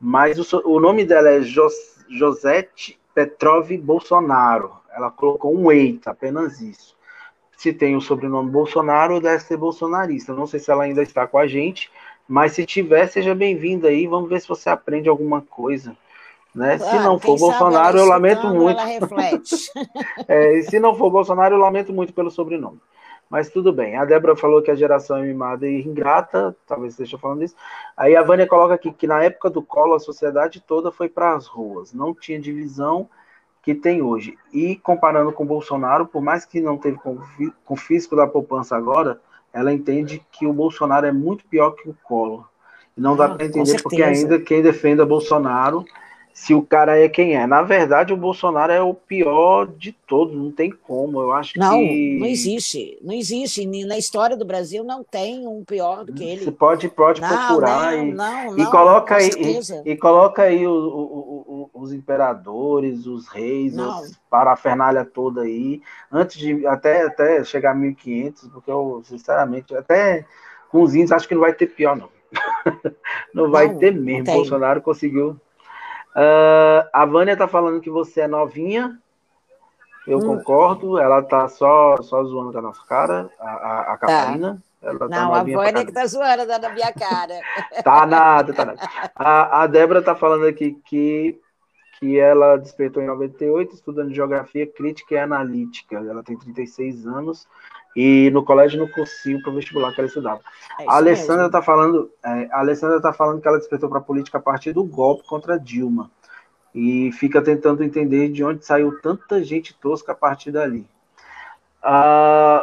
mas 0.00 0.38
o, 0.38 0.62
o 0.64 0.80
nome 0.80 1.04
dela 1.04 1.28
é 1.28 1.42
Jos, 1.42 1.74
Josete 2.08 2.98
Petrov 3.14 3.70
Bolsonaro. 3.78 4.72
Ela 4.94 5.10
colocou 5.10 5.54
um 5.54 5.70
eita, 5.72 6.10
apenas 6.10 6.60
isso. 6.60 6.96
Se 7.56 7.72
tem 7.72 7.96
o 7.96 8.00
sobrenome 8.00 8.50
Bolsonaro, 8.50 9.20
deve 9.20 9.42
ser 9.42 9.56
bolsonarista. 9.56 10.34
Não 10.34 10.46
sei 10.46 10.60
se 10.60 10.70
ela 10.70 10.84
ainda 10.84 11.02
está 11.02 11.26
com 11.26 11.38
a 11.38 11.46
gente, 11.46 11.90
mas 12.28 12.52
se 12.52 12.64
tiver, 12.64 13.06
seja 13.08 13.34
bem-vinda 13.34 13.88
aí. 13.88 14.06
Vamos 14.06 14.28
ver 14.28 14.40
se 14.40 14.48
você 14.48 14.68
aprende 14.68 15.08
alguma 15.08 15.40
coisa. 15.40 15.96
Né? 16.54 16.74
Ah, 16.74 16.78
se 16.78 16.98
não 16.98 17.18
for 17.18 17.38
Bolsonaro, 17.38 17.98
eu 17.98 18.06
lamento 18.06 18.46
muito. 18.48 18.80
é, 20.28 20.58
e 20.58 20.62
se 20.62 20.78
não 20.78 20.94
for 20.94 21.10
Bolsonaro, 21.10 21.54
eu 21.54 21.58
lamento 21.58 21.92
muito 21.92 22.14
pelo 22.14 22.30
sobrenome. 22.30 22.80
Mas 23.28 23.50
tudo 23.50 23.72
bem. 23.72 23.96
A 23.96 24.04
Débora 24.04 24.36
falou 24.36 24.62
que 24.62 24.70
a 24.70 24.74
geração 24.74 25.18
é 25.18 25.22
mimada 25.22 25.66
e 25.66 25.82
ingrata, 25.82 26.56
talvez 26.66 26.92
esteja 26.92 27.18
falando 27.18 27.42
isso. 27.42 27.56
Aí 27.96 28.14
a 28.14 28.22
Vânia 28.22 28.46
coloca 28.46 28.74
aqui 28.74 28.92
que 28.92 29.06
na 29.06 29.22
época 29.22 29.50
do 29.50 29.60
colo 29.62 29.94
a 29.94 30.00
sociedade 30.00 30.60
toda 30.60 30.92
foi 30.92 31.08
para 31.08 31.34
as 31.34 31.46
ruas, 31.46 31.92
não 31.92 32.14
tinha 32.14 32.40
divisão 32.40 33.08
que 33.62 33.74
tem 33.74 34.00
hoje. 34.00 34.38
E 34.52 34.76
comparando 34.76 35.32
com 35.32 35.44
Bolsonaro, 35.44 36.06
por 36.06 36.22
mais 36.22 36.44
que 36.44 36.60
não 36.60 36.78
teve 36.78 36.98
confisco 37.64 38.14
da 38.14 38.26
poupança 38.26 38.76
agora, 38.76 39.20
ela 39.52 39.72
entende 39.72 40.24
que 40.30 40.46
o 40.46 40.52
Bolsonaro 40.52 41.06
é 41.06 41.12
muito 41.12 41.44
pior 41.46 41.72
que 41.72 41.88
o 41.88 41.96
Collor. 42.04 42.44
E 42.96 43.00
não 43.00 43.16
dá 43.16 43.24
ah, 43.26 43.34
para 43.34 43.44
entender 43.44 43.82
porque 43.82 44.02
ainda 44.02 44.38
quem 44.38 44.62
defenda 44.62 45.04
Bolsonaro 45.04 45.84
se 46.36 46.52
o 46.52 46.60
cara 46.60 46.98
é 46.98 47.08
quem 47.08 47.34
é. 47.34 47.46
Na 47.46 47.62
verdade, 47.62 48.12
o 48.12 48.16
Bolsonaro 48.16 48.70
é 48.70 48.82
o 48.82 48.92
pior 48.92 49.66
de 49.66 49.90
todos, 49.90 50.36
não 50.36 50.52
tem 50.52 50.70
como. 50.70 51.18
Eu 51.18 51.32
acho 51.32 51.58
não, 51.58 51.78
que. 51.78 52.18
Não, 52.18 52.26
existe. 52.26 52.98
Não 53.00 53.14
existe. 53.14 53.66
Na 53.86 53.96
história 53.96 54.36
do 54.36 54.44
Brasil 54.44 54.84
não 54.84 55.02
tem 55.02 55.48
um 55.48 55.64
pior 55.64 56.04
do 56.04 56.12
que 56.12 56.22
ele. 56.22 56.44
Você 56.44 56.52
pode, 56.52 56.90
pode 56.90 57.22
não, 57.22 57.28
procurar 57.28 57.92
não, 57.92 58.04
e, 58.04 58.12
não, 58.12 58.58
e 58.58 58.66
coloca 58.66 59.16
aí 59.16 59.30
e, 59.34 59.92
e, 59.92 59.96
coloca 59.96 60.42
aí 60.42 60.66
o, 60.66 60.72
o, 60.72 61.70
o, 61.72 61.80
os 61.82 61.90
imperadores, 61.90 63.06
os 63.06 63.26
reis, 63.28 63.74
os 63.74 64.20
parafernália 64.28 65.06
toda 65.06 65.40
aí, 65.40 65.80
antes 66.12 66.36
de 66.36 66.66
até, 66.66 67.06
até 67.06 67.42
chegar 67.44 67.70
a 67.70 67.74
1500, 67.74 68.48
porque 68.48 68.70
eu, 68.70 69.00
sinceramente, 69.04 69.74
até 69.74 70.26
com 70.68 70.82
os 70.82 70.94
índios 70.94 71.12
acho 71.12 71.26
que 71.26 71.34
não 71.34 71.40
vai 71.40 71.54
ter 71.54 71.68
pior, 71.68 71.96
não. 71.96 72.10
não 73.32 73.50
vai 73.50 73.74
ter 73.76 73.94
mesmo. 73.94 74.26
Bolsonaro 74.26 74.82
conseguiu 74.82 75.40
Uh, 76.16 76.88
a 76.94 77.04
Vânia 77.04 77.34
está 77.34 77.46
falando 77.46 77.80
que 77.80 77.90
você 77.90 78.22
é 78.22 78.28
novinha. 78.28 78.98
Eu 80.06 80.18
hum. 80.18 80.38
concordo. 80.38 80.98
Ela 80.98 81.22
tá 81.22 81.46
só, 81.46 82.00
só 82.00 82.24
zoando 82.24 82.52
com 82.52 82.58
a 82.58 82.62
nossa 82.62 82.82
cara, 82.86 83.30
a, 83.38 83.50
a, 83.50 83.80
a 83.80 83.84
tá. 83.84 83.98
Catarina. 83.98 84.54
Tá. 84.54 84.88
Ela 84.88 84.98
tá 84.98 85.08
não, 85.08 85.34
a 85.34 85.42
Vânia 85.42 85.84
que 85.84 85.92
tá 85.92 86.06
zoando 86.06 86.46
na 86.46 86.68
minha 86.70 86.92
cara. 86.92 87.40
tá 87.84 88.06
nada, 88.06 88.52
tá 88.54 88.64
nada. 88.64 88.80
A, 89.14 89.62
a 89.62 89.66
Débora 89.66 90.00
tá 90.00 90.14
falando 90.14 90.46
aqui 90.46 90.80
que, 90.86 91.38
que 91.98 92.18
ela 92.18 92.56
despertou 92.56 93.02
em 93.02 93.06
98, 93.06 93.74
estudando 93.74 94.14
geografia 94.14 94.66
crítica 94.66 95.14
e 95.14 95.18
analítica. 95.18 95.96
Ela 95.96 96.22
tem 96.22 96.38
36 96.38 97.06
anos 97.06 97.46
e 97.96 98.30
no 98.30 98.44
colégio 98.44 98.78
no 98.78 98.86
cursinho 98.86 99.40
para 99.40 99.50
o 99.50 99.54
vestibular 99.54 99.90
que 99.94 100.00
ela 100.00 100.06
estudava. 100.06 100.42
É 100.78 100.84
a 100.86 100.96
Alessandra 100.96 101.46
está 101.46 101.62
falando, 101.62 102.10
é, 102.22 102.48
a 102.52 102.58
Alessandra 102.58 103.00
tá 103.00 103.10
falando 103.10 103.40
que 103.40 103.48
ela 103.48 103.56
despertou 103.56 103.88
para 103.88 103.98
a 103.98 104.02
política 104.02 104.36
a 104.36 104.40
partir 104.40 104.74
do 104.74 104.84
golpe 104.84 105.26
contra 105.26 105.58
Dilma 105.58 106.10
e 106.74 107.10
fica 107.12 107.40
tentando 107.40 107.82
entender 107.82 108.28
de 108.28 108.44
onde 108.44 108.66
saiu 108.66 109.00
tanta 109.00 109.42
gente 109.42 109.72
tosca 109.74 110.12
a 110.12 110.14
partir 110.14 110.52
dali. 110.52 110.86
Ah, 111.82 112.62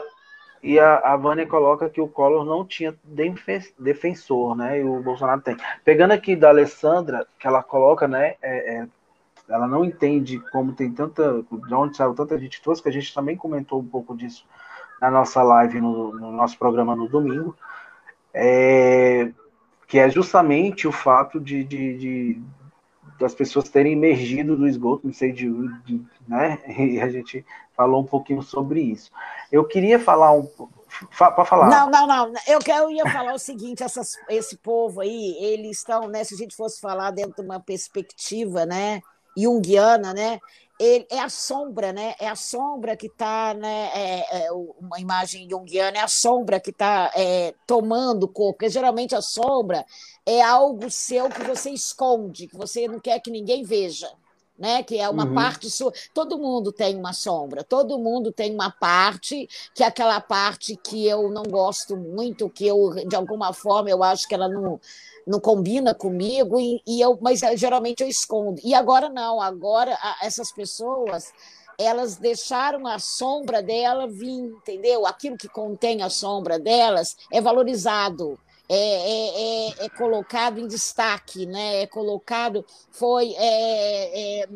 e 0.62 0.80
a, 0.80 1.00
a 1.00 1.18
Vânia 1.18 1.48
coloca 1.48 1.90
que 1.90 2.00
o 2.00 2.08
Collor 2.08 2.46
não 2.46 2.64
tinha 2.64 2.96
defensor, 3.80 4.56
né? 4.56 4.80
E 4.80 4.84
o 4.84 5.02
Bolsonaro 5.02 5.42
tem. 5.42 5.58
Pegando 5.84 6.12
aqui 6.12 6.36
da 6.36 6.50
Alessandra, 6.50 7.26
que 7.40 7.48
ela 7.48 7.64
coloca, 7.64 8.08
né? 8.08 8.36
É, 8.42 8.76
é, 8.76 8.88
ela 9.50 9.68
não 9.68 9.84
entende 9.84 10.40
como 10.52 10.74
tem 10.74 10.92
tanta. 10.92 11.44
de 11.68 11.74
onde 11.74 11.98
saiu 11.98 12.14
tanta 12.14 12.38
gente 12.38 12.62
tosca, 12.62 12.90
a 12.90 12.94
gente 12.94 13.14
também 13.14 13.36
comentou 13.36 13.80
um 13.80 13.86
pouco 13.86 14.16
disso 14.16 14.46
na 15.04 15.12
nossa 15.12 15.44
live, 15.44 15.82
no, 15.82 16.14
no 16.14 16.32
nosso 16.32 16.58
programa 16.58 16.96
no 16.96 17.10
domingo. 17.10 17.54
É, 18.34 19.30
que 19.86 20.00
é 20.00 20.10
justamente 20.10 20.88
o 20.88 20.94
fato 20.94 21.42
de, 21.42 21.62
de, 21.66 21.98
de 21.98 22.42
das 23.20 23.36
pessoas 23.36 23.70
terem 23.70 23.94
emergido 23.94 24.56
do 24.56 24.66
esgoto, 24.66 25.06
não 25.06 25.14
sei 25.14 25.34
de, 25.34 25.52
de, 25.84 26.02
né? 26.26 26.58
E 26.80 27.02
a 27.02 27.10
gente 27.10 27.46
falou 27.76 28.02
um 28.02 28.06
pouquinho 28.06 28.42
sobre 28.42 28.82
isso. 28.82 29.12
Eu 29.52 29.66
queria 29.66 30.00
falar 30.00 30.32
um 30.32 30.50
para 31.18 31.46
falar. 31.46 31.70
Não, 31.70 31.90
não, 31.90 32.08
não. 32.08 32.34
Eu, 32.48 32.60
eu 32.66 32.90
ia 32.90 33.06
falar 33.12 33.34
o 33.34 33.40
seguinte: 33.40 33.84
essas, 33.84 34.18
esse 34.30 34.58
povo 34.58 35.02
aí, 35.02 35.36
eles 35.40 35.80
estão, 35.80 36.08
né? 36.08 36.24
Se 36.24 36.34
a 36.34 36.38
gente 36.38 36.56
fosse 36.56 36.80
falar 36.80 37.12
dentro 37.12 37.36
de 37.36 37.42
uma 37.42 37.60
perspectiva, 37.60 38.66
né? 38.66 39.02
Jungiana, 39.38 40.14
né? 40.14 40.40
Ele, 40.80 41.06
é 41.10 41.20
a 41.20 41.30
sombra, 41.30 41.94
né? 41.94 42.16
É 42.20 42.28
a 42.28 42.36
sombra 42.36 42.98
que 42.98 43.06
está, 43.06 43.54
né? 43.54 43.90
É, 43.94 44.46
é, 44.46 44.52
uma 44.52 45.00
imagem 45.00 45.48
junguiana 45.50 45.98
é 45.98 46.02
a 46.02 46.08
sombra 46.08 46.60
que 46.60 46.72
está 46.72 47.12
é, 47.16 47.54
tomando 47.68 48.24
o 48.24 48.28
corpo, 48.28 48.58
porque 48.58 48.70
geralmente 48.70 49.16
a 49.16 49.22
sombra 49.22 49.86
é 50.26 50.42
algo 50.42 50.90
seu 50.90 51.30
que 51.30 51.44
você 51.44 51.70
esconde, 51.70 52.48
que 52.48 52.58
você 52.58 52.88
não 52.88 53.00
quer 53.00 53.20
que 53.20 53.32
ninguém 53.32 53.64
veja. 53.64 54.12
Né, 54.56 54.84
que 54.84 55.00
é 55.00 55.10
uma 55.10 55.26
uhum. 55.26 55.34
parte 55.34 55.68
sua. 55.68 55.92
Todo 56.14 56.38
mundo 56.38 56.72
tem 56.72 56.96
uma 56.96 57.12
sombra, 57.12 57.64
todo 57.64 57.98
mundo 57.98 58.32
tem 58.32 58.54
uma 58.54 58.70
parte, 58.70 59.50
que 59.74 59.84
é 59.84 59.88
aquela 59.88 60.22
parte 60.22 60.76
que 60.76 61.08
eu 61.08 61.28
não 61.32 61.42
gosto 61.42 61.98
muito, 61.98 62.48
que 62.48 62.68
eu, 62.68 62.92
de 63.08 63.16
alguma 63.16 63.52
forma, 63.52 63.90
eu 63.90 64.04
acho 64.04 64.28
que 64.28 64.36
ela 64.36 64.48
não, 64.48 64.80
não 65.26 65.40
combina 65.40 65.94
comigo, 65.94 66.60
e, 66.60 66.82
e 66.86 67.02
eu, 67.02 67.18
mas 67.22 67.44
eh, 67.44 67.56
geralmente 67.58 68.02
eu 68.02 68.08
escondo. 68.08 68.60
E 68.64 68.74
agora 68.74 69.10
não, 69.10 69.42
agora 69.42 69.98
essas 70.22 70.52
pessoas 70.52 71.32
elas 71.78 72.18
deixaram 72.18 72.86
a 72.86 73.00
sombra 73.00 73.62
dela 73.62 74.08
vir, 74.08 74.46
entendeu? 74.46 75.06
Aquilo 75.06 75.38
que 75.38 75.48
contém 75.48 76.04
a 76.04 76.10
sombra 76.10 76.60
delas 76.60 77.16
é 77.32 77.42
valorizado 77.42 78.40
é, 78.70 78.76
é, 78.76 79.70
é, 79.82 79.86
é, 79.86 79.90
colocado 79.90 80.60
em 80.60 80.68
destaque, 80.68 81.46
né? 81.46 81.82
É 81.82 81.88
colocado, 81.88 82.66
foi 82.92 83.34
é, 83.38 84.42
é, 84.42 84.50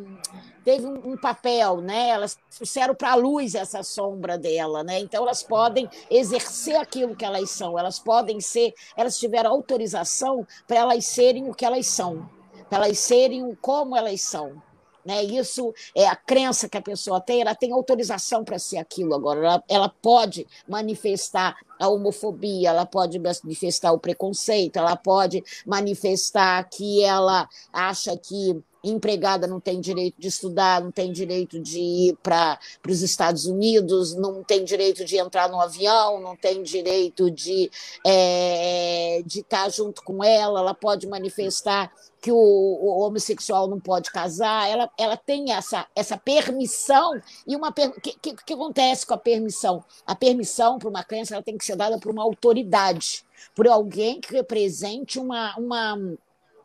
teve 0.64 0.86
um, 0.86 1.12
um, 1.12 1.18
papel, 1.18 1.82
né? 1.82 2.10
Elas 2.10 2.38
trouxeram 2.56 2.96
para 2.96 3.12
a 3.12 3.16
luz 3.16 3.54
essa 3.54 3.84
sombra 3.84 4.38
dela, 4.38 4.84
né? 4.84 5.00
Então 5.00 5.24
elas 5.24 5.44
podem 5.44 5.90
exercer 6.10 6.78
aquilo 6.78 7.16
que 7.16 7.26
elas 7.26 7.50
são, 7.50 7.78
elas 7.78 8.00
podem 8.00 8.40
ser, 8.40 8.74
elas 8.96 9.20
tiveram 9.20 9.52
autorização 9.52 10.48
para 10.66 10.78
elas 10.78 11.06
serem 11.06 11.50
o 11.50 11.54
que 11.54 11.66
elas 11.66 11.88
são, 11.88 12.30
para 12.70 12.86
elas 12.86 13.00
serem 13.00 13.56
como 13.62 13.96
elas 13.96 14.22
são. 14.22 14.62
Né? 15.08 15.24
Isso 15.24 15.74
é 15.96 16.06
a 16.06 16.18
crença 16.18 16.68
que 16.68 16.78
a 16.78 16.82
pessoa 16.82 17.22
tem, 17.22 17.40
ela 17.40 17.56
tem 17.56 17.72
autorização 17.72 18.44
para 18.44 18.60
ser 18.60 18.78
aquilo 18.78 19.16
agora. 19.16 19.40
Ela, 19.40 19.64
ela 19.70 19.90
pode 19.90 20.46
manifestar 20.68 21.56
a 21.80 21.88
homofobia, 21.88 22.70
ela 22.70 22.86
pode 22.86 23.20
manifestar 23.20 23.92
o 23.92 24.00
preconceito, 24.00 24.78
ela 24.78 24.96
pode 24.96 25.44
manifestar 25.66 26.64
que 26.70 27.04
ela 27.04 27.48
acha 27.72 28.16
que 28.18 28.62
empregada 28.84 29.48
não 29.48 29.60
tem 29.60 29.80
direito 29.80 30.20
de 30.20 30.28
estudar, 30.28 30.82
não 30.82 30.92
tem 30.92 31.12
direito 31.12 31.60
de 31.60 31.80
ir 31.80 32.18
para 32.22 32.60
os 32.88 33.02
Estados 33.02 33.46
Unidos, 33.46 34.16
não 34.16 34.44
tem 34.44 34.64
direito 34.64 35.04
de 35.04 35.18
entrar 35.18 35.50
no 35.50 35.60
avião, 35.60 36.20
não 36.20 36.36
tem 36.36 36.62
direito 36.64 37.30
de, 37.30 37.70
é, 38.06 39.22
de 39.26 39.40
estar 39.40 39.70
junto 39.70 40.04
com 40.04 40.24
ela, 40.24 40.60
ela 40.60 40.74
pode 40.74 41.08
manifestar 41.08 41.92
que 42.20 42.32
o, 42.32 42.36
o, 42.36 43.00
homossexual 43.06 43.68
não 43.68 43.80
pode 43.80 44.12
casar, 44.12 44.68
ela, 44.68 44.90
ela 44.98 45.16
tem 45.16 45.54
essa, 45.54 45.86
essa 45.96 46.18
permissão 46.18 47.12
e 47.46 47.56
uma 47.56 47.70
o 47.70 48.02
que, 48.02 48.18
que, 48.20 48.34
que, 48.34 48.54
acontece 48.54 49.06
com 49.06 49.14
a 49.14 49.18
permissão? 49.18 49.84
A 50.06 50.16
permissão 50.16 50.80
para 50.80 50.90
uma 50.90 51.04
crença 51.04 51.36
ela 51.36 51.44
tem 51.44 51.58
que 51.58 51.66
ser 51.68 51.76
dada 51.76 52.00
por 52.00 52.12
uma 52.12 52.24
autoridade, 52.24 53.24
por 53.56 53.68
alguém 53.68 54.20
que 54.20 54.34
represente 54.34 55.20
uma, 55.20 55.56
uma 55.58 56.18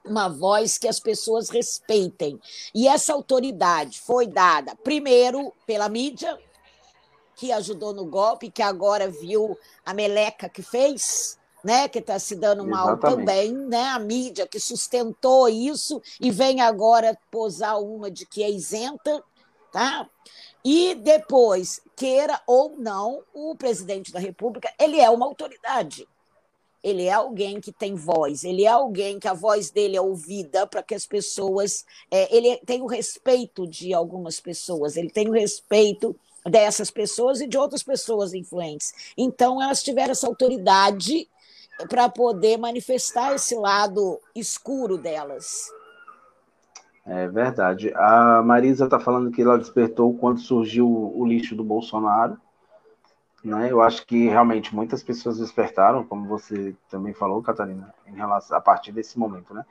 uma 0.04 0.28
voz 0.28 0.78
que 0.78 0.88
as 0.88 0.98
pessoas 0.98 1.48
respeitem. 1.48 2.40
E 2.74 2.88
essa 2.88 3.12
autoridade 3.12 4.00
foi 4.00 4.26
dada, 4.26 4.74
primeiro, 4.74 5.52
pela 5.64 5.88
mídia, 5.88 6.38
que 7.36 7.52
ajudou 7.52 7.94
no 7.94 8.04
golpe, 8.04 8.50
que 8.50 8.62
agora 8.62 9.08
viu 9.08 9.56
a 9.84 9.94
meleca 9.94 10.48
que 10.48 10.62
fez, 10.62 11.38
né, 11.64 11.88
que 11.88 11.98
está 11.98 12.18
se 12.18 12.34
dando 12.34 12.66
mal 12.66 12.88
Exatamente. 12.88 13.18
também, 13.18 13.52
né, 13.52 13.84
a 13.84 13.98
mídia 13.98 14.46
que 14.46 14.58
sustentou 14.58 15.48
isso 15.48 16.02
e 16.20 16.30
vem 16.30 16.60
agora 16.60 17.16
posar 17.30 17.80
uma 17.80 18.10
de 18.10 18.26
que 18.26 18.42
é 18.42 18.50
isenta, 18.50 19.22
tá? 19.72 20.08
E 20.64 20.94
depois, 20.94 21.80
queira 21.96 22.40
ou 22.46 22.76
não, 22.76 23.22
o 23.34 23.56
presidente 23.56 24.12
da 24.12 24.20
República, 24.20 24.72
ele 24.78 25.00
é 25.00 25.10
uma 25.10 25.26
autoridade 25.26 26.06
ele 26.82 27.04
é 27.04 27.12
alguém 27.12 27.60
que 27.60 27.70
tem 27.70 27.94
voz, 27.94 28.42
ele 28.42 28.64
é 28.64 28.68
alguém 28.68 29.18
que 29.18 29.28
a 29.28 29.34
voz 29.34 29.70
dele 29.70 29.96
é 29.96 30.00
ouvida 30.00 30.66
para 30.66 30.82
que 30.82 30.94
as 30.94 31.06
pessoas. 31.06 31.84
É, 32.10 32.34
ele 32.36 32.56
tem 32.66 32.82
o 32.82 32.86
respeito 32.86 33.66
de 33.66 33.94
algumas 33.94 34.40
pessoas, 34.40 34.96
ele 34.96 35.08
tem 35.08 35.28
o 35.28 35.32
respeito 35.32 36.16
dessas 36.44 36.90
pessoas 36.90 37.40
e 37.40 37.46
de 37.46 37.56
outras 37.56 37.84
pessoas 37.84 38.34
influentes. 38.34 38.92
Então, 39.16 39.62
elas 39.62 39.82
tiveram 39.82 40.10
essa 40.10 40.26
autoridade 40.26 41.28
para 41.88 42.08
poder 42.08 42.58
manifestar 42.58 43.34
esse 43.34 43.54
lado 43.54 44.20
escuro 44.34 44.98
delas. 44.98 45.70
É 47.04 47.26
verdade. 47.28 47.92
A 47.94 48.42
Marisa 48.42 48.84
está 48.84 48.98
falando 48.98 49.30
que 49.30 49.42
ela 49.42 49.58
despertou 49.58 50.16
quando 50.16 50.38
surgiu 50.38 50.86
o 50.88 51.26
lixo 51.26 51.56
do 51.56 51.64
Bolsonaro. 51.64 52.38
Né? 53.44 53.72
Eu 53.72 53.82
acho 53.82 54.06
que 54.06 54.28
realmente 54.28 54.74
muitas 54.74 55.02
pessoas 55.02 55.38
despertaram, 55.38 56.04
como 56.04 56.28
você 56.28 56.76
também 56.88 57.12
falou, 57.12 57.42
Catarina, 57.42 57.92
em 58.06 58.14
relação 58.14 58.56
a 58.56 58.60
partir 58.60 58.92
desse 58.92 59.18
momento, 59.18 59.52
né? 59.52 59.64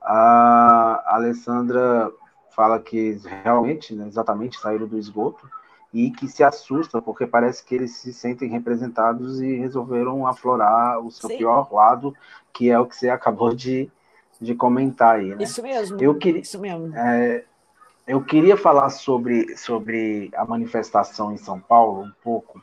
A 0.00 1.14
Alessandra 1.14 2.10
fala 2.50 2.78
que 2.78 3.18
realmente, 3.42 3.94
né, 3.94 4.06
exatamente, 4.06 4.58
saíram 4.58 4.86
do 4.86 4.98
esgoto 4.98 5.48
e 5.92 6.10
que 6.10 6.28
se 6.28 6.42
assusta 6.42 7.00
porque 7.00 7.26
parece 7.26 7.64
que 7.64 7.74
eles 7.74 7.92
se 7.92 8.12
sentem 8.12 8.50
representados 8.50 9.40
e 9.40 9.54
resolveram 9.54 10.26
aflorar 10.26 10.98
o 10.98 11.10
seu 11.10 11.30
Sim. 11.30 11.38
pior 11.38 11.72
lado, 11.72 12.14
que 12.52 12.68
é 12.68 12.78
o 12.78 12.84
que 12.84 12.96
você 12.96 13.08
acabou 13.08 13.54
de, 13.54 13.90
de 14.44 14.54
comentar 14.54 15.16
aí, 15.16 15.34
né? 15.34 15.42
Isso 15.42 15.62
mesmo. 15.62 16.00
Eu 16.00 16.14
queria, 16.16 16.42
isso 16.42 16.60
mesmo. 16.60 16.94
É, 16.96 17.44
eu 18.06 18.22
queria 18.22 18.56
falar 18.56 18.90
sobre, 18.90 19.56
sobre 19.56 20.30
a 20.36 20.44
manifestação 20.44 21.32
em 21.32 21.36
São 21.36 21.58
Paulo 21.58 22.02
um 22.02 22.12
pouco, 22.22 22.62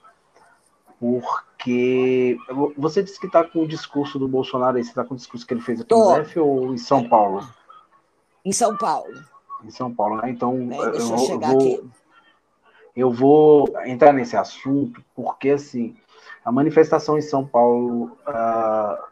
porque 1.00 2.38
você 2.78 3.02
disse 3.02 3.20
que 3.20 3.26
está 3.26 3.44
com 3.44 3.64
o 3.64 3.68
discurso 3.68 4.20
do 4.20 4.28
Bolsonaro 4.28 4.78
aí, 4.78 4.84
você 4.84 4.92
está 4.92 5.04
com 5.04 5.16
o 5.16 5.18
discurso 5.18 5.46
que 5.46 5.54
ele 5.54 5.62
fez 5.62 5.82
aqui 5.82 5.90
Tô. 5.90 6.16
no 6.16 6.24
DF 6.24 6.40
ou 6.40 6.74
em 6.74 6.78
São 6.78 7.10
Paulo? 7.10 7.46
Em 8.46 8.52
São 8.52 8.78
Paulo. 8.78 9.14
Em 9.64 9.72
São 9.72 9.94
Paulo, 9.94 10.22
né? 10.22 10.30
Então, 10.30 10.56
é, 10.72 10.92
deixa 10.92 11.08
eu, 11.08 11.12
eu 11.12 11.18
chegar 11.18 11.50
vou, 11.50 11.58
aqui. 11.58 11.90
Eu 12.96 13.12
vou 13.12 13.74
entrar 13.86 14.14
nesse 14.14 14.38
assunto, 14.38 15.04
porque 15.16 15.50
assim, 15.50 15.96
a 16.46 16.52
manifestação 16.52 17.18
em 17.18 17.22
São 17.22 17.46
Paulo 17.46 18.12
uh, 18.28 19.11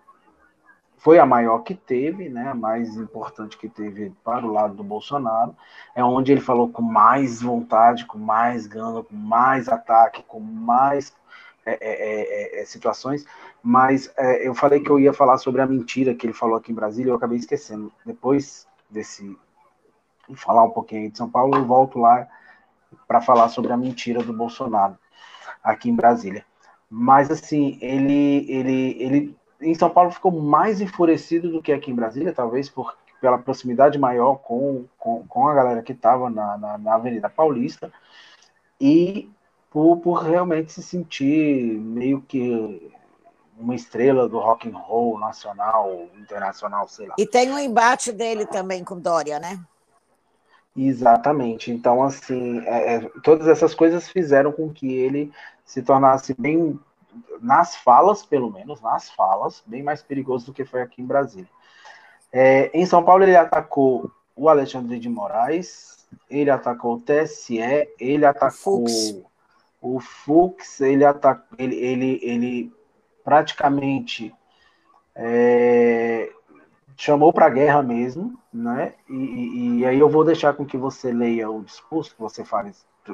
foi 1.00 1.18
a 1.18 1.26
maior 1.26 1.60
que 1.60 1.74
teve, 1.74 2.30
né? 2.30 2.50
A 2.50 2.56
mais 2.56 2.96
importante 2.96 3.58
que 3.58 3.68
teve 3.68 4.14
para 4.24 4.46
o 4.46 4.52
lado 4.52 4.76
do 4.76 4.84
Bolsonaro. 4.84 5.56
É 5.96 6.04
onde 6.04 6.32
ele 6.32 6.42
falou 6.42 6.70
com 6.70 6.82
mais 6.82 7.42
vontade, 7.42 8.06
com 8.06 8.18
mais 8.18 8.68
gana, 8.68 9.02
com 9.04 9.16
mais 9.16 9.68
ataque, 9.68 10.24
com 10.28 10.40
mais 10.40 11.14
é 11.66 11.78
é, 11.82 12.60
é, 12.60 12.62
é, 12.62 12.66
situações, 12.66 13.26
mas 13.62 14.12
é, 14.18 14.48
eu 14.48 14.56
falei 14.56 14.80
que 14.80 14.90
eu 14.90 15.00
ia 15.00 15.14
falar 15.14 15.38
sobre 15.38 15.62
a 15.62 15.68
mentira 15.68 16.16
que 16.16 16.26
ele 16.26 16.34
falou 16.34 16.56
aqui 16.56 16.72
em 16.72 16.76
Brasília, 16.76 17.12
eu 17.12 17.16
acabei 17.16 17.38
esquecendo. 17.38 17.92
Depois 18.06 18.66
desse 18.90 19.38
falar 20.36 20.64
um 20.64 20.72
pouquinho 20.72 21.12
de 21.12 21.18
São 21.18 21.30
Paulo, 21.30 21.56
eu 21.56 21.66
volto 21.66 22.00
lá 22.00 22.28
para 23.08 23.22
falar 23.22 23.50
sobre 23.50 23.72
a 23.72 23.78
mentira 23.78 24.24
do 24.24 24.34
Bolsonaro 24.34 24.98
aqui 25.64 25.90
em 25.90 25.96
Brasília. 25.96 26.46
Mas 26.90 27.30
assim, 27.30 27.78
ele, 27.82 28.46
ele, 28.50 29.04
ele 29.04 29.38
em 29.62 29.74
São 29.76 29.90
Paulo 29.90 30.12
ficou 30.12 30.32
mais 30.32 30.82
enfurecido 30.82 31.52
do 31.52 31.62
que 31.62 31.72
aqui 31.72 31.92
em 31.92 31.96
Brasília, 31.96 32.34
talvez 32.34 32.70
por, 32.70 32.96
pela 33.20 33.38
proximidade 33.38 33.98
maior 33.98 34.36
com, 34.36 34.86
com, 34.98 35.26
com 35.28 35.48
a 35.48 35.54
galera 35.54 35.82
que 35.82 35.92
estava 35.92 36.30
na, 36.30 36.58
na, 36.58 36.78
na, 36.78 36.96
Avenida 36.96 37.30
Paulista 37.30 37.92
e 38.80 39.30
por, 39.70 39.98
por 39.98 40.24
realmente 40.24 40.72
se 40.72 40.82
sentir 40.82 41.78
meio 41.78 42.22
que 42.22 42.92
uma 43.58 43.76
estrela 43.76 44.28
do 44.28 44.40
rock 44.40 44.70
and 44.70 44.78
roll 44.78 45.20
nacional, 45.20 46.08
internacional, 46.18 46.88
sei 46.88 47.08
lá. 47.08 47.16
E 47.18 47.28
tem 47.28 47.52
um 47.52 47.60
embate 47.60 48.12
dele 48.12 48.46
também 48.46 48.84
com 48.86 48.98
Dória, 48.98 49.38
né? 49.38 49.60
Exatamente. 50.76 51.72
Então, 51.72 52.02
assim, 52.02 52.60
é, 52.66 52.96
é, 52.96 53.00
todas 53.22 53.48
essas 53.48 53.76
coisas 53.76 54.08
fizeram 54.08 54.52
com 54.52 54.72
que 54.72 54.94
ele 54.94 55.32
se 55.66 55.82
tornasse 55.82 56.34
bem, 56.40 56.80
nas 57.42 57.76
falas, 57.76 58.26
pelo 58.26 58.52
menos, 58.52 58.82
nas 58.82 59.10
falas, 59.10 59.64
bem 59.66 59.84
mais 59.84 60.02
perigoso 60.02 60.48
do 60.48 60.54
que 60.54 60.66
foi 60.66 60.82
aqui 60.82 61.02
em 61.02 61.06
Brasília. 61.06 61.50
É, 62.32 62.70
em 62.74 62.86
São 62.86 63.04
Paulo, 63.04 63.24
ele 63.24 63.36
atacou 63.36 64.12
o 64.36 64.50
Alexandre 64.50 65.00
de 65.00 65.10
Moraes, 65.10 66.08
ele 66.30 66.50
atacou 66.50 66.96
o 66.96 67.02
TSE, 67.02 67.60
ele 68.00 68.26
atacou 68.26 68.88
Fux. 68.88 69.24
o 69.82 70.00
Fux, 70.00 70.82
ele, 70.82 71.04
atacou, 71.04 71.58
ele, 71.58 71.76
ele, 71.76 72.20
ele 72.22 72.74
praticamente 73.24 74.34
é, 75.16 76.32
chamou 76.96 77.34
para 77.34 77.48
a 77.48 77.50
guerra 77.50 77.82
mesmo, 77.82 78.38
né? 78.54 78.94
E, 79.10 79.14
e, 79.14 79.80
e, 79.80 79.86
aí 79.86 80.00
eu 80.00 80.10
vou 80.10 80.24
deixar 80.24 80.54
com 80.54 80.66
que 80.66 80.78
você 80.78 81.12
leia 81.12 81.50
o 81.50 81.64
discurso, 81.64 82.16
que 82.16 82.22
você 82.22 82.44
fale 82.44 82.72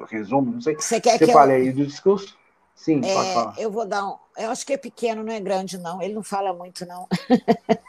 resumo, 0.10 0.52
não 0.52 0.62
sei. 0.62 0.76
Você 0.76 1.00
quer 1.00 1.18
você 1.18 1.26
que 1.26 1.34
fale 1.34 1.54
eu... 1.54 1.58
aí 1.58 1.72
do 1.72 1.86
discurso? 1.86 2.38
Sim, 2.76 3.02
é, 3.04 3.14
pode 3.14 3.34
falar. 3.34 3.56
Eu 3.58 3.72
vou 3.72 3.86
dar 3.86 4.06
um. 4.06 4.18
Eu 4.38 4.52
acho 4.52 4.66
que 4.66 4.74
é 4.74 4.78
pequeno, 4.78 5.24
não 5.24 5.34
é 5.34 5.40
grande, 5.40 5.78
não. 5.78 6.02
Ele 6.02 6.14
não 6.14 6.24
fala 6.24 6.54
muito, 6.54 6.86
não. 6.86 7.08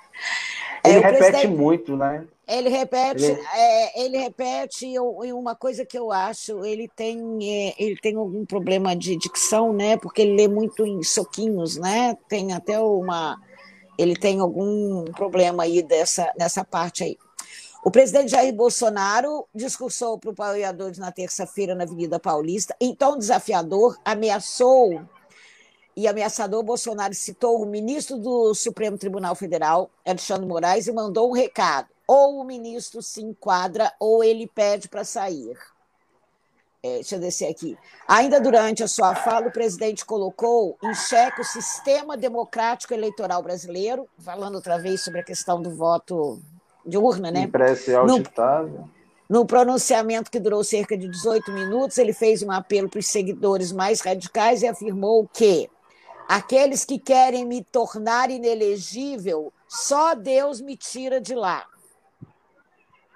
Ele 0.85 0.99
é, 0.99 1.11
repete 1.11 1.49
muito, 1.49 1.97
né? 1.97 2.25
Ele 2.47 2.69
repete, 2.69 3.25
ele, 3.25 3.41
é, 3.55 4.05
ele 4.05 4.19
repete 4.19 4.87
e 4.87 5.33
uma 5.33 5.57
coisa 5.57 5.85
que 5.85 5.99
eu 5.99 6.13
acho, 6.13 6.65
ele 6.65 6.89
tem, 6.95 7.19
é, 7.43 7.75
ele 7.77 7.97
tem 7.97 8.15
algum 8.15 8.47
problema 8.47 8.95
de 8.95 9.17
dicção, 9.17 9.73
né? 9.73 9.97
Porque 9.97 10.23
ele 10.23 10.37
lê 10.37 10.47
muito 10.47 10.87
em 10.87 11.03
soquinhos, 11.03 11.77
né? 11.77 12.17
Tem 12.29 12.53
até 12.53 12.79
uma, 12.79 13.37
ele 13.99 14.15
tem 14.15 14.39
algum 14.39 15.05
problema 15.07 15.65
aí 15.65 15.83
dessa, 15.83 16.33
nessa 16.39 16.65
parte 16.65 17.03
aí. 17.03 17.19
O 17.87 17.91
presidente 17.93 18.33
Jair 18.33 18.53
Bolsonaro 18.53 19.47
discursou 19.55 20.19
para 20.19 20.31
o 20.31 20.33
apoiadores 20.33 20.99
na 20.99 21.13
terça-feira 21.13 21.73
na 21.73 21.85
Avenida 21.85 22.19
Paulista. 22.19 22.75
Tom 22.99 23.17
desafiador, 23.17 23.97
ameaçou 24.05 25.07
e 25.97 26.09
ameaçador, 26.09 26.65
Bolsonaro 26.65 27.15
citou 27.15 27.63
o 27.63 27.65
ministro 27.65 28.19
do 28.19 28.53
Supremo 28.55 28.99
Tribunal 28.99 29.37
Federal, 29.37 29.89
Alexandre 30.05 30.45
Moraes, 30.45 30.89
e 30.89 30.93
mandou 30.93 31.31
um 31.31 31.33
recado: 31.33 31.87
ou 32.09 32.41
o 32.41 32.45
ministro 32.45 33.01
se 33.01 33.23
enquadra 33.23 33.93
ou 34.01 34.25
ele 34.25 34.49
pede 34.49 34.89
para 34.89 35.05
sair. 35.05 35.57
É, 36.83 36.95
deixa 36.95 37.15
eu 37.15 37.21
descer 37.21 37.49
aqui. 37.49 37.79
Ainda 38.09 38.41
durante 38.41 38.83
a 38.83 38.89
sua 38.89 39.15
fala, 39.15 39.47
o 39.47 39.53
presidente 39.53 40.05
colocou 40.05 40.77
em 40.83 40.93
xeque 40.93 41.41
o 41.41 41.45
sistema 41.45 42.17
democrático 42.17 42.93
eleitoral 42.93 43.45
brasileiro, 43.45 44.09
falando 44.19 44.57
outra 44.57 44.77
vez 44.77 45.05
sobre 45.05 45.21
a 45.21 45.25
questão 45.25 45.63
do 45.63 45.71
voto 45.71 46.43
de 46.87 46.97
urna, 46.97 47.31
né? 47.31 47.41
Impresso 47.41 47.91
e 47.91 47.95
auditável. 47.95 48.89
No, 49.29 49.41
no 49.41 49.47
pronunciamento 49.47 50.31
que 50.31 50.39
durou 50.39 50.63
cerca 50.63 50.97
de 50.97 51.09
18 51.09 51.53
minutos, 51.53 51.99
ele 51.99 52.13
fez 52.13 52.43
um 52.43 52.51
apelo 52.51 52.89
para 52.89 53.01
os 53.01 53.07
seguidores 53.07 53.73
mais 53.73 54.01
radicais 54.01 54.63
e 54.63 54.69
afirmou 54.69 55.29
que 55.33 55.69
aqueles 56.29 56.85
que 56.85 56.99
querem 56.99 57.45
me 57.45 57.63
tornar 57.65 58.31
inelegível, 58.31 59.53
só 59.69 60.15
Deus 60.15 60.61
me 60.61 60.77
tira 60.77 61.21
de 61.21 61.35
lá. 61.35 61.67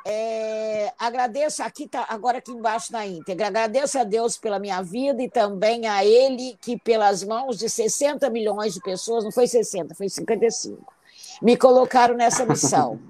É, 0.07 0.93
agradeço 0.99 1.63
aqui 1.63 1.87
tá, 1.87 2.07
agora 2.09 2.39
aqui 2.39 2.51
embaixo 2.51 2.93
na 2.93 3.07
íntegra. 3.07 3.49
Agradeço 3.49 3.99
a 3.99 4.05
Deus 4.05 4.37
pela 4.37 4.59
minha 4.59 4.83
vida 4.83 5.23
e 5.23 5.29
também 5.29 5.87
a 5.87 6.05
Ele 6.05 6.57
que 6.61 6.79
pelas 6.79 7.23
mãos 7.23 7.59
de 7.59 7.69
60 7.69 8.29
milhões 8.31 8.75
de 8.75 8.81
pessoas, 8.81 9.25
não 9.25 9.31
foi 9.31 9.47
60, 9.47 9.95
foi 9.95 10.09
55, 10.09 10.93
me 11.43 11.57
colocaram 11.57 12.17
nessa 12.17 12.47
missão. 12.47 12.99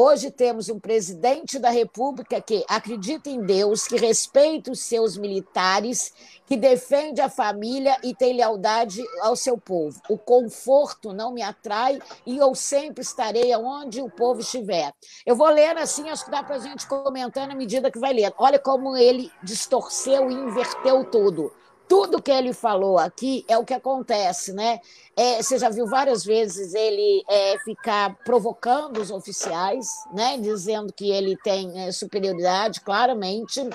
Hoje 0.00 0.30
temos 0.30 0.68
um 0.68 0.78
presidente 0.78 1.58
da 1.58 1.70
República 1.70 2.40
que 2.40 2.64
acredita 2.68 3.28
em 3.28 3.44
Deus, 3.44 3.88
que 3.88 3.96
respeita 3.96 4.70
os 4.70 4.78
seus 4.78 5.18
militares, 5.18 6.14
que 6.46 6.56
defende 6.56 7.20
a 7.20 7.28
família 7.28 7.98
e 8.04 8.14
tem 8.14 8.36
lealdade 8.36 9.02
ao 9.20 9.34
seu 9.34 9.58
povo. 9.58 10.00
O 10.08 10.16
conforto 10.16 11.12
não 11.12 11.32
me 11.32 11.42
atrai 11.42 11.98
e 12.24 12.36
eu 12.36 12.54
sempre 12.54 13.02
estarei 13.02 13.52
onde 13.56 14.00
o 14.00 14.08
povo 14.08 14.38
estiver. 14.38 14.92
Eu 15.26 15.34
vou 15.34 15.48
ler 15.48 15.76
assim, 15.76 16.08
acho 16.08 16.26
que 16.26 16.30
dá 16.30 16.44
para 16.44 16.54
a 16.54 16.60
gente 16.60 16.86
comentar 16.86 17.48
na 17.48 17.56
medida 17.56 17.90
que 17.90 17.98
vai 17.98 18.12
ler. 18.12 18.32
Olha 18.38 18.60
como 18.60 18.96
ele 18.96 19.32
distorceu 19.42 20.30
e 20.30 20.34
inverteu 20.34 21.06
tudo 21.06 21.52
tudo 21.88 22.22
que 22.22 22.30
ele 22.30 22.52
falou 22.52 22.98
aqui 22.98 23.44
é 23.48 23.56
o 23.56 23.64
que 23.64 23.74
acontece, 23.74 24.52
né? 24.52 24.80
É, 25.16 25.42
você 25.42 25.58
já 25.58 25.70
viu 25.70 25.86
várias 25.86 26.24
vezes 26.24 26.74
ele 26.74 27.24
é, 27.28 27.58
ficar 27.64 28.14
provocando 28.24 29.00
os 29.00 29.10
oficiais, 29.10 29.88
né? 30.12 30.36
Dizendo 30.38 30.92
que 30.92 31.10
ele 31.10 31.36
tem 31.36 31.86
é, 31.86 31.90
superioridade, 31.90 32.80
claramente. 32.82 33.68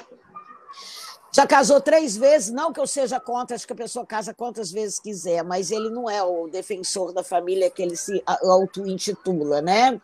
Já 1.35 1.47
casou 1.47 1.81
três 1.81 2.15
vezes, 2.15 2.51
não 2.51 2.71
que 2.71 2.79
eu 2.79 2.85
seja 2.85 3.19
contra, 3.19 3.55
acho 3.55 3.65
que 3.65 3.73
a 3.73 3.75
pessoa 3.75 4.05
casa 4.05 4.35
quantas 4.35 4.71
vezes 4.71 4.99
quiser, 4.99 5.43
mas 5.43 5.71
ele 5.71 5.89
não 5.89 6.07
é 6.07 6.21
o 6.21 6.47
defensor 6.47 7.11
da 7.11 7.23
família 7.23 7.71
que 7.71 7.81
ele 7.81 7.95
se 7.95 8.21
auto-intitula, 8.27 9.59
né? 9.59 9.99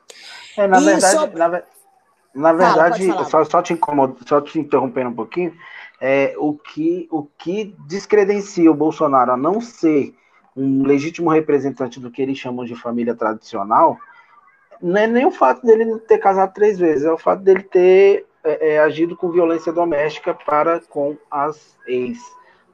É, 0.58 0.68
na, 0.68 0.80
verdade, 0.80 1.16
sobre... 1.16 1.38
na, 1.38 1.64
na, 2.34 2.54
verdade, 2.54 3.08
Fala, 3.08 3.30
só, 3.30 3.46
só, 3.46 3.62
te 3.62 3.74
incomodo, 3.74 4.18
só 4.28 4.42
te 4.42 4.58
interrompendo 4.58 5.12
um 5.12 5.16
pouquinho, 5.16 5.56
é, 6.02 6.34
o, 6.38 6.54
que, 6.54 7.08
o 7.12 7.24
que 7.24 7.76
descredencia 7.88 8.72
o 8.72 8.76
Bolsonaro 8.76 9.32
a 9.32 9.38
não 9.38 9.60
ser 9.60 10.16
um 10.56 10.84
legítimo 10.84 11.30
representante 11.30 12.00
do 12.00 12.12
que 12.12 12.22
eles 12.22 12.38
chamam 12.38 12.66
de 12.66 12.76
família 12.76 13.16
tradicional, 13.16 13.98
não 14.82 15.00
é 15.00 15.08
nem 15.08 15.26
o 15.26 15.32
fato 15.32 15.66
dele 15.66 16.00
ter 16.00 16.18
casado 16.18 16.54
três 16.54 16.78
vezes, 16.80 17.06
é 17.06 17.12
o 17.12 17.18
fato 17.18 17.42
dele 17.42 17.64
ter 17.64 18.26
é, 18.44 18.74
é, 18.74 18.80
agido 18.80 19.16
com 19.16 19.30
violência 19.30 19.72
doméstica 19.72 20.34
para 20.34 20.80
com 20.80 21.18
as 21.30 21.78
ex. 21.86 22.18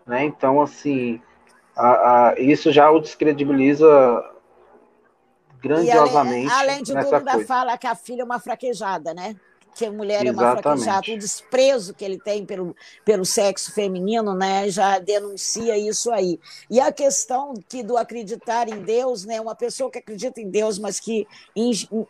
Né? 0.06 0.24
Então, 0.26 0.62
assim, 0.62 1.22
a, 1.76 2.30
a, 2.30 2.40
isso 2.40 2.72
já 2.72 2.90
o 2.92 3.00
descredibiliza 3.00 4.32
grandiosamente. 5.60 6.48
E 6.48 6.52
além, 6.52 6.70
além 6.70 6.84
de 6.84 6.94
tudo, 6.94 7.16
ainda 7.16 7.46
fala 7.46 7.78
que 7.78 7.88
a 7.88 7.96
filha 7.96 8.22
é 8.22 8.26
uma 8.26 8.40
fraquejada, 8.40 9.14
né? 9.14 9.36
Que 9.76 9.86
a 9.86 9.92
mulher 9.92 10.26
Exatamente. 10.26 10.44
é 10.44 10.48
uma 10.48 10.62
fraquejada, 10.62 11.12
o 11.12 11.18
desprezo 11.20 11.94
que 11.94 12.06
ele 12.06 12.18
tem 12.18 12.46
pelo, 12.46 12.74
pelo 13.04 13.26
sexo 13.26 13.74
feminino, 13.74 14.34
né, 14.34 14.70
já 14.70 14.98
denuncia 15.00 15.78
isso 15.78 16.12
aí. 16.12 16.40
E 16.70 16.80
a 16.80 16.94
questão 16.94 17.54
que 17.68 17.84
do 17.84 17.98
acreditar 17.98 18.70
em 18.70 18.82
Deus, 18.82 19.26
né, 19.26 19.40
uma 19.42 19.54
pessoa 19.54 19.92
que 19.92 20.00
acredita 20.00 20.40
em 20.40 20.50
Deus, 20.50 20.80
mas 20.80 20.98
que 20.98 21.28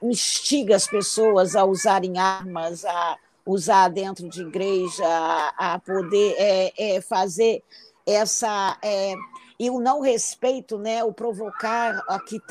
instiga 0.01 0.75
as 0.75 0.87
pessoas 0.87 1.55
a 1.55 1.65
usarem 1.65 2.19
armas, 2.19 2.85
a 2.85 3.17
usar 3.43 3.89
dentro 3.89 4.29
de 4.29 4.41
igreja, 4.41 5.03
a, 5.03 5.73
a 5.73 5.79
poder 5.79 6.35
é, 6.37 6.95
é, 6.95 7.01
fazer 7.01 7.63
essa 8.05 8.77
é, 8.83 9.15
e 9.60 9.69
o 9.69 9.80
não 9.80 10.02
respeito, 10.02 10.77
né, 10.77 11.03
o 11.03 11.14
provocar 11.14 12.03
aqui 12.07 12.41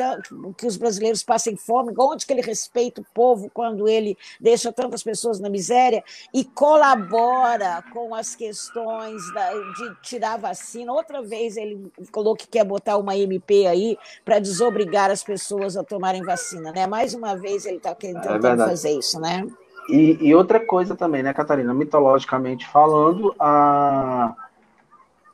que 0.56 0.66
os 0.66 0.76
brasileiros 0.76 1.22
passem 1.22 1.56
fome, 1.56 1.92
onde 1.98 2.26
que 2.26 2.32
ele 2.32 2.42
respeita 2.42 3.00
o 3.00 3.06
povo 3.12 3.50
quando 3.52 3.88
ele 3.88 4.16
deixa 4.40 4.72
tantas 4.72 5.02
pessoas 5.02 5.38
na 5.38 5.48
miséria 5.48 6.02
e 6.32 6.44
colabora 6.44 7.82
com 7.92 8.14
as 8.14 8.34
questões 8.34 9.22
da, 9.32 9.52
de 9.52 9.94
tirar 10.02 10.38
vacina. 10.38 10.92
Outra 10.92 11.22
vez 11.22 11.56
ele 11.56 11.90
falou 12.12 12.34
que 12.34 12.46
quer 12.46 12.64
botar 12.64 12.96
uma 12.96 13.16
MP 13.16 13.66
aí 13.66 13.98
para 14.24 14.38
desobrigar 14.38 15.10
as 15.10 15.22
pessoas 15.22 15.76
a 15.76 15.84
tomarem 15.84 16.22
vacina, 16.22 16.72
né? 16.72 16.86
Mais 16.86 17.14
uma 17.14 17.36
vez 17.36 17.66
ele 17.66 17.76
está 17.76 17.94
tentando 17.94 18.46
é 18.46 18.56
fazer 18.56 18.98
isso, 18.98 19.20
né? 19.20 19.46
E, 19.88 20.28
e, 20.28 20.34
outra 20.34 20.64
coisa 20.64 20.96
também, 20.96 21.22
né, 21.22 21.34
Catarina? 21.34 21.74
Mitologicamente 21.74 22.66
falando, 22.66 23.34
a 23.38 24.34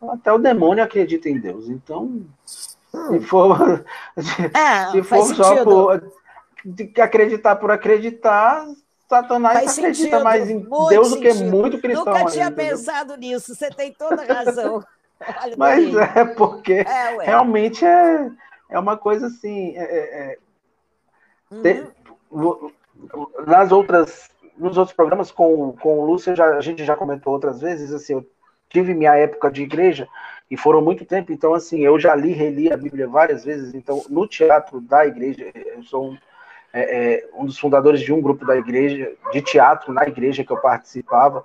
até 0.09 0.33
o 0.33 0.39
demônio 0.39 0.83
acredita 0.83 1.29
em 1.29 1.39
Deus. 1.39 1.69
Então, 1.69 2.23
se 2.45 2.77
hum. 2.95 3.21
for, 3.23 3.85
é, 4.17 4.91
se 4.91 5.03
for 5.03 5.35
só 5.35 5.65
por 5.65 6.03
acreditar 7.01 7.57
por 7.57 7.71
acreditar, 7.71 8.67
Satanás 9.09 9.59
faz 9.59 9.79
acredita 9.79 10.05
sentido. 10.05 10.25
mais 10.25 10.51
em 10.51 10.61
Deus 10.89 11.09
sentido. 11.09 11.17
do 11.17 11.21
que 11.21 11.45
muito 11.45 11.79
cristão. 11.81 12.05
Nunca 12.05 12.25
tinha 12.27 12.51
pensado 12.51 13.17
nisso, 13.17 13.55
você 13.55 13.71
tem 13.71 13.93
toda 13.93 14.25
razão. 14.25 14.85
Mas 15.59 15.95
é 16.17 16.25
porque 16.25 16.73
é, 16.73 17.25
realmente 17.25 17.85
é, 17.85 18.31
é 18.71 18.79
uma 18.79 18.97
coisa 18.97 19.27
assim. 19.27 19.77
É, 19.77 19.83
é, 19.83 20.39
é 21.53 21.87
uhum. 22.31 22.71
nas 23.47 23.71
outras, 23.71 24.31
nos 24.57 24.79
outros 24.79 24.97
programas 24.97 25.31
com, 25.31 25.73
com 25.73 25.99
o 25.99 26.07
Lúcio, 26.07 26.35
já, 26.35 26.57
a 26.57 26.61
gente 26.61 26.85
já 26.85 26.97
comentou 26.97 27.33
outras 27.33 27.61
vezes, 27.61 27.93
assim, 27.93 28.15
eu 28.15 28.27
tive 28.71 28.95
minha 28.95 29.15
época 29.15 29.51
de 29.51 29.63
igreja 29.63 30.09
e 30.51 30.57
foram 30.57 30.81
muito 30.81 31.05
tempo, 31.05 31.33
então 31.33 31.53
assim, 31.53 31.81
eu 31.81 31.99
já 31.99 32.15
li, 32.15 32.33
reli 32.33 32.73
a 32.73 32.77
Bíblia 32.77 33.07
várias 33.07 33.45
vezes, 33.45 33.75
então 33.75 34.03
no 34.09 34.27
teatro 34.27 34.81
da 34.81 35.07
igreja, 35.07 35.47
eu 35.55 35.83
sou 35.83 36.11
um, 36.11 36.19
é, 36.73 36.81
é, 37.15 37.29
um 37.35 37.45
dos 37.45 37.59
fundadores 37.59 38.01
de 38.01 38.13
um 38.13 38.21
grupo 38.21 38.47
da 38.47 38.57
igreja, 38.57 39.13
de 39.33 39.43
teatro 39.43 39.93
na 39.93 40.07
igreja 40.07 40.43
que 40.45 40.51
eu 40.51 40.61
participava, 40.61 41.45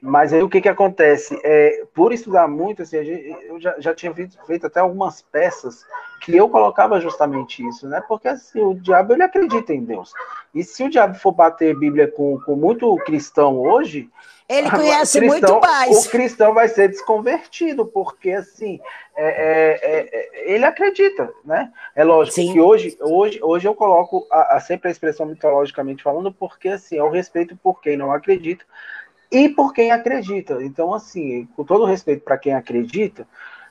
mas 0.00 0.32
aí 0.32 0.42
o 0.42 0.48
que 0.48 0.60
que 0.60 0.68
acontece? 0.68 1.38
É, 1.44 1.84
por 1.94 2.12
estudar 2.12 2.48
muito, 2.48 2.82
assim, 2.82 2.96
eu 2.96 3.60
já, 3.60 3.74
já 3.78 3.94
tinha 3.94 4.12
feito, 4.12 4.38
feito, 4.46 4.66
até 4.66 4.80
algumas 4.80 5.22
peças 5.22 5.84
que 6.20 6.34
eu 6.34 6.48
colocava 6.48 7.00
justamente 7.00 7.66
isso, 7.66 7.88
né? 7.88 8.02
Porque 8.08 8.28
assim, 8.28 8.60
o 8.60 8.74
diabo 8.74 9.12
ele 9.12 9.22
acredita 9.22 9.72
em 9.72 9.84
Deus. 9.84 10.12
E 10.54 10.64
se 10.64 10.82
o 10.82 10.90
diabo 10.90 11.14
for 11.16 11.32
bater 11.32 11.76
Bíblia 11.76 12.08
com, 12.08 12.40
com 12.40 12.56
muito 12.56 12.94
cristão 13.04 13.58
hoje, 13.60 14.08
ele 14.48 14.70
conhece 14.70 15.18
cristão, 15.18 15.52
muito 15.52 15.66
mais. 15.66 16.06
O 16.06 16.10
cristão 16.10 16.52
vai 16.52 16.68
ser 16.68 16.88
desconvertido, 16.88 17.86
porque 17.86 18.30
assim, 18.30 18.78
é, 19.16 19.26
é, 19.26 20.08
é, 20.12 20.52
ele 20.54 20.64
acredita, 20.64 21.32
né? 21.44 21.72
É 21.94 22.04
lógico 22.04 22.36
Sim. 22.36 22.52
que 22.52 22.60
hoje, 22.60 22.96
hoje, 23.00 23.38
hoje 23.42 23.66
eu 23.66 23.74
coloco 23.74 24.26
a, 24.30 24.56
a, 24.56 24.60
sempre 24.60 24.88
a 24.88 24.90
expressão 24.90 25.24
mitologicamente 25.24 26.02
falando, 26.02 26.32
porque 26.32 26.68
assim, 26.68 26.98
é 26.98 27.02
o 27.02 27.10
respeito 27.10 27.56
por 27.56 27.80
quem 27.80 27.96
não 27.96 28.12
acredita 28.12 28.64
e 29.30 29.48
por 29.48 29.72
quem 29.72 29.90
acredita. 29.90 30.62
Então, 30.62 30.94
assim, 30.94 31.46
com 31.56 31.64
todo 31.64 31.84
respeito 31.84 32.24
para 32.24 32.38
quem 32.38 32.54
acredita, 32.54 33.26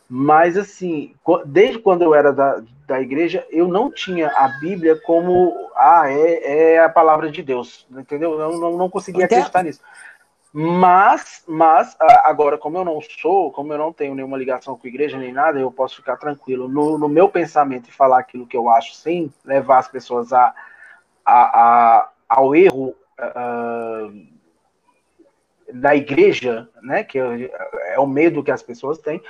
mas 0.09 0.57
assim, 0.57 1.15
desde 1.45 1.79
quando 1.79 2.03
eu 2.03 2.13
era 2.13 2.31
da, 2.31 2.61
da 2.85 3.01
igreja, 3.01 3.45
eu 3.49 3.67
não 3.67 3.91
tinha 3.91 4.27
a 4.27 4.47
Bíblia 4.59 4.99
como 5.05 5.71
ah, 5.75 6.03
é, 6.07 6.73
é 6.73 6.83
a 6.83 6.89
palavra 6.89 7.31
de 7.31 7.41
Deus, 7.41 7.87
entendeu? 7.89 8.39
Eu 8.39 8.59
não, 8.59 8.77
não 8.77 8.89
conseguia 8.89 9.25
acreditar 9.25 9.63
nisso. 9.63 9.81
Mas, 10.55 11.43
mas 11.47 11.97
agora, 11.99 12.59
como 12.59 12.77
eu 12.77 12.85
não 12.85 12.99
sou, 13.01 13.51
como 13.51 13.73
eu 13.73 13.77
não 13.79 13.91
tenho 13.91 14.13
nenhuma 14.13 14.37
ligação 14.37 14.77
com 14.77 14.85
a 14.85 14.89
igreja 14.89 15.17
nem 15.17 15.33
nada, 15.33 15.59
eu 15.59 15.71
posso 15.71 15.95
ficar 15.95 16.15
tranquilo 16.15 16.67
no, 16.67 16.95
no 16.99 17.09
meu 17.09 17.27
pensamento 17.27 17.89
e 17.89 17.91
falar 17.91 18.19
aquilo 18.19 18.45
que 18.45 18.55
eu 18.55 18.69
acho 18.69 18.93
sem 18.93 19.33
levar 19.43 19.79
as 19.79 19.87
pessoas 19.87 20.31
a, 20.31 20.53
a, 21.25 21.33
a 21.33 22.09
ao 22.29 22.55
erro 22.55 22.95
uh, 23.19 24.32
da 25.73 25.95
igreja, 25.95 26.67
né? 26.81 27.03
Que 27.03 27.19
é, 27.19 27.51
é 27.93 27.99
o 27.99 28.07
medo 28.07 28.43
que 28.43 28.51
as 28.51 28.61
pessoas 28.61 28.97
têm. 28.99 29.21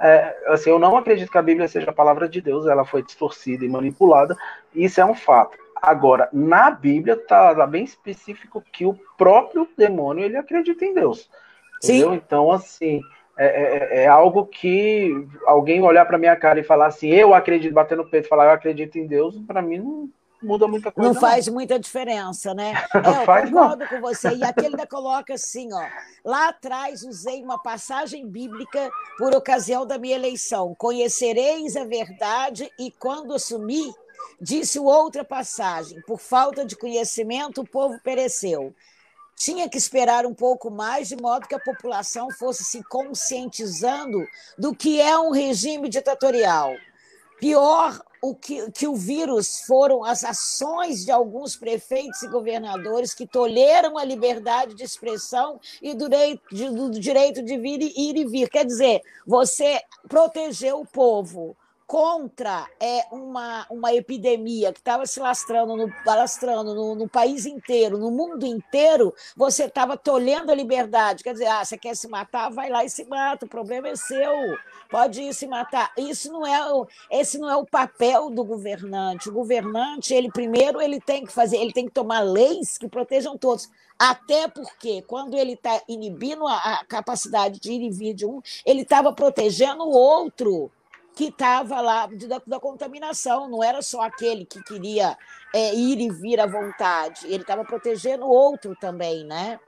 É, 0.00 0.36
assim, 0.46 0.70
eu 0.70 0.78
não 0.78 0.96
acredito 0.96 1.30
que 1.30 1.38
a 1.38 1.42
Bíblia 1.42 1.66
seja 1.66 1.90
a 1.90 1.94
palavra 1.94 2.28
de 2.28 2.40
Deus, 2.40 2.66
ela 2.66 2.84
foi 2.84 3.02
distorcida 3.02 3.64
e 3.64 3.68
manipulada, 3.68 4.36
isso 4.72 5.00
é 5.00 5.04
um 5.04 5.14
fato. 5.14 5.58
Agora, 5.82 6.28
na 6.32 6.70
Bíblia 6.70 7.14
está 7.14 7.54
tá 7.54 7.66
bem 7.66 7.84
específico 7.84 8.62
que 8.72 8.86
o 8.86 8.98
próprio 9.16 9.68
demônio 9.76 10.24
ele 10.24 10.36
acredita 10.36 10.84
em 10.84 10.94
Deus. 10.94 11.28
Entendeu? 11.82 12.10
Sim. 12.10 12.16
Então, 12.16 12.50
assim, 12.52 13.00
é, 13.36 13.46
é, 13.46 14.02
é, 14.02 14.06
algo 14.06 14.46
que 14.46 15.26
alguém 15.46 15.80
olhar 15.82 16.04
para 16.06 16.18
minha 16.18 16.34
cara 16.36 16.60
e 16.60 16.64
falar 16.64 16.86
assim, 16.86 17.08
eu 17.08 17.34
acredito, 17.34 17.72
bater 17.72 17.96
no 17.96 18.08
peito 18.08 18.26
e 18.26 18.28
falar 18.28 18.46
eu 18.46 18.50
acredito 18.50 18.98
em 18.98 19.06
Deus, 19.06 19.38
para 19.46 19.62
mim 19.62 19.78
não 19.78 20.10
muda 20.42 20.66
muita 20.68 20.90
coisa. 20.92 21.08
Não, 21.08 21.14
não. 21.14 21.20
faz 21.20 21.48
muita 21.48 21.78
diferença, 21.78 22.54
né? 22.54 22.74
não 22.94 23.14
é, 23.14 23.20
eu 23.22 23.24
faz, 23.24 23.50
concordo 23.50 23.84
não. 23.84 23.88
com 23.88 24.00
você. 24.00 24.34
E 24.34 24.44
aqui 24.44 24.60
ele 24.60 24.74
ainda 24.74 24.86
coloca 24.86 25.34
assim, 25.34 25.72
ó. 25.72 25.84
Lá 26.24 26.48
atrás 26.48 27.02
usei 27.02 27.42
uma 27.42 27.58
passagem 27.58 28.26
bíblica 28.26 28.90
por 29.16 29.34
ocasião 29.34 29.86
da 29.86 29.98
minha 29.98 30.16
eleição. 30.16 30.74
Conhecereis 30.74 31.76
a 31.76 31.84
verdade 31.84 32.70
e 32.78 32.90
quando 32.90 33.34
assumi 33.34 33.92
Disse 34.40 34.78
outra 34.78 35.24
passagem: 35.24 36.00
por 36.02 36.18
falta 36.18 36.64
de 36.64 36.76
conhecimento, 36.76 37.60
o 37.60 37.66
povo 37.66 37.98
pereceu. 38.02 38.74
Tinha 39.34 39.68
que 39.68 39.78
esperar 39.78 40.26
um 40.26 40.34
pouco 40.34 40.70
mais, 40.70 41.08
de 41.08 41.16
modo 41.16 41.46
que 41.46 41.54
a 41.54 41.60
população 41.60 42.28
fosse 42.30 42.64
se 42.64 42.82
conscientizando 42.84 44.26
do 44.56 44.74
que 44.74 45.00
é 45.00 45.16
um 45.18 45.30
regime 45.30 45.88
ditatorial. 45.88 46.74
Pior 47.40 48.00
o 48.20 48.34
que, 48.34 48.70
que 48.72 48.86
o 48.86 48.96
vírus 48.96 49.60
foram 49.60 50.04
as 50.04 50.24
ações 50.24 51.04
de 51.04 51.12
alguns 51.12 51.56
prefeitos 51.56 52.22
e 52.22 52.28
governadores 52.28 53.14
que 53.14 53.26
tolheram 53.26 53.96
a 53.96 54.04
liberdade 54.04 54.74
de 54.74 54.82
expressão 54.82 55.60
e 55.80 55.94
do 55.94 56.08
direito 56.08 56.42
de, 56.50 56.70
do 56.70 56.90
direito 56.90 57.42
de 57.42 57.56
vir, 57.56 57.80
ir 57.80 58.16
e 58.16 58.24
vir. 58.26 58.48
Quer 58.50 58.64
dizer, 58.64 59.02
você 59.26 59.80
protegeu 60.08 60.80
o 60.80 60.86
povo 60.86 61.56
contra 61.88 62.68
é, 62.78 63.06
uma, 63.10 63.66
uma 63.70 63.94
epidemia 63.94 64.74
que 64.74 64.78
estava 64.78 65.06
se 65.06 65.18
lastrando, 65.18 65.74
no, 65.74 65.90
lastrando 66.04 66.74
no, 66.74 66.94
no, 66.94 67.08
país 67.08 67.46
inteiro, 67.46 67.96
no 67.96 68.10
mundo 68.10 68.44
inteiro, 68.44 69.14
você 69.34 69.64
estava 69.64 69.96
tolhendo 69.96 70.52
a 70.52 70.54
liberdade. 70.54 71.24
Quer 71.24 71.32
dizer, 71.32 71.46
ah, 71.46 71.64
você 71.64 71.78
quer 71.78 71.96
se 71.96 72.06
matar? 72.06 72.50
Vai 72.50 72.68
lá 72.68 72.84
e 72.84 72.90
se 72.90 73.06
mata, 73.06 73.46
o 73.46 73.48
problema 73.48 73.88
é 73.88 73.96
seu. 73.96 74.34
Pode 74.90 75.22
ir 75.22 75.32
se 75.32 75.46
matar. 75.46 75.90
Isso 75.96 76.30
não 76.30 76.46
é 76.46 76.70
o, 76.70 76.86
esse 77.10 77.38
não 77.38 77.48
é 77.48 77.56
o 77.56 77.64
papel 77.64 78.28
do 78.28 78.44
governante. 78.44 79.30
O 79.30 79.32
governante, 79.32 80.12
ele 80.12 80.30
primeiro 80.30 80.82
ele 80.82 81.00
tem 81.00 81.24
que 81.24 81.32
fazer, 81.32 81.56
ele 81.56 81.72
tem 81.72 81.86
que 81.86 81.92
tomar 81.92 82.20
leis 82.20 82.76
que 82.76 82.86
protejam 82.86 83.38
todos. 83.38 83.70
Até 83.98 84.46
porque, 84.46 85.02
quando 85.02 85.38
ele 85.38 85.54
está 85.54 85.82
inibindo 85.88 86.46
a, 86.46 86.54
a 86.54 86.84
capacidade 86.84 87.58
de 87.58 87.72
ir 87.72 87.82
e 87.82 87.90
vir 87.90 88.12
de 88.12 88.26
um, 88.26 88.42
ele 88.64 88.82
estava 88.82 89.10
protegendo 89.10 89.84
o 89.84 89.90
outro 89.90 90.70
que 91.18 91.24
estava 91.24 91.80
lá 91.80 92.06
da, 92.06 92.40
da, 92.46 92.60
contaminação, 92.60 93.48
não 93.48 93.60
era 93.60 93.82
só 93.82 94.02
aquele 94.02 94.44
que 94.44 94.62
queria 94.62 95.18
é, 95.52 95.74
ir 95.74 95.98
e 95.98 96.08
vir 96.08 96.38
à 96.38 96.46
vontade, 96.46 97.26
ele 97.26 97.42
estava 97.42 97.64
protegendo 97.64 98.24
o 98.24 98.30
outro 98.30 98.76
também, 98.76 99.24
né? 99.24 99.58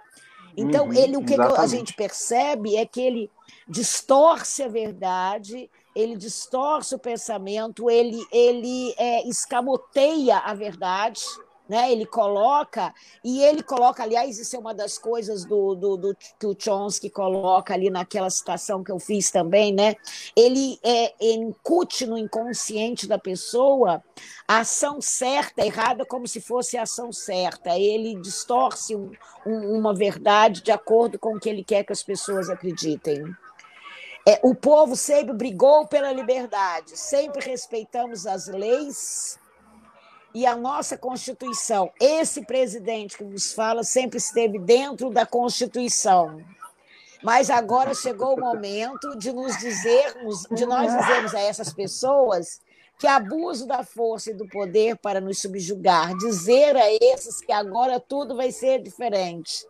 Então, 0.56 0.86
uhum, 0.86 0.92
ele, 0.92 1.16
o 1.16 1.24
que 1.24 1.32
exatamente. 1.32 1.60
a 1.60 1.66
gente 1.66 1.94
percebe 1.94 2.76
é 2.76 2.86
que 2.86 3.00
ele 3.00 3.30
distorce 3.66 4.62
a 4.62 4.68
verdade, 4.68 5.68
ele 5.92 6.16
distorce 6.16 6.94
o 6.94 7.00
pensamento, 7.00 7.90
ele, 7.90 8.24
ele 8.30 8.94
é, 8.96 9.26
escamoteia 9.28 10.38
a 10.38 10.54
verdade, 10.54 11.20
né? 11.70 11.92
Ele 11.92 12.04
coloca, 12.04 12.92
e 13.24 13.44
ele 13.44 13.62
coloca, 13.62 14.02
aliás, 14.02 14.40
isso 14.40 14.56
é 14.56 14.58
uma 14.58 14.74
das 14.74 14.98
coisas 14.98 15.44
do, 15.44 15.76
do, 15.76 15.96
do 15.96 16.16
que 16.36 16.44
o 16.44 16.56
Chomsky 16.58 17.08
coloca 17.08 17.72
ali 17.72 17.88
naquela 17.88 18.28
citação 18.28 18.82
que 18.82 18.90
eu 18.90 18.98
fiz 18.98 19.30
também, 19.30 19.72
né? 19.72 19.94
Ele 20.34 20.80
é, 20.82 21.14
incute 21.20 22.06
no 22.06 22.18
inconsciente 22.18 23.06
da 23.06 23.18
pessoa 23.18 24.02
a 24.48 24.58
ação 24.58 25.00
certa, 25.00 25.64
errada, 25.64 26.04
como 26.04 26.26
se 26.26 26.40
fosse 26.40 26.76
a 26.76 26.82
ação 26.82 27.12
certa. 27.12 27.78
Ele 27.78 28.20
distorce 28.20 28.96
um, 28.96 29.12
um, 29.46 29.78
uma 29.78 29.94
verdade 29.94 30.64
de 30.64 30.72
acordo 30.72 31.20
com 31.20 31.36
o 31.36 31.38
que 31.38 31.48
ele 31.48 31.62
quer 31.62 31.84
que 31.84 31.92
as 31.92 32.02
pessoas 32.02 32.50
acreditem. 32.50 33.32
É, 34.26 34.40
o 34.42 34.56
povo 34.56 34.96
sempre 34.96 35.32
brigou 35.32 35.86
pela 35.86 36.12
liberdade, 36.12 36.98
sempre 36.98 37.48
respeitamos 37.48 38.26
as 38.26 38.48
leis 38.48 39.38
e 40.34 40.46
a 40.46 40.56
nossa 40.56 40.96
Constituição. 40.96 41.90
Esse 42.00 42.44
presidente 42.44 43.16
que 43.16 43.24
nos 43.24 43.52
fala 43.52 43.82
sempre 43.82 44.18
esteve 44.18 44.58
dentro 44.58 45.10
da 45.10 45.26
Constituição. 45.26 46.40
Mas 47.22 47.50
agora 47.50 47.94
chegou 47.94 48.34
o 48.34 48.40
momento 48.40 49.16
de 49.18 49.32
nos 49.32 49.58
dizermos, 49.58 50.46
de 50.50 50.64
nós 50.64 50.96
dizermos 50.96 51.34
a 51.34 51.40
essas 51.40 51.72
pessoas 51.72 52.60
que 52.98 53.06
abuso 53.06 53.66
da 53.66 53.82
força 53.82 54.30
e 54.30 54.34
do 54.34 54.46
poder 54.46 54.96
para 54.98 55.20
nos 55.20 55.40
subjugar, 55.40 56.14
dizer 56.18 56.76
a 56.76 56.92
esses 56.92 57.40
que 57.40 57.50
agora 57.50 57.98
tudo 57.98 58.36
vai 58.36 58.52
ser 58.52 58.82
diferente. 58.82 59.66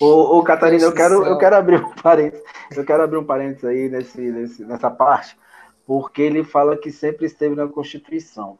Ô, 0.00 0.38
ô 0.38 0.42
Catarina, 0.42 0.82
eu 0.82 0.92
quero, 0.92 1.24
eu 1.24 1.38
quero 1.38 1.56
abrir 1.56 1.82
um 1.82 1.94
parênteses, 1.94 2.44
eu 2.76 2.84
quero 2.84 3.04
abrir 3.04 3.18
um 3.18 3.24
parênteses 3.24 3.64
aí 3.64 3.88
nesse, 3.88 4.20
nesse, 4.20 4.64
nessa 4.64 4.90
parte, 4.90 5.38
porque 5.86 6.22
ele 6.22 6.42
fala 6.42 6.76
que 6.76 6.90
sempre 6.90 7.26
esteve 7.26 7.54
na 7.54 7.68
Constituição. 7.68 8.58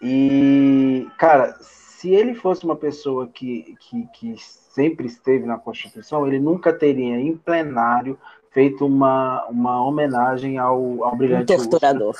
E, 0.00 1.06
cara, 1.18 1.56
se 1.60 2.10
ele 2.14 2.34
fosse 2.34 2.64
uma 2.64 2.76
pessoa 2.76 3.26
que, 3.26 3.76
que, 3.80 4.06
que 4.14 4.36
sempre 4.38 5.06
esteve 5.06 5.44
na 5.44 5.58
Constituição, 5.58 6.26
ele 6.26 6.38
nunca 6.38 6.72
teria 6.72 7.20
em 7.20 7.36
plenário 7.36 8.18
feito 8.50 8.86
uma, 8.86 9.44
uma 9.46 9.84
homenagem 9.84 10.58
ao, 10.58 11.04
ao 11.04 11.14
brilhante. 11.14 11.52
Um 11.52 11.56
torturador. 11.56 12.16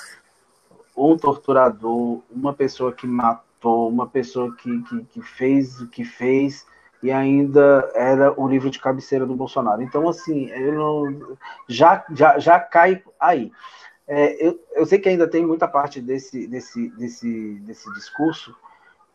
Um 0.97 1.17
torturador, 1.17 2.21
uma 2.31 2.53
pessoa 2.53 2.93
que 2.93 3.07
matou, 3.07 3.89
uma 3.89 4.07
pessoa 4.07 4.55
que, 4.55 4.83
que, 4.83 5.05
que 5.05 5.23
fez 5.23 5.81
o 5.81 5.89
que 5.89 6.05
fez 6.05 6.67
e 7.03 7.11
ainda 7.11 7.91
era 7.95 8.39
o 8.39 8.47
livro 8.47 8.71
de 8.71 8.79
cabeceira 8.79 9.25
do 9.25 9.35
Bolsonaro. 9.35 9.83
Então, 9.83 10.09
assim, 10.09 10.51
ele 10.51 10.73
não, 10.73 11.37
já, 11.67 12.05
já, 12.13 12.39
já 12.39 12.61
cai 12.61 13.03
aí. 13.19 13.51
É, 14.13 14.45
eu, 14.45 14.61
eu 14.75 14.85
sei 14.85 14.99
que 14.99 15.09
ainda 15.09 15.29
tem 15.29 15.47
muita 15.47 15.69
parte 15.69 16.01
desse, 16.01 16.45
desse, 16.49 16.89
desse, 16.91 17.61
desse 17.61 17.95
discurso, 17.95 18.53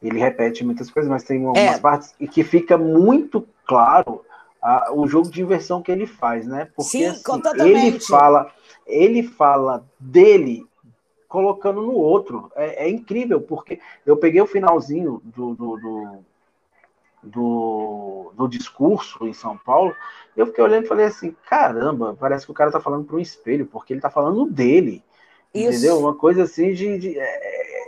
ele 0.02 0.18
repete 0.18 0.64
muitas 0.64 0.90
coisas, 0.90 1.12
mas 1.12 1.26
tem 1.26 1.46
algumas 1.46 1.76
é. 1.76 1.80
partes 1.80 2.16
e 2.18 2.26
que 2.30 2.46
fica 2.46 2.78
muito 2.78 3.46
claro 3.66 4.24
a, 4.62 4.94
o 4.94 5.06
jogo 5.06 5.30
de 5.30 5.42
inversão 5.42 5.82
que 5.82 5.92
ele 5.92 6.08
faz, 6.08 6.48
né? 6.48 6.70
Porque 6.74 6.92
Sim, 6.92 7.06
assim, 7.08 7.22
ele 7.60 8.00
fala, 8.00 8.50
ele 8.88 9.22
fala 9.24 9.86
dele 10.00 10.66
colocando 11.28 11.82
no 11.82 11.96
outro. 11.96 12.50
É, 12.56 12.86
é, 12.86 12.90
incrível, 12.90 13.42
porque 13.42 13.82
eu 14.06 14.16
peguei 14.16 14.40
o 14.40 14.48
finalzinho 14.48 15.22
do, 15.26 15.56
do, 15.56 15.76
do, 15.76 16.26
do, 17.26 18.32
do 18.36 18.48
discurso 18.48 19.28
em 19.28 19.34
São 19.34 19.58
Paulo, 19.58 19.96
eu 20.36 20.46
fiquei 20.46 20.64
olhando 20.64 20.86
e 20.86 20.88
falei 20.88 21.06
assim, 21.06 21.36
caramba, 21.50 22.16
parece 22.20 22.46
que 22.46 22.52
o 22.52 22.56
cara 22.56 22.72
tá 22.72 22.80
falando 22.80 23.06
para 23.06 23.16
um 23.16 23.20
espelho, 23.20 23.66
porque 23.66 23.94
ele 23.94 24.02
tá 24.02 24.10
falando 24.10 24.46
dele. 24.46 25.04
Isso. 25.54 25.70
Entendeu? 25.70 26.00
Uma 26.00 26.14
coisa 26.14 26.44
assim 26.44 26.74
de. 26.74 26.98
de 26.98 27.18
é, 27.18 27.24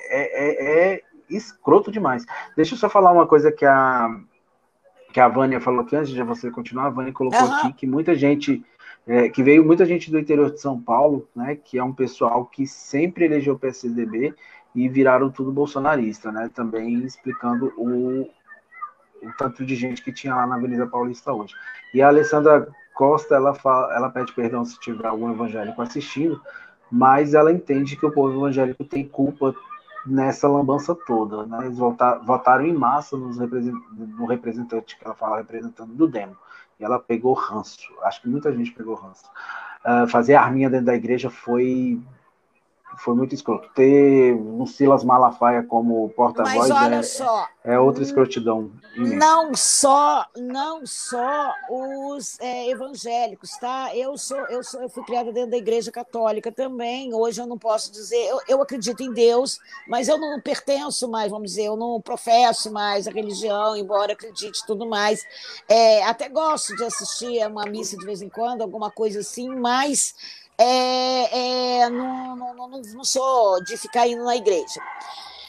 é, 0.09 0.45
é, 0.45 0.93
é, 0.93 1.01
escroto 1.29 1.91
demais. 1.91 2.25
Deixa 2.55 2.73
eu 2.73 2.79
só 2.79 2.89
falar 2.89 3.11
uma 3.11 3.27
coisa 3.27 3.51
que 3.51 3.65
a, 3.65 4.09
que 5.11 5.19
a 5.19 5.27
Vânia 5.27 5.59
falou 5.59 5.81
aqui, 5.81 5.95
antes 5.95 6.11
de 6.11 6.23
você 6.23 6.49
continuar, 6.49 6.85
a 6.85 6.89
Vânia 6.89 7.11
colocou 7.11 7.41
uhum. 7.41 7.53
aqui 7.53 7.73
que 7.73 7.87
muita 7.87 8.15
gente. 8.15 8.63
É, 9.05 9.29
que 9.29 9.41
veio 9.41 9.63
muita 9.63 9.85
gente 9.85 10.11
do 10.11 10.19
interior 10.19 10.51
de 10.51 10.59
São 10.59 10.81
Paulo, 10.81 11.29
né? 11.33 11.55
Que 11.55 11.77
é 11.77 11.83
um 11.83 11.93
pessoal 11.93 12.45
que 12.45 12.67
sempre 12.67 13.23
elegeu 13.23 13.53
o 13.53 13.59
PSDB 13.59 14.33
e 14.75 14.89
viraram 14.89 15.29
tudo 15.31 15.49
bolsonarista, 15.49 16.29
né? 16.29 16.49
Também 16.53 17.05
explicando 17.05 17.73
o, 17.77 18.29
o 19.23 19.31
tanto 19.37 19.65
de 19.65 19.75
gente 19.75 20.03
que 20.03 20.11
tinha 20.11 20.35
lá 20.35 20.45
na 20.45 20.55
Avenida 20.55 20.87
Paulista 20.87 21.31
hoje. 21.33 21.53
E 21.93 22.01
a 22.01 22.07
Alessandra 22.07 22.67
Costa, 22.93 23.35
ela, 23.35 23.53
fala, 23.53 23.95
ela 23.95 24.09
pede 24.09 24.33
perdão 24.33 24.65
se 24.65 24.79
tiver 24.79 25.07
algum 25.07 25.31
evangélico 25.31 25.81
assistindo, 25.81 26.41
mas 26.91 27.33
ela 27.33 27.51
entende 27.51 27.95
que 27.95 28.05
o 28.05 28.11
povo 28.11 28.37
evangélico 28.37 28.83
tem 28.83 29.07
culpa 29.07 29.53
nessa 30.05 30.47
lambança 30.47 30.95
toda. 30.95 31.45
Né? 31.45 31.65
Eles 31.65 31.77
votaram 31.77 32.65
em 32.65 32.73
massa 32.73 33.17
no 33.17 34.25
representante 34.25 34.97
que 34.97 35.05
ela 35.05 35.13
fala 35.13 35.37
representando 35.37 35.93
do 35.93 36.07
Demo. 36.07 36.35
E 36.79 36.83
ela 36.83 36.99
pegou 36.99 37.33
ranço. 37.33 37.87
Acho 38.03 38.21
que 38.21 38.29
muita 38.29 38.51
gente 38.51 38.71
pegou 38.71 38.95
ranço. 38.95 39.25
Uh, 39.85 40.07
fazer 40.07 40.35
arminha 40.35 40.69
dentro 40.69 40.85
da 40.87 40.95
igreja 40.95 41.29
foi 41.29 41.99
foi 42.97 43.15
muito 43.15 43.33
escroto. 43.33 43.69
Ter 43.73 44.33
um 44.33 44.65
Silas 44.65 45.03
Malafaia 45.03 45.63
como 45.63 46.09
porta-voz 46.09 46.69
é, 47.63 47.73
é, 47.73 47.79
outra 47.79 48.03
escrotidão. 48.03 48.71
Imensa. 48.95 49.15
Não 49.15 49.55
só, 49.55 50.25
não 50.35 50.85
só 50.85 51.53
os 51.69 52.39
é, 52.39 52.69
evangélicos, 52.69 53.51
tá? 53.59 53.95
Eu 53.95 54.17
sou, 54.17 54.39
eu 54.47 54.63
sou, 54.63 54.81
eu 54.81 54.89
fui 54.89 55.03
criada 55.03 55.31
dentro 55.31 55.51
da 55.51 55.57
Igreja 55.57 55.91
Católica 55.91 56.51
também. 56.51 57.13
Hoje 57.13 57.41
eu 57.41 57.47
não 57.47 57.57
posso 57.57 57.91
dizer, 57.91 58.17
eu, 58.27 58.39
eu 58.47 58.61
acredito 58.61 59.01
em 59.03 59.13
Deus, 59.13 59.59
mas 59.87 60.07
eu 60.07 60.17
não 60.17 60.41
pertenço 60.41 61.07
mais, 61.09 61.31
vamos 61.31 61.51
dizer, 61.51 61.65
eu 61.65 61.75
não 61.75 62.01
professo 62.01 62.71
mais 62.71 63.07
a 63.07 63.11
religião, 63.11 63.75
embora 63.75 64.13
acredite 64.13 64.65
tudo 64.65 64.87
mais. 64.87 65.23
É, 65.69 66.03
até 66.03 66.29
gosto 66.29 66.75
de 66.75 66.83
assistir 66.83 67.41
a 67.41 67.47
uma 67.47 67.65
missa 67.65 67.97
de 67.97 68.05
vez 68.05 68.21
em 68.21 68.29
quando, 68.29 68.61
alguma 68.61 68.89
coisa 68.89 69.19
assim, 69.19 69.49
mas 69.49 70.15
é, 70.57 71.79
é, 71.81 71.89
não, 71.89 72.35
não, 72.35 72.53
não, 72.55 72.81
não 72.81 73.03
sou 73.03 73.63
de 73.63 73.77
ficar 73.77 74.07
indo 74.07 74.23
na 74.23 74.35
igreja. 74.35 74.81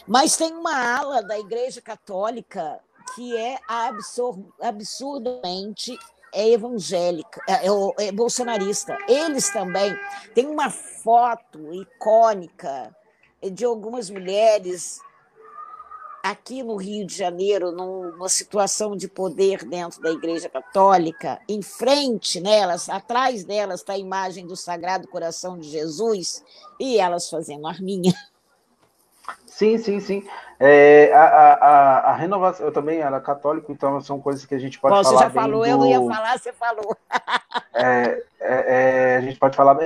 Mas 0.06 0.36
tem 0.36 0.52
uma 0.52 0.98
ala 0.98 1.22
da 1.22 1.38
Igreja 1.38 1.80
Católica 1.82 2.80
que 3.14 3.36
é 3.36 3.58
absur 3.66 4.38
absurdamente 4.60 5.98
é 6.32 6.50
evangélica, 6.50 7.40
é, 7.48 7.66
é, 7.66 8.08
é, 8.08 8.12
bolsonarista. 8.12 8.96
Eles 9.08 9.50
também 9.50 9.96
têm 10.34 10.46
uma 10.46 10.70
foto 10.70 11.72
icônica 11.72 12.94
de 13.42 13.64
algumas 13.64 14.10
mulheres 14.10 15.00
aqui 16.30 16.62
no 16.62 16.76
Rio 16.76 17.06
de 17.06 17.16
Janeiro, 17.16 17.72
numa 17.72 18.28
situação 18.28 18.94
de 18.94 19.08
poder 19.08 19.64
dentro 19.64 20.02
da 20.02 20.10
Igreja 20.10 20.48
Católica, 20.48 21.40
em 21.48 21.62
frente 21.62 22.38
nelas, 22.38 22.88
atrás 22.88 23.44
delas 23.44 23.80
está 23.80 23.94
a 23.94 23.98
imagem 23.98 24.46
do 24.46 24.54
Sagrado 24.54 25.08
Coração 25.08 25.58
de 25.58 25.70
Jesus 25.70 26.44
e 26.78 26.98
elas 26.98 27.30
fazendo 27.30 27.66
arminha. 27.66 28.12
Sim, 29.58 29.76
sim, 29.76 29.98
sim. 29.98 30.22
É, 30.60 31.12
a, 31.12 31.24
a, 31.24 31.98
a, 32.10 32.14
renovação, 32.14 32.64
eu 32.64 32.70
também 32.70 33.00
era 33.00 33.20
católico, 33.20 33.72
então 33.72 34.00
são 34.00 34.20
coisas 34.20 34.46
que 34.46 34.54
a 34.54 34.58
gente 34.58 34.78
pode 34.78 34.94
Bom, 34.94 35.02
falar. 35.02 35.16
Você 35.16 35.24
já 35.24 35.30
falou, 35.30 35.62
do... 35.62 35.66
eu 35.66 35.78
não 35.78 35.86
ia 35.88 35.98
falar, 35.98 36.38
você 36.38 36.52
falou. 36.52 36.96
É, 37.74 38.22
é, 38.40 39.14
é, 39.14 39.16
a 39.16 39.20
gente 39.20 39.36
pode 39.36 39.56
falar. 39.56 39.76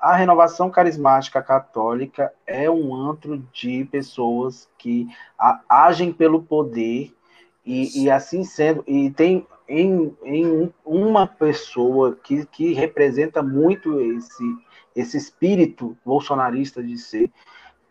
a 0.00 0.14
renovação 0.14 0.70
carismática 0.70 1.42
católica 1.42 2.32
é 2.46 2.70
um 2.70 2.94
antro 2.94 3.38
de 3.52 3.84
pessoas 3.86 4.68
que 4.78 5.08
agem 5.68 6.12
pelo 6.12 6.40
poder 6.40 7.12
e, 7.66 8.04
e, 8.04 8.10
assim 8.10 8.44
sendo, 8.44 8.84
e 8.86 9.10
tem 9.10 9.44
em, 9.68 10.16
em 10.22 10.72
uma 10.84 11.26
pessoa 11.26 12.16
que, 12.22 12.46
que 12.46 12.72
representa 12.72 13.42
muito 13.42 14.00
esse, 14.00 14.44
esse 14.94 15.16
espírito 15.16 15.96
bolsonarista 16.04 16.80
de 16.80 16.96
ser 16.98 17.32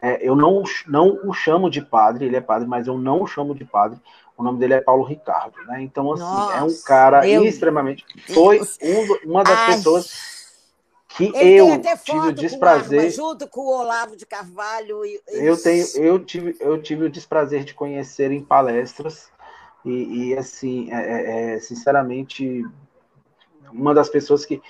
é, 0.04 0.20
eu 0.22 0.36
não, 0.36 0.64
não 0.86 1.18
o 1.24 1.34
chamo 1.34 1.70
de 1.70 1.82
padre, 1.82 2.26
ele 2.26 2.36
é 2.36 2.42
padre, 2.42 2.68
mas 2.68 2.88
eu 2.88 2.98
não 2.98 3.22
o 3.22 3.28
chamo 3.28 3.56
de 3.56 3.64
padre. 3.64 3.98
O 4.38 4.44
nome 4.44 4.60
dele 4.60 4.74
é 4.74 4.82
Paulo 4.82 5.06
Ricardo, 5.06 5.56
né? 5.66 5.82
Então, 5.82 6.12
assim, 6.12 6.24
Nossa, 6.24 6.58
é 6.58 6.62
um 6.62 6.82
cara 6.86 7.26
extremamente. 7.26 8.04
Foi 8.34 8.60
um, 8.60 9.30
uma 9.30 9.46
das 9.46 9.58
Ai. 9.58 9.76
pessoas 9.76 10.34
que 11.08 11.32
ele 11.34 11.62
eu 11.62 11.82
tive 12.04 12.28
o 12.28 12.34
desprazer. 12.34 13.12
Junto 13.12 13.48
com 13.48 13.62
o 13.62 13.80
Olavo 13.80 14.18
de 14.18 14.26
Carvalho. 14.26 15.06
E, 15.06 15.22
eu, 15.30 15.56
tenho, 15.56 15.86
eu, 15.96 16.20
tive, 16.20 16.58
eu 16.60 16.82
tive 16.82 17.06
o 17.06 17.10
desprazer 17.10 17.64
de 17.64 17.74
conhecer 17.74 18.30
em 18.30 18.44
palestras. 18.44 19.32
E, 19.86 20.32
e 20.32 20.38
assim, 20.38 20.92
é, 20.92 20.98
é, 20.98 21.56
é 21.56 21.60
sinceramente, 21.60 22.66
uma 23.72 23.94
das 23.94 24.10
pessoas 24.10 24.44
que 24.44 24.62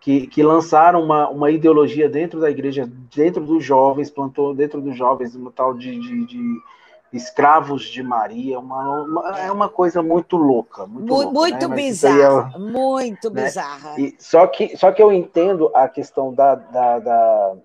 que, 0.00 0.26
que 0.26 0.42
lançaram 0.42 1.02
uma, 1.02 1.28
uma 1.28 1.50
ideologia 1.50 2.08
dentro 2.08 2.40
da 2.40 2.50
igreja, 2.50 2.88
dentro 3.14 3.44
dos 3.44 3.64
jovens, 3.64 4.10
plantou 4.10 4.54
dentro 4.54 4.80
dos 4.80 4.96
jovens 4.96 5.34
uma 5.34 5.50
tal 5.50 5.74
de, 5.74 5.98
de, 5.98 6.26
de 6.26 6.62
escravos 7.12 7.84
de 7.84 8.02
Maria, 8.02 8.58
uma, 8.58 9.02
uma, 9.02 9.38
é 9.40 9.50
uma 9.50 9.68
coisa 9.68 10.02
muito 10.02 10.36
louca. 10.36 10.86
Muito, 10.86 11.06
muito, 11.06 11.32
louca, 11.32 11.38
muito 11.40 11.68
né? 11.68 11.76
bizarra, 11.76 12.52
é, 12.54 12.58
muito 12.58 13.30
né? 13.30 13.44
bizarra. 13.44 14.00
E, 14.00 14.14
só, 14.18 14.46
que, 14.46 14.76
só 14.76 14.92
que 14.92 15.02
eu 15.02 15.12
entendo 15.12 15.70
a 15.74 15.88
questão 15.88 16.32
da, 16.32 16.54
da, 16.54 16.98
da, 16.98 17.56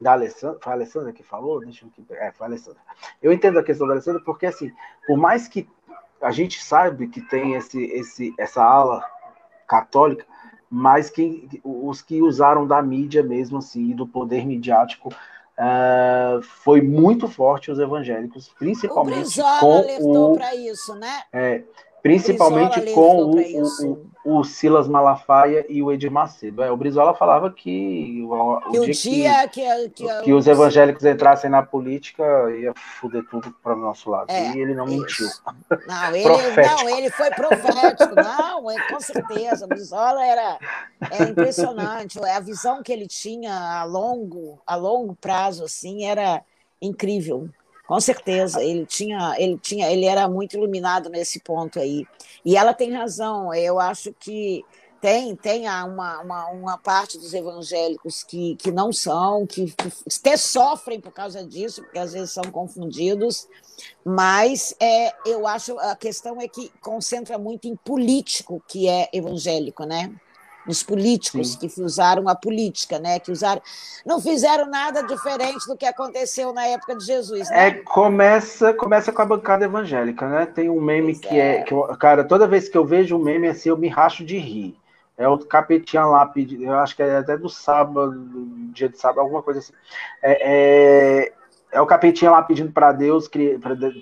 da 0.00 0.12
Alessandra, 0.12 0.58
foi 0.60 0.72
a 0.72 0.76
Alessandra 0.76 1.12
que 1.12 1.22
falou? 1.22 1.60
Deixa 1.60 1.86
eu, 1.86 2.16
é, 2.16 2.32
foi 2.32 2.46
a 2.46 2.50
Alessandra. 2.50 2.80
Eu 3.22 3.32
entendo 3.32 3.58
a 3.58 3.64
questão 3.64 3.86
da 3.86 3.94
Alessandra 3.94 4.20
porque, 4.24 4.46
assim, 4.46 4.70
por 5.06 5.16
mais 5.16 5.48
que 5.48 5.68
a 6.20 6.30
gente 6.30 6.62
sabe 6.62 7.08
que 7.08 7.20
tem 7.20 7.54
esse, 7.54 7.82
esse, 7.84 8.34
essa 8.38 8.62
ala 8.62 9.04
católica, 9.66 10.26
mas 10.74 11.08
que 11.08 11.60
os 11.62 12.02
que 12.02 12.20
usaram 12.20 12.66
da 12.66 12.82
mídia 12.82 13.22
mesmo 13.22 13.58
assim, 13.58 13.94
do 13.94 14.08
poder 14.08 14.44
midiático, 14.44 15.08
uh, 15.08 16.42
foi 16.42 16.82
muito 16.82 17.28
forte 17.28 17.70
os 17.70 17.78
evangélicos, 17.78 18.50
principalmente 18.58 19.40
o 19.40 19.44
com 19.60 20.32
o 20.32 20.36
para 20.36 20.52
isso, 20.56 20.96
né? 20.96 21.22
É, 21.32 21.62
principalmente 22.04 22.82
com 22.92 23.16
o, 23.16 24.02
o, 24.22 24.38
o, 24.40 24.44
Silas 24.44 24.86
Malafaia 24.86 25.64
e 25.70 25.82
o 25.82 25.90
Edir 25.90 26.10
Macedo. 26.10 26.62
É, 26.62 26.70
o 26.70 26.76
Brizola 26.76 27.14
falava 27.14 27.50
que 27.50 28.22
o, 28.28 28.58
o 28.58 28.84
dia, 28.84 28.92
dia 28.92 29.48
que, 29.48 29.62
que, 29.88 29.88
que, 29.88 30.22
que, 30.24 30.32
os 30.34 30.46
evangélicos 30.46 31.02
entrassem 31.02 31.48
na 31.48 31.62
política 31.62 32.22
ia 32.60 32.74
foder 33.00 33.24
tudo 33.30 33.50
para 33.62 33.72
o 33.72 33.78
nosso 33.78 34.10
lado. 34.10 34.30
É, 34.30 34.54
e 34.54 34.60
ele 34.60 34.74
não 34.74 34.84
isso. 34.84 34.98
mentiu. 34.98 35.26
Não 35.86 36.12
ele, 36.14 36.68
não, 36.68 36.88
ele 36.90 37.10
foi 37.10 37.30
profético. 37.30 38.14
Não, 38.14 38.70
é, 38.70 38.86
com 38.86 39.00
certeza. 39.00 39.64
O 39.64 39.68
Brizola 39.68 40.22
era 40.26 40.58
é 41.10 41.22
impressionante. 41.22 42.22
A 42.22 42.40
visão 42.40 42.82
que 42.82 42.92
ele 42.92 43.06
tinha 43.06 43.80
a 43.80 43.84
longo, 43.84 44.60
a 44.66 44.76
longo 44.76 45.16
prazo 45.16 45.64
assim, 45.64 46.04
era 46.04 46.42
incrível. 46.82 47.48
Com 47.86 48.00
certeza, 48.00 48.62
ele 48.62 48.86
tinha, 48.86 49.34
ele 49.38 49.58
tinha, 49.58 49.90
ele 49.90 50.06
era 50.06 50.26
muito 50.26 50.56
iluminado 50.56 51.10
nesse 51.10 51.40
ponto 51.40 51.78
aí. 51.78 52.06
E 52.44 52.56
ela 52.56 52.72
tem 52.72 52.92
razão. 52.92 53.52
Eu 53.52 53.78
acho 53.78 54.12
que 54.18 54.64
tem, 55.04 55.36
tem 55.36 55.68
uma, 55.68 56.20
uma, 56.22 56.46
uma 56.48 56.78
parte 56.78 57.18
dos 57.18 57.34
evangélicos 57.34 58.22
que, 58.22 58.56
que 58.56 58.72
não 58.72 58.90
são, 58.90 59.46
que, 59.46 59.66
que 59.66 59.92
até 60.18 60.34
sofrem 60.34 60.98
por 60.98 61.12
causa 61.12 61.44
disso, 61.44 61.82
porque 61.82 61.98
às 61.98 62.14
vezes 62.14 62.32
são 62.32 62.44
confundidos, 62.44 63.46
mas 64.02 64.74
é, 64.80 65.12
eu 65.26 65.46
acho 65.46 65.78
a 65.78 65.94
questão 65.94 66.40
é 66.40 66.48
que 66.48 66.72
concentra 66.80 67.36
muito 67.36 67.68
em 67.68 67.76
político 67.76 68.64
que 68.66 68.88
é 68.88 69.10
evangélico, 69.12 69.84
né? 69.84 70.10
Nos 70.66 70.82
políticos 70.82 71.52
Sim. 71.52 71.68
que 71.68 71.82
usaram 71.82 72.28
a 72.28 72.34
política, 72.34 72.98
né? 72.98 73.18
Que 73.18 73.30
usaram, 73.30 73.60
não 74.04 74.20
fizeram 74.20 74.66
nada 74.66 75.02
diferente 75.02 75.66
do 75.66 75.76
que 75.76 75.86
aconteceu 75.86 76.52
na 76.52 76.66
época 76.66 76.96
de 76.96 77.04
Jesus. 77.04 77.50
Né? 77.50 77.68
É 77.68 77.70
começa, 77.72 78.72
começa 78.74 79.12
com 79.12 79.22
a 79.22 79.26
bancada 79.26 79.64
evangélica, 79.64 80.28
né? 80.28 80.46
Tem 80.46 80.70
um 80.70 80.80
meme 80.80 81.12
pois 81.14 81.20
que 81.20 81.40
é, 81.40 81.56
é 81.56 81.62
que 81.62 81.72
eu, 81.72 81.82
cara, 81.98 82.24
toda 82.24 82.46
vez 82.46 82.68
que 82.68 82.76
eu 82.76 82.84
vejo 82.84 83.16
um 83.16 83.22
meme 83.22 83.48
assim 83.48 83.68
eu 83.68 83.76
me 83.76 83.88
racho 83.88 84.24
de 84.24 84.38
rir. 84.38 84.76
É 85.16 85.28
o 85.28 85.38
capetinha 85.38 86.04
lá, 86.04 86.32
eu 86.60 86.74
acho 86.74 86.96
que 86.96 87.02
é 87.02 87.18
até 87.18 87.36
do 87.36 87.48
sábado, 87.48 88.12
dia 88.72 88.88
de 88.88 88.98
sábado, 88.98 89.20
alguma 89.20 89.42
coisa 89.42 89.60
assim. 89.60 89.72
É, 90.20 91.22
é 91.22 91.32
é 91.74 91.80
o 91.80 91.86
capetinha 91.86 92.30
lá 92.30 92.40
pedindo 92.40 92.70
para 92.70 92.92
Deus 92.92 93.28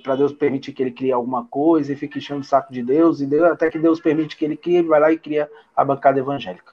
para 0.03 0.15
Deus 0.15 0.33
permitir 0.33 0.73
que 0.73 0.83
ele 0.83 0.91
crie 0.91 1.11
alguma 1.11 1.47
coisa 1.47 1.93
e 1.93 1.97
fica 1.97 2.19
enchendo 2.19 2.43
o 2.43 2.45
saco 2.45 2.71
de 2.71 2.83
Deus, 2.83 3.21
e 3.21 3.27
Deus, 3.27 3.51
até 3.51 3.71
que 3.71 3.79
Deus 3.79 3.99
permite 3.99 4.37
que 4.37 4.45
ele 4.45 4.57
crie, 4.59 4.83
vai 4.83 5.01
lá 5.01 5.11
e 5.11 5.19
cria 5.19 5.51
a 5.75 5.83
bancada 5.83 6.19
evangélica. 6.19 6.73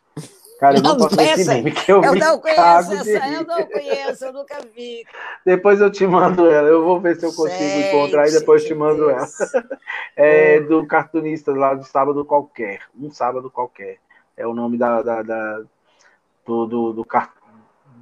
Cara, 0.60 0.78
eu 0.78 0.82
não, 0.82 0.92
não 0.92 0.98
posso 0.98 1.16
ver 1.16 1.40
esse 1.40 1.48
meme, 1.48 1.72
que 1.72 1.90
eu, 1.90 2.04
eu 2.04 2.16
não 2.16 2.38
conheço 2.38 2.94
essa, 2.94 3.28
eu 3.30 3.46
não 3.46 3.66
conheço, 3.66 4.26
eu 4.26 4.34
nunca 4.34 4.58
vi. 4.76 5.06
Depois 5.46 5.80
eu 5.80 5.90
te 5.90 6.06
mando 6.06 6.48
ela, 6.48 6.68
eu 6.68 6.84
vou 6.84 7.00
ver 7.00 7.16
se 7.16 7.26
eu 7.26 7.32
consigo 7.32 7.58
Gente, 7.58 7.88
encontrar 7.88 8.28
e 8.28 8.32
depois 8.34 8.66
te 8.66 8.76
mando 8.76 9.08
Deus. 9.08 9.40
ela. 9.40 9.80
É 10.18 10.60
do 10.60 10.86
cartunista 10.86 11.54
lá 11.54 11.74
do 11.74 11.86
Sábado 11.86 12.26
Qualquer, 12.26 12.82
um 13.00 13.10
Sábado 13.10 13.50
Qualquer. 13.50 14.00
É 14.36 14.46
o 14.46 14.54
nome 14.54 14.78
da, 14.78 15.02
da, 15.02 15.22
da 15.22 15.62
do, 16.46 16.66
do, 16.66 16.94
do, 16.94 17.06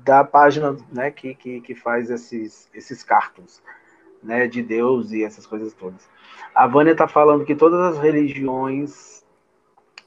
da 0.07 0.23
página 0.23 0.77
né, 0.89 1.11
que, 1.11 1.35
que, 1.35 1.59
que 1.59 1.75
faz 1.75 2.09
esses, 2.09 2.69
esses 2.73 3.03
cartons 3.03 3.61
né, 4.23 4.47
de 4.47 4.63
Deus 4.63 5.11
e 5.11 5.23
essas 5.23 5.45
coisas 5.45 5.73
todas. 5.73 6.09
A 6.55 6.65
Vânia 6.65 6.93
está 6.93 7.07
falando 7.07 7.43
que 7.45 7.55
todas 7.55 7.79
as 7.79 8.01
religiões 8.01 9.17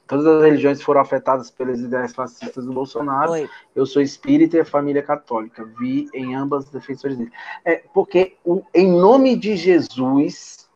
Todas 0.07 0.27
as 0.27 0.43
religiões 0.43 0.81
foram 0.81 0.99
afetadas 0.99 1.49
pelas 1.49 1.79
ideias 1.79 2.13
fascistas 2.13 2.65
do 2.65 2.73
Bolsonaro. 2.73 3.31
Oi. 3.31 3.49
Eu 3.73 3.85
sou 3.85 4.01
espírita 4.01 4.57
e 4.57 4.59
a 4.59 4.65
família 4.65 5.01
católica. 5.01 5.63
Vi 5.79 6.09
em 6.13 6.35
ambas 6.35 6.65
defensores 6.65 7.17
dele. 7.17 7.31
É, 7.63 7.81
porque 7.93 8.35
o, 8.43 8.61
em 8.73 8.91
nome 8.91 9.37
de 9.37 9.55
Jesus 9.55 10.69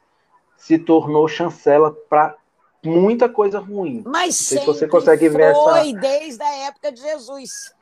se 0.56 0.80
tornou 0.80 1.28
chancela 1.28 1.92
para 1.92 2.38
muita 2.82 3.28
coisa 3.28 3.60
ruim. 3.60 4.04
Mas 4.06 4.38
se 4.38 4.60
você 4.66 4.88
consegue 4.88 5.28
ver 5.28 5.54
foi 5.54 5.90
essa... 5.90 6.00
desde 6.00 6.42
a 6.42 6.56
época 6.68 6.92
de 6.94 7.02
Jesus. 7.02 7.75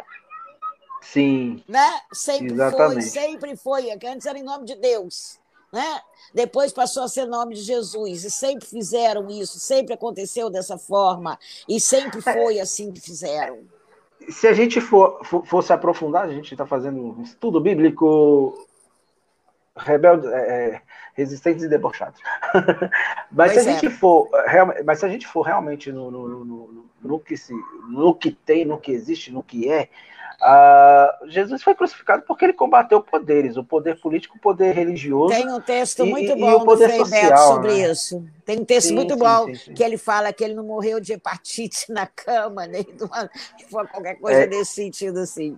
Sim. 1.03 1.63
Né? 1.67 1.99
Sempre 2.11 2.53
Exatamente. 2.53 2.93
foi, 2.93 3.01
sempre 3.01 3.55
foi. 3.55 3.91
Antes 3.91 4.25
era 4.25 4.37
em 4.37 4.43
nome 4.43 4.65
de 4.65 4.75
Deus 4.75 5.39
né? 5.73 5.99
Depois 6.31 6.71
passou 6.71 7.03
a 7.03 7.07
ser 7.07 7.25
nome 7.25 7.55
de 7.55 7.61
Jesus, 7.61 8.23
e 8.23 8.29
sempre 8.29 8.65
fizeram 8.65 9.27
isso, 9.27 9.59
sempre 9.59 9.95
aconteceu 9.95 10.49
dessa 10.49 10.77
forma, 10.77 11.37
e 11.67 11.79
sempre 11.79 12.19
é. 12.19 12.21
foi 12.21 12.59
assim 12.59 12.91
que 12.91 13.01
fizeram. 13.01 13.61
Se 14.29 14.47
a 14.47 14.53
gente 14.53 14.79
for, 14.79 15.19
for 15.25 15.43
fosse 15.45 15.73
aprofundar, 15.73 16.25
a 16.25 16.31
gente 16.31 16.53
está 16.53 16.65
fazendo 16.65 17.19
um 17.19 17.23
estudo 17.23 17.59
bíblico 17.59 18.67
rebelde, 19.75 20.27
é, 20.27 20.75
é 20.75 20.81
resistentes 21.15 21.63
e 21.63 21.67
debochados. 21.67 22.21
mas, 23.31 23.53
se 23.53 23.59
a 23.59 23.63
gente 23.63 23.87
é. 23.87 23.89
for, 23.89 24.29
mas 24.85 24.99
se 24.99 25.05
a 25.05 25.09
gente 25.09 25.27
for 25.27 25.41
realmente 25.41 25.91
no, 25.91 26.11
no, 26.11 26.45
no, 26.45 26.85
no, 27.01 27.19
que 27.19 27.35
se, 27.35 27.53
no 27.89 28.13
que 28.13 28.31
tem, 28.31 28.63
no 28.63 28.79
que 28.79 28.91
existe, 28.91 29.31
no 29.31 29.43
que 29.43 29.69
é, 29.69 29.89
Uh, 30.41 31.29
Jesus 31.29 31.63
foi 31.63 31.73
crucificado 31.73 32.23
porque 32.27 32.45
ele 32.45 32.53
combateu 32.53 33.01
poderes, 33.01 33.55
o 33.55 33.63
poder 33.63 33.99
político, 33.99 34.37
o 34.37 34.39
poder 34.39 34.73
religioso. 34.73 35.33
Tem 35.33 35.49
um 35.49 35.61
texto 35.61 36.05
muito 36.05 36.31
e, 36.31 36.35
bom 36.35 36.51
e 36.51 36.55
o 36.55 36.63
poder 36.65 36.89
do 36.89 37.05
social, 37.05 37.37
sobre 37.37 37.73
né? 37.73 37.91
isso. 37.91 38.25
Tem 38.45 38.59
um 38.59 38.65
texto 38.65 38.89
sim, 38.89 38.95
muito 38.95 39.13
sim, 39.13 39.19
bom 39.19 39.55
sim, 39.55 39.73
que 39.73 39.83
ele 39.83 39.97
fala 39.97 40.33
que 40.33 40.43
ele 40.43 40.53
não 40.53 40.65
morreu 40.65 40.99
de 40.99 41.13
hepatite 41.13 41.85
na 41.93 42.05
cama, 42.07 42.65
nem 42.65 42.83
de 42.83 43.03
uma, 43.03 43.29
qualquer 43.87 44.15
coisa 44.15 44.41
é, 44.41 44.47
desse 44.47 44.73
sentido 44.73 45.19
assim. 45.19 45.57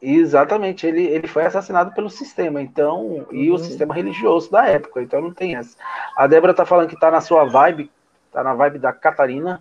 Exatamente, 0.00 0.86
ele, 0.86 1.04
ele 1.04 1.28
foi 1.28 1.44
assassinado 1.44 1.92
pelo 1.92 2.10
sistema, 2.10 2.60
então, 2.60 3.26
e 3.30 3.50
uhum. 3.50 3.54
o 3.54 3.58
sistema 3.58 3.94
religioso 3.94 4.50
da 4.50 4.66
época, 4.66 5.00
então 5.00 5.20
não 5.20 5.32
tem 5.32 5.54
essa. 5.54 5.76
A 6.16 6.26
Débora 6.26 6.54
tá 6.54 6.66
falando 6.66 6.88
que 6.88 6.98
tá 6.98 7.10
na 7.10 7.20
sua 7.20 7.44
vibe, 7.44 7.90
tá 8.32 8.42
na 8.42 8.52
vibe 8.52 8.80
da 8.80 8.92
Catarina, 8.92 9.60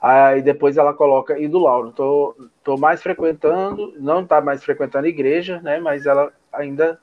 Aí 0.00 0.42
depois 0.42 0.76
ela 0.76 0.92
coloca, 0.92 1.38
e 1.38 1.48
do 1.48 1.58
Lauro, 1.58 1.90
tô, 1.90 2.36
tô 2.66 2.76
mais 2.76 3.00
frequentando, 3.00 3.94
não 3.96 4.26
tá 4.26 4.40
mais 4.40 4.64
frequentando 4.64 5.06
a 5.06 5.08
igreja, 5.08 5.60
né? 5.60 5.78
Mas 5.78 6.04
ela 6.04 6.32
ainda. 6.52 7.00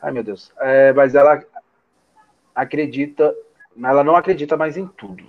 Ai 0.00 0.12
meu 0.12 0.22
Deus. 0.22 0.52
É, 0.60 0.92
mas 0.92 1.16
ela 1.16 1.42
acredita, 2.54 3.34
ela 3.76 4.04
não 4.04 4.14
acredita 4.14 4.56
mais 4.56 4.76
em 4.76 4.86
tudo. 4.86 5.24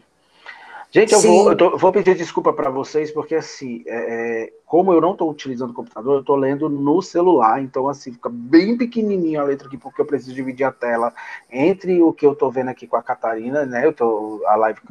Gente, 0.93 1.11
eu, 1.11 1.21
vou, 1.21 1.49
eu 1.49 1.57
tô, 1.57 1.75
vou, 1.75 1.91
pedir 1.91 2.13
desculpa 2.13 2.53
para 2.53 2.69
vocês, 2.69 3.09
porque 3.09 3.33
assim, 3.33 3.83
é, 3.87 4.43
é 4.43 4.53
como 4.63 4.93
eu 4.93 5.01
não 5.01 5.13
estou 5.13 5.27
utilizando 5.31 5.71
o 5.71 5.73
computador, 5.73 6.15
eu 6.15 6.19
estou 6.19 6.35
lendo 6.35 6.69
no 6.69 7.01
celular, 7.01 7.59
então 7.63 7.89
assim, 7.89 8.13
fica 8.13 8.29
bem 8.29 8.77
pequenininho 8.77 9.41
a 9.41 9.43
letra 9.43 9.67
aqui, 9.67 9.75
porque 9.75 9.99
eu 9.99 10.05
preciso 10.05 10.35
dividir 10.35 10.65
a 10.65 10.71
tela 10.71 11.11
entre 11.51 11.99
o 11.99 12.13
que 12.13 12.23
eu 12.23 12.33
estou 12.33 12.51
vendo 12.51 12.69
aqui 12.69 12.85
com 12.85 12.95
a 12.95 13.01
Catarina, 13.01 13.65
né, 13.65 13.87
eu 13.87 13.91
tô, 13.91 14.43
a 14.45 14.55
live 14.55 14.81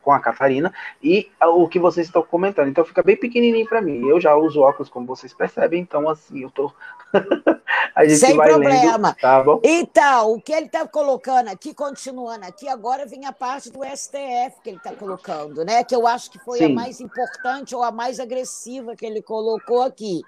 com 0.00 0.12
a 0.12 0.20
Catarina, 0.20 0.72
e 1.02 1.28
o 1.40 1.68
que 1.68 1.80
vocês 1.80 2.06
estão 2.06 2.22
comentando, 2.22 2.68
então 2.68 2.84
fica 2.84 3.02
bem 3.02 3.16
pequenininho 3.16 3.68
para 3.68 3.82
mim, 3.82 4.06
eu 4.06 4.20
já 4.20 4.36
uso 4.36 4.60
óculos, 4.60 4.88
como 4.88 5.06
vocês 5.06 5.34
percebem, 5.34 5.80
então 5.80 6.08
assim, 6.08 6.42
eu 6.42 6.50
tô... 6.50 6.72
Sem 8.16 8.36
problema. 8.36 9.08
Lendo, 9.08 9.20
tá 9.20 9.42
bom? 9.42 9.60
Então, 9.64 10.32
o 10.32 10.40
que 10.40 10.52
ele 10.52 10.66
está 10.66 10.86
colocando 10.86 11.48
aqui, 11.48 11.74
continuando 11.74 12.44
aqui, 12.44 12.68
agora 12.68 13.06
vem 13.06 13.26
a 13.26 13.32
parte 13.32 13.70
do 13.70 13.80
STF 13.84 14.60
que 14.62 14.70
ele 14.70 14.76
está 14.76 14.92
colocando 14.92 15.58
né? 15.64 15.84
Que 15.84 15.94
eu 15.94 16.06
acho 16.06 16.30
que 16.30 16.38
foi 16.38 16.58
Sim. 16.58 16.64
a 16.66 16.68
mais 16.68 17.00
importante 17.00 17.74
ou 17.74 17.82
a 17.82 17.90
mais 17.90 18.20
agressiva 18.20 18.96
que 18.96 19.04
ele 19.04 19.22
colocou 19.22 19.82
aqui. 19.82 20.22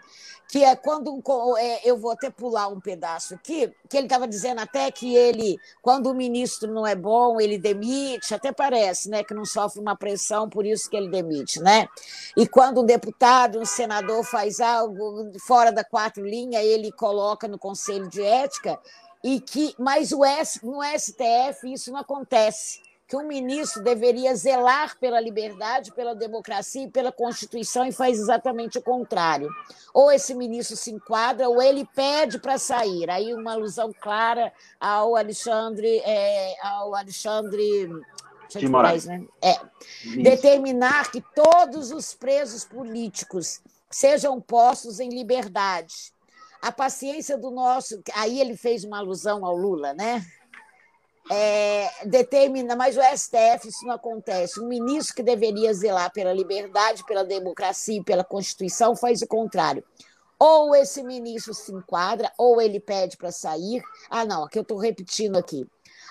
Que 0.51 0.65
é 0.65 0.75
quando 0.75 1.23
é, 1.59 1.89
eu 1.89 1.97
vou 1.97 2.11
até 2.11 2.29
pular 2.29 2.69
um 2.69 2.81
pedaço 2.81 3.35
aqui, 3.35 3.73
que 3.89 3.97
ele 3.97 4.07
estava 4.07 4.27
dizendo 4.27 4.61
até 4.61 4.91
que 4.91 5.15
ele, 5.15 5.57
quando 5.81 6.11
o 6.11 6.15
ministro 6.15 6.73
não 6.73 6.87
é 6.87 6.95
bom, 6.95 7.41
ele 7.41 7.57
demite, 7.57 8.35
até 8.35 8.51
parece, 8.53 9.09
né? 9.09 9.23
Que 9.23 9.33
não 9.33 9.45
sofre 9.45 9.81
uma 9.81 9.97
pressão, 9.97 10.49
por 10.49 10.67
isso 10.67 10.91
que 10.91 10.97
ele 10.97 11.09
demite, 11.09 11.61
né? 11.61 11.87
E 12.37 12.49
quando 12.49 12.81
um 12.81 12.85
deputado, 12.85 13.61
um 13.61 13.65
senador 13.65 14.25
faz 14.25 14.61
algo 14.61 15.33
fora 15.47 15.71
da 15.71 15.85
quatro 15.85 16.25
linhas, 16.25 16.65
ele 16.65 16.91
coloca 16.91 17.47
no 17.47 17.59
Conselho 17.59 18.09
de 18.09 18.23
Ética, 18.23 18.79
e 19.23 19.41
que, 19.41 19.75
mas 19.79 20.13
o 20.13 20.25
S, 20.25 20.65
no 20.65 20.81
STF 20.83 21.73
isso 21.73 21.93
não 21.93 22.01
acontece 22.01 22.90
que 23.11 23.17
um 23.17 23.27
ministro 23.27 23.83
deveria 23.83 24.37
zelar 24.37 24.97
pela 25.01 25.21
liberdade, 25.21 25.91
pela 25.91 26.15
democracia 26.15 26.85
e 26.85 26.89
pela 26.89 27.11
Constituição 27.11 27.85
e 27.85 27.91
faz 27.91 28.21
exatamente 28.21 28.79
o 28.79 28.83
contrário. 28.83 29.51
Ou 29.93 30.13
esse 30.13 30.33
ministro 30.33 30.77
se 30.77 30.93
enquadra, 30.93 31.49
ou 31.49 31.61
ele 31.61 31.85
pede 31.93 32.39
para 32.39 32.57
sair. 32.57 33.11
Aí 33.11 33.35
uma 33.35 33.55
alusão 33.55 33.93
clara 34.01 34.53
ao 34.79 35.17
Alexandre, 35.17 36.01
é, 36.05 36.55
ao 36.65 36.95
Alexandre 36.95 37.91
de 38.49 38.69
Moraes, 38.69 39.07
né? 39.07 39.25
É. 39.43 39.59
Determinar 40.23 41.11
que 41.11 41.21
todos 41.35 41.91
os 41.91 42.15
presos 42.15 42.65
políticos 42.65 43.61
sejam 43.91 44.41
postos 44.41 45.01
em 45.01 45.09
liberdade. 45.09 46.13
A 46.63 46.71
paciência 46.71 47.37
do 47.37 47.51
nosso. 47.51 48.01
Aí 48.15 48.41
ele 48.41 48.57
fez 48.57 48.85
uma 48.85 48.99
alusão 48.99 49.45
ao 49.45 49.57
Lula, 49.57 49.95
né? 49.95 50.25
É, 51.33 51.89
determina, 52.07 52.75
mas 52.75 52.97
o 52.97 53.01
STF 53.01 53.69
isso 53.69 53.87
não 53.87 53.95
acontece. 53.95 54.61
Um 54.61 54.67
ministro 54.67 55.15
que 55.15 55.23
deveria 55.23 55.73
zelar 55.73 56.13
pela 56.13 56.33
liberdade, 56.33 57.07
pela 57.07 57.25
democracia 57.25 57.99
e 57.99 58.05
pela 58.05 58.25
Constituição 58.25 58.97
faz 58.97 59.23
o 59.23 59.29
contrário. 59.29 59.85
Ou 60.37 60.75
esse 60.75 61.05
ministro 61.05 61.55
se 61.55 61.73
enquadra, 61.73 62.33
ou 62.37 62.61
ele 62.61 62.81
pede 62.81 63.17
para 63.17 63.31
sair. 63.31 63.81
Ah, 64.09 64.25
não, 64.25 64.43
aqui 64.43 64.59
eu 64.59 64.63
estou 64.63 64.79
repetindo 64.79 65.37
aqui. 65.37 65.65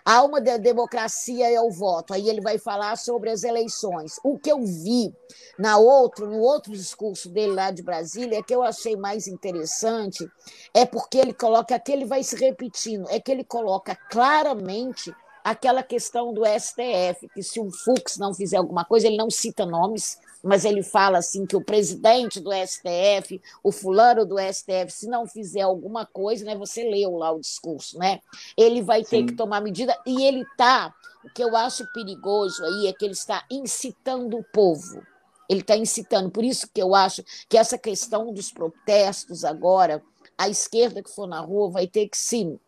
A 0.06 0.16
alma 0.16 0.42
da 0.42 0.58
democracia 0.58 1.50
é 1.50 1.60
o 1.60 1.72
voto. 1.72 2.14
Aí 2.14 2.30
ele 2.30 2.42
vai 2.42 2.58
falar 2.58 2.98
sobre 2.98 3.30
as 3.30 3.44
eleições. 3.44 4.20
O 4.24 4.38
que 4.38 4.52
eu 4.52 4.62
vi 4.62 5.14
na 5.58 5.78
outro, 5.78 6.30
no 6.30 6.40
outro 6.40 6.72
discurso 6.72 7.30
dele 7.30 7.54
lá 7.54 7.72
de 7.72 7.84
Brasília, 7.84 8.44
que 8.44 8.54
eu 8.54 8.64
achei 8.64 8.96
mais 8.96 9.28
interessante, 9.28 10.30
é 10.74 10.86
porque 10.86 11.18
ele 11.18 11.34
coloca, 11.34 11.76
aqui 11.76 11.92
ele 11.92 12.06
vai 12.06 12.24
se 12.24 12.36
repetindo, 12.36 13.08
é 13.10 13.20
que 13.20 13.32
ele 13.32 13.44
coloca 13.44 13.96
claramente 14.10 15.14
aquela 15.44 15.84
questão 15.84 16.34
do 16.34 16.44
STF, 16.46 17.28
que 17.34 17.42
se 17.42 17.60
o 17.60 17.72
Fux 17.72 18.18
não 18.18 18.34
fizer 18.34 18.58
alguma 18.58 18.86
coisa, 18.86 19.08
ele 19.08 19.18
não 19.18 19.30
cita 19.30 19.66
nomes, 19.66 20.18
mas 20.44 20.66
ele 20.66 20.82
fala 20.82 21.18
assim 21.18 21.46
que 21.46 21.56
o 21.56 21.64
presidente 21.64 22.40
do 22.40 22.52
STF, 22.52 23.42
o 23.64 23.72
fulano 23.72 24.26
do 24.26 24.36
STF, 24.40 24.90
se 24.90 25.08
não 25.08 25.28
fizer 25.28 25.62
alguma 25.62 26.06
coisa, 26.06 26.46
né, 26.46 26.56
você 26.56 26.84
leu 26.84 27.18
lá 27.18 27.32
o 27.32 27.40
discurso, 27.40 27.98
né? 27.98 28.20
Ele 28.58 28.82
vai 28.82 29.04
ter 29.04 29.20
Sim. 29.20 29.26
que 29.28 29.36
tomar 29.36 29.62
medida 29.62 29.98
e 30.06 30.24
ele 30.24 30.46
tá, 30.58 30.94
o 31.24 31.30
que 31.30 31.44
eu 31.44 31.56
acho 31.56 31.92
perigoso 31.94 32.64
aí 32.64 32.88
é 32.88 32.94
que 32.94 33.06
ele 33.06 33.14
está 33.14 33.44
incitando 33.50 34.38
o 34.38 34.44
povo. 34.54 35.02
Ele 35.50 35.62
está 35.62 35.76
incitando, 35.76 36.30
por 36.30 36.44
isso 36.44 36.70
que 36.72 36.82
eu 36.82 36.94
acho 36.94 37.24
que 37.50 37.58
essa 37.58 37.78
questão 37.78 38.32
dos 38.32 38.52
protestos 38.52 39.44
agora, 39.44 40.02
a 40.38 40.48
esquerda 40.48 41.02
que 41.02 41.10
for 41.10 41.28
na 41.28 41.40
rua 41.42 41.72
vai 41.72 41.88
ter 41.88 42.08
que 42.08 42.18
sim 42.18 42.60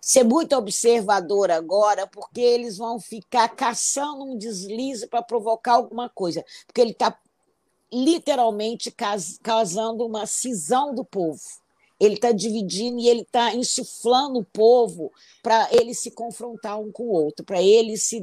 ser 0.00 0.24
muito 0.24 0.56
observador 0.56 1.50
agora, 1.50 2.06
porque 2.06 2.40
eles 2.40 2.76
vão 2.78 2.98
ficar 3.00 3.48
caçando 3.48 4.24
um 4.24 4.38
deslize 4.38 5.06
para 5.06 5.22
provocar 5.22 5.74
alguma 5.74 6.08
coisa, 6.08 6.44
porque 6.66 6.80
ele 6.80 6.92
está 6.92 7.18
literalmente 7.92 8.94
causando 9.42 10.04
uma 10.04 10.26
cisão 10.26 10.94
do 10.94 11.04
povo 11.04 11.40
ele 11.98 12.14
está 12.14 12.32
dividindo 12.32 12.98
e 12.98 13.08
ele 13.08 13.22
está 13.22 13.54
insuflando 13.54 14.38
o 14.38 14.44
povo 14.44 15.12
para 15.42 15.68
ele 15.72 15.94
se 15.94 16.10
confrontar 16.10 16.78
um 16.78 16.92
com 16.92 17.04
o 17.04 17.12
outro, 17.12 17.44
para 17.44 17.60
ele 17.62 17.96
se 17.96 18.22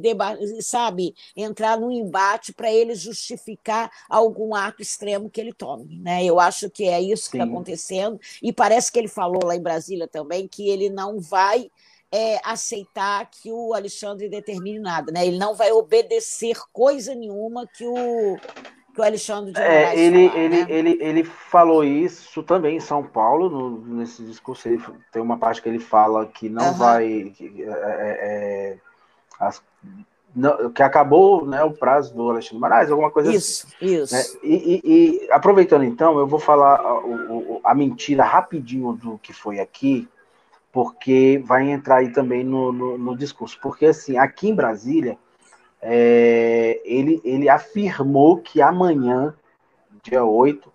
sabe, 0.61 1.15
entrar 1.35 1.79
num 1.79 1.91
embate, 1.91 2.53
para 2.53 2.71
ele 2.71 2.95
justificar 2.95 3.91
algum 4.09 4.53
ato 4.55 4.81
extremo 4.81 5.29
que 5.29 5.41
ele 5.41 5.53
tome. 5.53 5.97
Né? 5.97 6.23
Eu 6.23 6.39
acho 6.39 6.69
que 6.69 6.85
é 6.85 7.01
isso 7.01 7.29
que 7.29 7.37
está 7.37 7.49
acontecendo, 7.49 8.19
e 8.41 8.53
parece 8.53 8.91
que 8.91 8.99
ele 8.99 9.07
falou 9.07 9.43
lá 9.43 9.55
em 9.55 9.61
Brasília 9.61 10.07
também 10.07 10.47
que 10.47 10.69
ele 10.69 10.89
não 10.89 11.19
vai 11.19 11.69
é, 12.11 12.39
aceitar 12.43 13.29
que 13.29 13.51
o 13.51 13.73
Alexandre 13.73 14.29
determine 14.29 14.79
nada, 14.79 15.11
né? 15.11 15.25
ele 15.25 15.37
não 15.37 15.55
vai 15.55 15.71
obedecer 15.71 16.57
coisa 16.71 17.13
nenhuma 17.13 17.67
que 17.67 17.85
o 17.85 18.37
que 18.95 19.01
o 19.01 19.03
Alexandre 19.03 19.51
de 19.51 19.59
Moraes 19.59 19.77
é, 19.77 19.99
ele, 19.99 20.29
falar, 20.29 20.41
ele, 20.41 20.57
né? 20.57 20.65
ele, 20.69 20.97
ele 21.01 21.23
falou 21.23 21.83
isso 21.83 22.41
também 22.41 22.77
em 22.77 22.79
São 22.79 23.03
Paulo, 23.03 23.49
no, 23.49 23.97
nesse 23.97 24.23
discurso. 24.23 24.69
Ele, 24.69 24.81
tem 25.11 25.21
uma 25.21 25.37
parte 25.37 25.61
que 25.61 25.67
ele 25.67 25.79
fala 25.79 26.25
que 26.25 26.47
não 26.47 26.69
uhum. 26.69 26.73
vai. 26.73 27.33
Que, 27.35 27.63
é, 27.63 27.69
é, 27.69 28.17
é, 28.21 28.77
as, 29.37 29.61
não, 30.33 30.71
que 30.71 30.81
acabou 30.81 31.45
né, 31.45 31.63
o 31.63 31.71
prazo 31.71 32.13
do 32.13 32.29
Alexandre 32.29 32.55
de 32.55 32.61
Moraes, 32.61 32.91
alguma 32.91 33.11
coisa 33.11 33.33
isso, 33.33 33.67
assim. 33.67 33.85
Isso, 33.85 34.15
isso. 34.15 34.35
Né? 34.35 34.39
E, 34.43 34.81
e, 34.83 35.25
e, 35.25 35.31
aproveitando 35.31 35.83
então, 35.83 36.17
eu 36.17 36.27
vou 36.27 36.39
falar 36.39 36.75
a, 36.75 36.89
a, 36.89 37.71
a, 37.71 37.75
mentira 37.75 38.23
rapidinho 38.23 38.93
do 38.93 39.17
que 39.17 39.33
foi 39.33 39.59
aqui, 39.59 40.07
porque 40.71 41.41
vai 41.45 41.69
entrar 41.69 41.97
aí 41.97 42.11
também 42.11 42.43
no, 42.43 42.71
no, 42.71 42.97
no 42.97 43.17
discurso. 43.17 43.57
Porque 43.61 43.87
assim, 43.87 44.17
aqui 44.17 44.49
em 44.49 44.55
Brasília 44.55 45.17
é, 45.81 46.81
ele, 46.83 47.21
ele 47.23 47.49
afirmou 47.49 48.37
que 48.37 48.61
amanhã, 48.61 49.35
dia 50.01 50.23
8, 50.23 50.71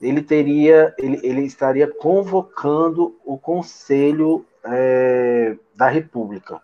ele 0.00 0.22
teria, 0.22 0.94
ele, 0.98 1.20
ele 1.22 1.42
estaria 1.42 1.86
convocando 1.86 3.16
o 3.24 3.36
Conselho 3.36 4.46
é, 4.64 5.56
da 5.74 5.88
República. 5.88 6.60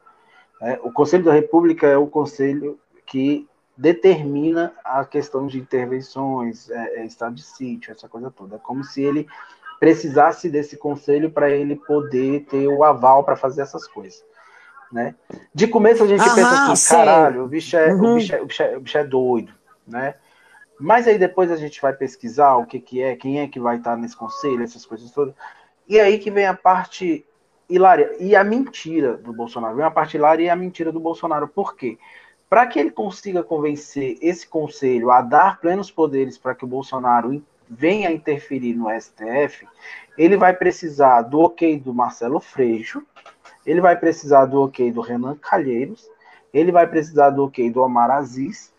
É, 0.63 0.79
o 0.83 0.93
Conselho 0.93 1.25
da 1.25 1.33
República 1.33 1.87
é 1.87 1.97
o 1.97 2.07
conselho 2.07 2.79
que 3.05 3.47
determina 3.77 4.73
a 4.85 5.05
questão 5.05 5.47
de 5.47 5.59
intervenções, 5.59 6.71
é, 6.71 7.01
é 7.01 7.05
estado 7.05 7.35
de 7.35 7.43
sítio, 7.43 7.93
essa 7.93 8.09
coisa 8.09 8.31
toda. 8.31 8.57
É 8.57 8.59
como 8.59 8.85
se 8.85 9.03
ele 9.03 9.27
precisasse 9.81 10.49
desse 10.49 10.77
conselho 10.77 11.31
para 11.31 11.51
ele 11.51 11.77
poder 11.77 12.45
ter 12.45 12.69
o 12.69 12.85
aval 12.85 13.25
para 13.25 13.37
fazer 13.37 13.63
essas 13.63 13.87
coisas 13.87 14.25
né? 14.95 15.17
De 15.53 15.67
começo 15.67 16.05
a 16.05 16.07
gente 16.07 16.21
Aham, 16.21 16.35
pensa 16.37 16.63
assim, 16.63 16.77
sei. 16.77 16.97
caralho, 16.97 17.45
o 17.45 17.49
bicho, 17.49 17.77
é, 17.77 17.93
uhum. 17.93 18.13
o, 18.13 18.15
bicho 18.15 18.33
é, 18.33 18.41
o, 18.41 18.47
bicho 18.47 18.63
é, 18.63 18.77
o 18.77 18.81
bicho 18.81 18.99
é 18.99 19.05
doido, 19.05 19.53
né? 19.85 20.15
Mas 20.79 21.09
aí 21.09 21.19
depois 21.19 21.51
a 21.51 21.57
gente 21.57 21.83
vai 21.83 21.93
pesquisar 21.93 22.55
o 22.57 22.65
que, 22.65 22.79
que 22.79 23.03
é, 23.03 23.17
quem 23.17 23.41
é 23.41 23.49
que 23.49 23.59
vai 23.59 23.79
estar 23.79 23.97
nesse 23.97 24.17
conselho, 24.17 24.63
essas 24.63 24.87
coisas 24.87 25.11
todas. 25.11 25.35
E 25.89 25.99
aí 25.99 26.19
que 26.19 26.31
vem 26.31 26.47
a 26.47 26.55
parte 26.55 27.27
hilária 27.69 28.15
e 28.21 28.37
a 28.37 28.45
mentira 28.45 29.17
do 29.17 29.33
Bolsonaro. 29.33 29.75
Vem 29.75 29.85
a 29.85 29.91
parte 29.91 30.17
hilária 30.17 30.45
e 30.45 30.49
a 30.49 30.57
mentira 30.57 30.93
do 30.93 31.01
Bolsonaro. 31.01 31.49
Por 31.49 31.75
quê? 31.75 31.99
Para 32.49 32.67
que 32.67 32.79
ele 32.79 32.91
consiga 32.91 33.43
convencer 33.43 34.17
esse 34.21 34.47
conselho 34.47 35.11
a 35.11 35.21
dar 35.23 35.61
plenos 35.61 35.91
poderes 35.91 36.39
para 36.39 36.55
que 36.55 36.65
o 36.65 36.69
Bolsonaro 36.69 37.43
venha 37.69 38.13
interferir 38.13 38.75
no 38.75 38.89
STF, 38.91 39.67
ele 40.17 40.37
vai 40.37 40.55
precisar 40.55 41.23
do 41.23 41.41
ok 41.41 41.79
do 41.81 41.93
Marcelo 41.93 42.39
Freixo, 42.39 43.03
ele 43.67 43.81
vai 43.81 43.97
precisar 43.97 44.47
do 44.47 44.63
ok 44.63 44.93
do 44.93 45.01
Renan 45.01 45.37
Calheiros, 45.37 46.09
ele 46.53 46.71
vai 46.71 46.87
precisar 46.87 47.31
do 47.31 47.45
ok 47.45 47.71
do 47.71 47.83
Omar 47.83 48.11
Aziz, 48.11 48.73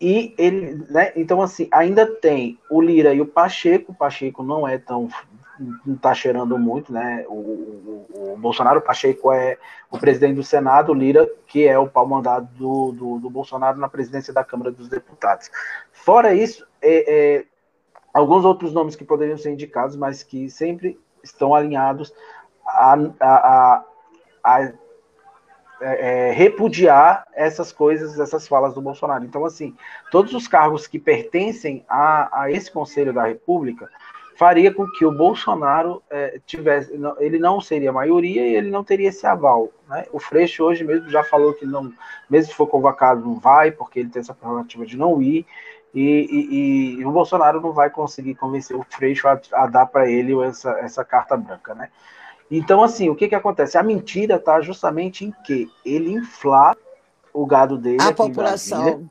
e 0.00 0.34
ele, 0.38 0.82
né, 0.88 1.12
então 1.14 1.42
assim, 1.42 1.68
ainda 1.70 2.06
tem 2.06 2.58
o 2.70 2.80
Lira 2.80 3.12
e 3.12 3.20
o 3.20 3.26
Pacheco, 3.26 3.92
o 3.92 3.94
Pacheco 3.94 4.42
não 4.42 4.66
é 4.66 4.78
tão, 4.78 5.10
não 5.84 5.94
tá 5.96 6.14
cheirando 6.14 6.58
muito, 6.58 6.90
né, 6.90 7.26
o, 7.28 7.34
o, 7.34 8.32
o 8.32 8.36
Bolsonaro, 8.38 8.78
o 8.78 8.82
Pacheco 8.82 9.30
é 9.30 9.58
o 9.90 9.98
presidente 9.98 10.36
do 10.36 10.42
Senado, 10.42 10.92
o 10.92 10.94
Lira, 10.94 11.30
que 11.46 11.66
é 11.66 11.78
o 11.78 11.86
pau 11.86 12.06
mandado 12.06 12.48
do, 12.54 12.92
do, 12.92 13.18
do 13.18 13.28
Bolsonaro 13.28 13.78
na 13.78 13.90
presidência 13.90 14.32
da 14.32 14.42
Câmara 14.42 14.70
dos 14.70 14.88
Deputados. 14.88 15.50
Fora 15.92 16.32
isso, 16.32 16.66
é, 16.80 17.38
é, 17.38 17.44
alguns 18.14 18.46
outros 18.46 18.72
nomes 18.72 18.96
que 18.96 19.04
poderiam 19.04 19.36
ser 19.36 19.52
indicados, 19.52 19.96
mas 19.96 20.22
que 20.22 20.48
sempre 20.48 20.98
estão 21.22 21.54
alinhados 21.54 22.10
a, 22.66 22.94
a, 23.20 23.74
a 23.74 23.84
a 24.42 24.72
é, 25.82 26.28
é, 26.28 26.32
repudiar 26.32 27.26
essas 27.32 27.72
coisas, 27.72 28.20
essas 28.20 28.46
falas 28.46 28.74
do 28.74 28.82
Bolsonaro. 28.82 29.24
Então, 29.24 29.46
assim, 29.46 29.74
todos 30.10 30.34
os 30.34 30.46
cargos 30.46 30.86
que 30.86 30.98
pertencem 30.98 31.84
a, 31.88 32.42
a 32.42 32.50
esse 32.50 32.70
Conselho 32.70 33.14
da 33.14 33.24
República 33.24 33.88
faria 34.36 34.72
com 34.72 34.86
que 34.86 35.06
o 35.06 35.12
Bolsonaro 35.12 36.02
é, 36.10 36.38
tivesse, 36.46 36.96
não, 36.96 37.14
ele 37.18 37.38
não 37.38 37.60
seria 37.62 37.92
maioria 37.92 38.46
e 38.46 38.56
ele 38.56 38.70
não 38.70 38.84
teria 38.84 39.08
esse 39.08 39.26
aval. 39.26 39.70
Né? 39.88 40.06
O 40.12 40.18
Freixo 40.18 40.64
hoje 40.64 40.84
mesmo 40.84 41.08
já 41.08 41.24
falou 41.24 41.54
que 41.54 41.64
não, 41.64 41.92
mesmo 42.28 42.50
se 42.50 42.56
for 42.56 42.66
convocado, 42.66 43.22
não 43.22 43.38
vai, 43.38 43.70
porque 43.70 44.00
ele 44.00 44.10
tem 44.10 44.20
essa 44.20 44.34
prerrogativa 44.34 44.84
de 44.84 44.98
não 44.98 45.20
ir. 45.22 45.46
E, 45.94 46.00
e, 46.00 47.00
e, 47.00 47.04
o 47.04 47.10
Bolsonaro 47.10 47.60
não 47.60 47.72
vai 47.72 47.90
conseguir 47.90 48.34
convencer 48.34 48.76
o 48.76 48.86
Freixo 48.88 49.26
a, 49.26 49.40
a 49.52 49.66
dar 49.66 49.86
para 49.86 50.08
ele 50.08 50.38
essa, 50.42 50.70
essa 50.78 51.04
carta 51.04 51.36
branca, 51.36 51.74
né? 51.74 51.88
Então, 52.50 52.82
assim, 52.82 53.08
o 53.08 53.14
que, 53.14 53.28
que 53.28 53.34
acontece? 53.34 53.78
A 53.78 53.82
mentira 53.82 54.36
está 54.36 54.60
justamente 54.60 55.24
em 55.24 55.32
que 55.44 55.70
ele 55.84 56.12
inflar 56.12 56.76
o 57.32 57.46
gado 57.46 57.78
dele. 57.78 58.02
A 58.02 58.12
população. 58.12 59.08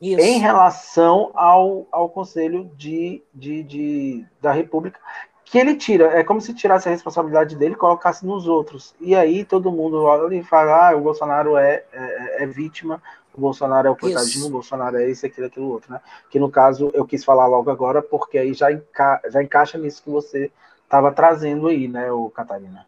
Em, 0.00 0.14
em 0.14 0.38
relação 0.38 1.30
ao, 1.34 1.86
ao 1.92 2.08
Conselho 2.08 2.70
de, 2.76 3.22
de, 3.34 3.62
de, 3.62 4.26
da 4.40 4.50
República, 4.50 4.98
que 5.44 5.58
ele 5.58 5.74
tira. 5.74 6.06
É 6.18 6.22
como 6.22 6.40
se 6.40 6.54
tirasse 6.54 6.88
a 6.88 6.92
responsabilidade 6.92 7.56
dele 7.56 7.74
e 7.74 7.78
colocasse 7.78 8.24
nos 8.24 8.46
outros. 8.46 8.94
E 9.00 9.14
aí 9.14 9.44
todo 9.44 9.72
mundo 9.72 10.02
olha 10.04 10.34
e 10.34 10.42
fala: 10.42 10.90
ah, 10.90 10.96
o 10.96 11.00
Bolsonaro 11.00 11.56
é, 11.56 11.82
é, 11.92 12.44
é 12.44 12.46
vítima, 12.46 13.02
o 13.34 13.40
Bolsonaro 13.40 13.88
é 13.88 13.90
o 13.90 13.96
coitadinho, 13.96 14.46
o 14.46 14.50
Bolsonaro 14.50 14.96
é 14.96 15.10
isso, 15.10 15.26
aquilo, 15.26 15.46
aquilo 15.46 15.68
outro, 15.68 15.92
né? 15.92 16.00
Que 16.30 16.38
no 16.38 16.50
caso 16.50 16.90
eu 16.94 17.04
quis 17.04 17.24
falar 17.24 17.46
logo 17.46 17.70
agora, 17.70 18.00
porque 18.00 18.38
aí 18.38 18.54
já, 18.54 18.72
enca 18.72 19.20
já 19.28 19.42
encaixa 19.42 19.76
nisso 19.76 20.02
que 20.02 20.10
você 20.10 20.50
estava 20.90 21.12
trazendo 21.12 21.68
aí, 21.68 21.86
né, 21.86 22.10
o 22.10 22.28
Catarina? 22.28 22.84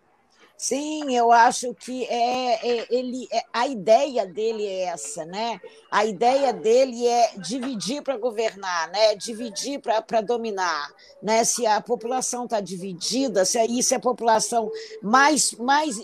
Sim, 0.57 1.17
eu 1.17 1.33
acho 1.33 1.75
que 1.75 2.05
é, 2.05 2.81
é 2.81 2.87
ele 2.89 3.27
é, 3.33 3.43
a 3.53 3.67
ideia 3.67 4.25
dele 4.25 4.65
é 4.65 4.85
essa, 4.85 5.25
né? 5.25 5.61
A 5.91 6.05
ideia 6.05 6.53
dele 6.53 7.05
é 7.05 7.33
dividir 7.37 8.01
para 8.01 8.17
governar, 8.17 8.89
né? 8.93 9.17
Dividir 9.17 9.81
para 9.81 10.21
dominar, 10.21 10.89
né? 11.21 11.43
Se 11.43 11.67
a 11.67 11.81
população 11.81 12.45
está 12.45 12.61
dividida, 12.61 13.45
se 13.45 13.59
aí 13.59 13.83
se 13.83 13.97
a 13.97 13.99
população 13.99 14.71
mais 15.03 15.53
mais 15.55 16.01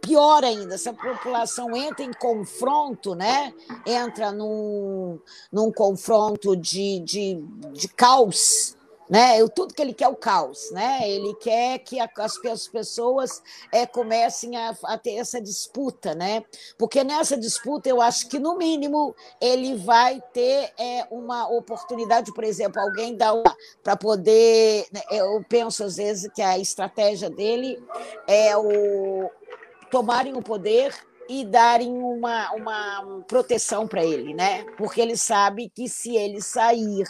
pior 0.00 0.44
ainda, 0.44 0.78
se 0.78 0.88
a 0.88 0.94
população 0.94 1.76
entra 1.76 2.04
em 2.04 2.12
confronto, 2.12 3.16
né? 3.16 3.52
Entra 3.84 4.30
num, 4.30 5.18
num 5.50 5.72
confronto 5.72 6.56
de, 6.56 7.00
de, 7.00 7.34
de 7.72 7.88
caos, 7.88 8.76
né? 9.12 9.38
Eu, 9.38 9.46
tudo 9.46 9.74
que 9.74 9.82
ele 9.82 9.92
quer 9.92 10.06
é 10.06 10.08
o 10.08 10.16
caos, 10.16 10.70
né? 10.70 11.06
Ele 11.06 11.34
quer 11.34 11.80
que 11.80 12.00
a, 12.00 12.08
as, 12.16 12.42
as, 12.46 12.66
pessoas 12.66 13.42
é, 13.70 13.84
comecem 13.84 14.56
a, 14.56 14.74
a, 14.84 14.96
ter 14.96 15.16
essa 15.16 15.38
disputa, 15.38 16.14
né? 16.14 16.42
Porque 16.78 17.04
nessa 17.04 17.36
disputa 17.36 17.90
eu 17.90 18.00
acho 18.00 18.26
que 18.26 18.38
no 18.38 18.56
mínimo 18.56 19.14
ele 19.38 19.76
vai 19.76 20.18
ter 20.32 20.72
é, 20.78 21.06
uma 21.10 21.46
oportunidade, 21.46 22.32
por 22.32 22.42
exemplo, 22.42 22.80
alguém 22.80 23.14
dá 23.14 23.34
para 23.82 23.96
poder. 23.98 24.86
Né? 24.90 25.02
Eu 25.10 25.44
penso 25.46 25.84
às 25.84 25.98
vezes 25.98 26.32
que 26.32 26.40
a 26.40 26.58
estratégia 26.58 27.28
dele 27.28 27.84
é 28.26 28.56
o 28.56 29.30
tomarem 29.90 30.34
o 30.38 30.42
poder 30.42 30.94
e 31.28 31.44
darem 31.44 31.92
uma, 31.92 32.50
uma 32.52 33.22
proteção 33.28 33.86
para 33.86 34.02
ele, 34.02 34.32
né? 34.32 34.64
Porque 34.78 35.02
ele 35.02 35.18
sabe 35.18 35.68
que 35.68 35.86
se 35.86 36.16
ele 36.16 36.40
sair 36.40 37.04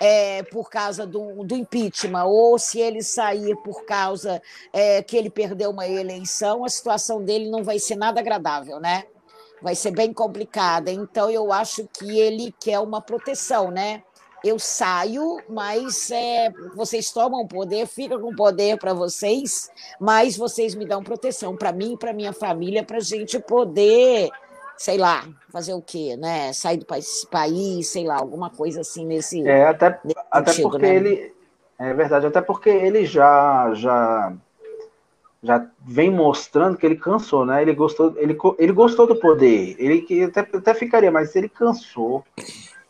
é, 0.00 0.42
por 0.44 0.70
causa 0.70 1.06
do, 1.06 1.44
do, 1.44 1.56
impeachment, 1.56 2.24
ou 2.24 2.58
se 2.58 2.80
ele 2.80 3.02
sair 3.02 3.56
por 3.56 3.84
causa 3.84 4.40
é, 4.72 5.02
que 5.02 5.16
ele 5.16 5.30
perdeu 5.30 5.70
uma 5.70 5.86
eleição, 5.86 6.64
a 6.64 6.68
situação 6.68 7.22
dele 7.22 7.50
não 7.50 7.64
vai 7.64 7.78
ser 7.78 7.96
nada 7.96 8.20
agradável, 8.20 8.78
né? 8.78 9.04
Vai 9.60 9.74
ser 9.74 9.90
bem 9.90 10.12
complicada. 10.12 10.90
Então, 10.90 11.28
eu 11.30 11.52
acho 11.52 11.88
que 11.92 12.18
ele 12.18 12.54
quer 12.60 12.78
uma 12.78 13.00
proteção, 13.00 13.70
né? 13.70 14.02
Eu 14.44 14.56
saio, 14.56 15.42
mas 15.48 16.12
é, 16.12 16.52
vocês 16.76 17.10
tomam 17.10 17.44
poder, 17.44 17.88
fica 17.88 18.16
com 18.16 18.32
poder 18.36 18.78
para 18.78 18.94
vocês, 18.94 19.68
mas 19.98 20.36
vocês 20.36 20.76
me 20.76 20.86
dão 20.86 21.02
proteção 21.02 21.56
para 21.56 21.72
mim 21.72 21.96
para 21.96 22.12
minha 22.12 22.32
família, 22.32 22.84
para 22.84 22.98
a 22.98 23.00
gente 23.00 23.36
poder 23.40 24.30
sei 24.78 24.96
lá, 24.96 25.24
fazer 25.50 25.74
o 25.74 25.82
quê, 25.82 26.16
né? 26.16 26.52
Sair 26.52 26.78
do 26.78 26.86
país, 26.86 27.26
país, 27.30 27.88
sei 27.88 28.06
lá, 28.06 28.16
alguma 28.16 28.48
coisa 28.48 28.80
assim 28.80 29.04
nesse. 29.04 29.46
É, 29.46 29.66
até, 29.66 29.98
nesse 30.04 30.20
até 30.30 30.52
sentido, 30.52 30.70
porque 30.70 30.86
né? 30.86 30.96
ele. 30.96 31.34
É 31.80 31.94
verdade, 31.94 32.26
até 32.26 32.40
porque 32.40 32.70
ele 32.70 33.06
já, 33.06 33.72
já, 33.74 34.32
já 35.40 35.64
vem 35.86 36.10
mostrando 36.10 36.76
que 36.76 36.84
ele 36.84 36.96
cansou, 36.96 37.44
né? 37.44 37.62
Ele 37.62 37.72
gostou, 37.72 38.14
ele, 38.16 38.36
ele 38.58 38.72
gostou 38.72 39.06
do 39.06 39.14
poder. 39.14 39.76
Ele 39.78 40.24
até, 40.24 40.40
até 40.40 40.74
ficaria, 40.74 41.10
mas 41.10 41.36
ele 41.36 41.48
cansou. 41.48 42.24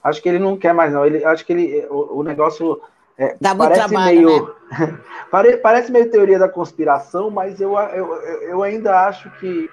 Acho 0.02 0.22
que 0.22 0.28
ele 0.28 0.38
não 0.38 0.56
quer 0.56 0.72
mais, 0.72 0.92
não. 0.92 1.04
Ele, 1.04 1.22
acho 1.22 1.44
que 1.44 1.52
ele, 1.52 1.86
o, 1.90 2.20
o 2.20 2.22
negócio. 2.22 2.80
É, 3.18 3.36
Dá 3.40 3.52
muito 3.52 3.70
parece 3.70 3.88
trabalho, 3.88 4.26
meio, 4.26 4.54
né? 4.70 5.58
parece 5.62 5.92
meio 5.92 6.10
teoria 6.10 6.38
da 6.38 6.48
conspiração, 6.48 7.30
mas 7.30 7.60
eu, 7.60 7.76
eu, 7.76 8.14
eu 8.42 8.62
ainda 8.62 9.06
acho 9.06 9.28
que, 9.38 9.68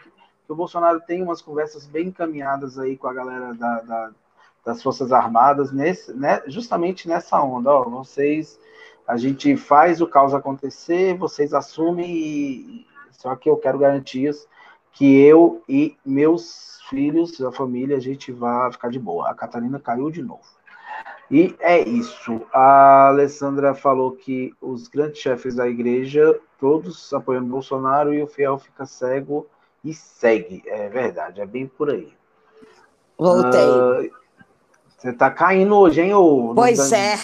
que 0.45 0.51
o 0.51 0.55
Bolsonaro 0.55 1.01
tem 1.01 1.23
umas 1.23 1.41
conversas 1.41 1.85
bem 1.85 2.07
encaminhadas 2.07 2.77
aí 2.77 2.95
com 2.95 3.07
a 3.07 3.13
galera 3.13 3.53
da, 3.53 3.81
da, 3.81 4.11
das 4.63 4.83
Forças 4.83 5.11
Armadas, 5.11 5.71
nesse, 5.71 6.13
né, 6.13 6.41
justamente 6.47 7.07
nessa 7.07 7.41
onda. 7.41 7.71
Ó, 7.71 7.83
vocês, 7.89 8.59
a 9.07 9.17
gente 9.17 9.57
faz 9.57 10.01
o 10.01 10.07
caos 10.07 10.33
acontecer, 10.33 11.17
vocês 11.17 11.53
assumem, 11.53 12.09
e, 12.09 12.87
só 13.11 13.35
que 13.35 13.49
eu 13.49 13.57
quero 13.57 13.79
garantias 13.79 14.47
que 14.93 15.19
eu 15.19 15.61
e 15.67 15.97
meus 16.05 16.79
filhos, 16.89 17.41
a 17.41 17.51
família, 17.51 17.97
a 17.97 17.99
gente 17.99 18.31
vai 18.31 18.71
ficar 18.71 18.89
de 18.89 18.99
boa. 18.99 19.29
A 19.29 19.33
Catarina 19.33 19.79
caiu 19.79 20.09
de 20.09 20.21
novo. 20.23 20.43
E 21.29 21.55
é 21.59 21.81
isso. 21.81 22.41
A 22.53 23.07
Alessandra 23.07 23.73
falou 23.73 24.11
que 24.11 24.53
os 24.61 24.87
grandes 24.87 25.19
chefes 25.19 25.55
da 25.55 25.67
igreja, 25.67 26.39
todos 26.59 27.13
apoiando 27.13 27.49
Bolsonaro 27.49 28.13
e 28.13 28.21
o 28.21 28.27
fiel 28.27 28.57
fica 28.57 28.85
cego 28.85 29.47
e 29.85 29.93
segue. 29.93 30.63
É 30.65 30.89
verdade, 30.89 31.39
é 31.39 31.45
bem 31.45 31.67
por 31.67 31.91
aí. 31.91 32.11
Voltei. 33.17 33.69
Uh, 33.69 34.11
você 34.97 35.13
tá 35.13 35.29
caindo 35.29 35.75
hoje, 35.77 36.01
hein? 36.01 36.13
Ou 36.13 36.55
pois 36.55 36.91
é. 36.91 37.15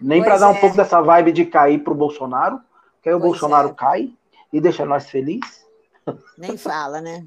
Nem 0.00 0.22
para 0.22 0.38
dar 0.38 0.48
um 0.48 0.54
é. 0.54 0.60
pouco 0.60 0.76
dessa 0.76 1.00
vibe 1.00 1.30
de 1.30 1.44
cair 1.46 1.78
pro 1.78 1.94
Bolsonaro, 1.94 2.60
que 3.00 3.08
aí 3.08 3.14
o 3.14 3.20
pois 3.20 3.30
Bolsonaro 3.30 3.68
é. 3.68 3.74
cai 3.74 4.12
e 4.52 4.60
deixa 4.60 4.84
nós 4.84 5.08
felizes. 5.08 5.64
Nem 6.36 6.58
fala, 6.58 7.00
né? 7.00 7.24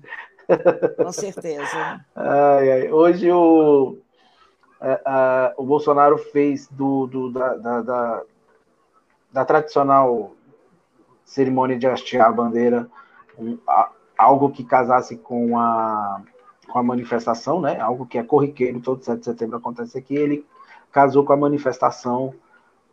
Com 0.97 1.11
certeza. 1.13 2.05
Ai, 2.13 2.71
ai. 2.71 2.91
Hoje 2.91 3.31
o, 3.31 3.97
a, 4.81 4.99
a, 5.05 5.53
o 5.55 5.63
Bolsonaro 5.63 6.17
fez 6.17 6.67
do, 6.67 7.07
do 7.07 7.31
da, 7.31 7.55
da, 7.55 7.81
da, 7.81 8.21
da, 9.31 9.45
tradicional 9.45 10.33
cerimônia 11.23 11.79
de 11.79 11.87
hastear 11.87 12.27
a 12.27 12.31
bandeira 12.31 12.89
um, 13.37 13.57
a, 13.65 13.89
algo 14.23 14.49
que 14.49 14.63
casasse 14.63 15.17
com 15.17 15.57
a, 15.57 16.21
com 16.71 16.79
a 16.79 16.83
manifestação, 16.83 17.61
né? 17.61 17.79
Algo 17.79 18.05
que 18.05 18.17
é 18.17 18.23
corriqueiro, 18.23 18.79
todo 18.79 19.03
7 19.03 19.19
de 19.19 19.25
setembro 19.25 19.57
acontece 19.57 19.97
aqui. 19.97 20.15
Ele 20.15 20.45
casou 20.91 21.23
com 21.23 21.33
a 21.33 21.37
manifestação 21.37 22.33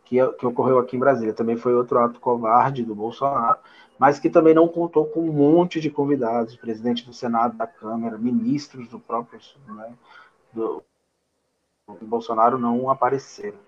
que, 0.05 0.17
que 0.33 0.45
ocorreu 0.45 0.79
aqui 0.79 0.95
em 0.95 0.99
Brasília. 0.99 1.33
Também 1.33 1.57
foi 1.57 1.73
outro 1.73 1.99
ato 1.99 2.19
covarde 2.19 2.83
do 2.83 2.95
Bolsonaro 2.95 3.59
mas 4.01 4.17
que 4.17 4.31
também 4.31 4.55
não 4.55 4.67
contou 4.67 5.05
com 5.05 5.21
um 5.21 5.31
monte 5.31 5.79
de 5.79 5.87
convidados, 5.87 6.55
presidente 6.55 7.05
do 7.05 7.13
Senado, 7.13 7.55
da 7.55 7.67
Câmara, 7.67 8.17
ministros 8.17 8.87
do 8.87 8.99
próprio 8.99 9.39
né, 9.67 9.93
do, 10.51 10.83
do 11.87 12.07
Bolsonaro 12.07 12.57
não 12.57 12.89
apareceram. 12.89 13.59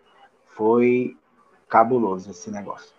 Foi 0.56 1.16
cabuloso 1.70 2.32
esse 2.32 2.50
negócio. 2.50 2.96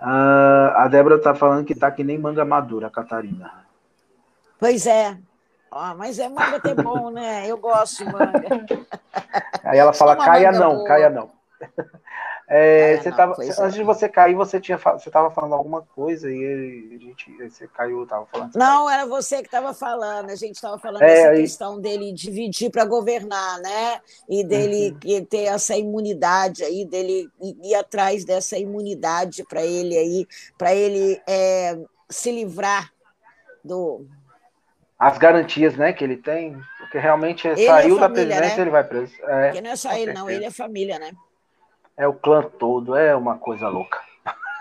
Uh, 0.00 0.74
a 0.76 0.88
Débora 0.88 1.16
está 1.16 1.34
falando 1.34 1.64
que 1.64 1.72
está 1.72 1.90
que 1.90 2.04
nem 2.04 2.18
manga 2.18 2.44
madura, 2.44 2.90
Catarina. 2.90 3.64
Pois 4.58 4.86
é. 4.86 5.16
Oh, 5.70 5.94
mas 5.96 6.18
é 6.18 6.28
manga 6.28 6.56
até 6.56 6.74
bom, 6.74 7.10
né? 7.10 7.46
Eu 7.46 7.58
gosto 7.58 8.04
de 8.04 8.12
manga. 8.12 8.42
Aí 9.64 9.78
ela 9.78 9.92
fala, 9.92 10.16
caia 10.16 10.52
não, 10.52 10.76
boa. 10.76 10.86
caia 10.86 11.10
não. 11.10 11.30
É, 12.46 12.98
você 12.98 13.08
não, 13.08 13.16
tava, 13.16 13.32
antes 13.38 13.58
é. 13.58 13.68
de 13.68 13.82
você 13.82 14.08
cair, 14.08 14.34
você 14.34 14.60
tinha 14.60 14.76
você 14.76 15.08
estava 15.08 15.30
falando 15.30 15.54
alguma 15.54 15.80
coisa 15.80 16.30
e 16.30 16.94
a 16.94 16.98
gente, 16.98 17.32
você 17.38 17.66
caiu, 17.68 18.02
estava 18.02 18.26
falando. 18.26 18.54
Não, 18.54 18.88
era 18.88 19.06
você 19.06 19.38
que 19.38 19.46
estava 19.46 19.72
falando. 19.72 20.30
A 20.30 20.34
gente 20.36 20.56
estava 20.56 20.78
falando 20.78 21.02
é, 21.02 21.06
dessa 21.06 21.28
aí... 21.30 21.40
questão 21.40 21.80
dele 21.80 22.12
dividir 22.12 22.70
para 22.70 22.84
governar, 22.84 23.60
né? 23.60 24.00
E 24.28 24.44
dele 24.44 24.96
uhum. 25.04 25.24
ter 25.24 25.44
essa 25.44 25.74
imunidade 25.74 26.62
aí, 26.62 26.84
dele 26.84 27.30
ir 27.40 27.74
atrás 27.74 28.24
dessa 28.24 28.58
imunidade 28.58 29.42
para 29.44 29.64
ele 29.64 29.96
aí, 29.96 30.26
para 30.58 30.74
ele 30.74 31.20
é, 31.26 31.78
se 32.10 32.30
livrar 32.30 32.92
do 33.64 34.06
as 34.98 35.18
garantias, 35.18 35.76
né, 35.76 35.92
que 35.92 36.04
ele 36.04 36.16
tem, 36.16 36.56
porque 36.78 36.98
realmente 36.98 37.46
ele 37.46 37.66
saiu 37.66 37.96
é 37.96 37.98
família, 37.98 38.00
da 38.00 38.08
presidência, 38.08 38.56
né? 38.56 38.62
ele 38.62 38.70
vai 38.70 38.84
preso. 38.84 39.12
É, 39.22 39.46
porque 39.46 39.60
não 39.60 39.70
é 39.70 39.76
só 39.76 39.90
ele, 39.90 39.98
certeza. 39.98 40.18
não, 40.18 40.30
ele 40.30 40.44
é 40.44 40.50
família, 40.50 40.98
né? 40.98 41.12
É 41.96 42.06
o 42.06 42.14
clã 42.14 42.42
todo, 42.42 42.96
é 42.96 43.14
uma 43.14 43.38
coisa 43.38 43.68
louca. 43.68 43.98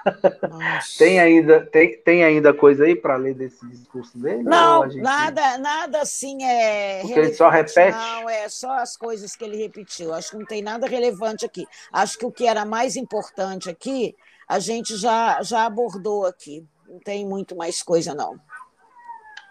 tem 0.97 1.19
ainda 1.19 1.65
tem, 1.65 1.97
tem 1.97 2.23
ainda 2.23 2.53
coisa 2.53 2.84
aí 2.84 2.95
para 2.95 3.15
ler 3.15 3.34
desse 3.34 3.65
discurso 3.68 4.18
dele? 4.18 4.43
Não, 4.43 4.89
gente... 4.89 5.01
nada, 5.01 5.57
nada 5.57 6.01
assim 6.01 6.43
é. 6.43 7.01
Porque 7.01 7.19
ele 7.19 7.34
só 7.34 7.49
repete. 7.49 7.97
Não, 7.97 8.30
é 8.30 8.49
só 8.49 8.73
as 8.73 8.97
coisas 8.97 9.35
que 9.35 9.43
ele 9.43 9.57
repetiu. 9.57 10.14
Acho 10.14 10.31
que 10.31 10.38
não 10.38 10.45
tem 10.45 10.61
nada 10.61 10.88
relevante 10.88 11.45
aqui. 11.45 11.65
Acho 11.91 12.18
que 12.18 12.26
o 12.26 12.31
que 12.31 12.45
era 12.45 12.65
mais 12.65 12.95
importante 12.95 13.69
aqui, 13.69 14.15
a 14.47 14.60
gente 14.60 14.97
já, 14.97 15.41
já 15.41 15.65
abordou 15.65 16.26
aqui. 16.26 16.65
Não 16.88 16.99
tem 16.99 17.26
muito 17.26 17.55
mais 17.55 17.81
coisa, 17.81 18.14
não. 18.14 18.38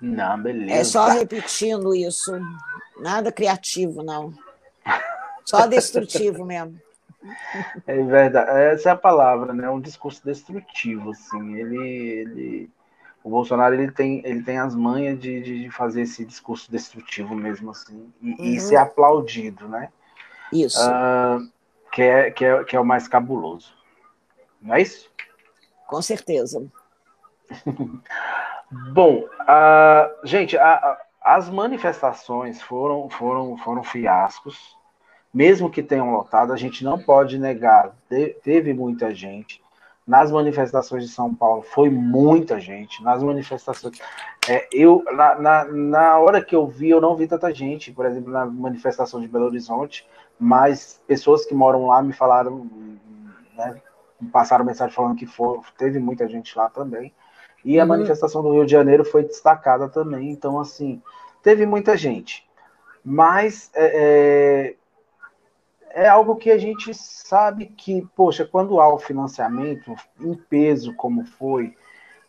Não, 0.00 0.40
beleza. 0.40 0.72
É 0.72 0.84
só 0.84 1.08
repetindo 1.08 1.94
isso. 1.94 2.32
Nada 2.98 3.32
criativo, 3.32 4.02
não. 4.02 4.34
Só 5.44 5.66
destrutivo 5.68 6.44
mesmo. 6.44 6.78
É 7.86 8.02
verdade, 8.02 8.50
essa 8.50 8.90
é 8.90 8.92
a 8.92 8.96
palavra, 8.96 9.52
né? 9.52 9.68
Um 9.70 9.80
discurso 9.80 10.24
destrutivo, 10.24 11.10
assim. 11.10 11.54
Ele, 11.56 11.78
ele, 11.78 12.70
o 13.22 13.30
Bolsonaro 13.30 13.74
ele 13.74 13.90
tem, 13.90 14.22
ele 14.24 14.42
tem 14.42 14.58
as 14.58 14.74
manhas 14.74 15.18
de, 15.18 15.40
de 15.40 15.70
fazer 15.70 16.02
esse 16.02 16.24
discurso 16.24 16.70
destrutivo 16.70 17.34
mesmo, 17.34 17.70
assim, 17.70 18.12
e, 18.20 18.30
uhum. 18.30 18.36
e 18.44 18.60
ser 18.60 18.76
aplaudido, 18.76 19.68
né? 19.68 19.90
Isso. 20.52 20.80
Uh, 20.80 21.48
que, 21.92 22.02
é, 22.02 22.30
que, 22.30 22.44
é, 22.44 22.64
que 22.64 22.76
é 22.76 22.80
o 22.80 22.84
mais 22.84 23.06
cabuloso. 23.06 23.72
Não 24.60 24.74
é 24.74 24.82
isso? 24.82 25.10
Com 25.86 26.02
certeza. 26.02 26.64
Bom, 28.92 29.24
uh, 29.42 30.26
gente, 30.26 30.56
a, 30.56 30.74
a, 30.74 30.98
as 31.22 31.50
manifestações 31.50 32.60
foram, 32.60 33.08
foram, 33.08 33.56
foram 33.58 33.84
fiascos 33.84 34.76
mesmo 35.32 35.70
que 35.70 35.82
tenham 35.82 36.12
lotado, 36.12 36.52
a 36.52 36.56
gente 36.56 36.84
não 36.84 36.98
pode 36.98 37.38
negar, 37.38 37.94
teve 38.42 38.74
muita 38.74 39.14
gente. 39.14 39.62
Nas 40.06 40.30
manifestações 40.30 41.04
de 41.04 41.10
São 41.10 41.32
Paulo 41.32 41.62
foi 41.62 41.88
muita 41.88 42.60
gente. 42.60 43.02
Nas 43.02 43.22
manifestações. 43.22 43.98
É, 44.48 44.68
eu, 44.72 45.02
na, 45.12 45.36
na, 45.36 45.64
na, 45.64 46.18
hora 46.18 46.44
que 46.44 46.54
eu 46.54 46.66
vi, 46.66 46.90
eu 46.90 47.00
não 47.00 47.16
vi 47.16 47.28
tanta 47.28 47.54
gente. 47.54 47.92
Por 47.92 48.04
exemplo, 48.04 48.32
na 48.32 48.44
manifestação 48.44 49.20
de 49.20 49.28
Belo 49.28 49.46
Horizonte, 49.46 50.06
mas 50.38 51.00
pessoas 51.06 51.46
que 51.46 51.54
moram 51.54 51.86
lá 51.86 52.02
me 52.02 52.12
falaram, 52.12 52.68
né, 53.56 53.80
me 54.20 54.28
passaram 54.28 54.64
mensagem 54.64 54.94
falando 54.94 55.16
que 55.16 55.24
foi, 55.24 55.60
teve 55.78 56.00
muita 56.00 56.28
gente 56.28 56.58
lá 56.58 56.68
também. 56.68 57.14
E 57.64 57.78
a 57.78 57.84
uhum. 57.84 57.88
manifestação 57.88 58.42
do 58.42 58.52
Rio 58.52 58.66
de 58.66 58.72
Janeiro 58.72 59.04
foi 59.04 59.22
destacada 59.22 59.88
também. 59.88 60.30
Então, 60.30 60.58
assim, 60.58 61.00
teve 61.44 61.64
muita 61.64 61.96
gente. 61.96 62.44
Mas 63.04 63.70
é, 63.74 64.74
é 65.94 66.08
algo 66.08 66.36
que 66.36 66.50
a 66.50 66.58
gente 66.58 66.92
sabe 66.94 67.66
que, 67.66 68.06
poxa, 68.16 68.44
quando 68.44 68.80
há 68.80 68.92
o 68.92 68.98
financiamento 68.98 69.94
em 70.20 70.34
peso, 70.34 70.94
como 70.94 71.24
foi, 71.24 71.74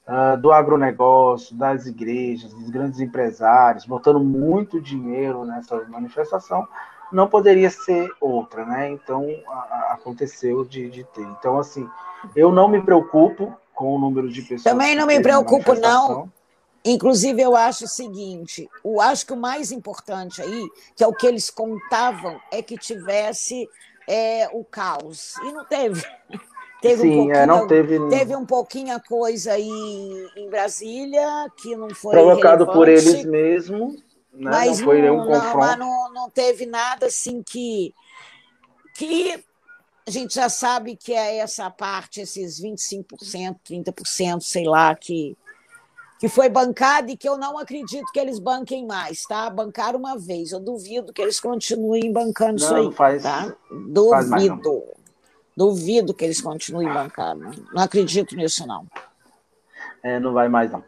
uh, 0.08 0.38
do 0.38 0.52
agronegócio, 0.52 1.56
das 1.56 1.86
igrejas, 1.86 2.54
dos 2.54 2.70
grandes 2.70 3.00
empresários, 3.00 3.86
botando 3.86 4.20
muito 4.20 4.82
dinheiro 4.82 5.46
nessa 5.46 5.82
manifestação, 5.90 6.68
não 7.12 7.28
poderia 7.28 7.70
ser 7.70 8.10
outra, 8.20 8.66
né? 8.66 8.90
Então, 8.90 9.26
a, 9.48 9.52
a, 9.52 9.94
aconteceu 9.94 10.66
de, 10.66 10.90
de 10.90 11.04
ter. 11.04 11.22
Então, 11.22 11.60
assim, 11.60 11.88
eu 12.36 12.52
não 12.52 12.68
me 12.68 12.82
preocupo 12.82 13.54
com 13.74 13.96
o 13.96 14.00
número 14.00 14.30
de 14.30 14.42
pessoas. 14.42 14.64
Também 14.64 14.96
não 14.96 15.06
me 15.06 15.20
preocupo, 15.22 15.74
não 15.76 16.32
Inclusive, 16.86 17.42
eu 17.42 17.56
acho 17.56 17.86
o 17.86 17.88
seguinte: 17.88 18.70
eu 18.84 19.00
acho 19.00 19.26
que 19.26 19.34
o 19.34 19.38
mais 19.38 19.72
importante 19.72 20.42
aí, 20.42 20.70
que 20.96 21.04
é 21.04 21.08
o 21.08 21.14
que 21.14 21.26
eles 21.26 21.50
contavam, 21.50 22.40
é 22.52 22.62
que 22.62 22.78
tivesse 22.78 23.70
é, 24.08 24.50
o 24.52 24.64
caos. 24.64 25.36
E 25.38 25.52
não 25.52 25.66
teve. 25.66 26.04
Teve 26.82 27.04
Sim, 27.04 27.30
um 27.30 27.32
é, 27.32 27.46
não 27.46 27.66
teve. 27.66 27.98
Teve 28.10 28.36
um 28.36 28.46
pouquinho 28.46 28.94
a 28.94 29.00
coisa 29.00 29.54
aí 29.54 30.30
em 30.36 30.50
Brasília, 30.50 31.50
que 31.56 31.78
não 31.78 31.90
foi. 31.92 32.12
Provocado 32.12 32.66
por 32.66 32.90
eles 32.90 33.24
mesmos. 33.24 33.96
Né? 34.34 34.52
Mas 34.52 34.80
não 34.80 34.86
foi 34.88 35.02
nenhum 35.02 35.16
não, 35.16 35.28
confronto. 35.28 35.58
Mas 35.60 35.80
não, 35.80 36.14
não 36.14 36.30
teve 36.30 36.66
nada 36.66 37.06
assim 37.06 37.42
que. 37.42 37.94
que 38.96 39.42
a 40.06 40.12
gente 40.12 40.36
já 40.36 40.50
sabe 40.50 40.98
que 40.98 41.14
é 41.14 41.38
essa 41.38 41.72
parte, 41.72 42.20
esses 42.20 42.62
25%, 42.62 43.56
30%, 43.66 44.42
sei 44.42 44.66
lá, 44.66 44.94
que 44.94 45.38
que 46.24 46.30
foi 46.30 46.48
bancada 46.48 47.12
e 47.12 47.18
que 47.18 47.28
eu 47.28 47.38
não 47.38 47.60
acredito 47.60 48.10
que 48.14 48.18
eles 48.18 48.40
banquem 48.40 48.88
mais, 48.88 49.24
tá? 49.24 49.50
Bancaram 49.50 50.00
uma 50.00 50.18
vez, 50.18 50.54
eu 50.54 50.60
duvido 50.62 51.12
que 51.12 51.22
eles 51.22 51.38
continuem 51.38 52.14
bancando 52.14 52.62
não, 52.62 52.66
isso 52.66 52.76
aí, 52.76 52.92
faz, 52.94 53.24
tá? 53.24 53.54
Duvido. 53.70 54.86
Duvido 55.58 56.14
que 56.14 56.24
eles 56.24 56.40
continuem 56.40 56.88
bancando. 56.88 57.52
Não 57.74 57.84
acredito 57.84 58.38
nisso, 58.38 58.66
não. 58.66 58.88
É, 60.02 60.18
não 60.18 60.32
vai 60.32 60.48
mais, 60.48 60.72
não. 60.72 60.82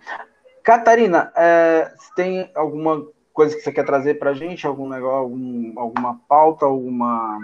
Catarina, 0.64 1.34
é, 1.36 1.94
tem 2.16 2.50
alguma 2.56 3.06
coisa 3.34 3.58
que 3.58 3.62
você 3.62 3.74
quer 3.74 3.84
trazer 3.84 4.18
para 4.18 4.30
a 4.30 4.34
gente? 4.34 4.66
Algum 4.66 4.88
negócio, 4.88 5.18
algum, 5.18 5.74
alguma 5.78 6.18
pauta, 6.30 6.66
alguma 6.66 7.42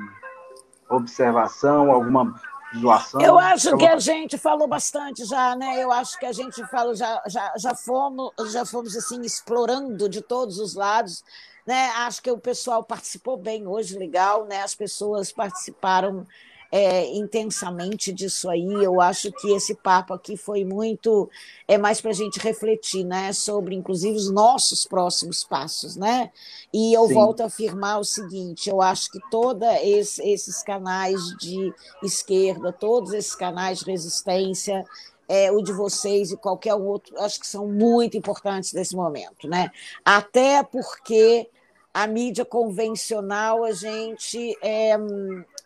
observação, 0.90 1.92
alguma 1.92 2.40
zoação. 2.80 3.22
Eu 3.22 3.38
acho 3.38 3.76
que 3.78 3.86
a 3.86 4.00
gente 4.00 4.38
falou 4.38 4.68
bastante 4.68 5.26
já, 5.26 5.56
né? 5.56 5.82
Eu 5.82 5.92
acho 5.92 6.18
que 6.18 6.26
a 6.26 6.32
gente 6.32 6.66
falou, 6.68 6.96
já, 6.96 7.22
já, 7.28 7.54
já 7.58 7.76
fomos, 7.76 8.32
já 8.52 8.66
fomos 8.66 8.96
assim, 8.96 9.22
explorando 9.22 10.08
de 10.08 10.22
todos 10.22 10.60
os 10.60 10.76
lados. 10.76 11.24
Né? 11.66 11.90
Acho 11.98 12.22
que 12.22 12.32
o 12.32 12.38
pessoal 12.38 12.84
participou 12.84 13.38
bem 13.38 13.68
hoje, 13.68 13.98
legal, 13.98 14.46
né? 14.46 14.62
As 14.62 14.74
pessoas 14.74 15.32
participaram 15.32 16.26
é, 16.72 17.06
intensamente 17.14 18.14
disso 18.14 18.50
aí. 18.50 18.66
Eu 18.66 19.02
acho 19.02 19.32
que 19.32 19.52
esse 19.52 19.76
papo 19.76 20.14
aqui 20.14 20.38
foi 20.38 20.64
muito 20.64 21.30
é 21.68 21.78
mais 21.78 22.00
para 22.00 22.12
a 22.12 22.14
gente 22.14 22.40
refletir, 22.40 23.04
né, 23.04 23.34
sobre 23.34 23.76
inclusive 23.76 24.16
os 24.16 24.32
nossos 24.32 24.86
próximos 24.86 25.44
passos, 25.44 25.96
né? 25.96 26.32
E 26.74 26.94
eu 26.94 27.08
Sim. 27.08 27.14
volto 27.14 27.42
a 27.42 27.48
afirmar 27.48 28.00
o 28.00 28.06
seguinte: 28.06 28.70
eu 28.70 28.82
acho 28.82 29.12
que 29.12 29.20
todos 29.30 29.68
esse, 29.84 30.22
esses 30.24 30.64
canais 30.64 31.20
de 31.38 31.74
esquerda, 32.02 32.72
todos 32.72 33.12
esses 33.12 33.36
canais 33.36 33.80
de 33.80 33.92
resistência, 33.92 34.86
é, 35.28 35.52
o 35.52 35.62
de 35.62 35.74
vocês 35.74 36.32
e 36.32 36.38
qualquer 36.38 36.76
outro, 36.76 37.18
acho 37.20 37.40
que 37.40 37.48
são 37.48 37.68
muito 37.68 38.18
importantes 38.18 38.74
nesse 38.74 38.96
momento, 38.96 39.48
né? 39.48 39.72
Até 40.06 40.64
porque 40.64 41.50
a 41.94 42.08
mídia 42.08 42.46
convencional 42.46 43.64
a 43.64 43.72
gente 43.72 44.58
é, 44.62 44.98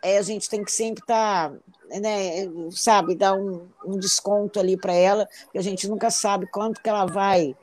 é, 0.05 0.19
a 0.19 0.21
gente 0.21 0.47
tem 0.47 0.63
que 0.63 0.71
sempre 0.71 1.01
estar, 1.01 1.49
tá, 1.49 1.55
né, 1.99 2.47
sabe, 2.71 3.15
dar 3.15 3.33
um, 3.33 3.65
um 3.83 3.97
desconto 3.97 4.59
ali 4.59 4.77
para 4.77 4.93
ela, 4.93 5.27
porque 5.45 5.57
a 5.57 5.63
gente 5.63 5.87
nunca 5.87 6.11
sabe 6.11 6.45
quanto 6.45 6.79
que 6.79 6.87
ela 6.87 7.05
vai 7.05 7.55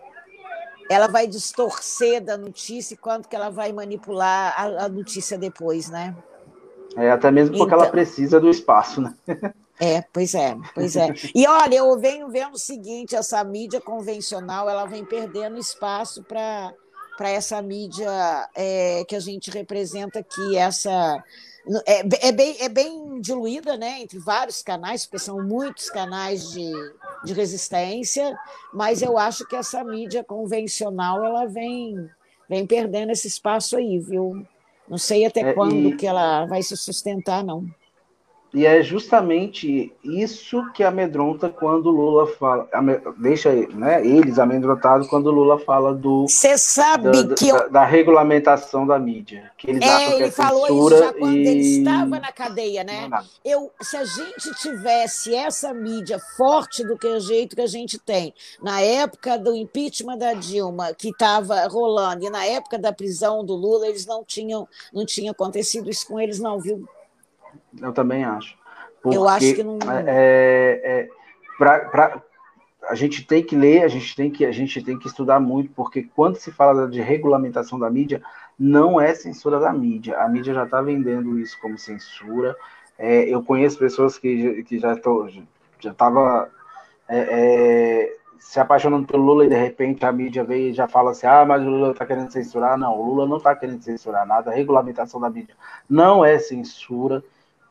ela 0.91 1.07
vai 1.07 1.27
distorcer 1.29 2.21
da 2.21 2.37
notícia 2.37 2.95
e 2.95 2.97
quanto 2.99 3.29
que 3.29 3.37
ela 3.37 3.49
vai 3.49 3.73
manipular 3.73 4.55
a, 4.59 4.85
a 4.85 4.89
notícia 4.89 5.39
depois, 5.39 5.89
né? 5.89 6.15
É, 6.97 7.11
até 7.13 7.31
mesmo 7.31 7.57
porque 7.57 7.73
então, 7.73 7.81
ela 7.81 7.91
precisa 7.91 8.41
do 8.41 8.51
espaço, 8.51 9.01
né? 9.01 9.15
É, 9.81 10.05
pois 10.13 10.35
é, 10.35 10.57
pois 10.75 10.97
é. 10.97 11.09
E 11.35 11.47
olha, 11.47 11.77
eu 11.77 11.99
venho 11.99 12.29
vendo 12.29 12.55
o 12.55 12.59
seguinte, 12.59 13.17
essa 13.17 13.43
mídia 13.43 13.81
convencional, 13.81 14.69
ela 14.69 14.85
vem 14.85 15.05
perdendo 15.05 15.59
espaço 15.59 16.23
para 16.25 16.75
essa 17.21 17.63
mídia 17.63 18.11
é, 18.55 19.05
que 19.09 19.17
a 19.17 19.21
gente 19.21 19.51
representa 19.51 20.19
aqui, 20.19 20.57
essa 20.57 21.25
é, 21.87 22.29
é, 22.29 22.33
bem, 22.33 22.57
é 22.61 22.69
bem 22.69 23.21
diluída 23.21 23.77
né, 23.77 24.01
entre 24.01 24.19
vários 24.19 24.63
canais, 24.63 25.07
porque 25.07 25.19
são 25.19 25.43
muitos 25.43 25.89
canais 25.91 26.51
de, 26.51 26.73
de 27.25 27.33
resistência, 27.33 28.37
mas 28.73 29.01
eu 29.01 29.17
acho 29.17 29.47
que 29.47 29.55
essa 29.55 29.85
mídia 29.85 30.25
convencional 30.25 31.25
ela 31.25 31.47
vem, 31.47 32.09
vem 32.49 32.67
perdendo 32.67 33.13
esse 33.13 33.29
espaço 33.29 33.77
aí, 33.77 33.99
viu? 33.99 34.45
Não 34.89 34.99
sei 34.99 35.25
até 35.25 35.41
é, 35.41 35.53
quando 35.53 35.91
e... 35.91 35.97
que 35.97 36.07
ela 36.07 36.45
vai 36.47 36.63
se 36.63 36.77
sustentar, 36.77 37.45
não. 37.45 37.65
E 38.55 38.67
é 38.67 38.83
justamente 38.83 39.91
isso 40.05 40.71
que 40.73 40.85
amedronta 40.85 41.49
quando 41.49 41.91
Lula 41.91 42.27
fala, 42.27 42.69
deixa 43.17 43.51
né, 43.51 44.07
eles 44.07 44.39
amedrontados 44.39 45.09
quando 45.09 45.31
Lula 45.31 45.59
fala 45.59 45.95
do 45.95 46.29
Você 46.29 46.59
sabe 46.59 47.11
da, 47.11 47.35
que 47.35 47.49
eu... 47.49 47.57
da, 47.57 47.69
da, 47.69 47.85
regulamentação 47.87 48.87
da 48.87 48.99
mídia, 48.99 49.51
que 49.57 49.71
eles 49.71 49.83
é, 49.83 49.89
acham 49.89 50.09
que 50.09 50.15
ele 50.17 50.25
é 50.25 50.31
falou 50.31 50.67
censura 50.67 50.95
isso 50.95 51.05
já 51.05 51.13
quando 51.15 51.37
e... 51.37 51.47
ele 51.49 51.61
estava 51.61 52.21
na 52.21 52.31
cadeia, 52.33 52.85
né? 52.85 53.11
Eu, 53.43 53.71
se 53.81 53.97
a 53.97 54.05
gente 54.05 54.55
tivesse 54.61 55.35
essa 55.35 55.73
mídia 55.73 56.19
forte 56.37 56.85
do 56.85 56.99
que 56.99 57.07
o 57.07 57.21
jeito 57.21 57.57
que 57.57 57.63
a 57.63 57.67
gente 57.67 57.99
tem 57.99 58.35
na 58.63 58.83
época 58.83 59.39
do 59.39 59.57
impeachment 59.57 60.19
da 60.19 60.35
Dilma, 60.35 60.93
que 60.93 61.09
estava 61.09 61.67
rolando, 61.69 62.27
e 62.27 62.31
na 62.31 62.45
época 62.45 62.79
da 62.79 62.93
prisão 62.93 63.43
do 63.43 63.55
Lula, 63.55 63.89
eles 63.89 64.05
não 64.05 64.23
tinham, 64.23 64.69
não 64.93 65.07
tinha 65.07 65.31
acontecido 65.31 65.89
isso 65.89 66.07
com 66.07 66.21
eles, 66.21 66.39
não, 66.39 66.61
viu? 66.61 66.87
Eu 67.81 67.93
também 67.93 68.25
acho. 68.25 68.57
Porque, 69.03 69.17
eu 69.17 69.29
acho 69.29 69.55
que 69.55 69.63
não. 69.63 69.79
É, 70.07 70.81
é, 70.85 71.09
pra, 71.59 71.81
pra, 71.81 72.23
a 72.89 72.95
gente 72.95 73.25
tem 73.25 73.43
que 73.43 73.57
ler, 73.57 73.83
a 73.83 73.89
gente 73.89 74.15
tem 74.15 74.31
que, 74.31 74.45
a 74.45 74.53
gente 74.53 74.83
tem 74.83 74.99
que 74.99 75.07
estudar 75.07 75.41
muito, 75.41 75.71
porque 75.75 76.03
quando 76.15 76.37
se 76.37 76.51
fala 76.51 76.89
de 76.89 77.01
regulamentação 77.01 77.79
da 77.79 77.91
mídia, 77.91 78.23
não 78.59 79.01
é 79.01 79.15
censura 79.15 79.59
da 79.59 79.73
mídia. 79.73 80.19
A 80.19 80.29
mídia 80.29 80.55
já 80.55 80.65
está 80.65 80.81
vendendo 80.81 81.39
isso 81.39 81.59
como 81.61 81.79
censura. 81.79 82.57
É, 82.99 83.25
eu 83.29 83.43
conheço 83.43 83.79
pessoas 83.79 84.19
que, 84.19 84.63
que 84.65 84.79
já 84.79 84.95
estão 84.95 85.29
já 85.81 85.91
estava 85.91 86.49
é, 87.09 87.19
é, 87.19 88.17
se 88.39 88.61
apaixonando 88.61 89.07
pelo 89.07 89.25
Lula 89.25 89.45
e 89.45 89.49
de 89.49 89.57
repente 89.57 90.05
a 90.05 90.13
mídia 90.13 90.45
veio 90.45 90.71
e 90.71 90.73
já 90.73 90.87
fala 90.87 91.11
assim: 91.11 91.27
ah, 91.27 91.45
mas 91.45 91.63
o 91.63 91.69
Lula 91.69 91.91
está 91.93 92.07
querendo 92.07 92.31
censurar. 92.31 92.79
Não, 92.79 92.97
o 92.97 93.05
Lula 93.05 93.27
não 93.27 93.39
está 93.39 93.55
querendo 93.55 93.83
censurar 93.83 94.27
nada. 94.27 94.51
A 94.51 94.55
regulamentação 94.55 95.21
da 95.21 95.31
mídia 95.31 95.57
não 95.89 96.25
é 96.25 96.39
censura 96.39 97.23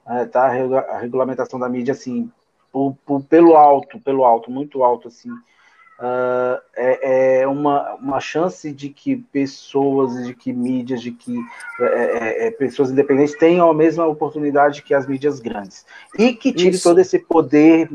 é, 0.08 0.26
tá? 0.26 0.48
A 0.48 0.98
regulamentação 1.00 1.60
da 1.60 1.70
mídia, 1.70 1.94
assim, 1.94 2.32
por, 2.72 2.96
por, 3.06 3.24
pelo 3.24 3.56
alto, 3.56 4.00
pelo 4.00 4.24
alto, 4.24 4.50
muito 4.50 4.84
alto, 4.84 5.08
assim, 5.08 5.30
uh, 5.32 6.60
é, 6.76 7.42
é, 7.42 7.48
uma, 7.48 7.94
uma 7.96 8.20
chance 8.20 8.72
de 8.72 8.90
que 8.90 9.18
pessoas, 9.18 10.26
de 10.26 10.34
que 10.34 10.52
mídias, 10.52 11.02
de 11.02 11.12
que 11.12 11.38
é, 11.80 11.86
é, 11.86 12.48
é 12.48 12.52
pessoas 12.52 12.92
independentes 12.92 13.38
tenham 13.38 13.70
a 13.70 13.74
mesma 13.74 14.06
oportunidade 14.06 14.82
que 14.82 14.94
as 14.94 15.06
mídias 15.06 15.40
grandes. 15.40 15.86
E 16.18 16.34
que 16.34 16.52
tire 16.52 16.76
Isso. 16.76 16.84
todo 16.90 17.00
esse 17.00 17.20
poder 17.20 17.90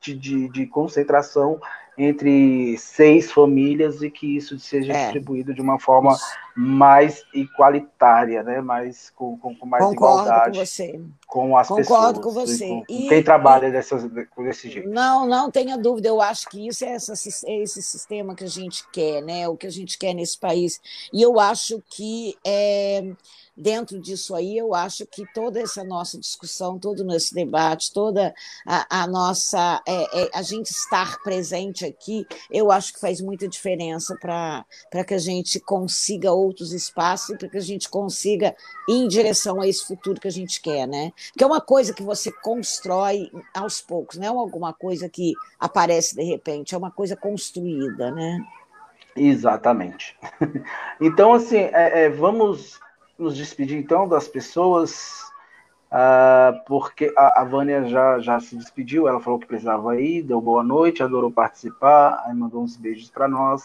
de, 0.00 0.14
de, 0.14 0.48
de 0.48 0.66
concentração 0.66 1.60
entre 1.96 2.76
seis 2.78 3.30
famílias 3.30 4.02
e 4.02 4.10
que 4.10 4.36
isso 4.36 4.58
seja 4.58 4.92
é. 4.92 5.02
distribuído 5.04 5.52
de 5.52 5.60
uma 5.60 5.78
forma. 5.78 6.16
Mais 6.56 7.24
igualitária, 7.32 8.42
né? 8.42 8.60
mais, 8.60 9.10
com, 9.10 9.38
com, 9.38 9.54
com 9.54 9.66
mais 9.66 9.84
Concordo 9.84 10.22
igualdade 10.22 10.58
com, 10.58 10.66
você. 10.66 11.00
com 11.26 11.56
as 11.56 11.68
Concordo 11.68 12.20
pessoas. 12.20 12.24
com 12.24 12.46
você. 12.46 12.68
Com, 12.68 12.84
e, 12.88 13.08
quem 13.08 13.22
trabalha 13.22 13.68
e, 13.68 13.72
dessas, 13.72 14.04
desse 14.36 14.70
jeito. 14.70 14.88
Não, 14.88 15.26
não 15.26 15.50
tenha 15.50 15.78
dúvida. 15.78 16.08
Eu 16.08 16.20
acho 16.20 16.48
que 16.48 16.66
isso 16.66 16.84
é 16.84 16.92
essa, 16.92 17.12
esse 17.12 17.82
sistema 17.82 18.34
que 18.34 18.44
a 18.44 18.48
gente 18.48 18.86
quer, 18.90 19.22
né? 19.22 19.48
o 19.48 19.56
que 19.56 19.66
a 19.66 19.70
gente 19.70 19.98
quer 19.98 20.14
nesse 20.14 20.38
país. 20.38 20.80
E 21.12 21.22
eu 21.22 21.40
acho 21.40 21.82
que 21.88 22.36
é, 22.44 23.12
dentro 23.56 24.00
disso 24.00 24.34
aí, 24.34 24.56
eu 24.56 24.74
acho 24.74 25.06
que 25.06 25.24
toda 25.32 25.60
essa 25.60 25.84
nossa 25.84 26.18
discussão, 26.18 26.78
todo 26.78 27.10
esse 27.14 27.34
debate, 27.34 27.92
toda 27.92 28.34
a, 28.66 29.02
a 29.02 29.06
nossa. 29.06 29.82
É, 29.86 30.22
é, 30.22 30.30
a 30.34 30.42
gente 30.42 30.70
estar 30.70 31.22
presente 31.22 31.84
aqui, 31.84 32.26
eu 32.50 32.70
acho 32.70 32.94
que 32.94 33.00
faz 33.00 33.20
muita 33.20 33.46
diferença 33.46 34.16
para 34.16 35.04
que 35.04 35.14
a 35.14 35.18
gente 35.18 35.60
consiga 35.60 36.32
outros 36.42 36.72
espaços 36.72 37.36
para 37.36 37.48
que 37.48 37.56
a 37.56 37.62
gente 37.62 37.88
consiga 37.88 38.54
ir 38.88 38.94
em 38.94 39.08
direção 39.08 39.60
a 39.60 39.66
esse 39.66 39.86
futuro 39.86 40.20
que 40.20 40.28
a 40.28 40.32
gente 40.32 40.60
quer, 40.60 40.86
né? 40.86 41.12
Porque 41.30 41.44
é 41.44 41.46
uma 41.46 41.60
coisa 41.60 41.94
que 41.94 42.02
você 42.02 42.30
constrói 42.30 43.30
aos 43.54 43.80
poucos, 43.80 44.18
não 44.18 44.26
é 44.26 44.28
alguma 44.28 44.72
coisa 44.72 45.08
que 45.08 45.34
aparece 45.58 46.14
de 46.14 46.22
repente, 46.22 46.74
é 46.74 46.78
uma 46.78 46.90
coisa 46.90 47.16
construída, 47.16 48.10
né? 48.10 48.38
Exatamente. 49.16 50.16
Então, 51.00 51.32
assim, 51.32 51.58
é, 51.58 52.04
é, 52.04 52.08
vamos 52.08 52.78
nos 53.18 53.36
despedir 53.36 53.76
então 53.76 54.08
das 54.08 54.28
pessoas, 54.28 55.30
uh, 55.90 56.64
porque 56.66 57.12
a, 57.16 57.42
a 57.42 57.44
Vânia 57.44 57.84
já, 57.86 58.20
já 58.20 58.38
se 58.38 58.56
despediu, 58.56 59.08
ela 59.08 59.20
falou 59.20 59.38
que 59.38 59.46
precisava 59.46 60.00
ir, 60.00 60.22
deu 60.22 60.40
boa 60.40 60.62
noite, 60.62 61.02
adorou 61.02 61.30
participar, 61.30 62.22
aí 62.24 62.34
mandou 62.34 62.62
uns 62.62 62.76
beijos 62.76 63.10
para 63.10 63.26
nós. 63.26 63.62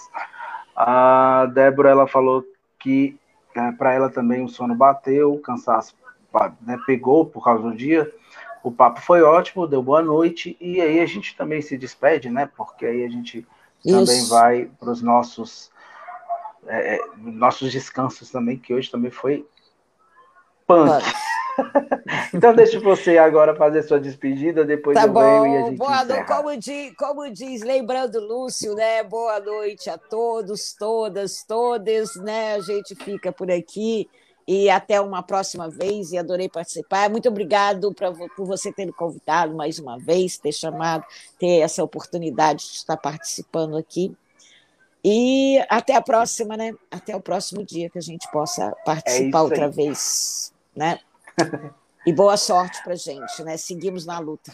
A 0.75 1.47
Débora, 1.53 1.89
ela 1.89 2.07
falou 2.07 2.43
que 2.87 3.19
é, 3.53 3.71
para 3.73 3.93
ela 3.93 4.09
também 4.09 4.41
o 4.41 4.47
sono 4.47 4.73
bateu, 4.73 5.33
o 5.33 5.39
cansaço 5.41 5.93
né, 6.61 6.79
pegou 6.85 7.25
por 7.25 7.43
causa 7.43 7.61
do 7.63 7.75
dia. 7.75 8.09
O 8.63 8.71
papo 8.71 9.01
foi 9.01 9.21
ótimo, 9.21 9.67
deu 9.67 9.83
boa 9.83 10.01
noite, 10.01 10.55
e 10.61 10.79
aí 10.79 11.01
a 11.01 11.05
gente 11.05 11.35
também 11.35 11.61
se 11.61 11.77
despede, 11.77 12.29
né? 12.29 12.49
Porque 12.55 12.85
aí 12.85 13.03
a 13.03 13.09
gente 13.09 13.45
Isso. 13.85 13.99
também 13.99 14.25
vai 14.29 14.71
para 14.79 14.89
os 14.89 15.01
nossos 15.01 15.69
é, 16.65 16.95
é, 16.95 16.99
nossos 17.17 17.71
descansos 17.73 18.31
também, 18.31 18.57
que 18.57 18.73
hoje 18.73 18.89
também 18.89 19.11
foi 19.11 19.45
punk. 20.65 21.03
então 22.33 22.53
deixa 22.53 22.79
você 22.79 23.17
agora 23.17 23.55
fazer 23.55 23.83
sua 23.83 23.99
despedida, 23.99 24.63
depois 24.63 24.95
tá 24.95 25.05
eu 25.05 25.11
bom. 25.11 25.19
venho 25.19 25.53
e 25.53 25.57
a 25.57 25.65
gente 25.65 25.77
Boa 25.77 26.03
encerra. 26.03 26.23
Como 26.25 26.57
diz, 26.57 26.95
como 26.95 27.31
diz, 27.31 27.61
lembrando 27.61 28.19
Lúcio, 28.19 28.75
né? 28.75 29.03
Boa 29.03 29.39
noite 29.39 29.89
a 29.89 29.97
todos, 29.97 30.73
todas, 30.73 31.43
todas, 31.43 32.15
né? 32.15 32.55
A 32.55 32.59
gente 32.61 32.95
fica 32.95 33.31
por 33.31 33.51
aqui 33.51 34.07
e 34.47 34.69
até 34.69 35.01
uma 35.01 35.21
próxima 35.21 35.69
vez 35.69 36.11
e 36.11 36.17
adorei 36.17 36.47
participar. 36.47 37.09
Muito 37.09 37.27
obrigado 37.27 37.93
pra, 37.93 38.11
por 38.13 38.45
você 38.45 38.71
ter 38.71 38.85
me 38.85 38.93
convidado 38.93 39.53
mais 39.53 39.77
uma 39.77 39.99
vez, 39.99 40.37
ter 40.37 40.53
chamado, 40.53 41.03
ter 41.37 41.59
essa 41.59 41.83
oportunidade 41.83 42.63
de 42.63 42.75
estar 42.77 42.95
participando 42.95 43.75
aqui. 43.75 44.15
E 45.03 45.59
até 45.69 45.95
a 45.95 46.01
próxima, 46.01 46.55
né? 46.55 46.73
Até 46.89 47.15
o 47.15 47.21
próximo 47.21 47.63
dia 47.63 47.89
que 47.89 47.97
a 47.97 48.01
gente 48.01 48.29
possa 48.31 48.73
participar 48.85 49.39
é 49.39 49.41
outra 49.41 49.69
vez, 49.69 50.53
né? 50.75 50.99
E 52.05 52.13
boa 52.13 52.37
sorte 52.37 52.81
para 52.83 52.95
gente, 52.95 53.43
né? 53.43 53.57
Seguimos 53.57 54.05
na 54.05 54.17
luta. 54.19 54.53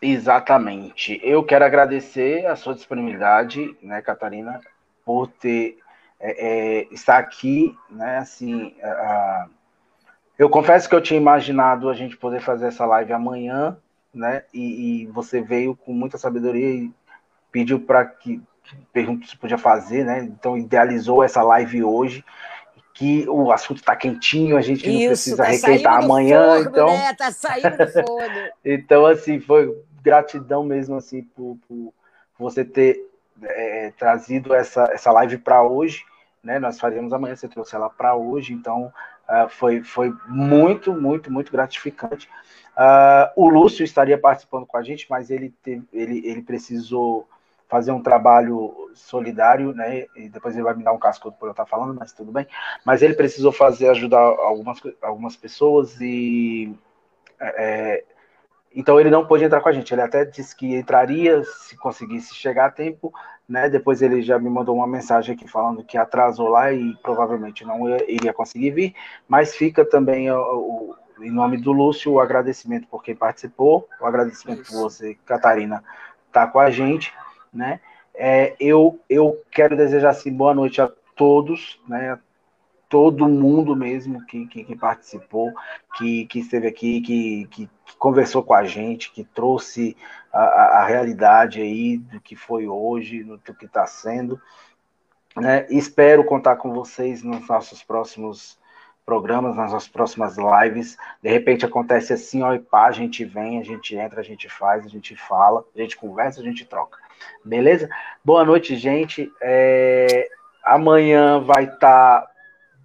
Exatamente. 0.00 1.20
Eu 1.22 1.42
quero 1.42 1.64
agradecer 1.64 2.46
a 2.46 2.54
sua 2.54 2.74
disponibilidade, 2.74 3.76
né, 3.82 4.02
Catarina, 4.02 4.60
por 5.04 5.26
ter 5.26 5.78
é, 6.20 6.46
é, 6.46 6.88
estar 6.92 7.18
aqui, 7.18 7.76
né? 7.90 8.18
Assim, 8.18 8.74
eu 10.38 10.50
confesso 10.50 10.88
que 10.88 10.94
eu 10.94 11.00
tinha 11.00 11.18
imaginado 11.18 11.88
a 11.88 11.94
gente 11.94 12.16
poder 12.16 12.40
fazer 12.40 12.66
essa 12.66 12.84
live 12.84 13.12
amanhã, 13.12 13.76
né? 14.12 14.44
E, 14.52 15.02
e 15.02 15.06
você 15.06 15.40
veio 15.40 15.74
com 15.74 15.92
muita 15.92 16.18
sabedoria 16.18 16.68
e 16.68 16.92
pediu 17.50 17.80
para 17.80 18.04
que 18.04 18.42
perguntou 18.92 19.28
se 19.28 19.36
podia 19.36 19.58
fazer, 19.58 20.04
né? 20.04 20.20
Então 20.24 20.56
idealizou 20.56 21.22
essa 21.22 21.42
live 21.42 21.82
hoje, 21.84 22.24
que 22.96 23.28
o 23.28 23.52
assunto 23.52 23.76
está 23.76 23.94
quentinho, 23.94 24.56
a 24.56 24.62
gente 24.62 24.90
não 24.90 25.08
precisa 25.08 25.36
tá 25.36 25.50
requentar 25.50 26.02
amanhã, 26.02 26.54
forno, 26.54 26.70
então. 26.70 26.86
Né? 26.86 27.12
Tá 27.12 27.30
saindo 27.30 27.76
do 27.76 27.92
forno. 27.92 28.48
então, 28.64 29.04
assim, 29.04 29.38
foi 29.38 29.70
gratidão 30.02 30.64
mesmo 30.64 30.96
assim 30.96 31.22
por, 31.22 31.58
por 31.68 31.92
você 32.38 32.64
ter 32.64 33.06
é, 33.42 33.92
trazido 33.98 34.54
essa, 34.54 34.84
essa 34.84 35.12
live 35.12 35.36
para 35.36 35.62
hoje. 35.62 36.06
Né? 36.42 36.58
Nós 36.58 36.80
faríamos 36.80 37.12
amanhã, 37.12 37.36
você 37.36 37.46
trouxe 37.46 37.76
ela 37.76 37.90
para 37.90 38.16
hoje, 38.16 38.54
então 38.54 38.90
uh, 39.28 39.48
foi, 39.50 39.82
foi 39.82 40.14
muito, 40.26 40.94
muito, 40.94 41.30
muito 41.30 41.52
gratificante. 41.52 42.30
Uh, 42.78 43.28
o 43.36 43.46
Lúcio 43.50 43.84
estaria 43.84 44.16
participando 44.16 44.64
com 44.64 44.78
a 44.78 44.82
gente, 44.82 45.06
mas 45.10 45.30
ele, 45.30 45.52
teve, 45.62 45.86
ele, 45.92 46.26
ele 46.26 46.40
precisou 46.40 47.28
fazer 47.68 47.92
um 47.92 48.02
trabalho 48.02 48.90
solidário, 48.94 49.72
né? 49.74 50.06
E 50.16 50.28
depois 50.28 50.54
ele 50.54 50.64
vai 50.64 50.74
me 50.74 50.84
dar 50.84 50.92
um 50.92 50.98
cascudo 50.98 51.36
por 51.36 51.46
eu 51.46 51.50
estar 51.50 51.66
falando, 51.66 51.94
mas 51.98 52.12
tudo 52.12 52.32
bem. 52.32 52.46
Mas 52.84 53.02
ele 53.02 53.14
precisou 53.14 53.52
fazer 53.52 53.88
ajudar 53.88 54.20
algumas, 54.20 54.80
algumas 55.02 55.36
pessoas 55.36 56.00
e 56.00 56.72
é, 57.40 58.04
então 58.74 59.00
ele 59.00 59.10
não 59.10 59.26
pôde 59.26 59.44
entrar 59.44 59.60
com 59.60 59.68
a 59.68 59.72
gente. 59.72 59.92
Ele 59.92 60.02
até 60.02 60.24
disse 60.24 60.54
que 60.54 60.76
entraria 60.76 61.42
se 61.44 61.76
conseguisse 61.76 62.34
chegar 62.34 62.66
a 62.66 62.70
tempo, 62.70 63.12
né? 63.48 63.68
Depois 63.68 64.00
ele 64.00 64.22
já 64.22 64.38
me 64.38 64.48
mandou 64.48 64.76
uma 64.76 64.86
mensagem 64.86 65.34
aqui 65.34 65.48
falando 65.48 65.84
que 65.84 65.98
atrasou 65.98 66.48
lá 66.48 66.72
e 66.72 66.94
provavelmente 67.02 67.64
não 67.64 67.88
iria 67.88 68.32
conseguir 68.32 68.70
vir. 68.70 68.94
Mas 69.26 69.56
fica 69.56 69.84
também 69.84 70.30
o, 70.30 70.38
o 70.38 70.96
em 71.18 71.30
nome 71.30 71.56
do 71.56 71.72
Lúcio 71.72 72.12
o 72.12 72.20
agradecimento 72.20 72.86
por 72.88 73.02
quem 73.02 73.16
participou, 73.16 73.88
o 73.98 74.04
agradecimento 74.04 74.62
Isso. 74.62 74.72
por 74.72 74.82
você, 74.82 75.16
Catarina, 75.24 75.82
estar 76.28 76.46
tá 76.46 76.52
com 76.52 76.60
a 76.60 76.70
gente 76.70 77.10
né? 77.56 77.80
É, 78.14 78.56
eu, 78.58 79.00
eu 79.10 79.42
quero 79.50 79.76
desejar 79.76 80.10
assim, 80.10 80.32
boa 80.32 80.54
noite 80.54 80.80
a 80.80 80.90
todos, 81.14 81.80
né? 81.86 82.18
Todo 82.88 83.28
mundo 83.28 83.74
mesmo 83.74 84.24
que, 84.26 84.46
que, 84.46 84.64
que 84.64 84.76
participou, 84.76 85.52
que, 85.96 86.24
que 86.26 86.38
esteve 86.38 86.68
aqui, 86.68 87.00
que, 87.00 87.48
que, 87.50 87.66
que, 87.66 87.96
conversou 87.98 88.44
com 88.44 88.54
a 88.54 88.64
gente, 88.64 89.10
que 89.10 89.24
trouxe 89.24 89.96
a, 90.32 90.38
a, 90.80 90.86
realidade 90.86 91.60
aí 91.60 91.98
do 91.98 92.20
que 92.20 92.36
foi 92.36 92.68
hoje, 92.68 93.24
do 93.24 93.38
que 93.38 93.64
está 93.64 93.86
sendo. 93.86 94.40
Né? 95.36 95.66
Espero 95.68 96.24
contar 96.24 96.56
com 96.56 96.72
vocês 96.72 97.24
nos 97.24 97.48
nossos 97.48 97.82
próximos 97.82 98.56
programas, 99.04 99.56
nas 99.56 99.72
nossas 99.72 99.88
próximas 99.88 100.36
lives. 100.36 100.96
De 101.22 101.28
repente 101.28 101.66
acontece 101.66 102.12
assim, 102.12 102.42
ó, 102.42 102.54
e 102.54 102.58
pá, 102.58 102.86
a 102.86 102.92
gente 102.92 103.24
vem, 103.24 103.58
a 103.60 103.64
gente 103.64 103.96
entra, 103.96 104.20
a 104.20 104.24
gente 104.24 104.48
faz, 104.48 104.84
a 104.84 104.88
gente 104.88 105.16
fala, 105.16 105.64
a 105.74 105.78
gente 105.78 105.96
conversa, 105.96 106.40
a 106.40 106.44
gente 106.44 106.64
troca. 106.64 107.05
Beleza? 107.44 107.88
Boa 108.24 108.44
noite, 108.44 108.76
gente. 108.76 109.30
É... 109.40 110.28
Amanhã 110.64 111.40
vai 111.40 111.64
estar 111.64 112.22
tá 112.22 112.30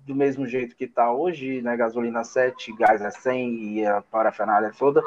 do 0.06 0.16
mesmo 0.16 0.48
jeito 0.48 0.76
que 0.76 0.86
está 0.86 1.12
hoje, 1.12 1.62
né? 1.62 1.76
Gasolina 1.76 2.24
7, 2.24 2.76
gás 2.76 3.02
é 3.02 3.12
100 3.12 3.64
e 3.64 3.86
a 3.86 4.02
parafernália 4.02 4.72
toda. 4.78 5.02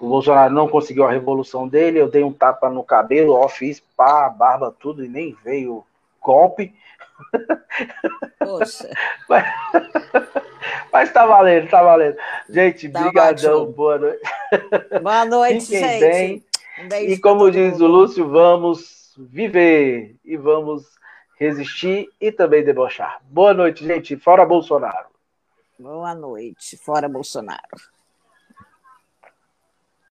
O 0.00 0.08
Bolsonaro 0.08 0.52
não 0.52 0.68
conseguiu 0.68 1.04
a 1.04 1.10
revolução 1.10 1.66
dele, 1.66 1.98
eu 1.98 2.08
dei 2.08 2.22
um 2.22 2.32
tapa 2.32 2.68
no 2.68 2.84
cabelo, 2.84 3.32
ó, 3.32 3.48
fiz 3.48 3.80
pá, 3.96 4.28
barba, 4.28 4.74
tudo, 4.78 5.04
e 5.04 5.08
nem 5.08 5.36
veio 5.42 5.84
golpe. 6.20 6.74
Poxa. 8.38 8.90
Mas, 9.28 9.44
mas 10.92 11.12
tá 11.12 11.24
valendo, 11.24 11.68
tá 11.68 11.82
valendo. 11.82 12.16
Gente, 12.48 12.88
tá 12.88 13.00
brigadão, 13.00 13.66
boa 13.66 13.98
noite. 13.98 14.20
Boa 15.02 15.24
noite, 15.24 15.66
Fiquem 15.66 15.80
gente. 15.80 16.00
Bem. 16.00 16.44
Um 16.78 16.94
e 16.94 17.18
como 17.18 17.50
diz 17.50 17.80
o 17.80 17.86
Lúcio, 17.86 18.28
vamos 18.28 19.14
viver 19.16 20.16
e 20.24 20.36
vamos 20.36 20.84
resistir 21.38 22.08
e 22.20 22.30
também 22.30 22.64
debochar. 22.64 23.20
Boa 23.24 23.54
noite, 23.54 23.84
gente. 23.84 24.16
Fora 24.16 24.44
Bolsonaro. 24.44 25.08
Boa 25.78 26.14
noite. 26.14 26.76
Fora 26.76 27.08
Bolsonaro. 27.08 27.95